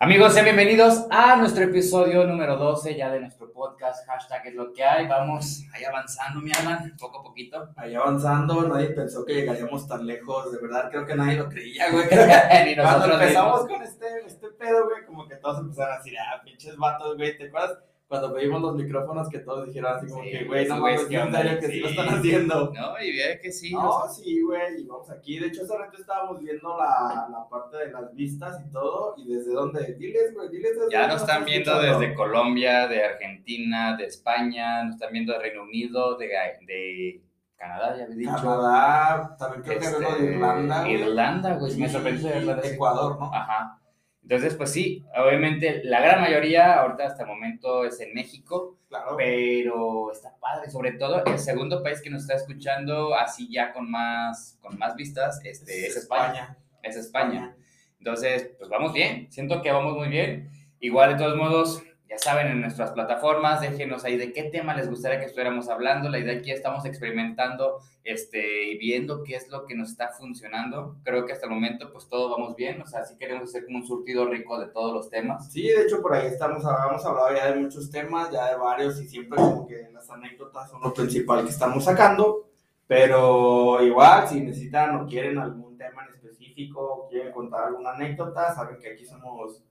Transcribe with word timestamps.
Amigos, 0.00 0.34
sean 0.34 0.44
bienvenidos 0.44 1.06
a 1.08 1.36
nuestro 1.36 1.64
episodio 1.64 2.26
número 2.26 2.56
12 2.56 2.96
ya 2.96 3.10
de 3.10 3.20
nuestro 3.20 3.50
podcast, 3.52 4.04
hashtag 4.06 4.48
es 4.48 4.54
lo 4.54 4.72
que 4.72 4.84
hay. 4.84 5.06
Vamos 5.06 5.62
ahí 5.72 5.84
avanzando, 5.84 6.40
mi 6.40 6.50
Alan, 6.52 6.94
poco 6.98 7.20
a 7.20 7.22
poquito. 7.22 7.68
Ahí 7.76 7.94
avanzando, 7.94 8.66
nadie 8.68 8.90
pensó 8.90 9.24
que 9.24 9.34
llegaríamos 9.34 9.86
tan 9.88 10.04
lejos, 10.04 10.52
de 10.52 10.58
verdad 10.58 10.90
creo 10.90 11.06
que 11.06 11.14
nadie 11.14 11.38
lo 11.38 11.48
creía, 11.48 11.90
güey. 11.90 12.04
Ni 12.66 12.76
Cuando 12.76 13.14
empezamos 13.14 13.62
mismos. 13.62 13.78
con 13.78 13.82
este, 13.82 14.06
este 14.26 14.48
pedo, 14.48 14.84
güey, 14.84 15.04
como 15.06 15.26
que 15.28 15.36
todos 15.36 15.60
empezaron 15.60 15.94
a 15.94 15.96
decir, 15.98 16.14
ah, 16.18 16.42
pinches 16.44 16.76
vatos, 16.76 17.16
güey, 17.16 17.38
¿te 17.38 17.46
acuerdas? 17.46 17.78
Cuando 18.20 18.34
pedimos 18.34 18.62
los 18.62 18.74
micrófonos 18.76 19.28
que 19.28 19.38
todos 19.40 19.66
dijeron 19.66 19.96
así 19.96 20.06
como 20.08 20.22
Sí, 20.24 20.30
que, 20.30 20.44
güey, 20.44 20.66
no 20.68 20.76
mames, 20.78 21.04
que 21.06 21.18
onda, 21.18 21.42
que 21.60 21.66
sí. 21.66 21.72
sí. 21.72 21.80
lo 21.80 21.88
están 21.88 22.08
haciendo. 22.08 22.72
No, 22.74 23.02
y 23.02 23.16
ve 23.16 23.40
que 23.42 23.52
sí. 23.52 23.72
No, 23.72 24.08
sí, 24.08 24.42
güey, 24.42 24.80
y 24.82 24.86
vamos 24.86 25.10
aquí. 25.10 25.38
De 25.38 25.46
hecho, 25.48 25.62
hace 25.62 25.76
rato 25.76 25.98
estábamos 25.98 26.40
viendo 26.40 26.76
la, 26.78 27.28
la 27.30 27.48
parte 27.48 27.76
de 27.78 27.92
las 27.92 28.14
vistas 28.14 28.60
y 28.66 28.70
todo, 28.72 29.14
y 29.16 29.26
desde 29.34 29.52
dónde, 29.52 29.94
diles, 29.94 30.34
güey, 30.34 30.48
diles 30.50 30.72
desde 30.78 30.90
Ya 30.90 31.06
nos 31.08 31.20
están 31.22 31.44
viendo 31.44 31.70
escuchando. 31.72 31.98
desde 32.00 32.14
Colombia, 32.14 32.86
de 32.88 33.04
Argentina, 33.04 33.96
de 33.96 34.04
España, 34.06 34.84
nos 34.84 34.94
están 34.94 35.12
viendo 35.12 35.32
de 35.32 35.38
Reino 35.38 35.62
Unido, 35.62 36.16
de, 36.16 36.26
de 36.66 37.22
Canadá, 37.56 37.96
ya 37.96 38.04
había 38.04 38.16
dicho. 38.16 38.32
Canadá, 38.34 39.36
también 39.38 39.62
creo 39.62 39.78
que 39.78 39.84
Este, 39.86 39.96
había 39.96 40.08
uno 40.08 40.18
de 40.18 40.32
Irlanda, 40.34 40.80
güey. 40.82 40.94
Irlanda, 40.94 41.54
güey, 41.54 41.76
me 41.76 41.88
sorprendió 41.88 42.30
de. 42.56 42.68
Ecuador, 42.74 43.18
¿no? 43.18 43.32
Ajá. 43.34 43.80
Entonces, 44.24 44.54
pues 44.54 44.72
sí, 44.72 45.04
obviamente 45.14 45.82
la 45.84 46.00
gran 46.00 46.22
mayoría 46.22 46.80
ahorita 46.80 47.06
hasta 47.08 47.24
el 47.24 47.28
momento 47.28 47.84
es 47.84 48.00
en 48.00 48.14
México, 48.14 48.78
Claro. 48.88 49.16
pero 49.18 50.10
está 50.12 50.34
padre, 50.40 50.70
sobre 50.70 50.92
todo 50.92 51.22
el 51.26 51.38
segundo 51.38 51.82
país 51.82 52.00
que 52.00 52.08
nos 52.08 52.22
está 52.22 52.34
escuchando 52.34 53.14
así 53.14 53.52
ya 53.52 53.72
con 53.74 53.90
más, 53.90 54.58
con 54.62 54.78
más 54.78 54.96
vistas 54.96 55.40
este, 55.44 55.86
es 55.88 55.96
España. 55.96 56.56
Es 56.82 56.96
España. 56.96 57.54
Entonces, 57.98 58.50
pues 58.58 58.70
vamos 58.70 58.94
bien, 58.94 59.30
siento 59.30 59.60
que 59.60 59.70
vamos 59.70 59.94
muy 59.94 60.08
bien. 60.08 60.48
Igual, 60.80 61.12
de 61.12 61.22
todos 61.22 61.36
modos, 61.36 61.82
ya 62.14 62.18
saben, 62.18 62.46
en 62.46 62.60
nuestras 62.60 62.92
plataformas, 62.92 63.60
déjenos 63.60 64.04
ahí 64.04 64.16
de 64.16 64.32
qué 64.32 64.44
tema 64.44 64.74
les 64.74 64.88
gustaría 64.88 65.18
que 65.18 65.26
estuviéramos 65.26 65.68
hablando. 65.68 66.08
La 66.08 66.18
idea 66.18 66.38
aquí 66.38 66.50
estamos 66.52 66.84
experimentando 66.84 67.80
este, 68.04 68.70
y 68.70 68.78
viendo 68.78 69.24
qué 69.24 69.34
es 69.34 69.48
lo 69.50 69.66
que 69.66 69.74
nos 69.74 69.90
está 69.90 70.10
funcionando. 70.10 70.96
Creo 71.02 71.26
que 71.26 71.32
hasta 71.32 71.46
el 71.46 71.52
momento, 71.52 71.90
pues 71.92 72.08
todo 72.08 72.30
vamos 72.30 72.54
bien. 72.54 72.80
O 72.80 72.86
sea, 72.86 73.04
sí 73.04 73.16
queremos 73.16 73.50
hacer 73.50 73.64
como 73.64 73.78
un 73.78 73.86
surtido 73.86 74.26
rico 74.26 74.60
de 74.60 74.68
todos 74.68 74.94
los 74.94 75.10
temas. 75.10 75.50
Sí, 75.50 75.62
de 75.62 75.82
hecho 75.82 76.00
por 76.00 76.14
ahí 76.14 76.28
estamos, 76.28 76.64
habíamos 76.64 77.04
hablado 77.04 77.34
ya 77.34 77.50
de 77.50 77.60
muchos 77.60 77.90
temas, 77.90 78.30
ya 78.30 78.50
de 78.50 78.56
varios 78.56 79.00
y 79.00 79.08
siempre 79.08 79.36
como 79.36 79.66
que 79.66 79.88
las 79.92 80.08
anécdotas 80.08 80.70
son 80.70 80.82
lo 80.82 80.94
principal 80.94 81.42
que 81.42 81.50
estamos 81.50 81.84
sacando, 81.84 82.48
pero 82.86 83.82
igual 83.82 84.28
si 84.28 84.40
necesitan 84.40 84.96
o 84.96 85.06
quieren 85.06 85.38
algún 85.38 85.76
tema 85.76 86.04
en 86.04 86.14
específico, 86.14 87.08
quieren 87.10 87.32
contar 87.32 87.64
alguna 87.64 87.90
anécdota, 87.90 88.54
saben 88.54 88.78
que 88.78 88.92
aquí 88.92 89.04
somos 89.04 89.62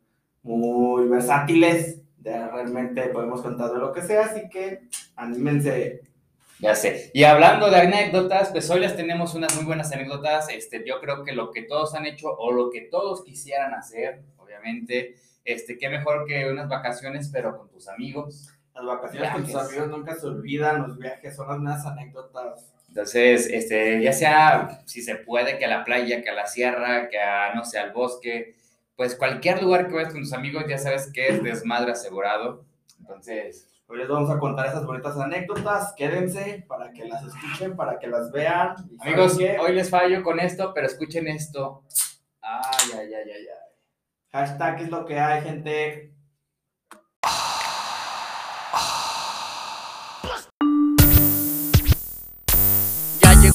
muy 0.44 1.08
versátiles, 1.08 2.03
de 2.24 2.48
realmente 2.48 3.02
podemos 3.10 3.42
contar 3.42 3.72
de 3.72 3.80
lo 3.80 3.92
que 3.92 4.02
sea, 4.02 4.26
así 4.26 4.48
que 4.50 4.84
anímense. 5.16 6.02
Ya 6.60 6.74
sé. 6.76 7.12
Y 7.14 7.26
hablando 7.26 7.70
de 7.70 7.76
anécdotas, 7.76 8.50
pues 8.50 8.70
hoy 8.70 8.80
les 8.80 8.96
tenemos 8.96 9.36
unas 9.36 9.54
muy 9.56 9.66
buenas 9.66 9.92
anécdotas. 9.92 10.48
Este, 10.50 10.84
yo 10.88 11.02
creo 11.02 11.26
que 11.26 11.34
lo 11.34 11.52
que 11.52 11.64
todos 11.64 11.94
han 11.94 12.06
hecho 12.06 12.30
o 12.30 12.54
lo 12.54 12.70
que 12.70 12.82
todos 12.82 13.24
quisieran 13.24 13.74
hacer, 13.74 14.22
obviamente, 14.38 15.16
este, 15.44 15.78
qué 15.78 15.90
mejor 15.90 16.26
que 16.26 16.50
unas 16.50 16.70
vacaciones, 16.70 17.30
pero 17.34 17.58
con 17.58 17.70
tus 17.70 17.90
amigos. 17.90 18.50
Las 18.74 18.86
vacaciones 18.86 19.32
con 19.32 19.42
tus 19.42 19.52
Viajes. 19.52 19.70
amigos 19.70 19.90
nunca 19.90 20.16
se 20.16 20.26
olvidan, 20.26 20.82
los 20.84 20.98
viajes 20.98 21.36
son 21.36 21.50
las 21.50 21.60
más 21.60 21.86
anécdotas. 21.86 22.72
Entonces, 22.88 23.50
este, 23.52 24.02
ya 24.02 24.14
sea 24.14 24.82
si 24.86 25.02
se 25.02 25.16
puede, 25.16 25.58
que 25.58 25.66
a 25.66 25.68
la 25.68 25.84
playa, 25.84 26.22
que 26.24 26.30
a 26.30 26.34
la 26.34 26.48
sierra, 26.48 27.10
que 27.10 27.20
a, 27.20 27.54
no 27.54 27.66
sé, 27.66 27.80
al 27.80 27.92
bosque, 27.92 28.56
pues 28.96 29.16
cualquier 29.16 29.62
lugar 29.62 29.88
que 29.88 29.96
vayas 29.96 30.14
con 30.14 30.22
tus 30.22 30.34
amigos, 30.34 30.66
ya 30.68 30.78
sabes 30.78 31.12
que 31.12 31.28
es 31.28 31.44
desmadre 31.44 31.92
asegurado. 31.92 32.66
Entonces, 33.00 33.74
Hoy 33.94 34.00
les 34.00 34.08
vamos 34.08 34.30
a 34.30 34.40
contar 34.40 34.68
esas 34.68 34.86
bonitas 34.86 35.18
anécdotas. 35.18 35.94
Quédense 35.96 36.66
para 36.68 36.92
que 36.92 37.06
las 37.06 37.24
escuchen, 37.24 37.76
para 37.76 38.00
que 38.00 38.08
las 38.08 38.32
vean. 38.32 38.76
Y 38.90 38.98
¿saben 38.98 39.14
amigos, 39.14 39.38
hoy 39.60 39.74
les 39.74 39.90
fallo 39.90 40.24
con 40.24 40.40
esto, 40.40 40.74
pero 40.74 40.88
escuchen 40.88 41.28
esto. 41.28 41.84
Ay, 42.42 42.92
ay, 42.94 43.14
ay, 43.14 43.32
ay, 43.32 43.48
ay. 43.48 43.72
Hashtag 44.32 44.82
es 44.82 44.90
lo 44.90 45.06
que 45.06 45.20
hay, 45.20 45.42
gente. 45.44 46.13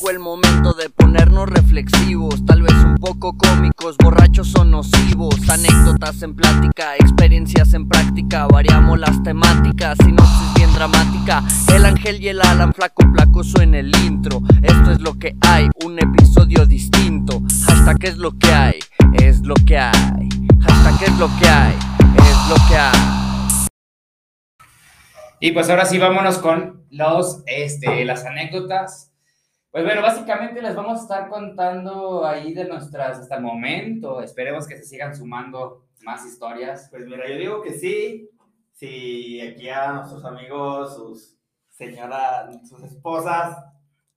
Llegó 0.09 0.11
el 0.11 0.19
momento 0.19 0.73
de 0.75 0.89
ponernos 0.91 1.49
reflexivos, 1.49 2.45
tal 2.47 2.63
vez 2.63 2.73
un 2.85 2.97
poco 2.97 3.37
cómicos, 3.37 3.97
borrachos 3.97 4.55
o 4.55 4.65
nocivos, 4.65 5.37
anécdotas 5.49 6.23
en 6.23 6.35
plática, 6.35 6.95
experiencias 6.97 7.75
en 7.75 7.89
práctica, 7.89 8.47
variamos 8.47 8.99
las 8.99 9.23
temáticas, 9.23 9.99
sinopsis 10.05 10.55
bien 10.55 10.73
dramática, 10.73 11.43
el 11.75 11.85
ángel 11.85 12.23
y 12.23 12.29
el 12.29 12.41
Alan 12.41 12.73
flaco 12.73 13.05
placoso 13.13 13.61
en 13.61 13.75
el 13.75 13.95
intro, 14.05 14.41
esto 14.63 14.93
es 14.93 15.01
lo 15.01 15.19
que 15.19 15.37
hay, 15.41 15.69
un 15.85 15.99
episodio 15.99 16.65
distinto, 16.67 17.43
hashtag 17.67 18.05
es 18.05 18.19
lo 18.19 18.33
que 18.39 18.53
hay, 18.53 18.79
es 19.15 19.41
lo 19.41 19.55
que 19.67 19.79
hay, 19.79 20.29
hashtag 20.61 21.09
es 21.09 21.19
lo 21.19 21.29
que 21.39 21.49
hay, 21.49 21.75
es 22.17 22.49
lo 22.49 22.69
que 22.69 22.77
hay. 22.77 23.29
Y 25.41 25.53
pues 25.53 25.71
ahora 25.71 25.85
sí, 25.85 25.99
vámonos 25.99 26.39
con 26.39 26.85
los, 26.91 27.43
este, 27.47 28.05
las 28.05 28.25
anécdotas. 28.25 29.08
Pues 29.71 29.85
bueno, 29.85 30.01
básicamente 30.01 30.63
les 30.63 30.75
vamos 30.75 30.99
a 30.99 31.03
estar 31.03 31.29
contando 31.29 32.27
ahí 32.27 32.55
de 32.55 32.65
nuestras 32.65 33.19
hasta 33.19 33.37
el 33.37 33.43
momento. 33.43 34.23
Esperemos 34.23 34.67
que 34.67 34.77
se 34.77 34.85
sigan 34.85 35.15
sumando 35.15 35.85
más 36.03 36.25
historias. 36.25 36.89
Pues 36.91 37.07
mira, 37.07 37.29
yo 37.29 37.37
digo 37.37 37.63
que 37.63 37.75
sí. 37.75 38.31
Si 38.73 39.41
aquí 39.41 39.69
a 39.69 39.93
nuestros 39.93 40.25
amigos, 40.25 40.95
sus 40.95 41.37
señoras, 41.69 42.67
sus 42.69 42.83
esposas. 42.83 43.59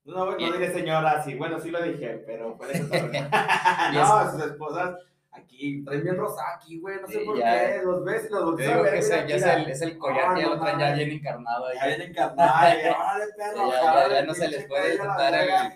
No, 0.05 0.31
no 0.31 0.35
diré 0.37 0.73
señoras, 0.73 1.25
sí, 1.25 1.35
bueno, 1.35 1.59
sí 1.59 1.69
lo 1.69 1.81
dije, 1.83 2.23
pero 2.25 2.57
puede 2.57 2.73
ser 2.73 3.11
No, 3.93 4.31
sus 4.31 4.43
esposas 4.43 4.95
aquí 5.31 5.83
traen 5.83 6.03
bien 6.03 6.17
rosa 6.17 6.41
aquí, 6.55 6.79
güey, 6.79 6.99
no 7.01 7.07
sé 7.07 7.19
Sí, 7.19 7.25
por 7.25 7.37
ya. 7.37 7.51
qué. 7.51 7.81
Los 7.83 8.03
ves 8.03 8.25
y 8.29 8.33
los 8.33 8.39
Te 8.39 8.45
volteas 8.45 8.71
a 8.77 8.81
ver, 8.81 8.93
que 8.99 9.05
mira, 9.05 9.27
ya 9.27 9.35
es 9.35 9.43
el, 9.45 9.69
es 9.71 9.81
el 9.81 9.97
collar, 9.97 10.33
No, 10.33 10.39
ya 10.41 10.47
lo 10.47 10.59
traen 10.59 10.79
ya 10.79 10.93
bien 10.93 11.11
encarnado 11.11 11.67
ahí. 11.67 11.77
Ya 11.77 11.87
vienen 11.87 12.13
carnal, 12.13 12.77
y, 12.77 12.87
órale, 12.89 13.25
perro, 13.37 14.09
Ya, 14.11 14.21
no 14.23 14.33
se 14.33 14.47
les 14.47 14.65
puede 14.65 14.97
la 14.97 15.03
saltar 15.05 15.33
el, 15.35 15.47
ya 15.49 15.73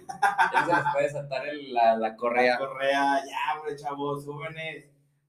no 0.53 0.65
se 0.65 0.73
les 0.83 0.91
puede 0.93 1.09
saltar 1.09 1.47
el- 1.47 1.73
la, 1.73 1.95
la 1.97 2.15
correa. 2.15 2.57
Correa, 2.57 3.23
ya, 3.25 3.57
hombre, 3.59 3.75
chavos, 3.75 4.25
jóvenes. 4.25 4.85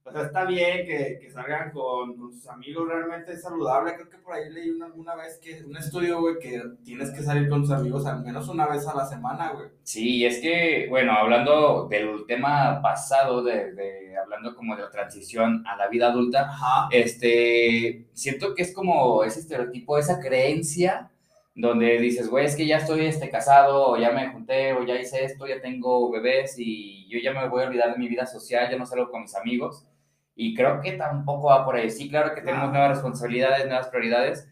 O 0.08 0.12
sea, 0.12 0.22
está 0.22 0.44
bien 0.44 0.86
que, 0.86 1.18
que 1.20 1.30
salgan 1.32 1.72
con, 1.72 2.16
con 2.16 2.32
sus 2.32 2.46
amigos, 2.48 2.88
realmente 2.88 3.32
es 3.32 3.42
saludable. 3.42 3.94
Creo 3.96 4.08
que 4.08 4.18
por 4.18 4.34
ahí 4.34 4.48
leí 4.52 4.70
una, 4.70 4.86
una 4.94 5.16
vez 5.16 5.40
que 5.42 5.64
un 5.64 5.76
estudio, 5.76 6.20
güey, 6.20 6.38
que 6.38 6.62
tienes 6.84 7.10
que 7.10 7.22
salir 7.24 7.48
con 7.48 7.62
tus 7.62 7.72
amigos 7.72 8.06
al 8.06 8.22
menos 8.22 8.48
una 8.48 8.66
vez 8.68 8.86
a 8.86 8.94
la 8.94 9.04
semana, 9.04 9.50
güey. 9.52 9.68
Sí, 9.82 10.24
es 10.24 10.40
que, 10.40 10.86
bueno, 10.88 11.10
hablando 11.12 11.88
del 11.88 12.24
tema 12.26 12.80
pasado, 12.80 13.42
de, 13.42 13.72
de- 13.72 14.16
hablando 14.16 14.54
como 14.54 14.76
de 14.76 14.82
la 14.82 14.90
transición 14.90 15.64
a 15.66 15.76
la 15.76 15.88
vida 15.88 16.06
adulta, 16.08 16.42
Ajá. 16.42 16.88
este, 16.92 18.06
siento 18.12 18.54
que 18.54 18.62
es 18.62 18.72
como 18.72 19.24
ese 19.24 19.40
estereotipo, 19.40 19.98
esa 19.98 20.20
creencia 20.20 21.10
donde 21.54 21.98
dices, 21.98 22.28
güey, 22.28 22.44
es 22.46 22.54
que 22.54 22.66
ya 22.66 22.76
estoy 22.78 23.06
este, 23.06 23.28
casado, 23.30 23.88
o 23.90 23.96
ya 23.98 24.10
me 24.12 24.28
junté, 24.30 24.72
o 24.74 24.84
ya 24.84 24.94
hice 25.00 25.24
esto, 25.24 25.46
ya 25.46 25.60
tengo 25.60 26.10
bebés 26.12 26.54
y 26.58 27.08
yo 27.08 27.18
ya 27.18 27.32
me 27.32 27.48
voy 27.48 27.62
a 27.64 27.66
olvidar 27.66 27.92
de 27.92 27.98
mi 27.98 28.08
vida 28.08 28.24
social, 28.26 28.70
ya 28.70 28.76
no 28.78 28.86
salgo 28.86 29.10
con 29.10 29.22
mis 29.22 29.34
amigos. 29.34 29.84
Y 30.36 30.54
creo 30.54 30.80
que 30.82 30.92
tampoco 30.92 31.48
va 31.48 31.64
por 31.64 31.76
ahí. 31.76 31.90
Sí, 31.90 32.08
claro 32.08 32.34
que 32.34 32.42
tenemos 32.42 32.70
nuevas 32.70 32.90
responsabilidades, 32.90 33.66
nuevas 33.66 33.88
prioridades, 33.88 34.48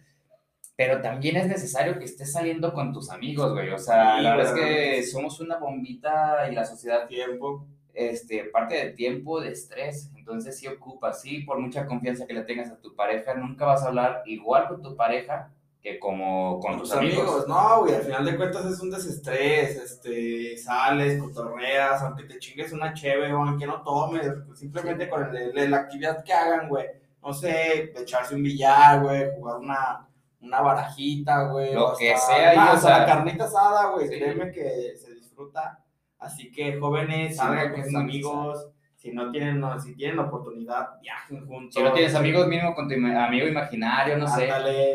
pero 0.77 1.01
también 1.03 1.37
es 1.37 1.47
necesario 1.47 1.99
que 1.99 2.05
estés 2.05 2.33
saliendo 2.33 2.73
con 2.73 2.93
tus 2.93 3.11
amigos, 3.11 3.53
güey. 3.53 3.71
O 3.71 3.79
sea, 3.79 4.17
Sí, 4.17 4.23
la 4.23 4.37
verdad 4.37 4.59
es 4.59 4.65
que 4.65 5.03
somos 5.05 5.39
una 5.41 5.59
bombita 5.59 6.49
y 6.51 6.55
la 6.55 6.65
sociedad 6.65 7.07
Tiempo. 7.07 7.67
este, 7.93 8.45
parte 8.47 8.75
de 8.75 8.91
tiempo, 8.93 9.41
de 9.41 9.51
estrés. 9.51 10.11
Entonces 10.17 10.59
sí 10.59 10.67
ocupa, 10.67 11.13
sí, 11.13 11.43
por 11.43 11.61
mucha 11.61 11.87
confianza 11.87 12.27
que 12.27 12.33
le 12.35 12.43
tengas 12.43 12.71
a 12.73 12.81
tu 12.81 12.97
pareja, 12.97 13.35
nunca 13.35 13.67
vas 13.67 13.85
a 13.85 13.89
hablar 13.89 14.23
igual 14.27 14.67
con 14.67 14.83
tu 14.83 14.97
pareja 14.97 15.53
que 15.85 15.99
como 15.99 16.59
con, 16.61 16.79
tus 16.79 16.93
amigos. 16.93 17.47
No, 17.47 17.81
güey, 17.81 17.95
al 17.95 18.03
final 18.03 18.25
de 18.25 18.37
cuentas 18.39 18.65
es 18.65 18.81
un 18.81 18.91
desestrés, 18.91 19.77
este, 19.77 20.57
sales, 20.57 21.21
cotorreas, 21.23 22.01
aunque 22.01 22.25
te 22.25 22.39
chingues 22.39 22.73
una 22.73 22.95
cheve 22.95 23.31
o 23.35 23.43
aunque 23.43 23.67
no 23.67 23.83
tomes, 23.83 24.27
pues, 24.47 24.59
simplemente 24.59 25.11
con 25.11 25.37
el- 25.37 25.57
el- 25.59 25.71
la 25.71 25.77
actividad 25.77 26.25
que 26.25 26.33
hagan, 26.33 26.71
güey. 26.71 26.87
No 27.23 27.35
sé, 27.35 27.93
echarse 27.97 28.35
un 28.35 28.43
billar, 28.43 29.03
güey, 29.03 29.31
jugar 29.37 29.59
una, 29.59 30.09
una 30.41 30.61
barajita, 30.63 31.49
güey. 31.51 31.75
Lo 31.75 31.95
que 31.99 32.15
hasta- 32.15 32.35
sea, 32.35 32.55
y, 32.55 32.57
ah, 32.57 32.65
o 32.71 32.75
hasta 32.77 32.89
sea, 32.89 32.99
la 33.01 33.07
carnita 33.07 33.45
asada, 33.45 33.91
güey, 33.91 34.09
sí. 34.09 34.15
créeme 34.19 34.53
que 34.53 34.95
se 34.97 35.15
disfruta. 35.15 35.85
Así 36.19 36.51
que 36.51 36.79
jóvenes, 36.81 37.37
salgan 37.37 37.73
con 37.75 37.85
sus 37.85 37.95
amigos. 37.95 38.69
Si 39.05 39.13
no 39.13 39.31
tienen, 39.31 39.61
no, 39.61 39.79
si 39.79 39.95
tienen 39.95 40.19
oportunidad, 40.19 40.99
viajen 41.03 41.47
juntos. 41.47 41.75
Si 41.75 41.83
no 41.83 41.93
tienes 41.93 42.15
amigos, 42.15 42.47
mínimo 42.49 42.75
con 42.75 42.89
tu 42.89 42.95
ima- 42.95 43.27
amigo 43.27 43.47
imaginario, 43.47 44.17
no 44.17 44.27
sé. 44.27 44.49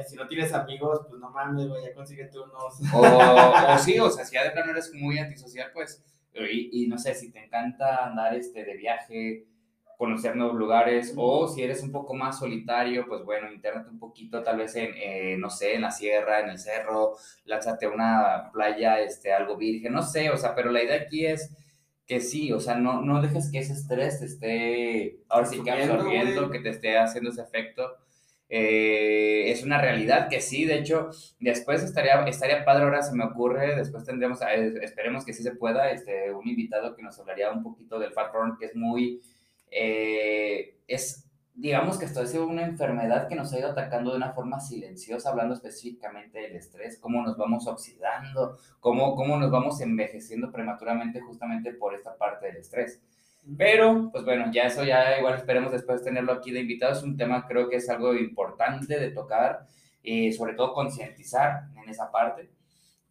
Si 0.07 0.15
no 0.15 0.27
tienes 0.27 0.51
amigos, 0.51 1.01
pues 1.07 1.21
no 1.21 1.29
mames, 1.29 1.67
güey, 1.67 1.83
ya 1.83 1.94
consíguete 1.94 2.39
unos. 2.39 2.81
O, 2.94 3.01
o 3.75 3.77
sí, 3.77 4.00
o 4.00 4.09
sea, 4.09 4.25
si 4.25 4.33
ya 4.33 4.44
de 4.45 4.51
plano 4.51 4.71
eres 4.71 4.91
muy 4.95 5.19
antisocial, 5.19 5.69
pues, 5.73 6.03
y, 6.33 6.85
y 6.85 6.88
no 6.88 6.97
sé, 6.97 7.13
si 7.13 7.31
te 7.31 7.44
encanta 7.45 8.06
andar 8.07 8.33
este, 8.33 8.65
de 8.65 8.75
viaje, 8.77 9.45
conocer 9.97 10.35
nuevos 10.35 10.56
lugares, 10.56 11.13
o 11.17 11.47
si 11.47 11.61
eres 11.61 11.83
un 11.83 11.91
poco 11.91 12.13
más 12.15 12.39
solitario, 12.39 13.06
pues 13.07 13.23
bueno, 13.25 13.51
internate 13.51 13.89
un 13.89 14.00
poquito, 14.00 14.41
tal 14.41 14.57
vez 14.57 14.75
en, 14.75 14.91
eh, 14.95 15.35
no 15.38 15.50
sé, 15.50 15.75
en 15.75 15.81
la 15.81 15.91
sierra, 15.91 16.39
en 16.39 16.50
el 16.50 16.57
cerro, 16.57 17.15
lánzate 17.45 17.85
a 17.85 17.89
una 17.89 18.50
playa, 18.53 19.01
este, 19.01 19.33
algo 19.33 19.57
virgen, 19.57 19.91
no 19.94 20.01
sé, 20.01 20.29
o 20.29 20.38
sea, 20.38 20.56
pero 20.56 20.71
la 20.71 20.81
idea 20.81 20.95
aquí 21.01 21.25
es 21.25 21.53
que 22.09 22.21
sí, 22.21 22.51
o 22.51 22.59
sea, 22.59 22.73
no, 22.75 23.01
no 23.03 23.21
dejes 23.21 23.51
que 23.51 23.59
ese 23.59 23.73
estrés 23.73 24.19
te 24.19 24.25
esté, 24.25 25.19
ahora 25.29 25.45
sí 25.45 25.61
que 25.61 25.69
absorbiendo, 25.69 26.50
que 26.50 26.59
te 26.59 26.69
esté 26.69 26.97
haciendo 26.97 27.29
ese 27.29 27.44
efecto. 27.44 27.97
Eh, 28.50 29.51
es 29.51 29.61
una 29.61 29.79
realidad 29.79 30.27
que 30.27 30.41
sí, 30.41 30.65
de 30.65 30.79
hecho, 30.79 31.11
después 31.39 31.83
estaría, 31.83 32.23
estaría 32.23 32.65
padre, 32.65 32.85
ahora 32.85 33.03
se 33.03 33.15
me 33.15 33.23
ocurre, 33.23 33.75
después 33.75 34.06
tendremos, 34.06 34.41
eh, 34.41 34.73
esperemos 34.81 35.23
que 35.23 35.33
sí 35.33 35.44
se 35.44 35.53
pueda, 35.53 35.91
este, 35.91 36.33
un 36.33 36.47
invitado 36.47 36.95
que 36.95 37.03
nos 37.03 37.19
hablaría 37.19 37.51
un 37.51 37.61
poquito 37.61 38.00
del 38.00 38.11
Fat 38.11 38.33
Run, 38.33 38.57
que 38.57 38.65
es 38.65 38.75
muy, 38.75 39.21
eh, 39.69 40.79
es, 40.88 41.28
digamos 41.59 41.97
que 41.97 42.06
esto 42.06 42.21
es 42.21 42.33
una 42.35 42.63
enfermedad 42.63 43.27
que 43.27 43.35
nos 43.35 43.51
ha 43.51 43.59
ido 43.59 43.69
atacando 43.69 44.11
de 44.11 44.17
una 44.17 44.31
forma 44.31 44.61
silenciosa, 44.61 45.29
hablando 45.29 45.53
específicamente 45.53 46.39
del 46.39 46.56
estrés, 46.56 46.97
cómo 47.00 47.21
nos 47.21 47.38
vamos 47.38 47.67
oxidando, 47.67 48.57
cómo, 48.79 49.13
cómo 49.15 49.38
nos 49.38 49.51
vamos 49.51 49.81
envejeciendo 49.81 50.51
prematuramente 50.53 51.19
justamente 51.19 51.73
por 51.73 51.94
esta 51.94 52.15
parte 52.15 52.47
del 52.47 52.57
estrés. 52.57 53.01
Pero, 53.57 54.09
pues 54.11 54.23
bueno, 54.23 54.51
ya 54.53 54.63
eso 54.63 54.85
ya 54.85 55.17
igual 55.17 55.35
esperemos 55.35 55.71
después 55.73 56.01
tenerlo 56.01 56.31
aquí 56.31 56.51
de 56.51 56.61
invitado. 56.61 56.94
Es 56.94 57.03
un 57.03 57.17
tema 57.17 57.45
creo 57.45 57.67
que 57.67 57.77
es 57.77 57.89
algo 57.89 58.13
importante 58.13 58.97
de 58.97 59.11
tocar 59.11 59.67
y 60.01 60.31
sobre 60.31 60.53
todo 60.53 60.73
concientizar 60.73 61.63
en 61.75 61.89
esa 61.89 62.09
parte. 62.09 62.50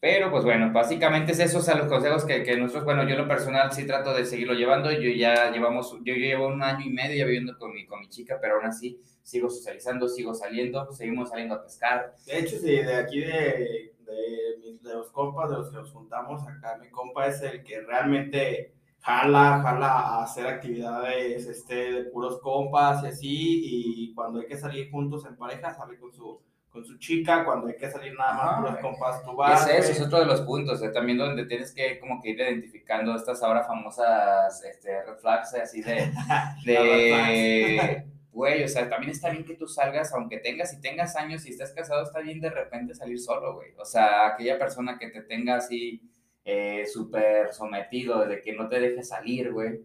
Pero 0.00 0.30
pues 0.30 0.44
bueno, 0.44 0.72
básicamente 0.72 1.32
es 1.32 1.40
eso, 1.40 1.58
o 1.58 1.60
sea, 1.60 1.74
los 1.76 1.88
consejos 1.88 2.24
que, 2.24 2.44
que 2.44 2.56
nosotros, 2.56 2.84
bueno, 2.84 3.08
yo 3.08 3.16
lo 3.16 3.26
personal 3.26 3.72
sí 3.72 3.84
trato 3.84 4.14
de 4.14 4.24
seguirlo 4.24 4.54
llevando. 4.54 4.92
Yo 4.92 5.10
ya 5.10 5.50
llevamos, 5.50 5.92
yo, 6.04 6.14
llevo 6.14 6.46
un 6.46 6.62
año 6.62 6.86
y 6.86 6.90
medio 6.90 7.26
viviendo 7.26 7.58
con 7.58 7.74
mi, 7.74 7.84
con 7.84 8.00
mi 8.00 8.08
chica, 8.08 8.38
pero 8.40 8.56
aún 8.56 8.66
así 8.66 9.00
sigo 9.22 9.50
socializando, 9.50 10.08
sigo 10.08 10.34
saliendo, 10.34 10.92
seguimos 10.92 11.30
saliendo 11.30 11.56
a 11.56 11.62
pescar. 11.64 12.14
De 12.26 12.38
hecho, 12.38 12.56
sí, 12.58 12.76
de 12.76 12.94
aquí 12.94 13.20
de, 13.20 13.92
de, 14.04 14.78
de 14.80 14.94
los 14.94 15.10
compas, 15.10 15.50
de 15.50 15.56
los 15.56 15.70
que 15.70 15.76
nos 15.78 15.92
juntamos, 15.92 16.42
acá 16.46 16.78
mi 16.80 16.88
compa 16.90 17.26
es 17.26 17.42
el 17.42 17.64
que 17.64 17.80
realmente 17.80 18.74
jala, 19.00 19.60
jala 19.62 19.88
a 19.88 20.22
hacer 20.22 20.46
actividades 20.46 21.46
este, 21.46 21.92
de 21.92 22.04
puros 22.04 22.40
compas 22.40 23.02
y 23.02 23.06
así, 23.08 23.62
y 23.64 24.14
cuando 24.14 24.40
hay 24.40 24.46
que 24.46 24.56
salir 24.56 24.90
juntos 24.90 25.26
en 25.26 25.36
pareja, 25.36 25.74
sale 25.74 25.98
con 25.98 26.12
su, 26.12 26.40
con 26.70 26.84
su 26.84 26.98
chica, 26.98 27.44
cuando 27.44 27.68
hay 27.68 27.76
que 27.76 27.90
salir 27.90 28.14
nada 28.14 28.34
más 28.34 28.60
puros 28.60 28.78
compas, 28.78 29.22
tú 29.24 29.34
vas. 29.34 29.68
Ese, 29.68 29.92
es 29.92 30.00
otro 30.00 30.20
de 30.20 30.26
los 30.26 30.42
puntos, 30.42 30.82
eh, 30.82 30.90
también 30.90 31.18
donde 31.18 31.46
tienes 31.46 31.72
que 31.72 31.98
como 31.98 32.20
que 32.20 32.30
ir 32.30 32.40
identificando 32.40 33.14
estas 33.14 33.42
ahora 33.42 33.64
famosas 33.64 34.62
este, 34.64 35.02
red 35.02 35.16
flags, 35.18 35.54
así 35.54 35.82
de... 35.82 36.12
de 36.64 38.04
güey, 38.32 38.62
o 38.62 38.68
sea, 38.68 38.88
también 38.88 39.10
está 39.10 39.30
bien 39.30 39.44
que 39.44 39.56
tú 39.56 39.66
salgas, 39.66 40.12
aunque 40.12 40.38
tengas 40.38 40.72
y 40.72 40.80
tengas 40.80 41.16
años 41.16 41.44
y 41.46 41.50
estés 41.50 41.72
casado, 41.72 42.04
está 42.04 42.20
bien 42.20 42.40
de 42.40 42.50
repente 42.50 42.94
salir 42.94 43.18
solo, 43.18 43.54
güey. 43.54 43.72
O 43.78 43.84
sea, 43.84 44.28
aquella 44.28 44.58
persona 44.58 44.96
que 44.96 45.08
te 45.08 45.22
tenga 45.22 45.56
así 45.56 46.00
eh, 46.44 46.86
súper 46.86 47.52
sometido, 47.52 48.26
de 48.26 48.40
que 48.40 48.52
no 48.52 48.68
te 48.68 48.78
deje 48.78 49.02
salir, 49.02 49.52
güey. 49.52 49.80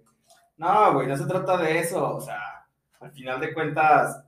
No, 0.58 0.94
güey, 0.94 1.08
no 1.08 1.18
se 1.18 1.26
trata 1.26 1.58
de 1.58 1.80
eso, 1.80 2.16
o 2.18 2.22
sea, 2.22 2.68
al 3.00 3.12
final 3.12 3.40
de 3.40 3.54
cuentas... 3.54 4.24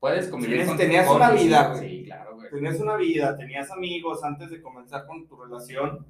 Puedes 0.00 0.28
convivir 0.28 0.66
con 0.66 0.76
Tenías 0.78 1.08
una 1.08 1.30
vida, 1.30 1.68
güey. 1.68 1.88
Sí, 1.88 2.04
claro, 2.06 2.34
güey. 2.34 2.50
Tenías 2.50 2.80
una 2.80 2.96
vida, 2.96 3.36
tenías 3.36 3.70
amigos 3.70 4.24
antes 4.24 4.50
de 4.50 4.62
comenzar 4.62 5.06
con 5.06 5.26
tu 5.28 5.36
relación. 5.36 6.06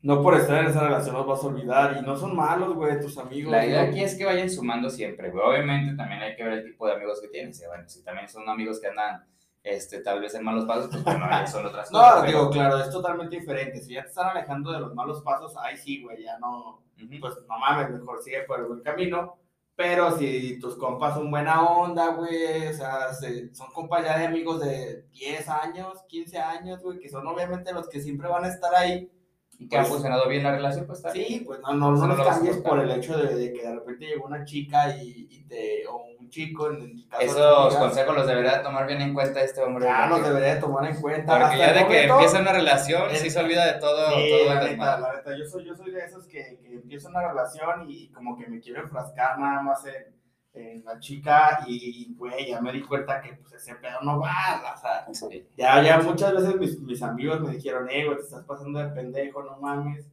No 0.00 0.22
por 0.22 0.34
estar 0.34 0.62
en 0.62 0.70
esa 0.70 0.80
relación 0.84 1.16
los 1.16 1.26
vas 1.26 1.42
a 1.42 1.46
olvidar 1.46 1.96
y 1.98 2.06
no 2.06 2.16
son 2.16 2.34
malos, 2.34 2.74
güey, 2.74 3.00
tus 3.00 3.18
amigos. 3.18 3.52
La 3.52 3.66
idea 3.66 3.82
aquí 3.82 4.02
es 4.02 4.14
que 4.14 4.24
vayan 4.24 4.48
sumando 4.48 4.88
siempre, 4.88 5.30
güey. 5.30 5.44
Obviamente 5.44 5.94
también 5.96 6.22
hay 6.22 6.36
que 6.36 6.44
ver 6.44 6.52
el 6.54 6.64
tipo 6.64 6.86
de 6.86 6.94
amigos 6.94 7.20
que 7.20 7.28
tienes. 7.28 7.62
Bueno, 7.66 7.88
si 7.88 8.02
también 8.02 8.28
son 8.28 8.48
amigos 8.48 8.80
que 8.80 8.88
andan 8.88 9.26
este, 9.62 10.00
tal 10.00 10.20
vez 10.20 10.32
en 10.34 10.44
malos 10.44 10.64
pasos, 10.64 10.88
pues 10.90 11.02
bueno, 11.02 11.26
son 11.46 11.66
otras 11.66 11.90
cosas. 11.90 12.22
No, 12.22 12.26
digo, 12.26 12.50
claro, 12.50 12.78
es 12.78 12.88
totalmente 12.88 13.36
diferente. 13.36 13.80
Si 13.80 13.94
ya 13.94 14.02
te 14.02 14.08
están 14.08 14.28
alejando 14.28 14.72
de 14.72 14.80
los 14.80 14.94
malos 14.94 15.22
pasos, 15.22 15.54
ahí 15.58 15.76
sí, 15.76 16.02
güey, 16.02 16.22
ya 16.22 16.38
no, 16.38 16.84
pues 17.20 17.34
no 17.48 17.58
mames, 17.58 17.90
mejor 17.90 18.22
sigue 18.22 18.42
por 18.42 18.60
el 18.60 18.66
buen 18.66 18.80
camino. 18.80 19.38
Pero 19.76 20.16
si 20.16 20.58
tus 20.58 20.74
compas 20.76 21.14
son 21.14 21.30
buena 21.30 21.62
onda, 21.62 22.14
güey, 22.14 22.68
o 22.68 22.72
sea, 22.72 23.12
son 23.12 23.70
compas 23.74 24.04
ya 24.04 24.18
de 24.18 24.24
amigos 24.24 24.60
de 24.60 25.04
10 25.12 25.48
años, 25.50 26.02
15 26.08 26.38
años, 26.38 26.82
güey, 26.82 26.98
que 26.98 27.10
son 27.10 27.26
obviamente 27.26 27.74
los 27.74 27.86
que 27.88 28.00
siempre 28.00 28.26
van 28.26 28.44
a 28.44 28.48
estar 28.48 28.74
ahí. 28.74 29.10
Y 29.58 29.68
que 29.68 29.76
ha 29.76 29.80
pues 29.80 29.92
funcionado 29.92 30.28
bien 30.28 30.42
la 30.42 30.52
relación, 30.52 30.86
pues 30.86 30.98
está 30.98 31.12
Sí, 31.12 31.42
pues 31.44 31.60
no, 31.60 31.74
no, 31.74 31.92
no, 31.92 32.06
los 32.06 32.26
cambies 32.26 32.56
por 32.58 32.80
el 32.80 32.90
hecho 32.90 33.16
de, 33.18 33.52
que 33.52 33.62
de 33.62 33.74
repente 33.74 34.06
llegó 34.06 34.26
una 34.26 34.44
chica 34.44 34.96
y, 34.96 35.28
y 35.30 35.44
te, 35.44 35.86
chico. 36.28 36.70
En 36.70 37.06
caso 37.08 37.22
Esos 37.22 37.76
consejos 37.76 38.14
los 38.14 38.26
debería 38.26 38.62
tomar 38.62 38.86
bien 38.86 39.00
en 39.00 39.14
cuenta 39.14 39.40
este 39.42 39.62
hombre. 39.62 39.88
Ah, 39.88 40.08
los 40.08 40.22
debería 40.22 40.60
tomar 40.60 40.86
en 40.90 41.00
cuenta. 41.00 41.38
Porque 41.38 41.58
ya 41.58 41.72
de 41.72 41.86
que 41.86 42.04
empieza 42.04 42.40
una 42.40 42.52
relación, 42.52 43.10
sí 43.14 43.30
se 43.30 43.40
olvida 43.40 43.72
de 43.72 43.80
todo. 43.80 44.10
Sí, 44.10 44.30
todo 44.30 44.54
la, 44.54 44.64
neta, 44.64 45.00
la 45.00 45.14
neta, 45.14 45.36
yo 45.36 45.44
soy, 45.44 45.64
yo 45.64 45.74
soy 45.74 45.90
de 45.90 46.04
esos 46.04 46.26
que, 46.26 46.58
que 46.62 46.74
empiezo 46.74 47.08
una 47.08 47.26
relación 47.28 47.86
y 47.88 48.10
como 48.10 48.36
que 48.36 48.46
me 48.46 48.60
quiero 48.60 48.82
enfrascar 48.82 49.38
nada 49.38 49.62
más 49.62 49.84
en, 49.86 50.16
en 50.54 50.84
la 50.84 50.98
chica 50.98 51.60
y, 51.66 52.14
güey, 52.16 52.48
ya 52.48 52.60
me 52.60 52.72
di 52.72 52.82
cuenta 52.82 53.20
que 53.20 53.34
pues 53.34 53.52
ese 53.52 53.74
pedo 53.76 54.00
no 54.02 54.18
va, 54.18 54.62
o 55.06 55.14
sea, 55.14 55.30
ya, 55.56 55.82
ya 55.82 55.98
muchas 56.00 56.32
veces 56.32 56.56
mis, 56.56 56.80
mis 56.80 57.02
amigos 57.02 57.40
me 57.40 57.52
dijeron, 57.52 57.88
eh, 57.90 58.06
güey, 58.06 58.16
te 58.16 58.22
estás 58.22 58.44
pasando 58.44 58.78
de 58.78 58.88
pendejo, 58.88 59.42
no 59.42 59.58
mames 59.58 60.06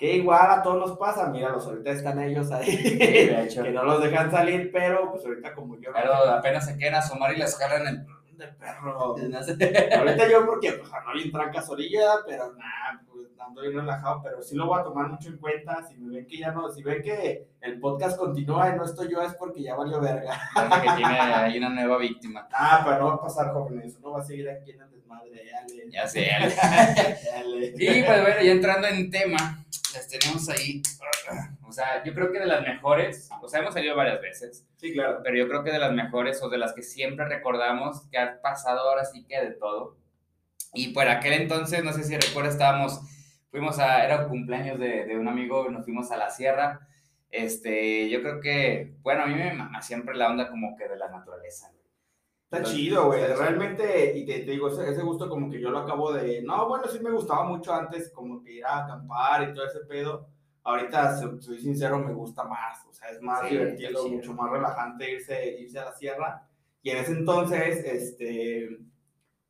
que 0.00 0.16
igual 0.16 0.50
a 0.50 0.62
todos 0.62 0.78
nos 0.78 0.98
pasa, 0.98 1.28
mira, 1.28 1.50
los 1.50 1.66
ahorita 1.66 1.90
están 1.90 2.18
ellos 2.22 2.50
ahí, 2.50 2.74
que 2.98 3.70
no 3.70 3.84
los 3.84 4.02
dejan 4.02 4.30
salir, 4.30 4.72
pero 4.72 5.12
pues 5.12 5.26
ahorita 5.26 5.54
como 5.54 5.78
yo... 5.78 5.90
Pero 5.92 6.14
apenas 6.14 6.64
se 6.64 6.76
quieren 6.78 6.94
asomar 6.94 7.34
y 7.34 7.36
les 7.36 7.54
jalan 7.54 7.86
el 7.86 8.06
de 8.40 8.46
perro. 8.46 9.14
ahorita 9.98 10.30
yo 10.30 10.46
porque 10.46 10.72
pues 10.72 10.90
no 10.90 11.12
hay 11.14 11.30
trancas 11.30 11.68
orilla, 11.68 12.00
pero 12.26 12.54
nada, 12.54 13.02
pues 13.12 13.26
ando 13.38 13.60
bien 13.60 13.74
relajado, 13.74 14.22
pero 14.22 14.40
sí 14.40 14.56
lo 14.56 14.68
voy 14.68 14.80
a 14.80 14.84
tomar 14.84 15.10
mucho 15.10 15.28
en 15.28 15.36
cuenta, 15.36 15.86
si 15.86 15.98
me 15.98 16.16
ven 16.16 16.26
que 16.26 16.38
ya 16.38 16.50
no, 16.50 16.70
si 16.70 16.82
ven 16.82 17.02
que 17.02 17.48
el 17.60 17.78
podcast 17.78 18.18
continúa 18.18 18.70
y 18.70 18.78
no 18.78 18.84
estoy 18.86 19.10
yo 19.10 19.20
es 19.20 19.34
porque 19.34 19.62
ya 19.62 19.74
valió 19.74 20.00
verga. 20.00 20.32
que 20.82 20.90
tiene 20.96 21.20
ahí 21.20 21.58
una 21.58 21.68
nueva 21.68 21.98
víctima. 21.98 22.48
Ah, 22.54 22.80
pero 22.84 23.00
no 23.00 23.06
va 23.08 23.14
a 23.16 23.20
pasar, 23.20 23.52
jóvenes, 23.52 24.00
no 24.00 24.12
va 24.12 24.20
a 24.20 24.24
seguir 24.24 24.48
aquí 24.48 24.70
en 24.70 24.80
el 24.80 24.90
desmadre, 24.90 25.44
Ya 25.90 26.08
sé, 26.08 26.26
Y 27.76 28.02
pues 28.02 28.22
bueno, 28.22 28.42
ya 28.42 28.52
entrando 28.52 28.88
en 28.88 29.10
tema 29.10 29.62
las 29.94 30.08
tenemos 30.08 30.48
ahí. 30.48 30.82
O 31.62 31.72
sea, 31.72 32.02
yo 32.02 32.12
creo 32.14 32.32
que 32.32 32.40
de 32.40 32.46
las 32.46 32.62
mejores, 32.62 33.30
o 33.40 33.48
sea, 33.48 33.60
hemos 33.60 33.74
salido 33.74 33.94
varias 33.94 34.20
veces. 34.20 34.66
Sí, 34.74 34.92
claro. 34.92 35.20
Pero 35.22 35.36
yo 35.36 35.46
creo 35.46 35.62
que 35.62 35.70
de 35.70 35.78
las 35.78 35.92
mejores 35.92 36.42
o 36.42 36.48
de 36.48 36.58
las 36.58 36.72
que 36.72 36.82
siempre 36.82 37.28
recordamos 37.28 38.08
que 38.10 38.18
ha 38.18 38.40
pasado 38.40 38.80
ahora 38.80 39.04
sí 39.04 39.24
que 39.24 39.40
de 39.40 39.52
todo. 39.52 39.96
Y 40.74 40.88
por 40.92 41.06
aquel 41.06 41.34
entonces, 41.34 41.84
no 41.84 41.92
sé 41.92 42.02
si 42.02 42.16
recuerdas, 42.16 42.54
estábamos, 42.54 43.00
fuimos 43.52 43.78
a, 43.78 44.04
era 44.04 44.22
un 44.24 44.28
cumpleaños 44.30 44.80
de, 44.80 45.06
de 45.06 45.16
un 45.16 45.28
amigo, 45.28 45.68
nos 45.70 45.84
fuimos 45.84 46.10
a 46.10 46.16
la 46.16 46.30
sierra. 46.30 46.88
Este, 47.30 48.10
yo 48.10 48.20
creo 48.22 48.40
que, 48.40 48.94
bueno, 49.02 49.22
a 49.22 49.26
mí 49.26 49.34
me 49.34 49.52
mama 49.52 49.80
siempre 49.82 50.16
la 50.16 50.28
onda 50.28 50.48
como 50.50 50.76
que 50.76 50.88
de 50.88 50.96
la 50.96 51.08
naturaleza. 51.08 51.70
Está 52.50 52.64
chido, 52.64 53.06
güey. 53.06 53.24
Realmente, 53.24 54.18
y 54.18 54.26
te, 54.26 54.40
digo, 54.40 54.68
ese, 54.68 55.02
gusto 55.02 55.28
como 55.28 55.48
que 55.48 55.60
yo 55.60 55.70
lo 55.70 55.78
acabo 55.78 56.12
de. 56.12 56.42
No, 56.42 56.68
bueno, 56.68 56.88
sí 56.88 56.98
me 56.98 57.12
gustaba 57.12 57.44
mucho 57.44 57.72
antes, 57.72 58.10
como 58.10 58.42
que 58.42 58.54
ir 58.54 58.64
a 58.64 58.84
acampar 58.84 59.48
y 59.48 59.54
todo 59.54 59.66
ese 59.66 59.80
pedo. 59.80 60.26
Ahorita, 60.64 61.16
soy 61.40 61.60
sincero, 61.60 62.00
me 62.00 62.12
gusta 62.12 62.42
más. 62.42 62.84
O 62.88 62.92
sea, 62.92 63.10
es 63.10 63.22
más 63.22 63.48
divertido, 63.48 64.08
mucho 64.08 64.34
más 64.34 64.50
relajante 64.50 65.12
irse, 65.12 65.60
irse 65.60 65.78
a 65.78 65.84
la 65.86 65.92
sierra. 65.92 66.48
Y 66.82 66.90
en 66.90 66.98
ese 66.98 67.12
entonces, 67.12 67.84
este. 67.84 68.78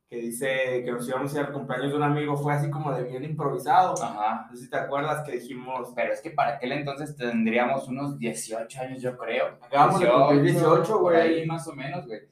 Que 0.07 0.17
dice 0.17 0.83
que 0.83 0.91
nos 0.91 1.07
íbamos 1.07 1.33
a 1.33 1.39
ir 1.39 1.45
al 1.45 1.53
cumpleaños 1.53 1.91
de 1.91 1.95
un 1.95 2.03
amigo, 2.03 2.35
fue 2.35 2.53
así 2.53 2.69
como 2.69 2.91
de 2.93 3.05
bien 3.05 3.23
improvisado. 3.23 3.95
Ajá. 4.03 4.47
No 4.51 4.57
sé 4.57 4.65
si 4.65 4.69
te 4.69 4.77
acuerdas 4.77 5.25
que 5.25 5.31
dijimos. 5.31 5.93
Pero 5.95 6.13
es 6.13 6.21
que 6.21 6.31
para 6.31 6.55
aquel 6.55 6.73
entonces 6.73 7.15
tendríamos 7.15 7.87
unos 7.87 8.19
18 8.19 8.81
años, 8.81 9.01
yo 9.01 9.17
creo. 9.17 9.57
Acabamos 9.61 10.01
de 10.01 10.11
cumplir 10.11 10.41
18, 10.43 10.99
güey. 10.99 11.19
Ahí 11.19 11.45
más 11.47 11.65
o 11.67 11.73
menos, 11.73 12.05
güey 12.05 12.29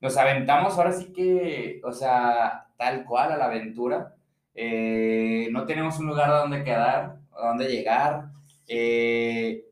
nos 0.00 0.16
aventamos 0.16 0.76
ahora 0.76 0.92
sí 0.92 1.12
que, 1.12 1.80
o 1.84 1.92
sea, 1.92 2.68
tal 2.76 3.04
cual 3.04 3.32
a 3.32 3.36
la 3.36 3.46
aventura. 3.46 4.14
Eh, 4.54 5.48
no 5.52 5.66
tenemos 5.66 5.98
un 5.98 6.06
lugar 6.06 6.30
a 6.30 6.38
donde 6.38 6.64
quedar, 6.64 7.18
a 7.32 7.48
donde 7.48 7.68
llegar. 7.68 8.30
Eh, 8.66 9.66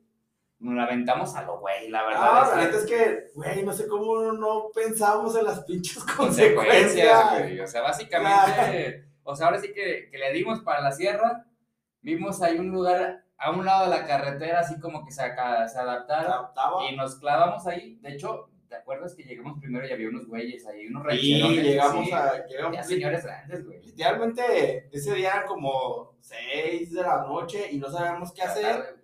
nos 0.59 0.79
aventamos 0.85 1.35
a 1.35 1.43
lo 1.43 1.61
güey, 1.61 1.89
la 1.89 2.05
verdad. 2.05 2.21
No, 2.21 2.51
la 2.51 2.65
verdad 2.65 2.81
es 2.81 2.87
que, 2.87 3.31
güey, 3.35 3.65
no 3.65 3.73
sé 3.73 3.89
cómo 3.89 4.33
no 4.33 4.69
pensamos 4.75 5.35
en 5.37 5.45
las 5.45 5.65
pinches 5.65 6.05
consecuencias. 6.17 7.63
O 7.63 7.67
sea, 7.67 7.83
básicamente, 7.83 9.09
o 9.23 9.35
sea, 9.35 9.47
ahora 9.47 9.61
sí 9.61 9.73
que, 9.73 10.09
que, 10.11 10.19
le 10.19 10.33
dimos 10.33 10.61
para 10.61 10.83
la 10.83 10.93
sierra, 10.93 11.47
vimos 12.03 12.43
ahí 12.43 12.59
un 12.59 12.71
lugar 12.71 13.25
a 13.39 13.51
un 13.51 13.65
lado 13.65 13.85
de 13.85 13.97
la 13.97 14.07
carretera, 14.07 14.61
así 14.61 14.79
como 14.81 15.05
que 15.07 15.13
se, 15.13 15.23
se 15.23 15.79
adaptara, 15.79 16.51
y 16.91 16.97
nos 16.97 17.17
clavamos 17.17 17.67
ahí. 17.67 17.97
De 18.03 18.13
hecho, 18.13 18.51
¿Te 18.69 18.77
acuerdas 18.77 19.15
que 19.15 19.23
llegamos 19.25 19.59
primero 19.61 19.87
y 19.87 19.93
había 19.93 20.09
unos 20.09 20.27
güeyes 20.27 20.67
ahí, 20.67 20.87
unos 20.89 21.05
rancherones? 21.05 21.57
Sí, 21.57 21.63
llegamos 21.63 22.13
a... 22.13 22.47
Llegamos, 22.47 22.77
ya 22.77 22.83
señores 22.83 23.25
grandes, 23.25 23.65
güey. 23.67 23.81
Literalmente, 23.83 24.89
ese 24.93 25.15
día 25.15 25.31
eran 25.35 25.47
como 25.47 26.15
6 26.21 26.93
de 26.93 27.03
la 27.03 27.23
noche 27.23 27.69
y 27.73 27.79
no 27.79 27.91
sabíamos 27.91 28.33
qué 28.33 28.43
hacer. 28.43 28.97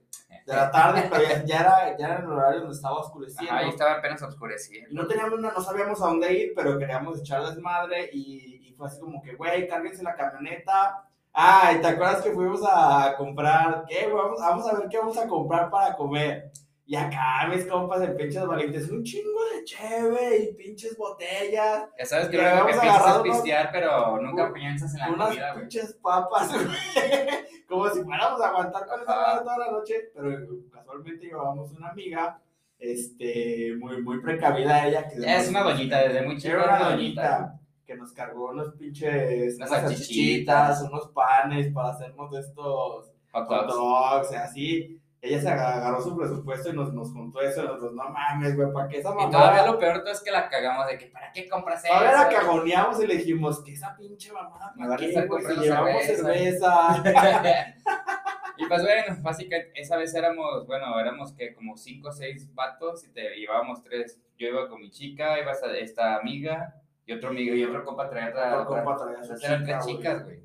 de 0.46 0.54
la 0.54 0.70
tarde, 0.70 1.08
pero 1.10 1.22
ya, 1.22 1.44
ya 1.44 1.60
era, 1.60 1.96
ya 1.96 2.06
era 2.06 2.18
el 2.18 2.26
horario 2.26 2.60
donde 2.60 2.74
estaba 2.76 2.96
oscureciendo. 3.00 3.54
Ahí 3.54 3.68
estaba 3.70 3.92
apenas 3.94 4.20
oscureciendo. 4.22 4.90
Y 4.90 4.94
no 4.94 5.06
teníamos, 5.06 5.38
una- 5.38 5.52
no 5.52 5.60
sabíamos 5.62 6.02
a 6.02 6.06
dónde 6.06 6.32
ir, 6.34 6.52
pero 6.54 6.78
queríamos 6.78 7.18
echar 7.20 7.42
desmadre 7.46 8.10
y, 8.12 8.68
y 8.68 8.72
fue 8.74 8.86
así 8.88 9.00
como 9.00 9.22
que, 9.22 9.34
güey, 9.36 9.66
cárguense 9.66 10.02
la 10.02 10.14
camioneta. 10.14 11.08
Ay, 11.32 11.80
¿te 11.80 11.86
acuerdas 11.86 12.20
que 12.22 12.30
fuimos 12.32 12.60
a 12.68 13.14
comprar? 13.16 13.84
¿Qué? 13.88 14.06
Vamos, 14.12 14.38
vamos 14.38 14.68
a 14.68 14.74
ver 14.78 14.88
qué 14.90 14.98
vamos 14.98 15.16
a 15.16 15.26
comprar 15.26 15.70
para 15.70 15.96
comer. 15.96 16.50
Y 16.86 16.96
acá 16.96 17.48
mis 17.50 17.64
compas 17.66 18.00
de 18.00 18.08
pinches 18.08 18.46
valientes, 18.46 18.90
un 18.90 19.02
chingo 19.02 19.40
de 19.54 19.64
cheve 19.64 20.38
y 20.50 20.54
pinches 20.54 20.96
botellas, 20.98 21.88
Ya 21.98 22.04
sabes 22.04 22.28
que 22.28 22.36
único 22.38 22.66
que 22.66 22.72
piensas 22.80 23.22
pistear, 23.22 23.70
pero 23.72 24.20
nunca 24.20 24.46
un- 24.48 24.52
piensas 24.52 24.92
en 24.94 25.00
la 25.00 25.08
unas 25.10 25.28
comida, 25.28 25.52
güey. 25.52 25.60
pinches 25.62 25.92
papas, 26.02 26.52
güey. 26.52 26.66
Como 27.68 27.88
si 27.88 28.02
fuéramos 28.02 28.38
a 28.42 28.48
aguantar 28.48 28.86
con 28.86 29.00
esa 29.00 29.16
madre 29.16 29.40
toda 29.44 29.58
la 29.58 29.70
noche. 29.70 29.94
Pero 30.14 30.46
casualmente 30.70 31.24
llevábamos 31.26 31.72
una 31.72 31.88
amiga, 31.88 32.38
este, 32.78 33.74
muy, 33.78 34.02
muy 34.02 34.20
precavida 34.20 34.86
ella. 34.86 35.08
Que 35.08 35.16
Es 35.36 35.48
una 35.48 35.62
doñita, 35.62 36.02
desde 36.02 36.22
muy 36.22 36.36
chica 36.36 36.52
Era 36.54 36.64
una 36.76 36.90
doñita. 36.90 37.60
que 37.86 37.94
nos 37.96 38.12
cargó 38.12 38.50
unos 38.50 38.74
pinches, 38.74 39.56
Unas 39.56 39.70
unas 39.70 39.82
salchichitas. 39.82 40.82
unos 40.82 41.08
panes 41.08 41.72
para 41.72 41.88
hacernos 41.90 42.30
de 42.30 42.40
estos 42.40 43.10
Hot 43.32 43.48
hot 43.48 43.66
dogs. 43.68 44.32
así. 44.34 45.00
Ella 45.24 45.40
se 45.40 45.48
agarró 45.48 46.02
su 46.02 46.14
presupuesto 46.14 46.68
y 46.68 46.74
nos, 46.74 46.92
nos 46.92 47.10
juntó 47.10 47.40
eso. 47.40 47.62
Y 47.62 47.66
nosotros, 47.66 47.94
no 47.94 48.10
mames, 48.10 48.54
güey, 48.54 48.70
¿para 48.74 48.88
qué 48.88 48.98
esa 48.98 49.08
mamá? 49.08 49.26
Y 49.26 49.30
todavía 49.30 49.66
lo 49.66 49.78
peor 49.78 50.00
todo 50.00 50.12
es 50.12 50.20
que 50.20 50.30
la 50.30 50.50
cagamos 50.50 50.86
de 50.86 50.98
que, 50.98 51.06
¿para 51.06 51.32
qué 51.32 51.48
compras 51.48 51.82
eso? 51.82 51.94
Todavía 51.94 52.24
la 52.24 52.28
cagoneamos 52.28 53.02
y 53.02 53.06
le 53.06 53.16
dijimos, 53.16 53.64
que 53.64 53.72
esa 53.72 53.96
pinche 53.96 54.30
mamada? 54.30 54.74
¿Para 54.76 54.96
qué, 54.96 55.26
güey? 55.26 55.44
Si 55.46 55.54
llevamos 55.54 56.04
cerveza. 56.04 57.02
cerveza. 57.02 57.74
y 58.58 58.66
pues 58.66 58.82
bueno, 58.82 59.16
básicamente 59.22 59.80
esa 59.80 59.96
vez 59.96 60.14
éramos, 60.14 60.66
bueno, 60.66 61.00
éramos 61.00 61.32
que 61.32 61.54
como 61.54 61.74
cinco 61.78 62.10
o 62.10 62.12
seis 62.12 62.54
vatos 62.54 63.02
y 63.04 63.08
te 63.08 63.34
llevábamos 63.34 63.82
tres. 63.82 64.20
Yo 64.36 64.48
iba 64.48 64.68
con 64.68 64.82
mi 64.82 64.90
chica, 64.90 65.40
iba 65.40 65.52
esta, 65.52 65.74
esta 65.74 66.16
amiga 66.16 66.82
y 67.06 67.14
otro 67.14 67.30
amigo 67.30 67.54
y 67.54 67.64
otro 67.64 67.82
compa 67.82 68.10
traía 68.10 68.28
otra. 68.28 68.60
Otro 68.60 68.74
compa 68.74 68.96
traía 68.98 69.20
eran 69.42 69.64
tres 69.64 69.86
chicas, 69.86 70.22
güey. 70.22 70.44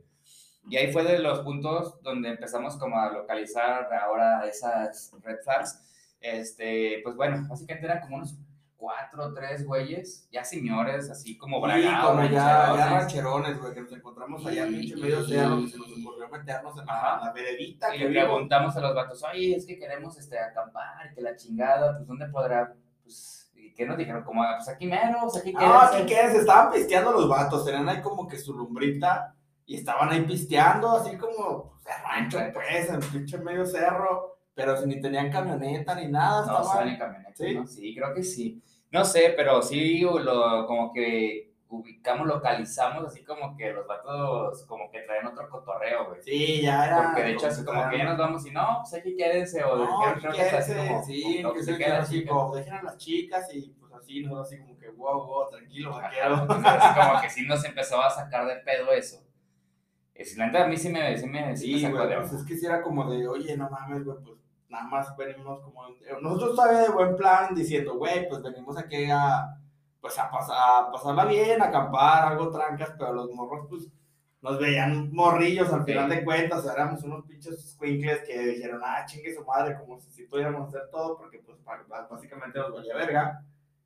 Y 0.70 0.78
ahí 0.78 0.92
fue 0.94 1.04
de 1.04 1.20
los 1.20 1.40
puntos 1.40 2.02
donde 2.02 2.30
empezamos 2.30 2.78
como 2.78 3.00
a 3.00 3.10
localizar 3.12 3.92
ahora 3.94 4.46
esas 4.48 5.12
red 5.24 5.38
flags. 5.44 5.82
Este, 6.22 7.00
pues 7.04 7.16
bueno, 7.16 7.46
básicamente 7.50 7.86
eran 7.88 8.02
como 8.02 8.18
unos 8.18 8.38
cuatro 8.78 9.26
o 9.26 9.34
tres 9.34 9.66
güeyes, 9.66 10.30
ya 10.32 10.44
señores, 10.46 11.10
así 11.10 11.38
como 11.38 11.58
Sí, 11.58 11.64
bragados, 11.64 12.12
como 12.12 12.24
ya, 12.24 12.76
ya 12.78 12.90
rancherones. 13.00 13.60
güey, 13.60 13.74
que 13.74 13.82
nos 13.82 13.92
encontramos 13.92 14.46
allá 14.46 14.68
en 14.68 14.74
pinche 14.80 14.96
medio 14.96 15.28
cerro, 15.28 15.62
que 15.62 15.68
se 15.70 15.78
nos 15.78 15.88
ocurrió 15.92 16.30
meternos 16.30 16.78
en 16.80 16.86
la, 16.86 17.20
la 17.26 17.32
veredita 17.34 17.94
Y 17.94 17.98
que 18.00 18.04
le 18.06 18.10
vimos. 18.12 18.24
preguntamos 18.26 18.78
a 18.78 18.80
los 18.82 18.96
vatos, 18.96 19.22
oye, 19.24 19.56
es 19.56 19.66
que 19.66 19.78
queremos 19.78 20.18
este, 20.18 20.40
acampar, 20.40 21.14
que 21.14 21.22
la 21.22 21.36
chingada, 21.36 21.96
pues 21.98 22.08
¿dónde 22.08 22.28
podrá? 22.28 22.74
Pues, 23.04 23.52
¿y 23.56 23.74
qué 23.74 23.86
nos 23.86 23.98
dijeron? 23.98 24.24
Como, 24.24 24.44
"Ah, 24.44 24.56
pues 24.58 24.70
aquí 24.70 24.88
mero, 24.88 25.20
pues 25.24 25.38
aquí 25.42 25.52
No, 25.52 25.60
quédense". 25.60 25.96
aquí 25.98 26.06
qué, 26.06 26.30
se 26.32 26.38
estaban 26.38 26.72
pisteando 26.72 27.12
los 27.12 27.28
vatos, 27.28 27.66
tenían 27.66 27.90
ahí 27.90 28.02
como 28.02 28.28
que 28.30 28.38
su 28.38 28.54
lumbrita 28.54 29.36
y 29.70 29.76
estaban 29.76 30.10
ahí 30.10 30.22
pisteando, 30.22 30.90
así 30.90 31.16
como 31.16 31.70
pues, 31.70 31.84
de 31.84 31.92
rancho, 32.04 32.40
pues, 32.54 32.90
en 32.90 33.00
pinche 33.02 33.38
medio 33.38 33.64
cerro, 33.68 34.40
pero 34.56 34.76
si 34.76 34.88
ni 34.88 35.00
tenían 35.00 35.32
camioneta 35.32 35.94
ni 35.94 36.08
nada, 36.08 36.44
No, 36.48 36.62
estaban... 36.64 36.88
en 36.88 36.98
camioneta, 36.98 37.36
¿Sí? 37.36 37.54
¿no? 37.54 37.68
Sí, 37.68 37.96
creo 37.96 38.12
que 38.16 38.24
sí. 38.24 38.60
No 38.90 39.06
sé, 39.06 39.36
pero 39.38 39.62
sí, 39.62 40.00
lo, 40.02 40.66
como 40.66 40.92
que 40.92 41.54
ubicamos, 41.68 42.26
localizamos, 42.26 43.06
así 43.06 43.24
como 43.24 43.56
que 43.56 43.72
los 43.72 43.86
vatos 43.86 44.66
como 44.66 44.90
que 44.90 45.02
traen 45.02 45.28
otro 45.28 45.48
cotorreo, 45.48 46.08
güey. 46.08 46.24
Sí, 46.24 46.64
ya 46.64 46.88
era... 46.88 47.04
Porque 47.04 47.22
de 47.22 47.32
hecho, 47.34 47.46
así 47.46 47.64
como 47.64 47.88
que 47.92 47.98
ya 48.00 48.06
nos 48.06 48.18
vamos 48.18 48.48
y 48.48 48.50
no, 48.50 48.80
pues 48.82 48.92
aquí 48.96 49.16
quédense, 49.16 49.64
o 49.64 49.78
No, 49.78 50.16
que 50.16 50.30
quédense, 50.30 50.88
como, 50.88 51.04
sí, 51.04 51.44
como 51.44 51.54
que 51.54 51.64
se 51.64 51.78
quedan 51.78 52.02
así 52.02 52.26
como, 52.26 52.56
dejen 52.56 52.74
a 52.74 52.82
las 52.82 52.98
chicas 52.98 53.54
y 53.54 53.70
pues 53.80 53.94
así, 53.94 54.24
nosotros 54.24 54.48
así 54.48 54.58
como 54.58 54.80
que, 54.80 54.90
wow, 54.90 55.28
wow, 55.28 55.50
tranquilo, 55.52 55.92
vaquero. 55.92 56.48
así 56.50 57.00
como 57.00 57.22
que 57.22 57.30
sí 57.30 57.46
nos 57.46 57.64
empezó 57.64 58.02
a 58.02 58.10
sacar 58.10 58.48
de 58.48 58.56
pedo 58.56 58.92
eso. 58.92 59.29
La 60.38 60.48
neta, 60.48 60.66
a 60.66 60.68
mí 60.68 60.78
sí 60.78 60.90
me, 60.90 61.18
sí 61.18 61.28
me, 61.28 61.56
sí 61.56 61.72
me 61.72 61.78
Sí, 61.80 61.82
sacó 61.82 61.98
güey, 61.98 62.10
de 62.10 62.18
pues 62.18 62.34
es 62.34 62.44
que 62.46 62.58
si 62.58 62.66
era 62.66 62.82
como 62.82 63.10
de, 63.10 63.28
oye, 63.28 63.56
no 63.58 63.70
mames, 63.70 64.04
güey, 64.04 64.18
pues 64.24 64.38
nada 64.70 64.84
más 64.86 65.16
venimos 65.18 65.62
como... 65.62 65.84
Nosotros 66.22 66.56
todavía 66.56 66.80
de 66.82 66.90
buen 66.90 67.16
plan 67.16 67.56
diciendo, 67.56 67.96
güey, 67.96 68.28
pues 68.28 68.42
venimos 68.44 68.78
aquí 68.78 69.06
a, 69.10 69.46
pues 70.02 70.18
a, 70.20 70.30
pas- 70.30 70.50
a 70.52 70.92
pasarla 70.92 71.26
bien, 71.26 71.62
a 71.62 71.66
acampar, 71.66 72.28
algo 72.34 72.50
trancas, 72.52 72.94
pero 72.98 73.14
los 73.14 73.32
morros, 73.32 73.66
pues, 73.70 73.88
nos 74.42 74.58
veían 74.60 75.12
morrillos 75.12 75.72
al 75.74 75.84
final 75.84 76.10
Sí. 76.10 76.16
de 76.18 76.24
cuentas, 76.24 76.66
éramos 76.66 77.04
unos 77.04 77.26
pinches 77.26 77.72
squinkles 77.74 78.22
que 78.26 78.40
dijeron, 78.40 78.82
ah, 78.86 79.04
chingue 79.06 79.34
su 79.36 79.44
madre, 79.44 79.76
como 79.78 80.00
si, 80.00 80.10
si 80.12 80.24
pudiéramos 80.24 80.68
hacer 80.70 80.90
todo, 80.92 81.18
porque 81.18 81.40
pues 81.40 81.58
básicamente 82.10 82.58
nos 82.60 82.74
valía 82.74 82.96
verga. 82.96 83.44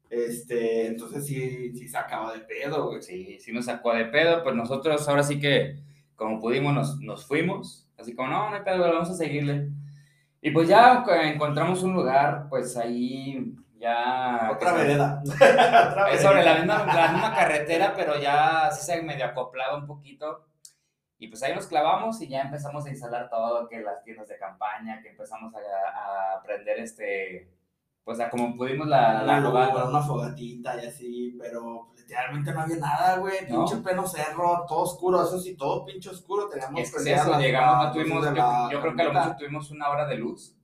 Este, 0.09 0.87
entonces 0.87 1.25
sí, 1.25 1.73
sí 1.75 1.87
sacaba 1.87 2.33
de 2.33 2.39
pedo, 2.41 2.87
güey. 2.87 3.01
Sí, 3.01 3.39
sí 3.39 3.51
nos 3.51 3.65
sacó 3.65 3.93
de 3.93 4.05
pedo, 4.05 4.43
pues 4.43 4.55
nosotros 4.55 5.07
ahora 5.09 5.23
sí 5.23 5.39
que, 5.39 5.79
como 6.15 6.39
pudimos, 6.39 6.73
nos, 6.73 6.99
nos 6.99 7.25
fuimos. 7.25 7.87
Así 7.97 8.15
como, 8.15 8.29
no, 8.29 8.49
no 8.49 8.55
hay 8.55 8.63
pedo, 8.63 8.79
vamos 8.79 9.09
a 9.09 9.15
seguirle. 9.15 9.69
Y 10.41 10.51
pues 10.51 10.67
ya 10.67 11.03
encontramos 11.23 11.83
un 11.83 11.93
lugar, 11.93 12.47
pues 12.49 12.75
ahí 12.77 13.55
ya... 13.77 14.51
Otra 14.55 14.73
vereda. 14.73 15.21
Es 16.11 16.21
sobre 16.21 16.43
la 16.43 16.55
misma, 16.55 16.85
la 16.85 17.11
misma 17.11 17.33
carretera, 17.33 17.93
pero 17.95 18.19
ya 18.19 18.69
sí 18.71 18.85
se 18.85 19.01
medio 19.01 19.25
acoplaba 19.25 19.77
un 19.77 19.87
poquito. 19.87 20.45
Y 21.17 21.27
pues 21.27 21.41
ahí 21.43 21.55
nos 21.55 21.67
clavamos 21.67 22.21
y 22.21 22.27
ya 22.27 22.41
empezamos 22.41 22.85
a 22.85 22.89
instalar 22.89 23.29
todo, 23.29 23.67
que 23.69 23.79
las 23.81 24.03
tiendas 24.03 24.27
de 24.27 24.37
campaña, 24.37 25.01
que 25.01 25.09
empezamos 25.09 25.53
a, 25.55 25.59
a 25.59 26.37
aprender 26.37 26.79
este, 26.79 27.49
pues 28.03 28.19
a 28.19 28.29
como 28.29 28.55
pudimos 28.55 28.87
la, 28.87 29.23
la, 29.23 29.39
luz, 29.39 29.51
fogata. 29.51 29.85
una 29.89 30.01
fogatita 30.01 30.83
y 30.83 30.87
así, 30.87 31.37
pero 31.39 31.87
literalmente 31.95 32.51
no 32.53 32.61
había 32.61 32.77
nada, 32.77 33.17
güey. 33.17 33.35
¿No? 33.49 33.65
Pinche 33.65 33.77
pleno 33.81 34.05
cerro, 34.05 34.65
todo 34.67 34.81
oscuro, 34.81 35.23
eso 35.23 35.39
sí, 35.39 35.55
todo 35.55 35.85
pinche 35.85 36.09
oscuro. 36.09 36.49
Teníamos 36.49 36.81
Es 36.81 36.91
que 36.93 37.13
eso, 37.13 37.39
llegamos, 37.39 37.85
no 37.85 37.91
tuvimos, 37.93 38.25
yo, 38.25 38.31
la 38.31 38.69
yo 38.71 38.81
creo 38.81 38.95
que 38.95 39.01
a 39.01 39.05
lo 39.05 39.13
mucho 39.13 39.35
tuvimos 39.37 39.71
una 39.71 39.89
hora 39.89 40.05
de 40.05 40.15
luz. 40.17 40.55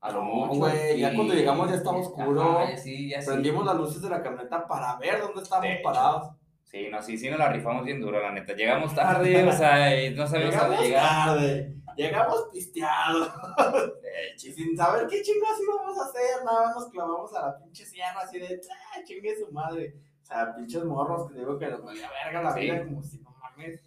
A 0.00 0.12
lo 0.12 0.18
No, 0.22 0.24
mucho. 0.24 0.58
güey, 0.60 1.00
ya 1.00 1.14
cuando 1.14 1.34
llegamos 1.34 1.68
ya 1.70 1.76
estaba 1.76 1.96
oscuro. 1.98 2.60
Ajá, 2.60 2.76
sí, 2.76 3.08
ya 3.08 3.20
sí. 3.20 3.26
Prendimos 3.28 3.64
las 3.64 3.76
luces 3.76 4.02
de 4.02 4.10
la 4.10 4.22
camioneta 4.22 4.66
para 4.66 4.96
ver 4.96 5.20
dónde 5.20 5.42
estábamos 5.42 5.78
parados. 5.82 6.30
Sí, 6.62 6.86
no, 6.90 7.02
sí, 7.02 7.16
sí 7.16 7.30
nos 7.30 7.38
la 7.38 7.48
rifamos 7.48 7.84
bien 7.84 8.00
duro, 8.00 8.20
la 8.20 8.30
neta. 8.30 8.52
Llegamos 8.52 8.94
tarde, 8.94 9.42
o 9.48 9.52
sea, 9.52 10.10
no 10.14 10.26
sabíamos 10.26 10.56
a 10.56 10.68
dónde 10.68 10.76
Llegamos 10.76 10.82
llegar. 10.82 11.02
tarde, 11.26 11.74
llegamos 11.96 12.48
pisteados. 12.52 13.30
Sin 14.36 14.76
saber 14.76 15.06
qué 15.08 15.22
chingados 15.22 15.58
íbamos 15.60 15.98
a 15.98 16.04
hacer, 16.04 16.44
nada 16.44 16.66
más 16.66 16.76
nos 16.76 16.90
clavamos 16.90 17.34
a 17.34 17.46
la 17.46 17.58
pinche 17.58 17.84
sierra 17.84 18.20
así 18.22 18.38
de, 18.38 18.60
ah, 18.94 19.00
chingue 19.04 19.36
su 19.36 19.50
madre. 19.52 19.94
O 20.22 20.26
sea, 20.26 20.54
pinches 20.54 20.84
morros 20.84 21.30
que 21.30 21.38
digo 21.38 21.58
que 21.58 21.66
nos 21.68 21.82
valía 21.84 22.10
verga 22.24 22.42
la 22.42 22.52
Sí. 22.52 22.60
vida, 22.60 22.84
como 22.84 23.02
si 23.02 23.18
no 23.18 23.34
mames. 23.40 23.80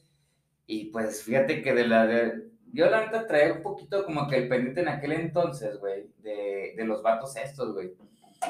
Y 0.66 0.86
pues 0.86 1.24
fíjate 1.24 1.62
que 1.62 1.74
de 1.74 1.88
la 1.88 2.06
de. 2.08 2.50
Yo 2.74 2.90
la 2.90 3.02
neta 3.06 3.28
traía 3.28 3.54
un 3.54 3.62
poquito 3.62 4.06
como 4.06 4.28
que 4.30 4.38
el 4.38 4.48
pendiente 4.48 4.82
en 4.82 4.88
aquel 4.88 5.12
entonces, 5.12 5.78
güey, 5.80 6.08
de, 6.20 6.74
de 6.78 6.84
los 6.86 7.04
vatos 7.04 7.36
estos, 7.36 7.74
güey. 7.74 7.92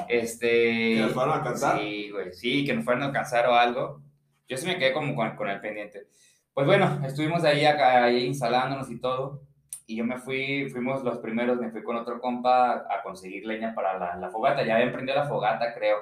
Este. 0.08 0.94
¿Que 0.94 1.00
nos 1.00 1.12
fueron 1.12 1.34
a 1.34 1.36
alcanzar? 1.38 1.78
Sí, 1.78 2.10
güey, 2.10 2.32
sí, 2.32 2.64
que 2.64 2.72
nos 2.74 2.84
fueron 2.84 3.02
a 3.02 3.06
alcanzar 3.06 3.46
o 3.48 3.54
algo. 3.54 4.00
Yo 4.48 4.56
sí 4.56 4.66
me 4.66 4.78
quedé 4.78 4.92
como 4.92 5.14
con, 5.14 5.36
con 5.36 5.48
el 5.48 5.60
pendiente. 5.60 6.06
Pues 6.54 6.66
bueno, 6.66 7.00
estuvimos 7.06 7.42
ahí, 7.44 7.64
acá, 7.64 8.04
ahí 8.04 8.24
instalándonos 8.26 8.90
y 8.90 9.00
todo. 9.00 9.42
Y 9.86 9.96
yo 9.96 10.04
me 10.04 10.18
fui, 10.18 10.68
fuimos 10.70 11.02
los 11.02 11.18
primeros, 11.18 11.58
me 11.58 11.70
fui 11.70 11.82
con 11.82 11.96
otro 11.96 12.20
compa 12.20 12.86
a 12.88 13.02
conseguir 13.02 13.46
leña 13.46 13.74
para 13.74 13.98
la, 13.98 14.16
la 14.16 14.30
fogata. 14.30 14.62
Ya 14.64 14.76
habían 14.76 14.92
prendido 14.92 15.16
la 15.18 15.26
fogata, 15.26 15.74
creo. 15.74 15.96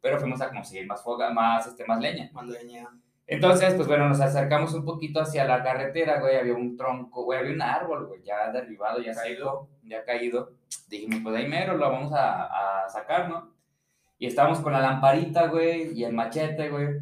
Pero 0.00 0.18
fuimos 0.20 0.40
a 0.40 0.50
conseguir 0.50 0.86
más, 0.86 1.02
foga, 1.02 1.30
más, 1.30 1.66
este, 1.66 1.84
más 1.86 2.00
leña. 2.00 2.30
Mandeña. 2.32 2.88
Entonces, 3.26 3.72
pues 3.74 3.88
bueno, 3.88 4.06
nos 4.08 4.20
acercamos 4.20 4.74
un 4.74 4.84
poquito 4.84 5.20
hacia 5.20 5.46
la 5.46 5.62
carretera, 5.62 6.20
güey, 6.20 6.36
había 6.36 6.52
un 6.54 6.76
tronco, 6.76 7.24
güey, 7.24 7.38
había 7.38 7.52
un 7.52 7.62
árbol, 7.62 8.06
güey, 8.06 8.22
ya 8.22 8.52
derribado, 8.52 9.00
ya 9.00 9.14
seco, 9.14 9.68
ya 9.82 10.04
caído. 10.04 10.52
Dijimos, 10.88 11.20
pues 11.22 11.34
ahí 11.34 11.48
mero 11.48 11.74
lo 11.78 11.90
vamos 11.90 12.12
a, 12.12 12.84
a 12.84 12.88
sacar, 12.90 13.30
¿no? 13.30 13.50
Y 14.18 14.26
estábamos 14.26 14.60
con 14.60 14.74
la 14.74 14.80
lamparita, 14.80 15.46
güey, 15.46 15.98
y 15.98 16.04
el 16.04 16.12
machete, 16.12 16.68
güey. 16.68 16.98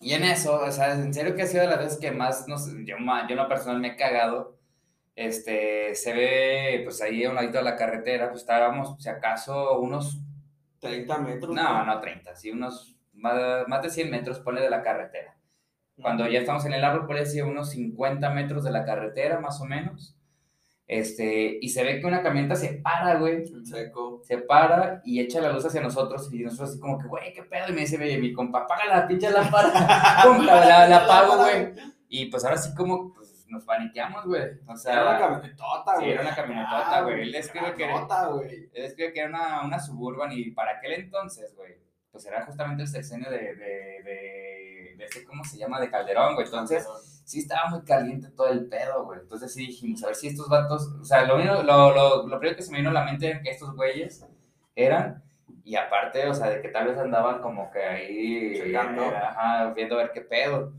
Y 0.00 0.12
en 0.12 0.22
eso, 0.22 0.60
o 0.62 0.70
sea, 0.70 0.92
en 0.92 1.12
serio 1.12 1.34
que 1.34 1.42
ha 1.42 1.46
sido 1.46 1.62
de 1.62 1.70
las 1.70 1.78
veces 1.78 1.98
que 1.98 2.12
más, 2.12 2.46
nos, 2.46 2.68
yo, 2.84 2.96
ma- 2.98 3.26
yo 3.26 3.32
en 3.32 3.38
lo 3.42 3.48
personal 3.48 3.80
me 3.80 3.88
he 3.88 3.96
cagado. 3.96 4.55
Este, 5.16 5.94
se 5.96 6.12
ve, 6.14 6.82
pues 6.84 7.02
ahí 7.02 7.24
a 7.24 7.30
un 7.30 7.36
ladito 7.36 7.58
de 7.58 7.64
la 7.64 7.76
carretera, 7.76 8.28
pues 8.30 8.42
estábamos, 8.42 9.02
si 9.02 9.08
acaso, 9.08 9.80
unos 9.80 10.20
30 10.80 11.18
metros. 11.18 11.54
no, 11.54 11.84
no 11.86 12.00
30, 12.00 12.36
sí, 12.36 12.50
unos 12.52 12.96
más, 13.14 13.66
más 13.68 13.82
de 13.82 13.90
100 13.90 14.10
metros, 14.10 14.40
pone 14.40 14.60
de 14.60 14.70
la 14.70 14.82
carretera. 14.82 15.36
Cuando 16.00 16.28
ya 16.28 16.40
estamos 16.40 16.64
en 16.66 16.74
el 16.74 16.84
árbol, 16.84 17.06
por 17.06 17.16
decir 17.16 17.44
unos 17.44 17.70
50 17.70 18.30
metros 18.30 18.64
de 18.64 18.70
la 18.70 18.84
carretera, 18.84 19.40
más 19.40 19.60
o 19.62 19.64
menos. 19.64 20.14
Este, 20.86 21.58
y 21.60 21.68
se 21.70 21.82
ve 21.82 22.00
que 22.00 22.06
una 22.06 22.22
camioneta 22.22 22.54
se 22.54 22.74
para, 22.74 23.18
güey. 23.18 23.44
Seco. 23.64 24.20
Se 24.24 24.38
para 24.38 25.00
y 25.04 25.20
echa 25.20 25.40
la 25.40 25.52
luz 25.52 25.64
hacia 25.66 25.80
nosotros. 25.80 26.32
Y 26.32 26.40
nosotros, 26.44 26.70
así 26.70 26.78
como 26.80 26.98
que, 26.98 27.08
güey, 27.08 27.32
qué 27.32 27.42
pedo. 27.42 27.70
Y 27.70 27.72
me 27.72 27.80
dice, 27.80 27.96
"Oye, 27.96 28.18
mi 28.18 28.32
compa, 28.32 28.60
apaga 28.60 28.86
la 28.86 29.08
pinche 29.08 29.30
lámpara. 29.30 29.70
La, 30.44 30.66
la, 30.66 30.88
la 30.88 30.96
apago, 30.98 31.38
güey. 31.38 31.72
Y 32.08 32.26
pues 32.26 32.44
ahora 32.44 32.56
sí, 32.56 32.72
como, 32.76 33.12
pues, 33.14 33.25
nos 33.56 33.64
paniqueamos, 33.64 34.24
güey. 34.24 34.42
O 34.66 34.76
sea, 34.76 34.92
era 34.92 35.02
una 35.02 35.18
camionetota, 35.18 35.94
güey. 35.94 36.04
Sí, 36.04 36.10
era 36.10 36.20
una 36.22 36.34
camionetota, 36.34 37.00
güey. 37.02 37.22
Él 37.22 37.32
describe 37.32 37.74
que, 37.74 37.86
güey. 37.86 38.70
él 38.72 38.82
describe 38.82 39.12
que 39.12 39.20
era 39.20 39.28
una, 39.28 39.62
una 39.64 39.80
Suburban 39.80 40.30
y 40.32 40.50
para 40.52 40.78
aquel 40.78 40.92
entonces, 40.92 41.54
güey, 41.56 41.76
pues 42.10 42.24
era 42.26 42.44
justamente 42.44 42.82
el 42.82 42.88
sexenio 42.88 43.30
de, 43.30 43.38
de, 43.38 44.02
de, 44.04 44.94
de 44.96 45.04
este, 45.04 45.24
¿cómo 45.24 45.44
se 45.44 45.58
llama? 45.58 45.80
De 45.80 45.90
Calderón, 45.90 46.34
güey. 46.34 46.46
Entonces, 46.46 46.86
sí 47.24 47.40
estaba 47.40 47.68
muy 47.68 47.82
caliente 47.82 48.30
todo 48.30 48.48
el 48.48 48.68
pedo, 48.68 49.04
güey. 49.04 49.20
Entonces 49.20 49.52
sí 49.52 49.66
dijimos, 49.66 50.02
a 50.04 50.06
ver 50.06 50.16
si 50.16 50.28
estos 50.28 50.48
vatos, 50.48 50.88
o 51.00 51.04
sea, 51.04 51.24
lo, 51.24 51.38
lo, 51.38 51.62
lo, 51.62 52.26
lo 52.26 52.38
primero 52.38 52.56
que 52.56 52.62
se 52.62 52.70
me 52.70 52.78
vino 52.78 52.90
a 52.90 52.94
la 52.94 53.04
mente 53.04 53.28
era 53.28 53.42
que 53.42 53.50
estos 53.50 53.74
güeyes 53.74 54.24
eran 54.74 55.22
y 55.66 55.74
aparte, 55.74 56.28
o 56.28 56.32
sea, 56.32 56.48
de 56.48 56.62
que 56.62 56.68
tal 56.68 56.86
vez 56.86 56.96
andaban 56.96 57.40
como 57.40 57.68
que 57.72 57.82
ahí 57.82 58.72
ajá, 58.72 59.72
viendo 59.74 59.96
a 59.96 59.98
ver 59.98 60.12
qué 60.12 60.20
pedo. 60.20 60.72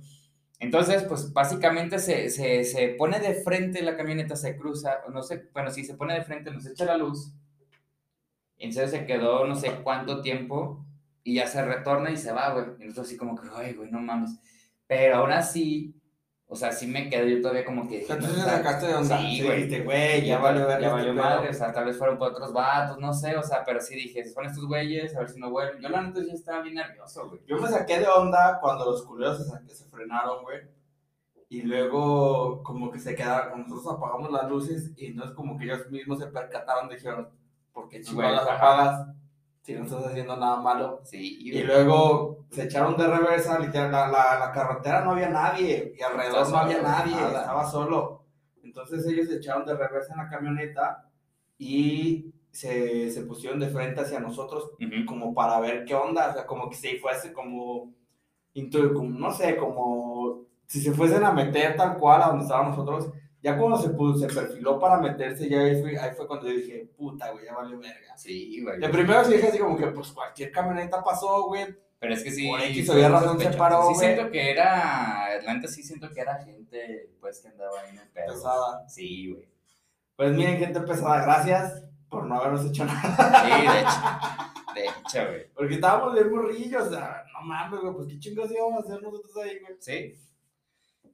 Entonces, 0.60 1.04
pues 1.04 1.32
básicamente 1.34 2.00
se, 2.00 2.30
se, 2.30 2.64
se, 2.64 2.90
pone 2.90 3.20
de 3.20 3.36
frente 3.36 3.82
la 3.84 3.96
camioneta, 3.96 4.36
se 4.36 4.58
cruza, 4.58 5.02
no 5.14 5.22
sé, 5.22 5.50
bueno, 5.54 5.70
si 5.70 5.84
se 5.84 5.94
pone 5.94 6.16
de 6.16 6.24
frente, 6.24 6.50
nos 6.50 6.66
echa 6.66 6.86
la 6.86 6.98
luz. 6.98 7.32
Entonces 8.58 8.92
se 8.92 9.06
quedó 9.06 9.46
no 9.46 9.56
sé 9.56 9.72
cuánto 9.84 10.22
tiempo 10.22 10.84
y 11.24 11.36
ya 11.36 11.48
se 11.48 11.64
retorna 11.64 12.10
y 12.10 12.18
se 12.18 12.32
va, 12.32 12.54
güey. 12.54 12.66
Nosotros 12.80 13.08
así 13.08 13.18
como 13.18 13.36
que, 13.36 13.48
ay, 13.56 13.74
güey, 13.74 13.92
no 13.92 14.00
mames. 14.00 14.40
Pero 14.88 15.18
aún 15.18 15.32
así, 15.32 15.94
o 16.50 16.56
sea, 16.56 16.72
sí 16.72 16.88
me 16.88 17.10
quedé 17.10 17.30
yo 17.36 17.42
todavía 17.42 17.66
como 17.66 17.88
que... 17.90 18.02
Entonces 18.02 18.44
sacaste 18.44 18.88
de 18.88 18.96
onda. 18.96 19.20
Sí, 19.20 19.44
güey. 19.44 19.84
güey, 19.84 20.26
ya, 20.26 20.40
valió 20.40 20.66
ver. 20.66 20.82
Ya 20.82 20.94
valió 20.94 21.14
madre, 21.14 21.50
o 21.50 21.54
sea, 21.54 21.74
tal 21.74 21.86
vez 21.86 21.98
fueron 21.98 22.18
por 22.18 22.32
otros 22.32 22.54
vatos, 22.54 22.98
no 23.00 23.14
sé, 23.14 23.36
o 23.36 23.44
sea, 23.44 23.66
pero 23.66 23.82
sí 23.82 23.96
dije, 23.96 24.24
son 24.24 24.46
estos 24.46 24.66
güeyes, 24.66 25.14
a 25.16 25.20
ver 25.20 25.30
si 25.30 25.40
no 25.40 25.52
vuelven. 25.52 25.82
Yo 25.82 25.90
la 25.90 26.02
neta 26.02 26.22
ya 26.26 26.34
estaba 26.34 26.62
bien 26.62 26.76
nervioso, 26.76 27.28
güey. 27.28 27.42
Yo 27.46 27.58
me 27.58 27.68
saqué 27.68 28.00
de 28.00 28.08
onda 28.08 28.60
cuando 28.62 28.86
los 28.86 29.04
culeros 29.04 29.46
se, 29.46 29.76
se 29.76 29.90
frenaron, 29.90 30.44
güey. 30.44 30.62
Y 31.50 31.64
luego 31.64 32.64
como 32.64 32.92
que 32.92 33.00
se 33.00 33.14
quedaron, 33.14 33.68
nosotros 33.68 33.96
apagamos 33.96 34.32
las 34.32 34.50
luces 34.50 34.92
y 34.96 35.10
no 35.10 35.26
es 35.26 35.32
como 35.32 35.58
que 35.58 35.66
ellos 35.66 35.90
mismos 35.90 36.20
se 36.20 36.28
percataron, 36.28 36.90
dijeron, 36.90 37.30
¿por 37.74 37.90
qué 37.90 38.02
chingados 38.02 38.38
las 38.38 38.48
apagas? 38.48 39.08
Si 39.68 39.74
no 39.74 39.84
estás 39.84 40.06
haciendo 40.06 40.38
nada 40.38 40.62
malo. 40.62 41.02
Sí, 41.04 41.40
y 41.42 41.62
luego 41.62 42.46
se 42.50 42.64
echaron 42.64 42.96
de 42.96 43.06
reversa, 43.06 43.60
literal, 43.60 43.92
la, 43.92 44.08
la, 44.08 44.40
la 44.40 44.52
carretera 44.54 45.04
no 45.04 45.12
había 45.12 45.28
nadie, 45.28 45.94
y 45.94 46.02
alrededor 46.02 46.50
no 46.50 46.58
había 46.58 46.82
nadie, 46.82 47.16
estaba 47.16 47.70
solo. 47.70 48.24
Entonces 48.64 49.06
ellos 49.06 49.28
se 49.28 49.36
echaron 49.36 49.66
de 49.66 49.76
reversa 49.76 50.14
en 50.14 50.20
la 50.20 50.30
camioneta 50.30 51.10
y 51.58 52.34
se, 52.50 53.12
se 53.12 53.24
pusieron 53.24 53.60
de 53.60 53.68
frente 53.68 54.00
hacia 54.00 54.22
nosotros 54.22 54.72
como 55.06 55.34
para 55.34 55.60
ver 55.60 55.84
qué 55.84 55.96
onda, 55.96 56.30
o 56.30 56.34
sea, 56.34 56.46
como 56.46 56.70
que 56.70 56.78
si 56.78 56.98
fuese 57.00 57.34
como, 57.34 57.94
como, 58.94 59.10
no 59.10 59.32
sé, 59.34 59.58
como 59.58 60.46
si 60.66 60.80
se 60.80 60.94
fuesen 60.94 61.26
a 61.26 61.34
meter 61.34 61.76
tal 61.76 61.98
cual 61.98 62.22
a 62.22 62.28
donde 62.28 62.44
estábamos 62.44 62.78
nosotros 62.78 63.12
ya 63.42 63.58
cuando 63.58 63.78
se, 63.78 63.90
puso, 63.90 64.20
se 64.20 64.34
perfiló 64.34 64.80
para 64.80 64.98
meterse, 64.98 65.48
ya 65.48 65.62
ahí 65.62 65.80
fue, 65.82 65.98
ahí 65.98 66.12
fue 66.16 66.28
cuando 66.28 66.48
yo 66.48 66.56
dije, 66.56 66.90
puta, 66.98 67.32
güey, 67.32 67.46
ya 67.46 67.56
valió 67.56 67.78
verga. 67.78 68.18
Sí, 68.18 68.62
güey. 68.62 68.80
De 68.80 68.90
primero 68.90 69.24
sí 69.24 69.34
dije 69.34 69.48
así 69.48 69.60
como 69.60 69.78
que, 69.78 69.88
pues, 69.88 70.12
cualquier 70.12 70.52
camioneta 70.52 71.04
pasó, 71.04 71.44
güey. 71.44 71.68
Pero 72.00 72.14
es 72.14 72.24
que 72.24 72.32
sí. 72.32 72.48
Por 72.48 72.62
X 72.62 72.90
había 72.90 73.10
razón 73.10 73.40
se 73.40 73.50
paró, 73.52 73.90
Sí 73.90 73.96
siento 73.96 74.30
que 74.30 74.52
era, 74.52 75.26
Atlanta 75.38 75.68
sí 75.68 75.84
siento 75.84 76.10
que 76.12 76.22
era 76.22 76.44
gente, 76.44 77.12
pues, 77.20 77.40
que 77.40 77.48
andaba 77.48 77.80
ahí 77.82 77.90
en 77.92 78.00
el 78.00 78.10
pedo. 78.10 78.34
Pesada. 78.34 78.88
Sí, 78.88 79.32
güey. 79.32 79.48
Pues 80.16 80.32
miren, 80.34 80.58
gente 80.58 80.82
pesada, 80.82 81.22
gracias 81.22 81.84
por 82.10 82.26
no 82.26 82.36
habernos 82.40 82.66
hecho 82.66 82.86
nada. 82.86 83.44
Sí, 83.46 83.68
de 83.68 83.80
hecho. 83.80 84.48
De 84.74 84.86
hecho, 84.86 85.30
güey. 85.32 85.48
Porque 85.54 85.76
estábamos 85.76 86.14
bien 86.14 86.76
o 86.76 86.90
sea, 86.90 87.24
no 87.34 87.42
mames, 87.42 87.82
güey, 87.82 87.94
pues 87.94 88.08
qué 88.08 88.20
chingos 88.20 88.52
íbamos 88.52 88.84
a 88.84 88.88
hacer 88.88 89.02
nosotros 89.02 89.38
ahí, 89.38 89.60
güey. 89.60 89.76
Sí. 89.80 90.16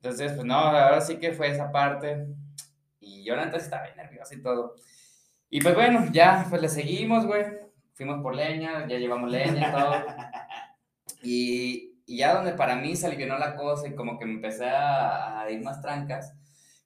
Entonces, 0.04 0.34
pues 0.34 0.46
no, 0.46 0.56
ahora 0.56 1.00
sí 1.00 1.16
que 1.16 1.32
fue 1.32 1.50
esa 1.50 1.72
parte. 1.72 2.28
Y 3.00 3.24
yo 3.24 3.40
antes 3.40 3.64
estaba 3.64 3.84
bien 3.84 3.96
nervioso 3.96 4.34
y 4.34 4.42
todo. 4.42 4.76
Y 5.50 5.62
pues 5.62 5.76
bueno, 5.76 6.08
ya 6.12 6.46
pues 6.50 6.62
le 6.62 6.68
seguimos, 6.68 7.26
güey. 7.26 7.46
Fuimos 7.94 8.22
por 8.22 8.36
leña, 8.36 8.86
ya 8.86 8.98
llevamos 8.98 9.32
leña 9.32 9.70
y 9.70 9.72
todo. 9.72 9.94
Y, 11.26 12.02
y 12.06 12.18
ya 12.18 12.36
donde 12.36 12.52
para 12.52 12.76
mí 12.76 12.98
se 12.98 13.08
alivió 13.08 13.28
la 13.28 13.56
cosa 13.56 13.88
y 13.88 13.96
como 13.96 14.20
que 14.20 14.26
me 14.26 14.34
empecé 14.34 14.66
a, 14.66 15.40
a, 15.40 15.50
ir 15.50 15.64
más 15.64 15.82
trancas, 15.82 16.34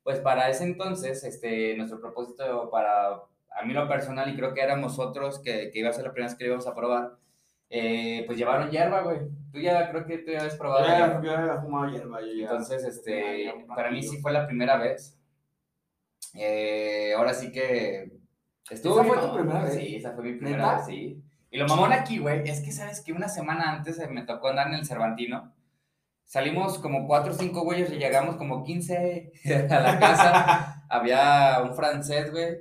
pues 0.04 0.20
para 0.20 0.48
ese 0.48 0.64
entonces, 0.64 1.24
este, 1.24 1.76
nuestro 1.76 2.00
propósito 2.00 2.70
para, 2.70 3.14
a 3.14 3.66
mí 3.66 3.74
lo 3.74 3.88
personal, 3.88 4.30
y 4.30 4.36
creo 4.36 4.54
que 4.54 4.62
éramos 4.62 5.00
otros 5.00 5.40
que, 5.40 5.72
que 5.72 5.80
iba 5.80 5.90
a 5.90 5.94
ser 5.94 6.04
la 6.04 6.12
primera 6.12 6.30
vez 6.30 6.38
que 6.38 6.46
íbamos 6.46 6.68
a 6.68 6.76
probar, 6.76 7.18
eh, 7.70 8.24
pues 8.26 8.38
llevaron 8.38 8.70
hierba, 8.70 9.02
güey. 9.02 9.20
Tú 9.52 9.60
ya 9.60 9.90
creo 9.90 10.06
que 10.06 10.20
tú 10.20 10.32
ya 10.32 10.40
habías 10.40 10.56
probado. 10.56 10.86
Ya, 10.88 11.22
yo 11.22 11.32
había 11.32 11.62
fumado 11.62 11.92
hierba. 11.92 12.22
Yo 12.22 12.34
ya, 12.34 12.44
Entonces, 12.44 12.84
este, 12.84 13.54
para 13.68 13.92
mí 13.92 14.02
sí 14.04 14.18
fue 14.22 14.32
la 14.32 14.46
primera 14.46 14.78
vez. 14.78 15.18
Eh, 16.34 17.14
ahora 17.16 17.34
sí 17.34 17.52
que. 17.52 18.12
Estuvo 18.70 19.02
¿Esa 19.02 19.14
fue 19.14 19.28
tu 19.28 19.34
primera 19.34 19.64
vez? 19.64 19.74
Sí, 19.76 19.96
esa 19.96 20.14
fue 20.14 20.24
mi 20.24 20.34
primera 20.34 20.76
vez, 20.76 20.86
sí. 20.86 21.24
Y 21.50 21.58
lo 21.58 21.68
mamón 21.68 21.94
aquí, 21.94 22.20
güey, 22.20 22.48
es 22.48 22.62
que 22.62 22.74
sabes 22.74 23.02
que 23.02 23.14
una 23.14 23.30
semana 23.30 23.72
antes 23.72 23.98
me 24.10 24.24
tocó 24.24 24.50
andar 24.50 24.68
en 24.68 24.74
el 24.74 24.86
Cervantino. 24.86 25.54
Salimos 26.26 26.78
como 26.80 27.08
cuatro 27.08 27.32
o 27.32 27.36
cinco 27.36 27.62
güeyes 27.62 27.90
y 27.90 27.96
llegamos 27.96 28.36
como 28.36 28.66
15 28.66 29.32
a 29.70 29.80
la 29.80 30.00
casa. 30.00 30.86
había 30.90 31.62
un 31.64 31.74
francés, 31.74 32.32
güey. 32.32 32.58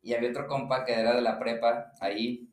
Y 0.00 0.14
había 0.14 0.30
otro 0.30 0.46
compa 0.46 0.84
que 0.84 0.92
era 0.92 1.14
de 1.14 1.22
la 1.22 1.40
prepa 1.40 1.92
ahí 2.00 2.51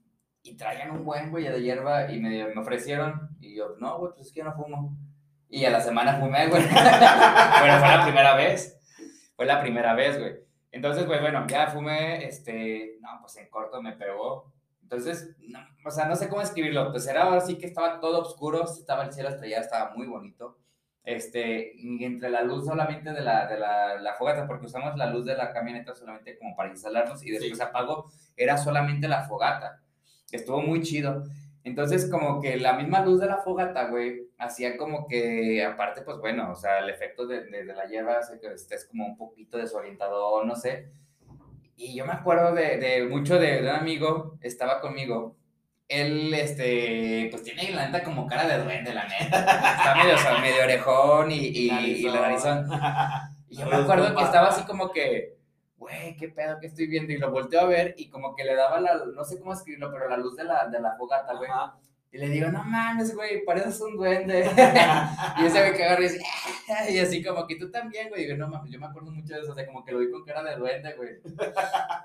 y 0.49 0.57
traían 0.57 0.91
un 0.91 1.05
buen, 1.05 1.29
güey, 1.29 1.45
de 1.45 1.61
hierba 1.61 2.11
y 2.11 2.19
me, 2.19 2.47
me 2.47 2.61
ofrecieron. 2.61 3.29
Y 3.39 3.55
yo, 3.55 3.75
no, 3.79 3.99
güey, 3.99 4.13
pues 4.13 4.27
es 4.27 4.33
que 4.33 4.39
yo 4.39 4.45
no 4.45 4.53
fumo. 4.53 4.97
Y 5.47 5.65
a 5.65 5.69
la 5.69 5.81
semana 5.81 6.19
fumé, 6.19 6.47
güey. 6.47 6.63
Pero 7.61 7.79
fue 7.79 7.87
la 7.87 8.03
primera 8.03 8.35
vez. 8.35 8.79
Fue 9.35 9.45
la 9.45 9.61
primera 9.61 9.93
vez, 9.93 10.19
güey. 10.19 10.35
Entonces, 10.71 11.05
güey, 11.05 11.19
bueno, 11.19 11.45
ya 11.47 11.67
fumé, 11.67 12.25
este, 12.25 12.97
no, 13.01 13.09
pues 13.21 13.37
en 13.37 13.49
corto 13.49 13.81
me 13.81 13.93
pegó. 13.93 14.51
Entonces, 14.81 15.35
no, 15.39 15.59
o 15.85 15.91
sea, 15.91 16.05
no 16.05 16.15
sé 16.15 16.29
cómo 16.29 16.41
escribirlo. 16.41 16.91
Pues 16.91 17.07
era 17.07 17.33
así 17.35 17.57
que 17.57 17.67
estaba 17.67 17.99
todo 17.99 18.21
oscuro, 18.21 18.63
estaba 18.63 19.05
el 19.05 19.13
cielo 19.13 19.29
estrellado, 19.29 19.63
estaba 19.63 19.95
muy 19.95 20.07
bonito. 20.07 20.57
Este, 21.03 21.73
entre 22.03 22.29
la 22.29 22.43
luz 22.43 22.65
solamente 22.65 23.11
de 23.13 23.21
la, 23.21 23.47
de 23.47 23.57
la, 23.57 23.99
la 23.99 24.13
fogata, 24.15 24.45
porque 24.45 24.67
usamos 24.67 24.95
la 24.95 25.09
luz 25.09 25.25
de 25.25 25.35
la 25.35 25.51
camioneta 25.51 25.95
solamente 25.95 26.37
como 26.37 26.55
para 26.55 26.69
instalarnos 26.69 27.23
y 27.23 27.31
después 27.31 27.57
sí. 27.57 27.63
apagó, 27.63 28.11
era 28.35 28.57
solamente 28.57 29.07
la 29.07 29.23
fogata 29.23 29.81
estuvo 30.37 30.61
muy 30.61 30.81
chido. 30.81 31.23
Entonces, 31.63 32.09
como 32.09 32.41
que 32.41 32.57
la 32.57 32.73
misma 32.73 33.03
luz 33.03 33.19
de 33.19 33.27
la 33.27 33.37
fogata, 33.37 33.89
güey, 33.89 34.29
hacía 34.37 34.77
como 34.77 35.07
que, 35.07 35.63
aparte, 35.63 36.01
pues 36.01 36.17
bueno, 36.17 36.51
o 36.51 36.55
sea, 36.55 36.79
el 36.79 36.89
efecto 36.89 37.27
de, 37.27 37.45
de, 37.45 37.65
de 37.65 37.73
la 37.73 37.85
hierba 37.85 38.17
hace 38.17 38.39
que 38.39 38.47
estés 38.53 38.85
como 38.85 39.05
un 39.05 39.17
poquito 39.17 39.57
desorientado, 39.57 40.43
no 40.45 40.55
sé. 40.55 40.89
Y 41.75 41.95
yo 41.95 42.05
me 42.05 42.13
acuerdo 42.13 42.53
de, 42.53 42.77
de 42.77 43.05
mucho 43.05 43.39
de, 43.39 43.61
un 43.61 43.67
amigo, 43.69 44.37
estaba 44.41 44.81
conmigo. 44.81 45.37
Él, 45.87 46.33
este, 46.33 47.29
pues 47.31 47.43
tiene 47.43 47.71
la 47.71 47.85
neta 47.85 48.03
como 48.03 48.27
cara 48.27 48.47
de 48.47 48.63
duende, 48.63 48.93
la 48.93 49.07
neta. 49.07 49.39
Está 49.77 49.95
medio, 49.95 50.15
o 50.15 50.17
sea, 50.17 50.39
medio 50.39 50.63
orejón 50.63 51.31
y, 51.31 51.37
y, 51.37 51.69
y 51.71 52.03
la 52.03 52.21
narizón. 52.21 52.67
Y 53.51 53.57
yo 53.57 53.65
me 53.65 53.77
acuerdo 53.77 54.15
que 54.15 54.23
estaba 54.23 54.49
así 54.49 54.63
como 54.65 54.91
que, 54.91 55.38
güey, 55.89 56.15
qué 56.15 56.29
pedo 56.29 56.59
que 56.59 56.67
estoy 56.67 56.87
viendo. 56.87 57.11
Y 57.11 57.17
lo 57.17 57.31
volteo 57.31 57.61
a 57.61 57.65
ver 57.65 57.95
y 57.97 58.09
como 58.09 58.35
que 58.35 58.43
le 58.43 58.55
daba 58.55 58.79
la, 58.79 59.05
no 59.05 59.23
sé 59.23 59.39
cómo 59.39 59.53
escribirlo, 59.53 59.91
pero 59.91 60.09
la 60.09 60.17
luz 60.17 60.35
de 60.35 60.43
la, 60.43 60.67
de 60.67 60.79
la 60.79 60.95
fogata, 60.95 61.33
güey. 61.33 61.49
Y 62.11 62.17
le 62.17 62.29
digo, 62.29 62.49
no 62.49 62.63
mames, 62.63 63.13
güey, 63.13 63.45
pareces 63.45 63.79
un 63.81 63.95
duende. 63.95 64.39
y 65.37 65.45
ese 65.45 65.73
que 65.73 65.83
agarra 65.83 66.01
y 66.01 66.03
dice, 66.03 66.21
y 66.89 66.97
así 66.97 67.23
como 67.23 67.45
que 67.45 67.55
tú 67.55 67.69
también, 67.69 68.09
güey. 68.09 68.23
Y 68.23 68.25
digo, 68.25 68.37
no 68.37 68.47
mames, 68.47 68.71
yo 68.71 68.79
me 68.79 68.87
acuerdo 68.87 69.11
mucho 69.11 69.35
de 69.35 69.41
eso, 69.41 69.51
o 69.51 69.55
sea, 69.55 69.65
como 69.67 69.85
que 69.85 69.91
lo 69.91 69.99
vi 69.99 70.09
con 70.09 70.25
cara 70.25 70.43
de 70.43 70.55
duende, 70.55 70.95
güey. 70.95 71.17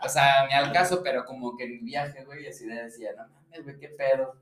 o 0.02 0.08
sea, 0.08 0.46
ni 0.46 0.52
al 0.52 0.72
caso, 0.72 1.02
pero 1.02 1.24
como 1.24 1.56
que 1.56 1.64
en 1.64 1.84
viaje, 1.84 2.24
güey, 2.24 2.46
así 2.46 2.66
le 2.66 2.84
decía, 2.84 3.12
no 3.16 3.28
mames, 3.28 3.64
güey, 3.64 3.78
qué 3.78 3.88
pedo. 3.88 4.36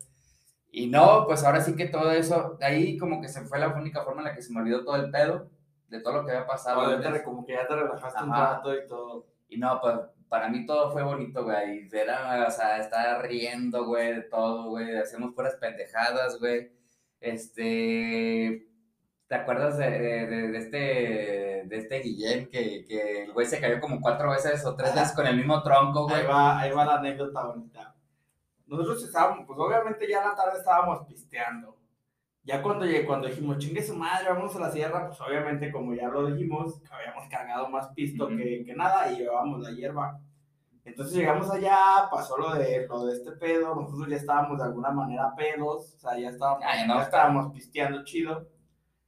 Y 0.72 0.88
no, 0.88 1.26
pues 1.26 1.44
ahora 1.44 1.60
sí 1.60 1.76
que 1.76 1.86
todo 1.86 2.10
eso, 2.10 2.56
de 2.58 2.66
ahí 2.66 2.96
como 2.96 3.20
que 3.20 3.28
se 3.28 3.42
fue 3.42 3.58
la 3.58 3.68
única 3.68 4.02
forma 4.02 4.22
en 4.22 4.28
la 4.28 4.34
que 4.34 4.42
se 4.42 4.52
me 4.52 4.60
olvidó 4.60 4.84
todo 4.84 4.96
el 4.96 5.10
pedo, 5.10 5.48
de 5.88 6.00
todo 6.00 6.14
lo 6.14 6.24
que 6.24 6.32
había 6.32 6.46
pasado. 6.46 6.98
Como 7.24 7.44
que 7.44 7.52
ya 7.52 7.68
te 7.68 7.76
relajaste 7.76 8.18
Ajá. 8.18 8.24
un 8.24 8.32
rato 8.32 8.74
y 8.74 8.88
todo. 8.88 9.26
Y 9.52 9.58
no, 9.58 9.78
pues 9.82 9.94
para 10.30 10.48
mí 10.48 10.64
todo 10.64 10.90
fue 10.92 11.02
bonito, 11.02 11.44
güey. 11.44 11.86
Era, 11.92 12.46
o 12.48 12.50
sea, 12.50 12.78
estar 12.78 13.20
riendo, 13.22 13.84
güey, 13.84 14.14
de 14.14 14.22
todo, 14.22 14.70
güey. 14.70 14.96
Hacemos 14.96 15.34
puras 15.34 15.56
pendejadas, 15.56 16.38
güey. 16.40 16.72
Este. 17.20 18.66
¿Te 19.28 19.34
acuerdas 19.34 19.76
de, 19.76 19.90
de, 19.90 20.26
de, 20.48 20.58
este, 20.58 20.78
de 21.66 21.78
este 21.78 22.00
Guillén 22.00 22.48
que, 22.50 22.84
que 22.86 23.24
el 23.24 23.32
güey 23.32 23.46
se 23.46 23.60
cayó 23.60 23.78
como 23.80 24.00
cuatro 24.00 24.30
veces 24.30 24.64
o 24.64 24.74
tres 24.74 24.94
veces 24.94 25.12
con 25.12 25.26
el 25.26 25.36
mismo 25.36 25.62
tronco, 25.62 26.04
güey? 26.04 26.20
Ahí 26.20 26.26
va, 26.26 26.60
ahí 26.60 26.70
va 26.70 26.84
la 26.86 26.94
anécdota 26.96 27.44
bonita. 27.44 27.94
Nosotros 28.66 29.04
estábamos, 29.04 29.46
pues 29.46 29.58
obviamente 29.58 30.08
ya 30.08 30.22
en 30.22 30.28
la 30.28 30.34
tarde 30.34 30.58
estábamos 30.58 31.06
pisteando. 31.06 31.76
Ya 32.44 32.60
cuando, 32.60 32.84
cuando 33.06 33.28
dijimos, 33.28 33.58
chingue 33.58 33.82
su 33.82 33.94
madre, 33.94 34.28
vamos 34.28 34.54
a 34.56 34.60
la 34.60 34.70
sierra, 34.70 35.06
pues 35.06 35.20
obviamente, 35.20 35.70
como 35.70 35.94
ya 35.94 36.08
lo 36.08 36.26
dijimos, 36.26 36.82
habíamos 36.90 37.28
cargado 37.28 37.68
más 37.68 37.88
pisto 37.94 38.26
uh 38.26 38.30
-huh. 38.30 38.36
que, 38.36 38.64
que, 38.64 38.74
nada 38.74 39.12
y 39.12 39.18
llevábamos 39.18 39.60
la 39.60 39.70
hierba. 39.70 40.18
Entonces 40.84 41.14
llegamos 41.16 41.48
allá, 41.48 42.08
pasó 42.10 42.36
lo 42.36 42.54
de, 42.54 42.86
lo 42.88 43.06
de 43.06 43.12
este 43.12 43.30
pedo, 43.32 43.76
nosotros 43.76 44.08
ya 44.08 44.16
estábamos 44.16 44.58
de 44.58 44.64
alguna 44.64 44.90
manera 44.90 45.32
pedos, 45.36 45.94
o 45.94 45.98
sea, 46.00 46.18
ya 46.18 46.30
estábamos, 46.30 46.64
Ay, 46.66 46.88
no, 46.88 46.96
ya 46.96 47.02
estábamos 47.02 47.52
pisteando 47.52 48.02
chido, 48.02 48.48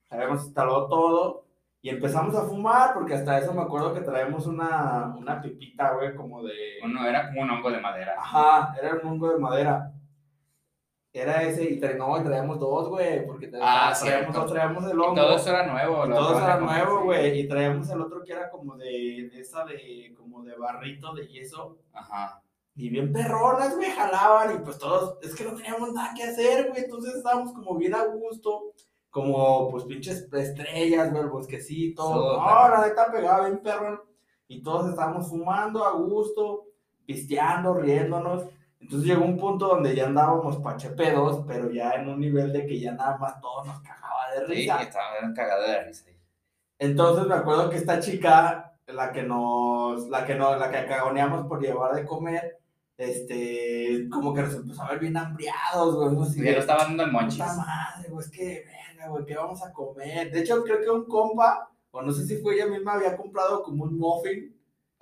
habíamos 0.08 0.44
instalado 0.44 0.86
todo, 0.86 1.44
Y 1.82 1.90
empezamos 1.90 2.34
a 2.34 2.44
fumar, 2.44 2.94
porque 2.94 3.14
hasta 3.14 3.38
eso 3.38 3.52
me 3.52 3.60
acuerdo 3.60 3.92
que 3.92 4.00
traemos 4.00 4.46
una, 4.46 5.14
una 5.18 5.42
pipita, 5.42 5.92
güey, 5.92 6.14
como 6.14 6.42
de... 6.42 6.54
Uno 6.82 7.06
era 7.06 7.26
como 7.26 7.42
un 7.42 7.50
hongo 7.50 7.70
de 7.70 7.80
madera. 7.80 8.14
Ajá, 8.18 8.74
era 8.80 8.94
un 8.94 9.06
hongo 9.06 9.28
de 9.30 9.38
madera. 9.38 9.92
Era 11.16 11.44
ese, 11.44 11.62
y 11.70 11.78
tra 11.78 11.94
no, 11.94 12.20
traíamos 12.24 12.58
dos, 12.58 12.88
güey, 12.88 13.24
porque 13.24 13.46
tra 13.46 13.60
Ah, 13.62 13.94
traíamos 13.98 14.34
dos, 14.34 14.50
traíamos 14.52 14.84
el 14.84 14.98
Y 14.98 15.00
hongo. 15.00 15.14
todo 15.14 15.36
eso 15.36 15.48
era 15.50 15.66
nuevo. 15.66 16.06
Y 16.06 16.10
todo 16.10 16.34
eso 16.34 16.44
era 16.44 16.58
nuevo, 16.58 17.04
güey, 17.04 17.38
y 17.40 17.48
traíamos 17.48 17.88
el 17.90 18.00
otro 18.00 18.22
que 18.24 18.32
era 18.32 18.50
como 18.50 18.76
de, 18.76 19.30
de 19.32 19.40
esa 19.40 19.64
de, 19.64 20.12
como 20.16 20.42
de 20.42 20.56
barrito 20.56 21.14
de 21.14 21.28
yeso. 21.28 21.78
Ajá. 21.92 22.42
Y 22.74 22.88
bien 22.90 23.12
perronas, 23.12 23.76
güey, 23.76 23.92
jalaban 23.92 24.56
y 24.56 24.58
pues 24.64 24.76
todos, 24.78 25.16
es 25.22 25.32
que 25.36 25.44
no 25.44 25.54
teníamos 25.54 25.92
nada 25.92 26.12
que 26.16 26.24
hacer, 26.24 26.68
güey, 26.70 26.82
entonces 26.82 27.14
estábamos 27.14 27.52
como 27.52 27.76
bien 27.76 27.94
a 27.94 28.04
gusto, 28.06 28.72
como 29.08 29.70
pues 29.70 29.84
pinches 29.84 30.28
estrellas, 30.32 31.12
güey, 31.12 31.22
el 31.22 31.30
bosquecito, 31.30 32.02
Súper. 32.02 32.22
no, 32.40 32.68
la 32.70 32.84
neta 32.88 33.12
pegaba 33.12 33.46
bien 33.46 33.62
perrón, 33.62 34.00
y 34.48 34.60
todos 34.64 34.90
estábamos 34.90 35.28
fumando 35.28 35.84
a 35.84 35.92
gusto, 35.92 36.64
pisteando, 37.06 37.74
riéndonos, 37.74 38.42
entonces 38.84 39.08
llegó 39.08 39.24
un 39.24 39.36
punto 39.36 39.68
donde 39.68 39.94
ya 39.94 40.06
andábamos 40.06 40.56
pachepedos, 40.58 41.44
pero 41.46 41.70
ya 41.70 41.92
en 41.92 42.08
un 42.08 42.20
nivel 42.20 42.52
de 42.52 42.66
que 42.66 42.78
ya 42.80 42.92
nada 42.92 43.16
más 43.18 43.40
todo 43.40 43.64
nos 43.64 43.80
cagaba 43.80 44.30
de 44.32 44.46
Sí, 44.46 44.52
risa. 44.52 44.82
estaba 44.82 45.16
era 45.18 45.26
un 45.26 45.34
cagado 45.34 45.62
de 45.62 45.84
risa. 45.84 46.04
Entonces 46.78 47.26
me 47.26 47.34
acuerdo 47.34 47.70
que 47.70 47.76
esta 47.76 48.00
chica, 48.00 48.72
la 48.86 49.12
que 49.12 49.22
nos, 49.22 50.08
la 50.08 50.24
que 50.26 50.34
nos, 50.34 50.58
la 50.58 50.70
que 50.70 50.86
cagoneamos 50.86 51.46
por 51.46 51.60
llevar 51.62 51.94
de 51.94 52.04
comer, 52.04 52.58
este, 52.96 54.08
como 54.10 54.34
que 54.34 54.42
nos 54.42 54.54
empezó 54.54 54.82
a 54.82 54.90
ver 54.90 54.98
bien 55.00 55.16
hambriados, 55.16 55.96
güey, 55.96 56.26
así 56.28 56.42
Ya 56.42 56.52
lo 56.52 56.58
estaba 56.58 56.84
dando 56.84 57.06
monchis. 57.08 57.40
puta 57.42 57.56
madre, 57.56 58.08
güey, 58.10 58.24
es 58.24 58.30
que, 58.30 58.64
venga, 58.90 59.08
güey, 59.08 59.24
¿qué 59.24 59.34
vamos 59.36 59.62
a 59.62 59.72
comer? 59.72 60.30
De 60.30 60.40
hecho, 60.40 60.62
creo 60.62 60.80
que 60.80 60.90
un 60.90 61.06
compa, 61.06 61.70
o 61.90 62.02
no 62.02 62.12
sé 62.12 62.24
si 62.26 62.36
fue 62.38 62.54
ella 62.54 62.66
misma, 62.66 62.94
había 62.94 63.16
comprado 63.16 63.62
como 63.62 63.84
un 63.84 63.98
muffin 63.98 64.53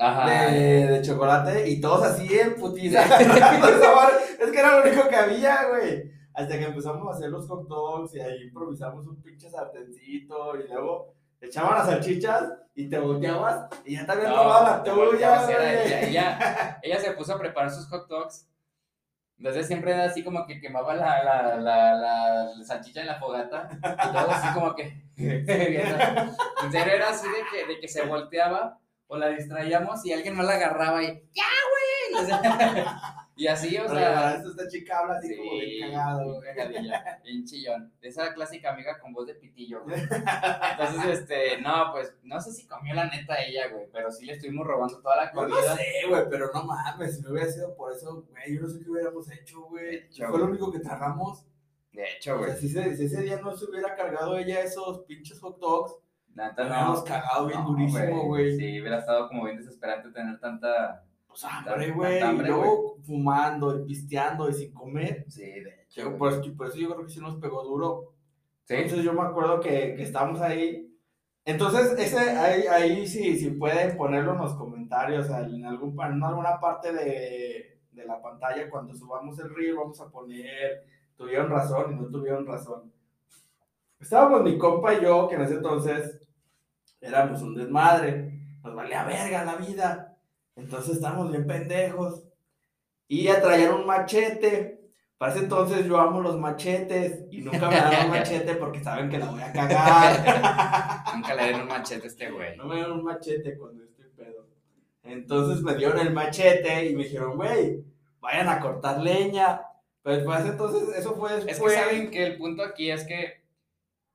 Ajá. 0.03 0.31
de, 0.51 0.87
de 0.89 1.03
chocolate 1.03 1.69
y 1.69 1.81
todos 1.81 2.03
así 2.05 2.27
en 2.39 2.57
putiza. 2.57 3.03
es 3.21 4.51
que 4.51 4.59
era 4.59 4.77
lo 4.79 4.89
único 4.89 5.09
que 5.09 5.17
había, 5.17 5.69
güey. 5.69 6.11
Hasta 6.35 6.59
que 6.59 6.65
empezamos 6.65 7.07
a 7.07 7.17
hacer 7.17 7.31
los 7.31 7.47
hot 7.47 7.69
dogs 7.69 8.15
y 8.15 8.21
ahí 8.21 8.43
improvisamos 8.45 9.07
un 9.07 9.23
pinche 9.23 9.51
sartencito 9.51 10.57
y 10.57 10.67
luego 10.67 11.15
echaban 11.41 11.75
las 11.79 11.87
salchichas 11.87 12.53
y 12.75 12.89
te 12.89 12.99
volteabas 12.99 13.67
y 13.85 13.95
ya 13.97 14.05
habían 14.09 14.31
No, 14.31 14.37
robado 14.45 14.65
la 14.65 14.83
te 14.83 14.91
tuya, 14.91 15.45
ella, 15.51 16.01
ella, 16.01 16.81
ella 16.83 16.99
se 16.99 17.13
puso 17.13 17.35
a 17.35 17.39
preparar 17.39 17.71
sus 17.71 17.87
hot 17.89 18.09
dogs. 18.09 18.49
Entonces 19.37 19.67
siempre 19.67 19.93
era 19.93 20.05
así 20.05 20.23
como 20.23 20.47
que 20.47 20.61
quemaba 20.61 20.95
la, 20.95 21.23
la, 21.25 21.57
la, 21.57 21.95
la, 21.95 22.45
la 22.57 22.65
salchicha 22.65 23.01
en 23.01 23.09
la 23.09 23.19
fogata. 23.19 23.69
Y 23.73 24.13
todo 24.13 24.31
así 24.31 24.55
como 24.55 24.75
que. 24.75 25.03
en 25.17 25.47
serio 26.73 26.95
era 26.95 27.11
así 27.11 27.27
de 27.29 27.45
que, 27.51 27.67
de 27.67 27.81
que 27.81 27.89
se 27.89 28.03
volteaba 28.07 28.79
o 29.13 29.19
la 29.19 29.29
distraíamos 29.29 30.05
y 30.07 30.13
alguien 30.13 30.35
más 30.37 30.47
la 30.47 30.55
agarraba 30.55 31.03
y. 31.03 31.07
¡Ya, 31.35 31.45
güey! 31.71 32.33
Y 33.35 33.47
así, 33.47 33.77
o 33.79 33.89
sea. 33.89 33.95
verdad, 33.95 34.47
esta 34.47 34.69
chica 34.69 34.99
habla 34.99 35.17
así 35.17 35.35
como 35.37 35.53
bien 35.53 35.91
cagado, 35.91 36.21
bien 36.23 36.35
güey. 36.35 36.55
cagadilla, 36.55 37.21
bien 37.25 37.45
chillón. 37.47 37.93
Esa 38.03 38.35
clásica 38.35 38.73
amiga 38.75 38.99
con 39.01 39.15
voz 39.15 39.27
de 39.27 39.35
pitillo, 39.35 39.83
güey. 39.85 39.99
Entonces, 40.73 41.19
este, 41.21 41.59
no, 41.63 41.93
pues, 41.93 42.15
no 42.23 42.39
sé 42.41 42.53
si 42.53 42.67
comió 42.67 42.95
la 42.95 43.07
neta 43.09 43.43
ella, 43.43 43.69
güey, 43.69 43.87
pero 43.91 44.13
sí 44.13 44.27
le 44.27 44.35
estuvimos 44.35 44.67
robando 44.67 45.01
toda 45.01 45.17
la 45.17 45.33
Yo 45.33 45.49
no 45.49 45.55
comida. 45.57 45.77
sé, 45.77 45.85
güey, 46.09 46.23
pero 46.31 46.51
no 46.53 46.63
mames, 46.65 47.17
si 47.17 47.23
no 47.23 47.31
hubiera 47.31 47.51
sido 47.51 47.75
por 47.75 47.91
eso, 47.93 48.23
güey, 48.31 48.55
yo 48.55 48.61
no 48.61 48.69
sé 48.69 48.81
qué 48.85 48.91
hubiéramos 48.91 49.31
hecho, 49.31 49.63
güey. 49.63 50.09
Fue 50.15 50.39
lo 50.39 50.45
único 50.45 50.71
que 50.71 50.81
tragamos. 50.81 51.47
De 51.91 52.05
hecho, 52.13 52.35
O 52.35 52.39
güey. 52.39 52.51
sea, 52.51 52.61
si, 52.61 52.69
se- 52.69 52.97
si 52.97 53.05
ese 53.07 53.23
día 53.23 53.41
no 53.41 53.57
se 53.57 53.65
hubiera 53.65 53.97
cargado 53.97 54.37
ella 54.37 54.61
esos 54.61 55.01
pinches 55.07 55.41
hot 55.41 55.59
dogs, 55.59 55.95
La 56.35 56.49
neta 56.49 56.63
no. 56.63 56.69
hubiéramos 56.69 57.03
cagado 57.03 57.47
bien 57.47 57.61
No, 57.61 57.67
durísimo, 57.69 58.27
güey. 58.27 58.57
Sí, 58.57 58.81
hubiera 58.81 58.99
estado 58.99 59.29
como 59.29 59.45
bien 59.45 59.59
desesperante 59.59 60.11
tener 60.11 60.39
tanta. 60.41 61.05
Pues 61.27 61.45
hambre, 61.45 61.91
güey. 61.93 62.19
Y 62.19 62.39
luego 62.39 62.99
fumando 63.03 63.79
y 63.79 63.85
pisteando 63.85 64.49
y 64.49 64.53
sin 64.53 64.73
comer. 64.73 65.25
Sí, 65.29 65.43
de 65.43 65.83
hecho. 65.83 66.03
Yo, 66.03 66.19
por, 66.19 66.33
eso, 66.33 66.43
por 66.57 66.69
eso 66.69 66.77
yo 66.79 66.95
creo 66.95 67.07
que 67.07 67.13
sí 67.13 67.21
nos 67.21 67.37
pegó 67.37 67.63
duro. 67.63 68.13
Sí, 68.65 68.75
Entonces 68.75 69.05
yo 69.05 69.13
me 69.13 69.23
acuerdo 69.23 69.61
que, 69.61 69.95
que 69.95 70.03
estábamos 70.03 70.41
ahí. 70.41 70.89
Entonces, 71.45 71.99
ese, 71.99 72.19
ahí, 72.19 72.63
ahí 72.69 73.07
sí, 73.07 73.37
sí 73.37 73.51
pueden 73.51 73.97
ponerlo 73.97 74.33
en 74.33 74.39
los 74.39 74.55
comentarios, 74.55 75.29
en, 75.29 75.65
algún, 75.67 76.01
en 76.01 76.23
alguna 76.23 76.61
parte 76.61 76.93
de, 76.93 77.81
de 77.91 78.05
la 78.05 78.23
pantalla, 78.23 78.71
cuando 78.71 78.95
subamos 78.95 79.39
el 79.41 79.53
reel, 79.55 79.75
vamos 79.75 80.01
a 80.01 80.09
poner, 80.09 80.85
tuvieron 81.17 81.51
razón 81.51 81.93
y 81.93 81.97
no 81.97 82.09
tuvieron 82.09 82.47
razón. 82.47 82.93
Estábamos 84.03 84.43
mi 84.43 84.59
compa 84.59 84.95
y 84.95 85.03
yo, 85.03 85.29
que 85.29 85.37
en 85.37 85.43
ese 85.43 85.55
entonces 85.55 86.21
éramos 87.01 87.41
un 87.41 87.55
desmadre, 87.55 88.39
nos 88.63 88.75
valía 88.75 89.05
verga 89.05 89.45
la 89.45 89.57
vida. 89.57 90.17
Entonces 90.57 90.97
estábamos 90.97 91.31
bien 91.31 91.47
pendejos. 91.47 92.25
Y 93.09 93.29
a 93.29 93.41
traer 93.41 93.71
un 93.71 93.87
machete. 93.87 94.81
Para 95.19 95.33
ese 95.33 95.45
entonces 95.45 95.87
yo 95.87 95.99
amo 95.99 96.21
los 96.21 96.37
machetes 96.39 97.27
y 97.31 97.43
nunca 97.43 97.69
me 97.69 97.77
dan 97.77 98.07
un 98.07 98.11
machete 98.19 98.57
porque 98.57 98.83
saben 98.83 99.09
que 99.09 99.19
la 99.19 99.27
voy 99.27 99.41
a 99.41 99.53
cagar. 99.53 101.05
nunca 101.15 101.35
le 101.37 101.43
dieron 101.45 101.61
un 101.63 101.69
machete 101.69 102.05
a 102.05 102.07
este 102.09 102.31
güey. 102.31 102.57
No 102.57 102.67
me 102.67 102.81
dan 102.81 102.91
un 102.91 103.05
machete 103.05 103.57
cuando 103.57 103.85
estoy 103.85 104.07
pedo. 104.17 104.47
Entonces 105.05 105.63
me 105.63 105.75
dieron 105.77 105.99
el 106.01 106.13
machete 106.13 106.87
y 106.87 106.97
me 106.97 107.05
dijeron, 107.05 107.37
güey, 107.37 107.85
vayan 108.21 108.49
a 108.49 108.59
cortar 108.59 109.01
leña. 109.01 109.63
Pero 110.03 110.25
para 110.25 110.41
ese 110.41 110.49
entonces, 110.51 110.97
eso 110.97 111.15
fue 111.15 111.39
Es 111.39 111.47
después. 111.47 111.73
que 111.73 111.79
saben 111.79 112.11
que 112.11 112.27
el 112.27 112.37
punto 112.37 112.65
aquí 112.65 112.91
es 112.91 113.05
que, 113.07 113.42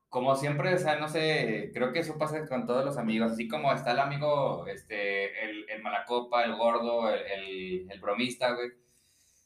como 0.10 0.36
siempre, 0.36 0.74
o 0.74 0.78
sea, 0.78 0.96
no 0.98 1.08
sé, 1.10 1.72
creo 1.74 1.92
que 1.92 2.00
eso 2.00 2.18
pasa 2.18 2.48
con 2.48 2.66
todos 2.66 2.86
los 2.86 2.98
amigos, 2.98 3.34
así 3.34 3.48
como 3.48 3.72
está 3.74 3.92
el 3.92 4.00
amigo, 4.00 4.66
este, 4.68 5.44
el, 5.46 5.70
el 5.70 5.82
malacopa, 5.82 6.44
el 6.46 6.56
gordo, 6.56 7.10
el, 7.10 7.20
el, 7.22 7.92
el 7.92 8.00
bromista, 8.00 8.54
güey. 8.54 8.70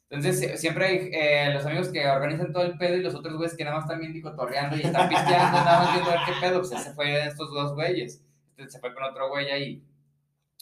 Entonces, 0.09 0.41
sie- 0.41 0.57
siempre 0.57 0.85
hay 0.85 1.09
eh, 1.13 1.51
los 1.53 1.65
amigos 1.65 1.89
que 1.89 2.05
organizan 2.07 2.51
todo 2.51 2.63
el 2.63 2.77
pedo 2.77 2.97
y 2.97 3.01
los 3.01 3.15
otros 3.15 3.35
güeyes 3.37 3.55
que 3.55 3.63
nada 3.63 3.77
más 3.77 3.85
están 3.85 3.99
bien 4.01 4.21
cotorreando 4.21 4.75
y 4.75 4.81
están 4.81 5.07
pisteando, 5.09 5.57
nada 5.57 5.79
más 5.79 5.93
viendo 5.93 6.11
a 6.11 6.13
ver 6.15 6.23
qué 6.25 6.33
pedo. 6.41 6.59
Pues 6.59 6.71
ese 6.73 6.93
fue 6.93 7.07
de 7.07 7.27
estos 7.27 7.49
dos 7.51 7.73
güeyes. 7.75 8.21
Este 8.57 8.69
se 8.69 8.79
fue 8.79 8.93
con 8.93 9.03
otro 9.03 9.29
güey 9.29 9.49
ahí. 9.49 9.83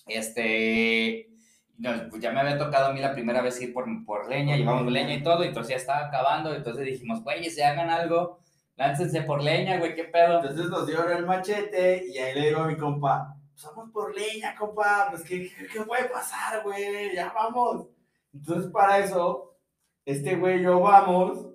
Este. 0.07 1.29
No, 1.77 1.91
pues 2.09 2.21
ya 2.21 2.31
me 2.31 2.41
había 2.41 2.57
tocado 2.57 2.87
a 2.87 2.93
mí 2.93 2.99
la 2.99 3.13
primera 3.13 3.41
vez 3.41 3.59
ir 3.61 3.73
por, 3.73 3.85
por 4.05 4.27
leña, 4.29 4.57
llevamos 4.57 4.91
leña 4.91 5.13
y 5.15 5.23
todo, 5.23 5.43
y 5.45 5.47
entonces 5.47 5.71
ya 5.71 5.77
estaba 5.77 6.07
acabando, 6.07 6.53
entonces 6.53 6.85
dijimos, 6.85 7.23
güey, 7.23 7.49
si 7.49 7.61
hagan 7.61 7.89
algo, 7.89 8.39
láncense 8.79 9.23
por 9.23 9.43
leña, 9.43 9.77
güey, 9.77 9.93
qué 9.93 10.05
pedo. 10.05 10.39
Entonces 10.39 10.69
nos 10.69 10.87
dieron 10.87 11.11
el 11.11 11.25
machete 11.25 12.05
y 12.07 12.17
ahí 12.17 12.33
le 12.33 12.47
digo 12.47 12.61
a 12.61 12.67
mi 12.67 12.77
compa, 12.77 13.35
vamos 13.65 13.91
por 13.91 14.15
leña, 14.15 14.55
compa, 14.55 15.07
pues 15.09 15.21
¿qué, 15.23 15.49
qué, 15.49 15.67
qué 15.67 15.81
puede 15.81 16.05
pasar, 16.05 16.63
güey? 16.63 17.13
Ya 17.13 17.31
vamos. 17.35 17.87
Entonces 18.33 18.71
para 18.71 18.99
eso, 18.99 19.57
este 20.05 20.37
güey 20.37 20.61
y 20.61 20.63
yo 20.63 20.79
vamos 20.79 21.45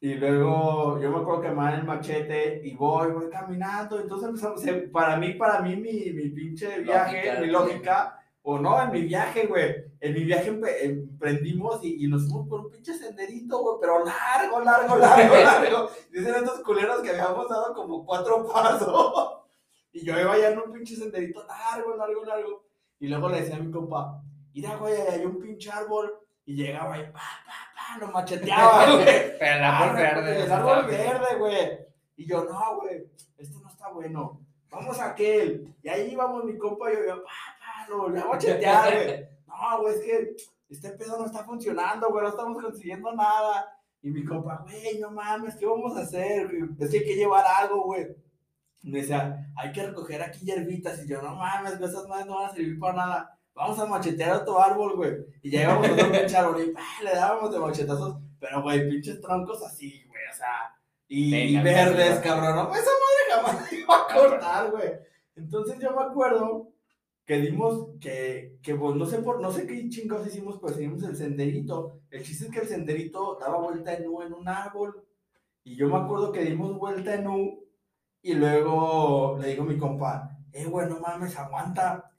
y 0.00 0.14
luego 0.14 1.00
yo 1.00 1.12
me 1.12 1.18
acuerdo 1.18 1.42
que 1.42 1.50
me 1.50 1.62
dan 1.62 1.74
el 1.74 1.84
machete 1.84 2.60
y 2.64 2.74
voy, 2.74 3.12
voy 3.12 3.30
caminando, 3.30 4.00
entonces 4.00 4.28
empezamos, 4.30 4.66
eh, 4.66 4.90
para 4.92 5.16
mí, 5.16 5.34
para 5.34 5.60
mí 5.60 5.76
mi, 5.76 6.10
mi 6.12 6.30
pinche 6.30 6.80
viaje, 6.80 7.26
Lógica, 7.26 7.40
mi 7.40 7.46
lógica, 7.46 8.21
o 8.44 8.58
no, 8.58 8.82
en 8.82 8.90
mi 8.90 9.02
viaje, 9.02 9.46
güey, 9.46 9.84
en 10.00 10.14
mi 10.14 10.24
viaje 10.24 10.48
emprendimos 10.82 11.82
y, 11.84 12.04
y 12.04 12.08
nos 12.08 12.24
fuimos 12.24 12.48
por 12.48 12.60
un 12.60 12.70
pinche 12.70 12.92
senderito, 12.94 13.58
güey, 13.60 13.76
pero 13.80 14.04
largo, 14.04 14.60
largo, 14.60 14.96
largo, 14.96 15.34
largo. 15.44 15.90
Dicen 16.10 16.34
estos 16.34 16.60
culeros 16.60 17.00
que 17.02 17.10
habíamos 17.10 17.48
dado 17.48 17.72
como 17.74 18.04
cuatro 18.04 18.46
pasos. 18.46 19.38
Y 19.94 20.06
yo 20.06 20.18
iba 20.18 20.38
ya 20.38 20.48
en 20.48 20.58
un 20.58 20.72
pinche 20.72 20.96
senderito 20.96 21.44
largo, 21.46 21.94
largo, 21.96 22.24
largo. 22.24 22.64
Y 22.98 23.08
luego 23.08 23.28
le 23.28 23.42
decía 23.42 23.56
a 23.56 23.58
mi 23.58 23.70
compa, 23.70 24.22
mira, 24.54 24.74
güey, 24.76 24.94
hay 25.02 25.22
un 25.26 25.38
pinche 25.38 25.70
árbol. 25.70 26.10
Y 26.46 26.54
llegaba 26.54 26.98
y 26.98 27.02
pa, 27.02 27.12
pa, 27.12 27.52
pa, 27.76 27.98
lo 28.00 28.08
macheteaba, 28.10 28.86
güey. 28.94 29.04
Pero 29.38 29.54
el 29.56 29.62
árbol 29.62 29.88
Ah, 29.90 29.92
verde. 29.92 30.42
El 30.44 30.50
árbol 30.50 30.86
verde, 30.86 31.36
güey. 31.38 31.78
Y 32.16 32.26
yo, 32.26 32.42
no, 32.44 32.76
güey, 32.80 33.04
esto 33.36 33.58
no 33.60 33.68
está 33.68 33.88
bueno. 33.90 34.40
Vamos 34.70 34.98
a 34.98 35.10
aquel. 35.10 35.74
Y 35.82 35.88
ahí 35.90 36.10
íbamos 36.10 36.42
mi 36.44 36.56
compa 36.56 36.90
y 36.90 36.96
yo, 37.06 37.22
pa, 37.22 37.30
lo 37.88 38.06
a 38.06 38.28
machetear, 38.28 38.92
güey. 39.04 39.28
No, 39.46 39.80
güey, 39.80 39.94
es 39.94 40.00
que 40.00 40.36
este 40.70 40.90
pedo 40.90 41.18
no 41.18 41.26
está 41.26 41.44
funcionando, 41.44 42.08
güey, 42.08 42.22
no 42.22 42.30
estamos 42.30 42.62
consiguiendo 42.62 43.12
nada. 43.12 43.66
Y 44.02 44.10
mi 44.10 44.24
compa, 44.24 44.64
güey, 44.64 44.98
no 44.98 45.10
mames, 45.10 45.54
¿qué 45.56 45.66
vamos 45.66 45.96
a 45.96 46.00
hacer? 46.00 46.46
güey? 46.46 46.70
Es 46.80 46.90
que 46.90 46.98
hay 46.98 47.04
que 47.04 47.16
llevar 47.16 47.44
algo, 47.58 47.84
güey. 47.84 48.08
Me 48.82 49.00
decía, 49.00 49.46
hay 49.56 49.70
que 49.70 49.86
recoger 49.86 50.22
aquí 50.22 50.44
hierbitas. 50.44 51.04
Y 51.04 51.08
yo, 51.08 51.22
no 51.22 51.36
mames, 51.36 51.78
güey, 51.78 51.90
esas 51.90 52.08
madres 52.08 52.26
no 52.26 52.36
van 52.36 52.50
a 52.50 52.52
servir 52.52 52.78
para 52.78 52.94
nada. 52.94 53.38
Vamos 53.54 53.78
a 53.78 53.86
machetear 53.86 54.32
otro 54.32 54.60
árbol, 54.60 54.96
güey. 54.96 55.12
Y 55.42 55.50
llegamos 55.50 55.86
a 55.86 55.92
otro 55.92 56.38
árbol 56.38 56.62
y 56.62 56.70
pa, 56.72 56.80
le 57.04 57.10
dábamos 57.10 57.52
de 57.52 57.58
machetazos. 57.58 58.16
Pero, 58.40 58.62
güey, 58.62 58.88
pinches 58.88 59.20
troncos 59.20 59.62
así, 59.62 60.04
güey, 60.08 60.22
o 60.30 60.34
sea. 60.34 60.74
Y, 61.06 61.52
ya 61.52 61.62
verdes, 61.62 62.18
cabrón. 62.20 62.56
No, 62.56 62.74
esa 62.74 62.90
madre 62.90 63.30
jamás 63.30 63.68
se 63.68 63.76
iba 63.80 63.94
a 63.94 64.12
cortar, 64.12 64.70
güey. 64.70 64.90
Entonces 65.36 65.78
yo 65.78 65.94
me 65.94 66.02
acuerdo 66.02 66.71
que 67.32 67.40
dimos, 67.40 67.88
que, 67.98 68.58
que 68.62 68.74
pues, 68.74 68.94
no 68.94 69.06
sé 69.06 69.18
por, 69.20 69.40
no 69.40 69.50
sé 69.50 69.66
qué 69.66 69.88
chingados 69.88 70.26
hicimos, 70.26 70.58
pero 70.60 70.74
seguimos 70.74 71.02
el 71.02 71.16
senderito. 71.16 72.02
El 72.10 72.22
chiste 72.22 72.44
es 72.44 72.50
que 72.50 72.58
el 72.58 72.68
senderito 72.68 73.38
daba 73.40 73.58
vuelta 73.58 73.94
en 73.94 74.06
U 74.06 74.20
en 74.20 74.34
un 74.34 74.46
árbol. 74.46 75.02
Y 75.64 75.74
yo 75.74 75.88
me 75.88 75.96
acuerdo 75.96 76.30
que 76.30 76.44
dimos 76.44 76.76
vuelta 76.76 77.14
en 77.14 77.26
U 77.26 77.64
y 78.20 78.34
luego 78.34 79.38
le 79.40 79.48
digo 79.48 79.62
a 79.62 79.66
mi 79.66 79.78
compa, 79.78 80.36
eh, 80.52 80.66
güey, 80.66 80.90
no 80.90 81.00
mames, 81.00 81.34
aguanta. 81.38 82.12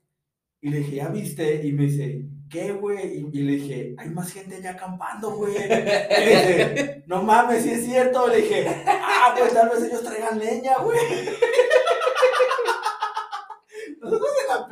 Y 0.60 0.70
le 0.70 0.78
dije, 0.78 0.96
¿ya 0.96 1.08
viste? 1.10 1.64
Y 1.64 1.72
me 1.72 1.84
dice, 1.84 2.26
¿qué, 2.50 2.72
güey? 2.72 3.28
Y, 3.32 3.42
le 3.42 3.52
dije, 3.52 3.94
hay 3.96 4.10
más 4.10 4.32
gente 4.32 4.56
allá 4.56 4.72
acampando, 4.72 5.36
güey. 5.36 5.54
Y 5.54 5.68
le 5.68 6.36
dije, 6.36 7.04
no 7.06 7.22
mames, 7.22 7.62
sí 7.62 7.70
es 7.70 7.84
cierto. 7.84 8.26
Le 8.26 8.38
dije, 8.38 8.66
ah, 8.84 9.32
pues 9.38 9.54
tal 9.54 9.68
vez 9.68 9.84
ellos 9.84 10.02
traigan 10.02 10.40
leña, 10.40 10.78
güey. 10.82 10.98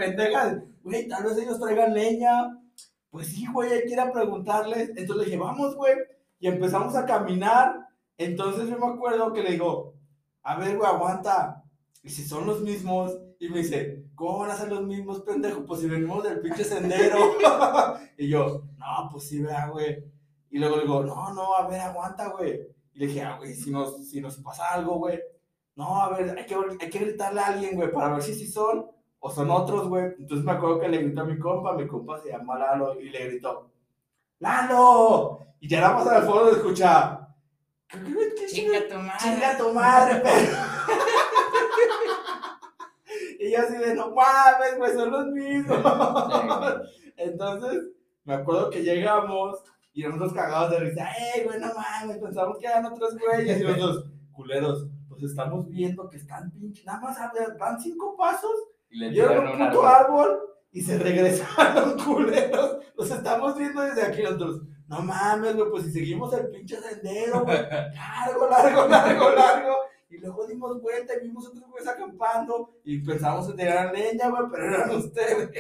Pendeja, 0.02 0.62
güey, 0.82 1.08
tal 1.08 1.24
vez 1.24 1.38
ellos 1.38 1.60
traigan 1.60 1.94
leña. 1.94 2.58
Pues 3.10 3.28
sí, 3.28 3.46
güey, 3.52 3.72
hay 3.72 3.82
que 3.82 3.92
ir 3.92 4.00
a 4.00 4.12
preguntarles. 4.12 4.90
Entonces 4.90 5.16
le 5.16 5.24
dije, 5.26 5.36
vamos, 5.36 5.76
güey. 5.76 5.94
Y 6.38 6.48
empezamos 6.48 6.94
a 6.96 7.04
caminar. 7.04 7.88
Entonces 8.16 8.68
yo 8.68 8.78
me 8.78 8.94
acuerdo 8.94 9.32
que 9.32 9.42
le 9.42 9.52
digo, 9.52 9.94
a 10.42 10.56
ver, 10.56 10.76
güey, 10.76 10.88
aguanta. 10.88 11.62
Y 12.02 12.08
si 12.08 12.24
son 12.24 12.46
los 12.46 12.62
mismos, 12.62 13.16
y 13.38 13.48
me 13.48 13.58
dice, 13.58 14.06
¿cómo 14.14 14.38
van 14.38 14.50
a 14.50 14.56
ser 14.56 14.68
los 14.68 14.82
mismos, 14.82 15.20
pendejo? 15.22 15.64
Pues 15.64 15.80
si 15.80 15.88
venimos 15.88 16.24
del 16.24 16.40
pinche 16.40 16.64
sendero. 16.64 17.18
y 18.18 18.28
yo, 18.28 18.64
no, 18.76 19.08
pues 19.10 19.28
sí, 19.28 19.40
vea, 19.40 19.68
güey. 19.68 20.04
Y 20.50 20.58
luego 20.58 20.76
le 20.76 20.82
digo, 20.82 21.04
no, 21.04 21.32
no, 21.32 21.54
a 21.54 21.68
ver, 21.68 21.80
aguanta, 21.80 22.28
güey. 22.28 22.60
Y 22.94 22.98
le 22.98 23.06
dije, 23.06 23.22
ah, 23.22 23.36
güey, 23.38 23.54
si 23.54 23.70
nos, 23.70 24.08
si 24.08 24.20
nos 24.20 24.36
pasa 24.38 24.72
algo, 24.72 24.98
güey. 24.98 25.20
No, 25.76 26.02
a 26.02 26.10
ver, 26.10 26.36
hay 26.38 26.46
que, 26.46 26.56
hay 26.80 26.90
que 26.90 26.98
gritarle 26.98 27.40
a 27.40 27.46
alguien, 27.46 27.76
güey, 27.76 27.90
para 27.90 28.14
ver 28.14 28.22
si 28.22 28.34
sí 28.34 28.46
son 28.46 28.86
o 29.24 29.30
son 29.30 29.50
otros, 29.50 29.88
güey. 29.88 30.14
Entonces 30.18 30.44
me 30.44 30.52
acuerdo 30.52 30.80
que 30.80 30.88
le 30.88 30.98
gritó 30.98 31.20
a 31.20 31.24
mi 31.24 31.38
compa, 31.38 31.74
mi 31.74 31.86
compa 31.86 32.20
se 32.20 32.30
llama 32.30 32.58
Lalo, 32.58 33.00
y 33.00 33.08
le 33.08 33.28
gritó, 33.28 33.70
¡Lalo! 34.40 35.38
Y 35.60 35.68
ya 35.68 35.80
nada 35.80 35.94
más 35.94 36.08
al 36.08 36.24
fondo 36.24 36.46
de 36.46 36.52
escuchar, 36.52 37.28
Chinga 38.48 38.88
tu 38.88 38.96
madre. 38.96 39.18
¡Chinga 39.20 39.58
tu 39.58 39.72
madre, 39.72 40.20
perro! 40.20 40.56
y 43.38 43.52
yo 43.52 43.58
así 43.60 43.76
de, 43.76 43.94
no 43.94 44.10
mames, 44.10 44.78
güey, 44.78 44.92
son 44.92 45.10
los 45.10 45.26
mismos. 45.26 45.78
Entonces, 47.16 47.84
me 48.24 48.34
acuerdo 48.34 48.70
que 48.70 48.82
llegamos 48.82 49.62
y 49.92 50.02
nosotros 50.02 50.32
cagados 50.32 50.70
de 50.70 50.80
risa, 50.80 51.12
¡eh, 51.12 51.44
güey, 51.44 51.60
no 51.60 51.68
mames! 51.74 52.18
Pensamos 52.18 52.58
que 52.58 52.66
eran 52.66 52.86
otros 52.86 53.16
güeyes. 53.16 53.60
Y 53.60 53.62
los 53.62 53.78
dos, 53.78 54.04
culeros, 54.32 54.88
pues 55.08 55.22
estamos 55.22 55.68
viendo 55.68 56.08
que 56.08 56.16
están 56.16 56.50
pinches, 56.50 56.84
nada 56.84 57.00
más 57.00 57.18
van 57.58 57.80
cinco 57.80 58.16
pasos, 58.16 58.71
Y 58.92 58.98
le 58.98 59.10
tiraron 59.10 59.46
un 59.48 59.52
puto 59.52 59.86
árbol. 59.86 59.86
árbol 59.86 60.40
y 60.70 60.82
se 60.82 60.98
regresaron 61.00 61.98
culeros. 61.98 62.78
Los 62.96 63.10
estamos 63.10 63.56
viendo 63.56 63.80
desde 63.82 64.02
aquí 64.02 64.22
nosotros. 64.22 64.62
No 64.86 65.00
mames, 65.00 65.56
güey, 65.56 65.70
pues 65.70 65.84
si 65.84 65.92
seguimos 65.92 66.32
el 66.34 66.48
pinche 66.50 66.76
sendero, 66.80 67.44
güey. 67.44 67.56
Largo, 67.94 68.48
largo, 68.48 68.86
largo, 68.86 69.30
largo. 69.30 69.76
Y 70.10 70.18
luego 70.18 70.46
dimos 70.46 70.80
vuelta 70.82 71.14
y 71.16 71.26
vimos 71.26 71.46
otros 71.48 71.64
güeyes 71.70 71.88
acampando 71.88 72.74
y 72.84 72.98
pensamos 72.98 73.48
en 73.48 73.56
tirar 73.56 73.92
leña, 73.94 74.28
güey, 74.28 74.42
pero 74.50 74.64
eran 74.66 74.90
ustedes. 74.90 75.50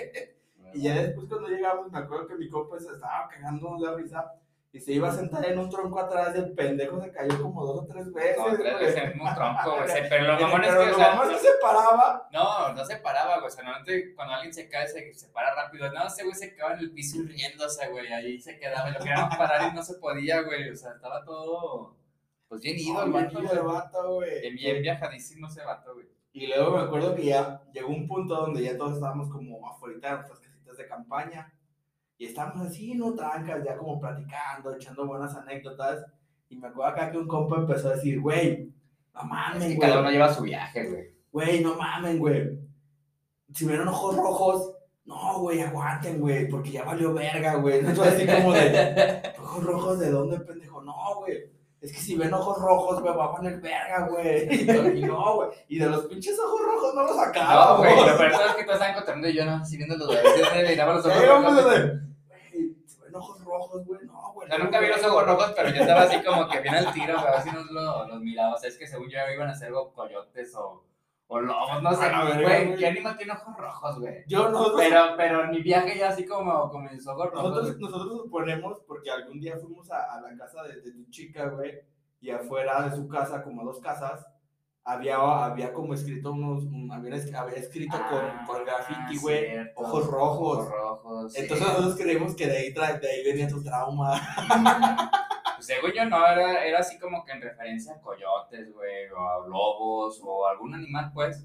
Y 0.74 0.82
ya 0.82 0.94
después 0.94 1.26
cuando 1.26 1.48
llegamos, 1.48 1.90
me 1.90 1.98
acuerdo 1.98 2.26
que 2.26 2.34
mi 2.34 2.50
compa 2.50 2.78
se 2.78 2.92
estaba 2.92 3.28
cagando 3.28 3.76
de 3.78 3.86
la 3.86 3.94
risa 3.94 4.30
y 4.74 4.80
se 4.80 4.92
iba 4.92 5.08
a 5.08 5.12
sentar 5.12 5.44
en 5.44 5.58
un 5.58 5.68
tronco 5.68 6.00
atrás 6.00 6.34
y 6.34 6.38
el 6.38 6.54
pendejo 6.54 6.98
se 6.98 7.12
cayó 7.12 7.42
como 7.42 7.62
dos 7.66 7.82
o 7.82 7.86
tres 7.86 8.10
veces. 8.10 8.38
No, 8.38 8.56
tres 8.56 8.78
veces 8.80 9.04
en 9.04 9.20
un 9.20 9.34
tronco, 9.34 9.76
güey. 9.76 10.08
Pero 10.08 10.24
lo 10.24 10.40
mamón 10.40 10.64
es 10.64 10.70
Pero 10.70 10.84
que, 10.84 10.90
o 10.92 10.94
sea, 10.96 11.28
que 11.28 11.38
se 11.38 11.48
paraba. 11.60 12.28
no, 12.32 12.72
no 12.72 12.84
se 12.86 12.96
paraba, 12.96 13.34
güey. 13.36 13.48
O 13.48 13.50
sea, 13.50 13.64
normalmente 13.64 14.14
cuando 14.14 14.34
alguien 14.34 14.54
se 14.54 14.68
cae, 14.70 14.88
se, 14.88 15.12
se 15.12 15.28
para 15.28 15.54
rápido. 15.54 15.92
No, 15.92 16.06
ese 16.06 16.22
güey 16.24 16.34
se 16.34 16.54
quedaba 16.54 16.72
en 16.72 16.78
el 16.80 16.92
piso 16.92 17.18
riéndose, 17.22 17.86
güey. 17.90 18.10
Ahí 18.10 18.40
se 18.40 18.58
quedaba. 18.58 18.88
Y 18.88 18.92
lo 18.94 18.98
querían 19.00 19.28
parar 19.28 19.70
y 19.70 19.76
no 19.76 19.82
se 19.82 19.94
podía, 19.96 20.40
güey. 20.40 20.70
O 20.70 20.76
sea, 20.76 20.92
estaba 20.92 21.22
todo, 21.22 21.94
pues 22.48 22.62
bien 22.62 22.78
ido, 22.78 23.02
el 23.02 23.10
No, 23.10 23.64
vato, 23.64 24.14
güey. 24.14 24.40
Bien, 24.40 24.54
bien 24.56 24.82
viajadísimo 24.82 25.48
ese 25.48 25.62
vato, 25.64 25.92
güey. 25.92 26.06
Y 26.32 26.46
luego 26.46 26.78
me 26.78 26.82
acuerdo 26.84 27.14
que 27.14 27.26
ya 27.26 27.62
llegó 27.74 27.90
un 27.90 28.08
punto 28.08 28.34
donde 28.34 28.62
ya 28.62 28.78
todos 28.78 28.94
estábamos 28.94 29.28
como 29.28 29.68
afuera 29.68 29.98
de 30.00 30.16
nuestras 30.16 30.40
casitas 30.40 30.78
de 30.78 30.86
campaña. 30.88 31.52
Y 32.22 32.26
estábamos 32.26 32.68
así, 32.68 32.94
no 32.94 33.14
trancas, 33.14 33.64
ya 33.64 33.76
como 33.76 33.98
platicando, 33.98 34.72
echando 34.72 35.04
buenas 35.08 35.34
anécdotas. 35.34 36.06
Y 36.48 36.56
me 36.56 36.68
acuerdo 36.68 36.92
acá 36.92 37.10
que 37.10 37.18
un 37.18 37.26
compa 37.26 37.56
empezó 37.56 37.88
a 37.88 37.94
decir, 37.96 38.20
güey, 38.20 38.72
no 39.12 39.22
Es 39.22 39.26
mames, 39.26 39.72
que 39.72 39.78
cada 39.80 39.94
uno 39.94 40.02
güey. 40.02 40.12
lleva 40.12 40.32
su 40.32 40.42
viaje, 40.44 40.88
güey. 40.88 41.14
Güey, 41.32 41.64
no 41.64 41.74
mamen, 41.74 42.20
güey. 42.20 42.60
Si 43.52 43.64
ven 43.64 43.88
ojos 43.88 44.14
rojos, 44.14 44.72
no, 45.04 45.40
güey, 45.40 45.62
aguanten, 45.62 46.20
güey, 46.20 46.48
porque 46.48 46.70
ya 46.70 46.84
valió 46.84 47.12
verga, 47.12 47.56
güey. 47.56 47.80
Entonces 47.80 48.14
así 48.14 48.24
como 48.40 48.52
de, 48.52 49.32
ojos 49.40 49.64
rojos, 49.64 49.98
¿de 49.98 50.10
dónde, 50.12 50.38
pendejo? 50.38 50.80
No, 50.80 51.16
güey. 51.22 51.50
Es 51.80 51.92
que 51.92 51.98
si 51.98 52.14
ven 52.14 52.32
ojos 52.32 52.56
rojos, 52.62 53.00
güey, 53.02 53.16
va 53.16 53.24
a 53.24 53.34
poner 53.34 53.60
verga, 53.60 54.06
güey. 54.06 54.48
Y 55.00 55.02
no, 55.02 55.34
güey. 55.34 55.48
Y 55.66 55.80
de 55.80 55.86
los 55.86 56.06
pinches 56.06 56.38
ojos 56.38 56.60
rojos 56.60 56.94
no 56.94 57.02
los 57.02 57.16
sacaba, 57.16 57.72
No, 57.72 57.78
güey. 57.78 57.96
Lo 57.96 58.16
peor 58.16 58.30
es 58.30 58.54
que 58.54 58.62
todos 58.62 58.74
estaban 58.76 58.94
contando 58.94 59.28
y 59.28 59.34
yo 59.34 59.44
no, 59.44 59.56
así 59.56 59.76
viendo 59.76 59.96
los 59.96 60.06
güeyes. 60.06 60.70
Miraba 60.70 60.94
los 60.94 61.06
ojos 61.06 61.26
rojos. 61.26 61.56
de, 61.56 62.12
güey, 62.28 62.76
si 62.86 63.00
ven 63.00 63.11
ojos 63.30 63.44
rojos, 63.44 63.86
güey, 63.86 64.00
no, 64.06 64.32
güey. 64.34 64.48
No, 64.48 64.58
nunca 64.58 64.80
vi 64.80 64.88
los 64.88 65.04
ojos 65.04 65.26
rojos, 65.26 65.52
pero 65.56 65.68
yo 65.70 65.80
estaba 65.82 66.02
así 66.02 66.22
como 66.22 66.48
que 66.48 66.60
bien 66.60 66.74
al 66.74 66.92
tiro, 66.92 67.14
güey, 67.14 67.26
a 67.26 67.30
ver 67.32 67.40
si 67.42 67.50
nos 67.50 67.70
lo- 67.70 68.06
los 68.08 68.20
miraba. 68.20 68.54
O 68.54 68.58
sea, 68.58 68.68
es 68.68 68.76
que 68.78 68.86
según 68.86 69.08
yo 69.08 69.18
iban 69.34 69.48
a 69.48 69.54
ser 69.54 69.72
coyotes 69.94 70.54
o, 70.56 70.84
o 71.28 71.40
lobos, 71.40 71.82
no 71.82 71.92
sé. 71.94 72.10
Güey. 72.42 72.76
¿qué 72.76 72.86
animal 72.88 73.16
tiene 73.16 73.32
ojos 73.32 73.56
rojos, 73.56 74.00
güey? 74.00 74.24
Yo 74.26 74.48
no, 74.50 74.72
Pero, 74.76 75.00
pero 75.16 75.46
mi 75.48 75.62
viaje 75.62 75.96
ya 75.98 76.08
así 76.10 76.26
como 76.26 76.68
con 76.70 76.84
mis 76.84 77.06
ojos 77.06 77.30
rojos. 77.30 77.50
Nosotros, 77.50 77.78
nosotros 77.78 78.22
suponemos, 78.24 78.78
porque 78.86 79.10
algún 79.10 79.40
día 79.40 79.56
fuimos 79.58 79.90
a, 79.90 80.14
a 80.14 80.20
la 80.20 80.36
casa 80.36 80.62
de, 80.64 80.80
de 80.80 80.92
tu 80.92 81.04
chica, 81.10 81.46
güey, 81.48 81.80
y 82.20 82.30
afuera 82.30 82.82
de 82.88 82.94
su 82.96 83.08
casa, 83.08 83.42
como 83.42 83.64
dos 83.64 83.80
casas, 83.80 84.26
había, 84.84 85.16
había 85.44 85.72
como 85.72 85.94
escrito 85.94 86.32
unos, 86.32 86.64
un- 86.64 86.90
había, 86.92 87.14
es- 87.14 87.32
había 87.34 87.56
escrito 87.56 87.96
con, 88.10 88.46
con 88.46 88.64
graffiti, 88.64 89.16
Ah, 89.16 89.20
güey, 89.22 89.46
ojos 89.76 90.06
rojos. 90.06 90.58
Ojos 90.58 90.70
rojos. 90.70 91.32
sí. 91.32 91.40
Entonces 91.42 91.66
nosotros 91.66 91.96
creemos 91.96 92.34
que 92.34 92.46
de 92.46 92.56
ahí, 92.58 92.72
de 92.72 93.10
ahí 93.10 93.24
venía 93.24 93.48
tu 93.48 93.62
trauma. 93.62 94.20
Pues 95.56 95.66
según 95.66 95.92
yo 95.92 96.04
no, 96.06 96.26
era, 96.26 96.64
era 96.64 96.80
así 96.80 96.98
como 96.98 97.24
que 97.24 97.30
en 97.32 97.42
referencia 97.42 97.92
a 97.94 98.00
coyotes, 98.00 98.72
güey, 98.74 99.08
o 99.10 99.18
a 99.28 99.46
lobos, 99.46 100.20
o 100.24 100.46
algún 100.48 100.74
animal, 100.74 101.12
pues. 101.14 101.44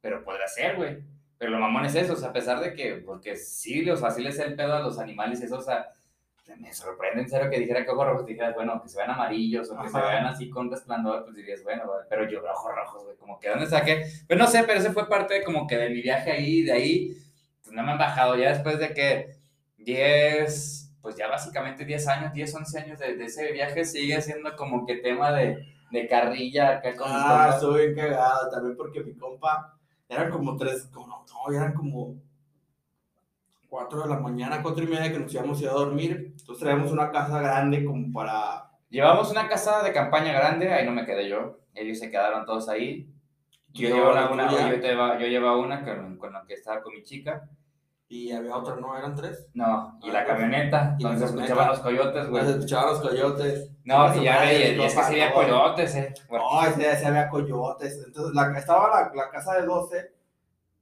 Pero 0.00 0.24
podrá 0.24 0.48
ser, 0.48 0.76
güey. 0.76 1.02
Pero 1.36 1.50
lo 1.50 1.58
mamón 1.58 1.84
es 1.84 1.94
eso, 1.94 2.14
o 2.14 2.16
sea, 2.16 2.30
a 2.30 2.32
pesar 2.32 2.60
de 2.60 2.72
que, 2.72 2.94
porque 3.04 3.36
sí, 3.36 3.88
o 3.90 3.96
sea, 3.98 4.10
sí 4.12 4.22
les 4.22 4.38
el 4.38 4.56
pedo 4.56 4.74
a 4.74 4.80
los 4.80 4.98
animales 4.98 5.42
eso, 5.42 5.58
o 5.58 5.62
sea, 5.62 5.90
me 6.58 6.72
sorprende 6.72 7.22
en 7.22 7.28
serio 7.28 7.50
que 7.50 7.58
dijera 7.58 7.84
que 7.84 7.90
ojos 7.90 8.06
rojos, 8.06 8.26
dijeras, 8.26 8.54
bueno, 8.54 8.80
que 8.82 8.88
se 8.88 8.98
vean 8.98 9.10
amarillos 9.10 9.70
o 9.70 9.80
que 9.80 9.88
se 9.88 10.00
vean 10.00 10.26
así 10.26 10.50
con 10.50 10.70
resplandor, 10.70 11.24
pues 11.24 11.36
dirías, 11.36 11.62
bueno, 11.62 11.84
pero 12.08 12.28
yo 12.28 12.42
veo 12.42 12.52
ojos 12.52 12.74
rojos, 12.74 13.04
güey, 13.04 13.16
como 13.16 13.38
que, 13.38 13.48
¿dónde 13.48 13.66
saqué? 13.66 14.04
Pues 14.26 14.38
no 14.38 14.46
sé, 14.46 14.64
pero 14.64 14.78
ese 14.78 14.92
fue 14.92 15.08
parte 15.08 15.34
de 15.34 15.44
como 15.44 15.66
que 15.66 15.76
de 15.76 15.90
mi 15.90 16.02
viaje 16.02 16.32
ahí, 16.32 16.62
de 16.62 16.72
ahí, 16.72 17.16
pues 17.62 17.74
no 17.74 17.82
me 17.82 17.92
han 17.92 17.98
bajado, 17.98 18.36
ya 18.36 18.50
después 18.50 18.78
de 18.78 18.92
que 18.94 19.36
10, 19.78 20.92
pues 21.00 21.16
ya 21.16 21.28
básicamente 21.28 21.84
10 21.84 22.08
años, 22.08 22.32
10, 22.32 22.54
11 22.54 22.78
años 22.78 22.98
de, 22.98 23.16
de 23.16 23.24
ese 23.24 23.52
viaje 23.52 23.84
sigue 23.84 24.20
siendo 24.20 24.54
como 24.56 24.86
que 24.86 24.96
tema 24.96 25.32
de, 25.32 25.64
de 25.90 26.06
carrilla 26.06 26.78
acá 26.78 26.94
con 26.96 27.08
Ah, 27.10 27.50
estoy 27.54 27.92
bien 27.92 28.08
cagado, 28.08 28.50
también 28.50 28.76
porque 28.76 29.02
mi 29.02 29.14
compa, 29.14 29.76
eran 30.08 30.30
como 30.30 30.56
tres, 30.56 30.88
como, 30.92 31.06
no, 31.06 31.24
no, 31.26 31.56
eran 31.56 31.72
como 31.74 32.16
cuatro 33.70 34.02
de 34.02 34.08
la 34.08 34.18
mañana, 34.18 34.60
cuatro 34.62 34.84
y 34.84 34.88
media 34.88 35.10
que 35.10 35.20
nos 35.20 35.32
íbamos 35.32 35.58
a 35.58 35.62
ir 35.62 35.68
a 35.70 35.72
dormir. 35.72 36.34
Entonces 36.38 36.58
traíamos 36.58 36.92
una 36.92 37.10
casa 37.10 37.40
grande 37.40 37.84
como 37.84 38.12
para 38.12 38.66
Llevamos 38.90 39.30
una 39.30 39.48
casa 39.48 39.84
de 39.84 39.92
campaña 39.92 40.32
grande, 40.32 40.72
ahí 40.72 40.84
no 40.84 40.90
me 40.90 41.06
quedé 41.06 41.28
yo, 41.28 41.60
ellos 41.74 42.00
se 42.00 42.10
quedaron 42.10 42.44
todos 42.44 42.68
ahí. 42.68 43.08
Yo, 43.68 43.88
Yo, 43.88 43.94
llevaba 43.94 44.32
una, 44.32 44.50
yo, 44.50 44.76
llevaba, 44.76 45.16
yo 45.16 45.26
llevaba 45.28 45.58
una 45.58 45.84
con, 45.84 46.18
con 46.18 46.32
la 46.32 46.44
que 46.44 46.54
estaba 46.54 46.82
con 46.82 46.94
mi 46.94 47.04
chica, 47.04 47.48
y 48.08 48.32
había 48.32 48.56
otra, 48.56 48.74
¿no? 48.74 48.98
¿Eran 48.98 49.14
tres? 49.14 49.46
no, 49.54 49.96
y 50.02 50.10
Ah, 50.10 50.12
la 50.12 50.24
pues, 50.24 50.26
camioneta, 50.26 50.96
y 50.98 51.04
donde 51.04 51.20
se 51.20 51.24
escuchaban 51.26 51.68
los 51.68 51.78
coyotes, 51.78 52.28
güey. 52.28 52.42
Pues 52.42 52.56
escuchaban 52.56 52.86
los 52.88 53.00
coyotes. 53.00 53.70
No, 53.84 54.16
y 54.16 54.24
ya 54.24 54.52
y, 54.52 54.80
es 54.80 54.94
que 54.94 55.00
había 55.00 55.28
no. 55.28 55.34
coyotes, 55.36 55.94
eh. 55.94 56.14
No, 56.28 56.66
ese, 56.66 56.90
ese 56.90 57.06
había 57.06 57.28
coyotes. 57.28 58.02
Entonces 58.04 58.34
la, 58.34 58.58
estaba 58.58 58.88
la, 58.90 59.12
la 59.14 59.30
casa 59.30 59.54
de 59.54 59.66
12 59.66 60.12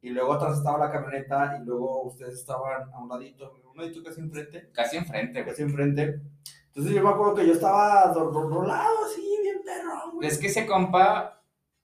y 0.01 0.11
luego 0.11 0.35
atrás 0.35 0.59
estaba 0.59 0.79
la 0.87 0.93
camioneta 0.93 1.59
y 1.61 1.65
luego 1.67 2.05
ustedes 2.05 2.35
estaban 2.35 2.93
a 2.93 2.99
un 2.99 3.09
ladito, 3.09 3.53
un 3.71 3.77
ladito 3.77 4.03
casi 4.03 4.21
enfrente, 4.21 4.71
Casi 4.73 4.97
enfrente, 4.97 5.43
güey. 5.43 5.51
casi 5.53 5.63
enfrente. 5.63 6.21
Entonces 6.69 6.93
yo 6.95 7.03
me 7.03 7.11
acuerdo 7.11 7.35
que 7.35 7.47
yo 7.47 7.53
estaba 7.55 8.13
do- 8.13 8.31
do- 8.31 8.49
rolado 8.49 9.05
así, 9.05 9.21
bien 9.43 9.57
perrón, 9.65 10.15
güey. 10.15 10.29
Es 10.29 10.39
que 10.39 10.47
ese 10.47 10.67
compa, 10.67 11.43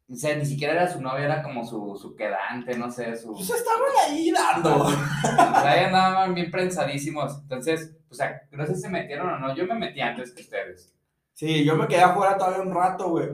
o 0.08 0.14
sea, 0.14 0.36
ni 0.36 0.46
siquiera 0.46 0.74
era 0.74 0.88
su 0.88 1.00
novia, 1.00 1.24
era 1.24 1.42
como 1.42 1.64
su, 1.64 1.96
su 1.96 2.14
quedante, 2.14 2.76
no 2.78 2.90
sé, 2.90 3.16
su... 3.16 3.32
Pues 3.32 3.50
estaban 3.50 3.90
ahí 4.06 4.30
dando. 4.30 4.84
O 4.84 5.60
sea, 5.60 5.86
andaban 5.86 6.34
bien 6.34 6.50
prensadísimos. 6.50 7.40
Entonces, 7.42 7.96
o 8.10 8.14
sea, 8.14 8.42
no 8.52 8.64
sé 8.66 8.74
si 8.76 8.82
se 8.82 8.88
metieron 8.90 9.28
o 9.28 9.38
no. 9.38 9.54
Yo 9.56 9.66
me 9.66 9.74
metí 9.74 10.00
antes 10.00 10.32
que 10.32 10.42
ustedes. 10.42 10.94
Sí, 11.32 11.64
yo 11.64 11.74
me 11.74 11.88
quedé 11.88 12.02
afuera 12.02 12.36
todavía 12.38 12.60
un 12.62 12.72
rato, 12.72 13.08
güey. 13.08 13.28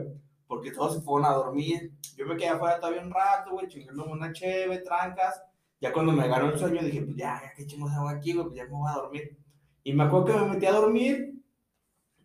Porque 0.51 0.71
todos 0.71 0.95
se 0.95 1.01
fueron 1.01 1.31
a 1.31 1.33
dormir. 1.33 1.93
Yo 2.17 2.25
me 2.25 2.35
quedé 2.35 2.49
afuera 2.49 2.77
todavía 2.77 3.01
un 3.01 3.09
rato, 3.09 3.51
güey, 3.51 3.69
chingándome 3.69 4.11
una 4.11 4.33
cheve, 4.33 4.79
trancas. 4.79 5.41
Ya 5.79 5.93
cuando 5.93 6.11
me 6.11 6.27
ganó 6.27 6.49
el 6.49 6.59
sueño 6.59 6.81
dije, 6.81 7.03
pues 7.03 7.15
ya, 7.15 7.39
ya 7.41 7.53
que 7.53 7.65
chingos 7.65 7.93
hago 7.93 8.09
aquí, 8.09 8.33
güey, 8.33 8.47
pues 8.47 8.57
ya 8.57 8.65
me 8.65 8.71
voy 8.71 8.91
a 8.91 8.95
dormir. 8.95 9.37
Y 9.81 9.93
me 9.93 10.03
acuerdo 10.03 10.25
que 10.25 10.33
me 10.33 10.47
metí 10.47 10.65
a 10.65 10.73
dormir. 10.73 11.35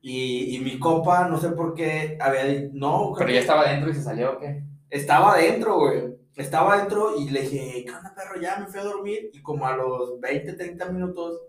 Y, 0.01 0.57
y 0.57 0.59
mi 0.59 0.77
copa, 0.81 1.29
no 1.29 1.39
sé 1.39 1.51
por 1.51 1.75
qué, 1.75 2.19
había 2.21 2.47
dicho, 2.47 2.71
no, 2.75 3.13
Pero 3.17 3.31
ya 3.31 3.39
estaba 3.39 3.63
adentro 3.63 3.91
y 3.91 3.95
se 3.95 4.03
salió, 4.03 4.33
¿o 4.33 4.39
qué? 4.41 4.65
estaba 4.91 5.35
adentro, 5.35 5.79
güey. 5.79 6.17
estaba 6.35 6.75
adentro 6.75 7.17
y 7.21 7.31
le 7.31 7.43
dije, 7.43 7.85
¿qué 7.85 7.93
onda, 7.93 8.13
perro? 8.13 8.41
Ya 8.41 8.59
me 8.59 8.67
fui 8.67 8.81
a 8.81 8.85
dormir. 8.85 9.31
Y 9.33 9.41
como 9.41 9.69
a 9.69 9.77
los 9.77 10.19
20, 10.19 10.53
30 10.55 10.85
minutos, 10.91 11.43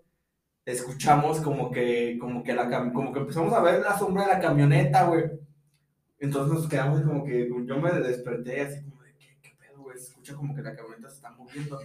escuchamos 0.64 1.42
como 1.42 1.72
que, 1.72 2.20
como 2.22 2.44
que, 2.44 2.54
la, 2.54 2.70
como 2.94 3.12
que 3.12 3.22
empezamos 3.22 3.52
a 3.52 3.62
ver 3.62 3.82
la 3.82 3.98
sombra 3.98 4.28
de 4.28 4.34
la 4.34 4.40
camioneta, 4.40 5.06
güey. 5.06 5.47
Entonces 6.20 6.54
nos 6.54 6.68
quedamos 6.68 7.02
como 7.02 7.24
que, 7.24 7.50
yo 7.66 7.78
me 7.78 7.92
desperté 7.92 8.62
así 8.62 8.82
como 8.84 9.04
de, 9.04 9.16
¿qué, 9.18 9.38
qué 9.42 9.56
pedo, 9.60 9.84
güey? 9.84 9.98
Se 9.98 10.06
escucha 10.06 10.36
como 10.36 10.56
que 10.56 10.62
la 10.62 10.76
camioneta 10.76 11.10
se 11.10 11.16
está 11.16 11.32
moviendo. 11.32 11.80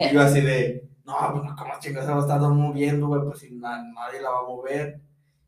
y 0.00 0.14
yo 0.14 0.20
así 0.20 0.40
de, 0.40 0.88
no, 1.04 1.14
pues 1.32 1.52
¿cómo 1.58 1.72
chingados 1.80 2.06
se 2.06 2.12
va 2.12 2.18
a 2.18 2.20
estar 2.20 2.40
moviendo, 2.40 3.08
güey? 3.08 3.22
Pues 3.22 3.40
si 3.40 3.50
nadie 3.50 4.22
la 4.22 4.30
va 4.30 4.38
a 4.40 4.42
mover. 4.42 5.00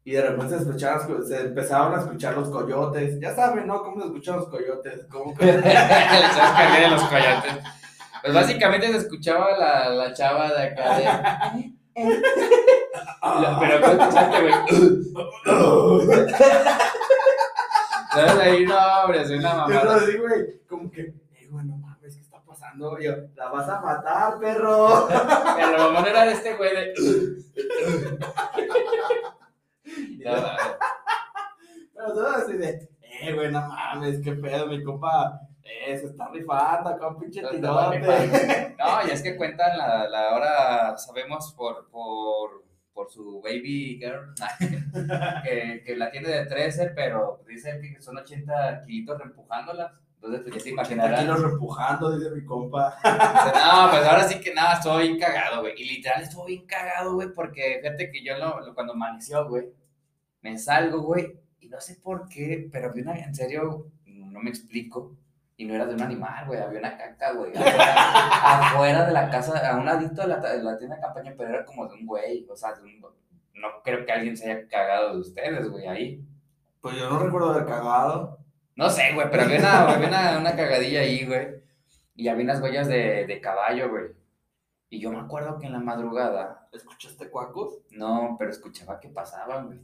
Y 0.06 0.12
de 0.12 0.22
repente 0.22 0.58
se, 0.58 0.78
se 1.26 1.40
empezaron 1.40 1.94
a 1.94 2.00
escuchar 2.02 2.36
los 2.36 2.50
coyotes. 2.50 3.18
Ya 3.20 3.34
saben, 3.34 3.66
¿no? 3.66 3.82
¿Cómo 3.82 4.00
se 4.00 4.06
escuchan 4.08 4.36
los 4.36 4.48
coyotes? 4.48 5.06
¿Cómo 5.10 5.34
que... 5.34 5.46
de 5.46 6.88
los 6.90 7.02
coyotes. 7.04 7.64
Pues 8.20 8.34
básicamente 8.34 8.88
se 8.88 8.98
escuchaba 8.98 9.56
la, 9.56 9.88
la 9.90 10.12
chava 10.12 10.52
de 10.52 10.62
acá 10.62 10.96
de... 11.54 11.72
pero 13.60 13.80
¿cómo 13.80 13.92
escuchaste, 13.92 14.40
güey? 14.42 14.54
¿Sabes? 18.14 18.38
Ahí 18.38 18.64
no, 18.64 18.76
hombre, 19.02 19.22
es 19.22 19.30
una 19.30 19.54
mamada. 19.54 19.82
Yo 19.82 19.90
así, 19.90 20.16
güey, 20.18 20.60
como 20.68 20.90
que, 20.90 21.00
eh, 21.02 21.48
güey, 21.50 21.64
no 21.64 21.76
mames, 21.76 22.14
¿qué 22.14 22.22
está 22.22 22.40
pasando? 22.44 22.98
Yo, 23.00 23.12
la 23.34 23.48
vas 23.50 23.68
a 23.68 23.80
matar, 23.80 24.38
perro. 24.38 25.08
Pero 25.08 25.76
la 25.76 25.88
mamá 25.90 26.08
era 26.08 26.24
de 26.24 26.32
este 26.32 26.54
güey 26.54 26.74
de... 26.74 26.94
Pero 31.94 32.12
todo 32.12 32.28
así 32.28 32.54
de, 32.54 32.88
eh, 33.02 33.32
güey, 33.34 33.50
no 33.50 33.60
mames, 33.68 34.20
qué 34.22 34.32
pedo, 34.32 34.66
mi 34.66 34.82
compa. 34.82 35.40
Eh, 35.62 35.96
se 35.98 36.06
está 36.06 36.28
rifando 36.28 36.96
con 36.98 37.18
pinche 37.18 37.40
tirote. 37.40 38.00
No, 38.78 39.06
y 39.06 39.10
es 39.10 39.22
que 39.22 39.36
cuentan 39.38 39.78
la, 39.78 40.08
la 40.08 40.34
hora, 40.34 40.98
sabemos 40.98 41.52
por, 41.54 41.88
por, 41.88 42.62
por 42.94 43.10
su 43.10 43.42
baby 43.42 43.98
girl, 43.98 44.32
que, 45.44 45.82
que, 45.84 45.96
la 45.96 46.10
tiene 46.10 46.28
de 46.28 46.46
13, 46.46 46.92
pero 46.94 47.42
dice 47.46 47.80
que 47.80 48.00
son 48.00 48.16
80 48.16 48.82
kilitos 48.82 49.18
reempujándolas. 49.18 49.92
Entonces, 50.14 50.40
pues 50.42 50.54
ya 50.54 50.60
se 50.60 50.70
imaginarán. 50.70 51.20
kilos 51.20 51.42
reempujando, 51.42 52.16
dice 52.16 52.30
mi 52.30 52.44
compa. 52.44 52.96
No, 53.04 53.90
pues 53.90 54.06
ahora 54.06 54.26
sí 54.26 54.40
que 54.40 54.54
nada, 54.54 54.74
estuvo 54.74 54.98
bien 54.98 55.18
cagado, 55.18 55.60
güey. 55.60 55.74
Y 55.76 55.84
literal 55.84 56.22
estuvo 56.22 56.46
bien 56.46 56.64
cagado, 56.66 57.14
güey, 57.14 57.28
porque 57.34 57.80
fíjate 57.82 58.10
que 58.10 58.24
yo 58.24 58.38
lo, 58.38 58.74
cuando 58.74 58.94
amaneció, 58.94 59.46
güey, 59.48 59.66
me 60.40 60.56
salgo, 60.56 61.02
güey, 61.02 61.38
y 61.60 61.68
no 61.68 61.80
sé 61.80 61.96
por 61.96 62.28
qué, 62.28 62.68
pero 62.72 62.92
vi 62.92 63.02
una, 63.02 63.18
en 63.18 63.34
serio, 63.34 63.90
no 64.06 64.40
me 64.40 64.50
explico, 64.50 65.16
y 65.56 65.64
no 65.64 65.74
era 65.74 65.86
de 65.86 65.94
un 65.94 66.02
animal, 66.02 66.46
güey, 66.46 66.60
había 66.60 66.80
una 66.80 66.96
caca, 66.96 67.32
güey, 67.32 67.52
afuera, 67.54 69.06
de 69.06 69.12
la 69.12 69.30
casa, 69.30 69.70
a 69.70 69.76
un 69.76 69.84
ladito 69.84 70.22
de 70.22 70.28
la, 70.28 70.36
de 70.40 70.62
la 70.62 70.76
tienda 70.78 70.96
de 70.96 71.02
campaña, 71.02 71.34
pero 71.36 71.50
era 71.50 71.64
como 71.64 71.86
de 71.86 71.94
un 71.94 72.06
güey, 72.06 72.46
o 72.50 72.56
sea, 72.56 72.74
de 72.74 72.82
un, 72.82 73.00
no 73.00 73.68
creo 73.82 74.04
que 74.04 74.12
alguien 74.12 74.36
se 74.36 74.50
haya 74.50 74.68
cagado 74.68 75.14
de 75.14 75.20
ustedes, 75.20 75.68
güey, 75.68 75.86
ahí. 75.86 76.24
Pues 76.80 76.96
yo 76.96 77.08
no 77.08 77.18
recuerdo 77.18 77.52
haber 77.52 77.66
cagado. 77.66 78.38
No 78.76 78.90
sé, 78.90 79.12
güey, 79.14 79.30
pero 79.30 79.44
había 79.44 79.60
una, 79.60 79.94
había 79.94 80.08
una, 80.08 80.38
una, 80.38 80.56
cagadilla 80.56 81.00
ahí, 81.00 81.24
güey, 81.24 81.62
y 82.16 82.28
había 82.28 82.44
unas 82.44 82.60
huellas 82.60 82.88
de, 82.88 83.24
de 83.26 83.40
caballo, 83.40 83.90
güey. 83.90 84.06
Y 84.90 85.00
yo 85.00 85.10
me 85.10 85.18
acuerdo 85.18 85.58
que 85.58 85.66
en 85.66 85.72
la 85.72 85.80
madrugada... 85.80 86.68
¿Escuchaste 86.72 87.28
cuacos? 87.30 87.80
No, 87.90 88.36
pero 88.38 88.50
escuchaba 88.50 89.00
que 89.00 89.08
pasaban, 89.08 89.66
güey. 89.66 89.80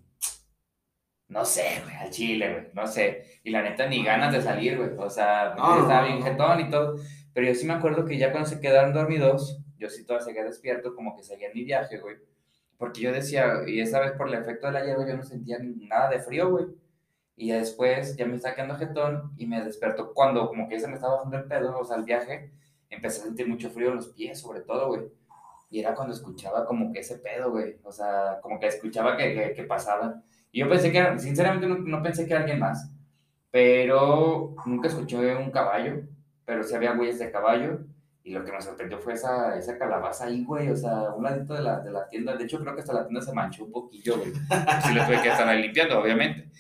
No 1.31 1.45
sé, 1.45 1.81
güey, 1.85 1.95
al 1.95 2.11
chile, 2.11 2.53
güey, 2.53 2.67
no 2.75 2.87
sé. 2.89 3.41
Y 3.45 3.51
la 3.51 3.63
neta, 3.63 3.87
ni 3.87 4.05
ganas 4.05 4.33
de 4.33 4.43
salir, 4.43 4.77
güey. 4.77 4.91
O 4.99 5.09
sea, 5.09 5.51
estaba 5.51 6.03
bien 6.05 6.23
jetón 6.23 6.61
y 6.61 6.71
todo. 6.71 6.97
Pero 7.33 7.47
yo 7.47 7.55
sí 7.55 7.67
me 7.67 7.75
acuerdo 7.75 8.05
que 8.05 8.19
ya 8.19 8.33
cuando 8.33 8.49
se 8.49 8.61
quedaron 8.61 8.93
dormidos, 8.93 9.63
yo 9.79 9.89
sí 9.89 10.05
todavía 10.05 10.27
seguía 10.27 10.45
despierto, 10.45 10.95
como 10.95 11.17
que 11.17 11.23
seguía 11.23 11.49
en 11.49 11.55
mi 11.55 11.65
viaje, 11.65 11.99
güey. 11.99 12.17
Porque 12.77 13.01
yo 13.03 13.13
decía, 13.13 13.63
y 13.67 13.81
esa 13.81 14.01
vez 14.01 14.13
por 14.13 14.29
el 14.29 14.35
efecto 14.35 14.67
de 14.67 14.73
la 14.73 14.85
hierba, 14.85 15.07
yo 15.09 15.17
no 15.17 15.23
sentía 15.23 15.59
nada 15.61 16.11
de 16.11 16.19
frío, 16.19 16.51
güey. 16.51 16.67
Y 17.37 17.53
después 17.53 18.17
ya 18.17 18.27
me 18.27 18.37
estaba 18.37 18.57
quedando 18.57 18.75
jetón 18.77 19.33
y 19.37 19.47
me 19.47 19.63
despertó 19.65 20.13
cuando 20.13 20.49
como 20.49 20.69
que 20.69 20.75
ya 20.75 20.81
se 20.81 20.89
me 20.89 20.95
estaba 20.95 21.15
bajando 21.17 21.39
el 21.39 21.45
pedo, 21.45 21.79
o 21.79 21.85
sea, 21.85 21.97
el 21.97 22.05
viaje, 22.05 22.53
empecé 22.91 23.21
a 23.21 23.25
sentir 23.25 23.49
mucho 23.49 23.71
frío 23.71 23.91
en 23.91 23.97
los 23.97 24.09
pies, 24.09 24.41
sobre 24.41 24.63
todo, 24.63 24.89
güey. 24.89 25.03
Y 25.71 25.79
era 25.81 25.95
cuando 25.95 26.13
escuchaba 26.13 26.67
como 26.67 26.93
que 26.93 27.01
ese 27.01 27.19
pedo, 27.19 27.53
güey. 27.53 27.77
O 27.85 27.93
sea, 27.93 28.41
como 28.43 28.59
que 28.59 28.67
escuchaba 28.67 29.17
que, 29.17 29.33
que, 29.35 29.53
que 29.55 29.63
pasaba. 29.65 30.23
Y 30.53 30.61
yo 30.61 30.69
pensé 30.69 30.91
que 30.91 30.99
era, 30.99 31.19
sinceramente 31.19 31.67
no, 31.67 32.03
pensé 32.03 32.27
que 32.27 32.33
era 32.33 32.41
alguien 32.41 32.59
más, 32.59 32.91
pero 33.51 34.55
nunca 34.67 34.89
escuché 34.89 35.35
un 35.37 35.51
caballo, 35.51 36.03
pero 36.45 36.63
sí 36.63 36.75
había 36.75 36.93
huellas 36.93 37.19
de 37.19 37.31
caballo. 37.31 37.81
Y 38.23 38.33
lo 38.33 38.45
que 38.45 38.53
me 38.53 38.61
sorprendió 38.61 38.99
fue 38.99 39.15
esa, 39.15 39.57
esa 39.57 39.79
calabaza 39.79 40.27
ahí, 40.27 40.45
güey, 40.45 40.69
o 40.69 40.77
sea, 40.77 41.11
un 41.17 41.25
ladito 41.25 41.55
de 41.55 41.63
la, 41.63 41.81
de 41.81 41.91
la 41.91 42.07
tienda. 42.07 42.37
De 42.37 42.45
hecho, 42.45 42.61
creo 42.61 42.75
que 42.75 42.81
hasta 42.81 42.93
la 42.93 43.07
tienda 43.07 43.23
se 43.23 43.33
manchó 43.33 43.65
un 43.65 43.73
poquillo, 43.73 44.19
güey. 44.19 44.33
Sí 44.85 44.95
le 44.95 45.05
tuve 45.05 45.23
que 45.23 45.29
estar 45.29 45.57
limpiando, 45.57 45.99
obviamente. 45.99 46.51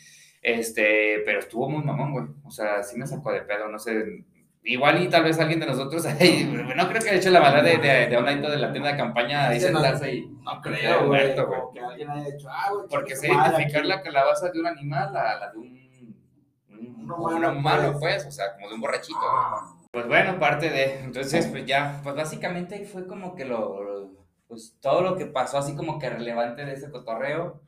Este, 0.40 1.22
pero 1.24 1.40
estuvo 1.40 1.68
muy 1.68 1.84
mamón, 1.84 2.12
güey. 2.12 2.26
O 2.44 2.50
sea, 2.50 2.82
sí 2.82 2.98
me 2.98 3.06
sacó 3.06 3.30
de 3.32 3.42
pedo, 3.42 3.68
no 3.68 3.78
sé, 3.78 4.24
igual 4.64 5.02
y 5.02 5.08
tal 5.08 5.24
vez 5.24 5.38
alguien 5.38 5.60
de 5.60 5.66
nosotros 5.66 6.04
ahí, 6.20 6.44
no 6.44 6.88
creo 6.88 7.02
que 7.02 7.10
haya 7.10 7.18
hecho 7.18 7.30
la 7.30 7.40
maldad 7.40 7.62
de, 7.62 7.78
de, 7.78 8.06
de 8.06 8.50
de 8.50 8.56
la 8.56 8.72
tienda 8.72 8.92
de 8.92 8.96
campaña 8.96 9.48
ahí 9.48 9.60
sentarse 9.60 10.14
y 10.14 10.26
no 10.26 10.60
creo, 10.60 11.06
güey, 11.06 11.34
que 11.34 11.80
alguien 11.80 12.10
haya 12.10 12.28
hecho, 12.28 12.48
ah, 12.50 12.70
güey, 12.72 12.86
porque 12.88 13.16
sé 13.16 13.28
identificar 13.28 13.84
la 13.84 14.02
calabaza 14.02 14.50
de 14.50 14.60
un 14.60 14.66
animal 14.66 15.16
a 15.16 15.38
la 15.38 15.50
de 15.50 15.58
un, 15.58 15.80
un, 16.68 17.44
humano, 17.44 17.96
pues. 17.98 18.26
o 18.26 18.30
sea, 18.30 18.54
como 18.54 18.68
de 18.68 18.74
un 18.74 18.80
borrachito. 18.80 19.18
Pues 19.92 20.06
bueno, 20.06 20.38
parte 20.38 20.70
de, 20.70 21.00
entonces, 21.00 21.46
pues 21.48 21.66
ya, 21.66 22.00
pues 22.04 22.14
básicamente 22.14 22.76
ahí 22.76 22.84
fue 22.84 23.08
como 23.08 23.34
que 23.34 23.44
lo, 23.44 24.12
pues 24.46 24.76
todo 24.80 25.02
lo 25.02 25.16
que 25.16 25.26
pasó 25.26 25.58
así 25.58 25.74
como 25.74 25.98
que 25.98 26.10
relevante 26.10 26.64
de 26.64 26.74
ese 26.74 26.90
cotorreo, 26.90 27.60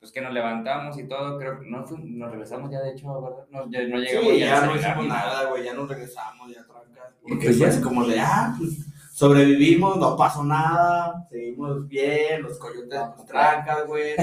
pues 0.00 0.12
que 0.12 0.22
nos 0.22 0.32
levantamos 0.32 0.98
y 0.98 1.06
todo, 1.06 1.38
creo 1.38 1.60
que 1.60 1.66
no 1.66 1.84
nos 1.84 2.30
regresamos 2.30 2.70
ya 2.70 2.80
de 2.80 2.92
hecho, 2.92 3.20
¿verdad? 3.20 3.46
No, 3.50 3.70
ya 3.70 3.86
no 3.86 3.98
llegamos 3.98 4.30
sí, 4.30 4.38
ya, 4.40 4.64
no 4.64 4.74
hicimos 4.74 5.06
nada, 5.06 5.50
güey, 5.50 5.64
ya 5.64 5.74
nos 5.74 5.88
regresamos, 5.88 6.50
ya 6.50 6.66
trancas. 6.66 7.14
Porque 7.22 7.44
pues 7.44 7.58
ya 7.58 7.68
es 7.68 7.80
como 7.80 8.06
de, 8.06 8.18
ah, 8.18 8.54
pues 8.58 8.78
sobrevivimos, 9.12 9.98
no 9.98 10.16
pasó 10.16 10.42
nada, 10.42 11.26
seguimos 11.30 11.86
bien, 11.86 12.42
los 12.42 12.58
coyotes 12.58 12.98
nos 12.98 13.26
trancas, 13.26 13.86
güey. 13.86 14.14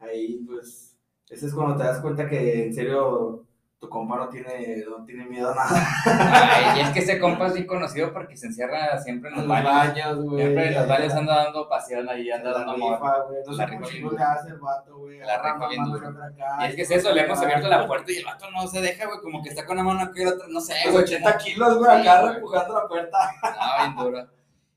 Ahí, 0.00 0.42
pues, 0.44 0.98
ese 1.30 1.46
es 1.46 1.54
cuando 1.54 1.76
te 1.76 1.84
das 1.84 2.00
cuenta 2.00 2.28
que 2.28 2.64
en 2.66 2.74
serio 2.74 3.46
tu 3.82 3.88
compa 3.88 4.16
no 4.16 4.28
tiene, 4.28 4.84
no 4.88 5.04
tiene 5.04 5.24
miedo 5.24 5.50
a 5.50 5.54
nada. 5.56 5.88
Ay, 6.06 6.78
y 6.78 6.80
es 6.82 6.90
que 6.90 7.00
ese 7.00 7.18
compa 7.18 7.48
es 7.48 7.54
bien 7.54 7.66
conocido 7.66 8.12
porque 8.12 8.36
se 8.36 8.46
encierra 8.46 8.96
siempre 9.00 9.28
en 9.30 9.38
los, 9.38 9.48
baños. 9.48 10.22
güey. 10.22 10.40
Siempre 10.40 10.68
en 10.68 10.74
los 10.74 10.86
baños 10.86 11.12
anda 11.14 11.42
dando 11.42 11.68
pasión 11.68 12.08
ahí, 12.08 12.30
anda 12.30 12.52
dando 12.52 12.74
amor. 12.74 13.00
No 13.44 13.52
la 13.52 13.66
rifa 13.66 13.88
bien 13.88 14.02
duro. 14.04 14.24
hace 14.24 14.50
el 14.50 14.60
vato, 14.60 14.98
güey. 14.98 15.18
La 15.18 15.36
rifa 15.42 15.66
bien 15.66 15.84
duro. 15.84 16.14
Y 16.60 16.64
es 16.66 16.76
que 16.76 16.82
es 16.82 16.90
eso, 16.92 17.12
le 17.12 17.22
hemos 17.22 17.42
abierto 17.42 17.66
la 17.66 17.84
puerta 17.84 18.12
y 18.12 18.18
el 18.18 18.24
vato 18.24 18.48
no 18.52 18.68
se 18.68 18.80
deja, 18.80 19.04
güey, 19.06 19.18
como 19.18 19.42
que 19.42 19.48
está 19.48 19.66
con 19.66 19.76
la 19.76 19.82
mano 19.82 20.00
aquí 20.00 20.22
y 20.22 20.26
otra, 20.26 20.46
no 20.48 20.60
sé, 20.60 20.74
güey. 20.88 21.02
80 21.02 21.38
kilos, 21.38 21.78
güey, 21.78 21.90
acá 21.90 22.34
empujando 22.36 22.74
la 22.74 22.86
puerta. 22.86 23.18
No, 23.42 23.82
bien 23.82 23.96
duro. 23.96 24.28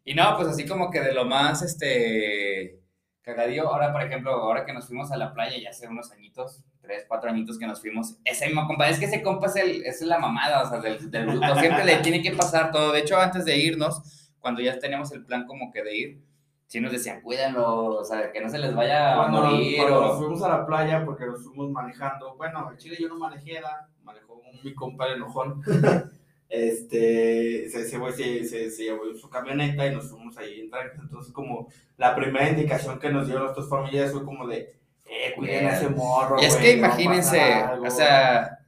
Y 0.03 0.15
no, 0.15 0.35
pues 0.35 0.47
así 0.47 0.65
como 0.65 0.89
que 0.89 1.01
de 1.01 1.13
lo 1.13 1.25
más, 1.25 1.61
este 1.61 2.79
cagadillo. 3.21 3.69
Ahora, 3.69 3.93
por 3.93 4.01
ejemplo, 4.01 4.31
ahora 4.31 4.65
que 4.65 4.73
nos 4.73 4.87
fuimos 4.87 5.11
a 5.11 5.17
la 5.17 5.31
playa 5.31 5.57
ya 5.61 5.69
hace 5.69 5.87
unos 5.87 6.11
añitos, 6.11 6.63
tres, 6.85 7.05
cuatro 7.07 7.29
añitos 7.29 7.57
que 7.57 7.67
nos 7.67 7.81
fuimos, 7.81 8.17
ese 8.23 8.45
mismo 8.45 8.67
compa, 8.67 8.87
es 8.87 8.99
que 8.99 9.05
ese 9.05 9.21
compa 9.21 9.47
es, 9.47 9.55
el, 9.57 9.85
es 9.85 10.01
la 10.01 10.19
mamada, 10.19 10.63
o 10.63 10.69
sea, 10.69 10.79
del, 10.79 11.09
del 11.09 11.25
grupo, 11.25 11.59
siempre 11.59 11.83
le 11.83 11.97
tiene 11.97 12.21
que 12.21 12.31
pasar 12.31 12.71
todo. 12.71 12.91
De 12.91 12.99
hecho, 12.99 13.17
antes 13.17 13.43
de 13.45 13.57
irnos, 13.57 14.29
cuando 14.39 14.61
ya 14.61 14.77
teníamos 14.79 15.11
el 15.11 15.25
plan 15.25 15.45
como 15.45 15.71
que 15.71 15.83
de 15.83 15.97
ir, 15.97 16.21
sí 16.67 16.79
nos 16.79 16.91
decían, 16.91 17.21
cuídenlo, 17.21 17.97
o 17.97 18.03
sea, 18.03 18.31
que 18.31 18.41
no 18.41 18.49
se 18.49 18.59
les 18.59 18.75
vaya 18.75 19.23
a 19.23 19.27
morir. 19.27 19.77
Cuando 19.77 20.01
nos 20.01 20.17
fuimos 20.17 20.43
a 20.43 20.49
la 20.49 20.65
playa, 20.65 21.03
porque 21.05 21.25
nos 21.25 21.43
fuimos 21.43 21.71
manejando, 21.71 22.35
bueno, 22.35 22.69
en 22.71 22.77
Chile 22.77 22.97
yo 22.99 23.07
no 23.07 23.17
manejé, 23.17 23.59
manejó 24.03 24.41
mi 24.63 24.73
compa 24.73 25.07
el 25.07 25.15
enojón. 25.15 25.61
este, 26.49 27.69
se, 27.69 27.85
se, 27.85 28.43
se, 28.45 28.71
se, 28.71 28.83
llevó 28.83 29.13
su 29.15 29.29
camioneta 29.29 29.85
y 29.85 29.93
nos 29.93 30.09
fuimos 30.09 30.37
ahí 30.37 30.61
en. 30.61 30.71
Entonces, 31.01 31.31
como 31.33 31.67
la 31.97 32.15
primera 32.15 32.49
indicación 32.49 32.99
que 32.99 33.09
nos 33.09 33.27
dio 33.27 33.39
nuestras 33.39 33.69
familias 33.69 34.11
fue 34.11 34.23
como 34.23 34.47
de, 34.47 34.75
eh, 35.16 35.34
cuiden 35.36 35.68
a 35.68 35.74
ese 35.74 35.89
morro. 35.89 36.41
Y 36.41 36.45
es 36.45 36.55
que 36.55 36.74
imagínense, 36.74 37.63
o 37.63 37.89
sea, 37.89 38.59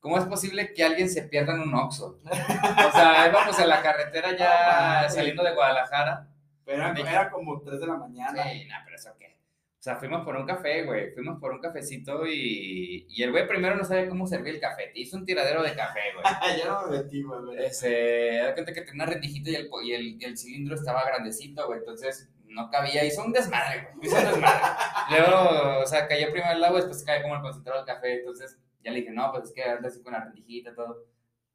¿cómo 0.00 0.18
es 0.18 0.24
posible 0.24 0.72
que 0.74 0.84
alguien 0.84 1.08
se 1.08 1.22
pierda 1.22 1.54
en 1.54 1.60
un 1.60 1.74
Oxxo? 1.74 2.20
O 2.24 2.92
sea, 2.92 3.28
íbamos 3.28 3.58
a 3.58 3.66
la 3.66 3.82
carretera 3.82 4.36
ya 4.36 5.08
saliendo 5.08 5.42
de 5.42 5.54
Guadalajara. 5.54 6.28
Pero 6.64 6.86
era, 6.86 7.10
era 7.10 7.30
como 7.30 7.60
3 7.60 7.80
de 7.80 7.86
la 7.86 7.96
mañana. 7.96 8.42
Sí, 8.44 8.64
no, 8.66 8.76
pero 8.84 8.96
eso 8.96 9.10
qué. 9.18 9.26
O 9.26 9.82
sea, 9.84 9.96
fuimos 9.96 10.24
por 10.24 10.34
un 10.36 10.46
café, 10.46 10.84
güey. 10.84 11.12
Fuimos 11.12 11.38
por 11.38 11.52
un 11.52 11.60
cafecito 11.60 12.26
y, 12.26 13.06
y 13.06 13.22
el 13.22 13.32
güey 13.32 13.46
primero 13.46 13.76
no 13.76 13.84
sabía 13.84 14.08
cómo 14.08 14.26
servir 14.26 14.54
el 14.54 14.60
café. 14.60 14.90
Te 14.94 15.00
hizo 15.00 15.18
un 15.18 15.26
tiradero 15.26 15.62
de 15.62 15.74
café, 15.74 16.00
güey. 16.14 16.58
ya 16.58 16.66
no 16.66 16.86
me 16.86 16.96
metí, 16.96 17.22
güey. 17.22 17.62
Ese, 17.62 18.40
da 18.42 18.54
cuenta 18.54 18.72
que 18.72 18.80
tenía 18.80 19.04
una 19.04 19.12
rendijita 19.12 19.50
y 19.50 19.56
el, 19.56 19.68
y 19.82 19.92
el, 19.92 20.22
y 20.22 20.24
el 20.24 20.38
cilindro 20.38 20.74
estaba 20.74 21.04
grandecito, 21.04 21.66
güey. 21.66 21.80
Entonces 21.80 22.30
no 22.54 22.70
cabía. 22.70 23.04
Hizo 23.04 23.24
un 23.24 23.32
desmadre, 23.32 23.88
güey. 23.94 24.06
Hizo 24.06 24.16
un 24.16 24.24
desmadre. 24.24 24.60
Luego, 25.10 25.80
o 25.82 25.86
sea, 25.86 26.06
cayó 26.08 26.30
primero 26.30 26.52
el 26.52 26.64
agua, 26.64 26.78
después 26.78 27.04
cae 27.04 27.22
como 27.22 27.34
el 27.34 27.42
concentrado 27.42 27.84
del 27.84 27.94
café. 27.94 28.20
Entonces 28.20 28.58
ya 28.82 28.90
le 28.90 29.00
dije, 29.00 29.10
no, 29.10 29.30
pues 29.32 29.44
es 29.44 29.52
que 29.52 29.62
anda 29.64 29.88
así 29.88 30.02
con 30.02 30.12
la 30.12 30.24
rendijita 30.24 30.70
y 30.70 30.74
todo. 30.74 31.04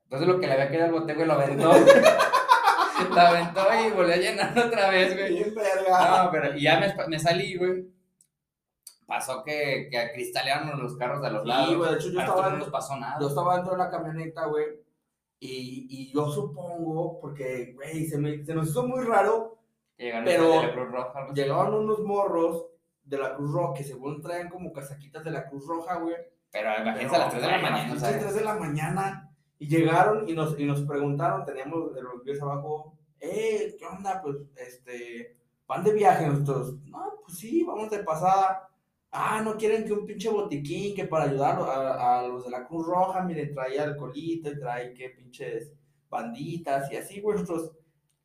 Entonces 0.04 0.28
lo 0.28 0.40
que 0.40 0.48
le 0.48 0.54
había 0.54 0.70
quedado 0.70 0.86
al 0.86 1.00
bote, 1.02 1.14
güey, 1.14 1.28
lo 1.28 1.34
aventó. 1.34 1.72
lo 3.10 3.22
aventó 3.22 3.62
y 3.88 3.92
volvió 3.92 4.14
a 4.14 4.18
llenar 4.18 4.58
otra 4.58 4.90
vez, 4.90 5.16
güey. 5.16 5.54
No, 5.54 6.30
pero 6.32 6.58
y 6.58 6.64
ya 6.64 6.80
me, 6.80 6.94
me 7.08 7.20
salí, 7.20 7.56
güey. 7.56 7.86
Pasó 9.06 9.44
que, 9.44 9.88
que 9.90 10.12
cristalearon 10.14 10.82
los 10.82 10.98
carros 10.98 11.22
de 11.22 11.32
los 11.32 11.46
lados. 11.46 11.70
Sí, 11.70 11.76
güey, 11.76 11.92
de 11.92 11.98
hecho 11.98 12.10
yo 12.10 12.20
estaba, 12.20 12.36
nosotros 12.36 12.52
no 12.54 12.58
nos 12.60 12.70
pasó 12.70 12.96
nada. 12.98 13.18
yo 13.20 13.28
estaba 13.28 13.56
dentro 13.56 13.72
de 13.74 13.80
la 13.80 13.90
camioneta, 13.90 14.46
güey. 14.46 14.66
Y, 15.40 15.88
y 15.90 16.14
yo 16.14 16.30
supongo, 16.30 17.20
porque, 17.22 17.74
güey, 17.76 18.06
se, 18.06 18.18
me, 18.18 18.44
se 18.44 18.54
nos 18.54 18.70
hizo 18.70 18.86
muy 18.86 19.04
raro. 19.06 19.59
Llegaron 20.00 20.26
pero 20.26 20.50
de 20.50 20.68
la 20.68 20.74
Cruz 20.74 20.92
Roja, 20.92 21.24
así. 21.26 21.34
Llegaban 21.36 21.74
unos 21.74 22.00
morros 22.00 22.66
de 23.04 23.18
la 23.18 23.36
Cruz 23.36 23.52
Roja 23.52 23.74
que 23.74 23.84
según 23.84 24.22
traían 24.22 24.50
como 24.50 24.72
casaquitas 24.72 25.24
de 25.26 25.32
la 25.32 25.48
Cruz 25.50 25.68
Roja, 25.68 25.98
güey. 25.98 26.16
Pero 26.52 26.70
imagínense 26.82 27.16
a 27.16 27.20
las 27.20 27.32
3 27.32 27.42
de 27.42 27.48
la 27.48 27.58
mañana, 27.58 27.84
a 27.84 27.88
las 27.94 28.00
sea. 28.00 28.20
3 28.20 28.36
de 28.36 28.44
la 28.44 28.56
mañana. 28.56 29.32
Y 29.60 29.68
llegaron 29.68 30.30
y 30.30 30.34
nos, 30.34 30.58
y 30.58 30.66
nos 30.66 30.82
preguntaron, 30.84 31.46
teníamos 31.46 31.94
de 31.94 32.02
los 32.02 32.22
pies 32.24 32.42
abajo, 32.42 32.98
eh, 33.20 33.76
¿qué 33.78 33.86
onda? 33.86 34.22
Pues, 34.22 34.38
este, 34.56 35.36
¿van 35.68 35.84
de 35.84 35.92
viaje 35.92 36.26
nosotros? 36.26 36.76
No, 36.86 37.16
pues 37.26 37.38
sí, 37.38 37.64
vamos 37.66 37.90
de 37.90 38.00
pasada. 38.00 38.70
Ah, 39.12 39.42
no 39.44 39.58
quieren 39.58 39.84
que 39.84 39.92
un 39.92 40.06
pinche 40.06 40.30
botiquín 40.30 40.96
que 40.96 41.06
para 41.06 41.26
ayudar 41.26 41.60
a, 41.60 42.20
a 42.20 42.28
los 42.28 42.46
de 42.46 42.52
la 42.52 42.66
Cruz 42.66 42.88
Roja, 42.88 43.22
miren, 43.22 43.54
trae 43.54 43.80
alcoholito, 43.80 44.58
trae 44.58 44.94
que 44.94 45.10
pinches 45.10 45.74
banditas 46.10 46.90
y 46.92 46.96
así, 46.96 47.20
güey, 47.20 47.38
nosotros, 47.38 47.74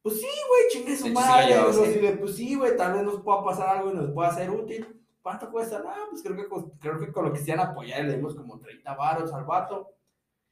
pues 0.04 0.20
sí, 0.20 0.26
güey, 0.26 0.62
chingue 0.70 0.96
su 0.98 1.08
madre, 1.08 1.56
sí, 1.72 2.16
pues 2.20 2.36
sí, 2.36 2.54
güey, 2.56 2.76
tal 2.76 2.92
vez 2.92 3.04
nos 3.04 3.22
pueda 3.22 3.42
pasar 3.42 3.78
algo 3.78 3.90
y 3.90 3.94
nos 3.94 4.10
pueda 4.10 4.34
ser 4.34 4.50
útil. 4.50 4.86
¿Cuánto 5.22 5.50
cuesta? 5.50 5.82
Ah, 5.82 6.04
pues 6.10 6.22
creo 6.22 6.36
que, 6.36 6.46
creo 6.78 6.98
que 6.98 7.10
con 7.10 7.24
lo 7.24 7.32
que 7.32 7.38
sean 7.38 7.58
apoyar 7.58 8.04
le 8.04 8.16
dimos 8.16 8.34
como 8.34 8.60
30 8.60 8.94
varos 8.96 9.32
al 9.32 9.44
vato. 9.44 9.94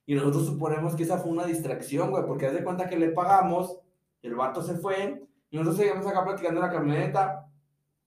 Y 0.06 0.14
nosotros 0.14 0.46
suponemos 0.46 0.96
que 0.96 1.02
esa 1.02 1.18
fue 1.18 1.32
una 1.32 1.44
distracción, 1.44 2.08
güey, 2.08 2.24
porque 2.24 2.46
haz 2.46 2.54
de 2.54 2.64
cuenta 2.64 2.88
que 2.88 2.98
le 2.98 3.10
pagamos, 3.10 3.76
el 4.22 4.34
vato 4.34 4.62
se 4.62 4.76
fue, 4.76 5.22
y 5.50 5.56
nosotros 5.58 5.76
seguimos 5.76 6.06
acá 6.06 6.24
platicando 6.24 6.58
en 6.58 6.66
la 6.66 6.72
camioneta, 6.72 7.46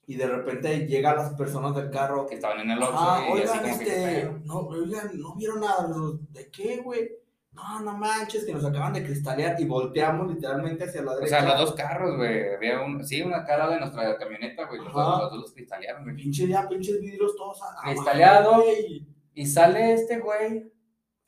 y 0.07 0.15
de 0.15 0.25
repente 0.25 0.87
llegan 0.87 1.15
las 1.15 1.33
personas 1.35 1.75
del 1.75 1.89
carro 1.91 2.25
Que 2.25 2.35
estaban 2.35 2.59
en 2.59 2.71
el 2.71 2.81
Oxxo 2.81 2.97
Ah, 2.97 3.23
y 3.27 3.41
así 3.41 3.41
oigan, 3.41 3.59
como 3.59 3.71
este, 3.71 4.31
no, 4.43 4.59
oigan, 4.61 5.11
no 5.13 5.35
vieron 5.35 5.59
nada, 5.61 5.87
¿de 6.31 6.49
qué, 6.49 6.77
güey? 6.77 7.11
No, 7.55 7.79
no 7.79 7.97
manches, 7.97 8.43
que 8.45 8.53
nos 8.53 8.65
acaban 8.65 8.93
de 8.93 9.03
cristalear 9.03 9.59
y 9.59 9.65
volteamos 9.65 10.27
literalmente 10.33 10.83
hacia 10.83 11.01
la 11.01 11.11
O 11.13 11.15
derecha. 11.15 11.39
sea, 11.39 11.49
los 11.49 11.59
dos 11.59 11.75
carros, 11.75 12.17
güey. 12.17 12.53
Había 12.53 12.81
un, 12.81 13.03
sí, 13.05 13.21
una 13.21 13.45
cara 13.45 13.69
de 13.69 13.79
nuestra 13.79 14.17
camioneta, 14.17 14.65
güey. 14.65 14.81
Los, 14.83 14.93
dos- 14.93 15.33
los 15.33 15.53
cristalearon, 15.53 16.03
güey. 16.03 16.15
Pinche 16.17 16.47
ya, 16.47 16.67
pinches 16.67 16.99
vidrios 16.99 17.35
todos 17.35 17.61
a- 17.63 17.81
Cristaleado. 17.83 18.61
güey. 18.61 19.07
Y 19.33 19.45
sale 19.45 19.93
este 19.93 20.19
güey. 20.19 20.71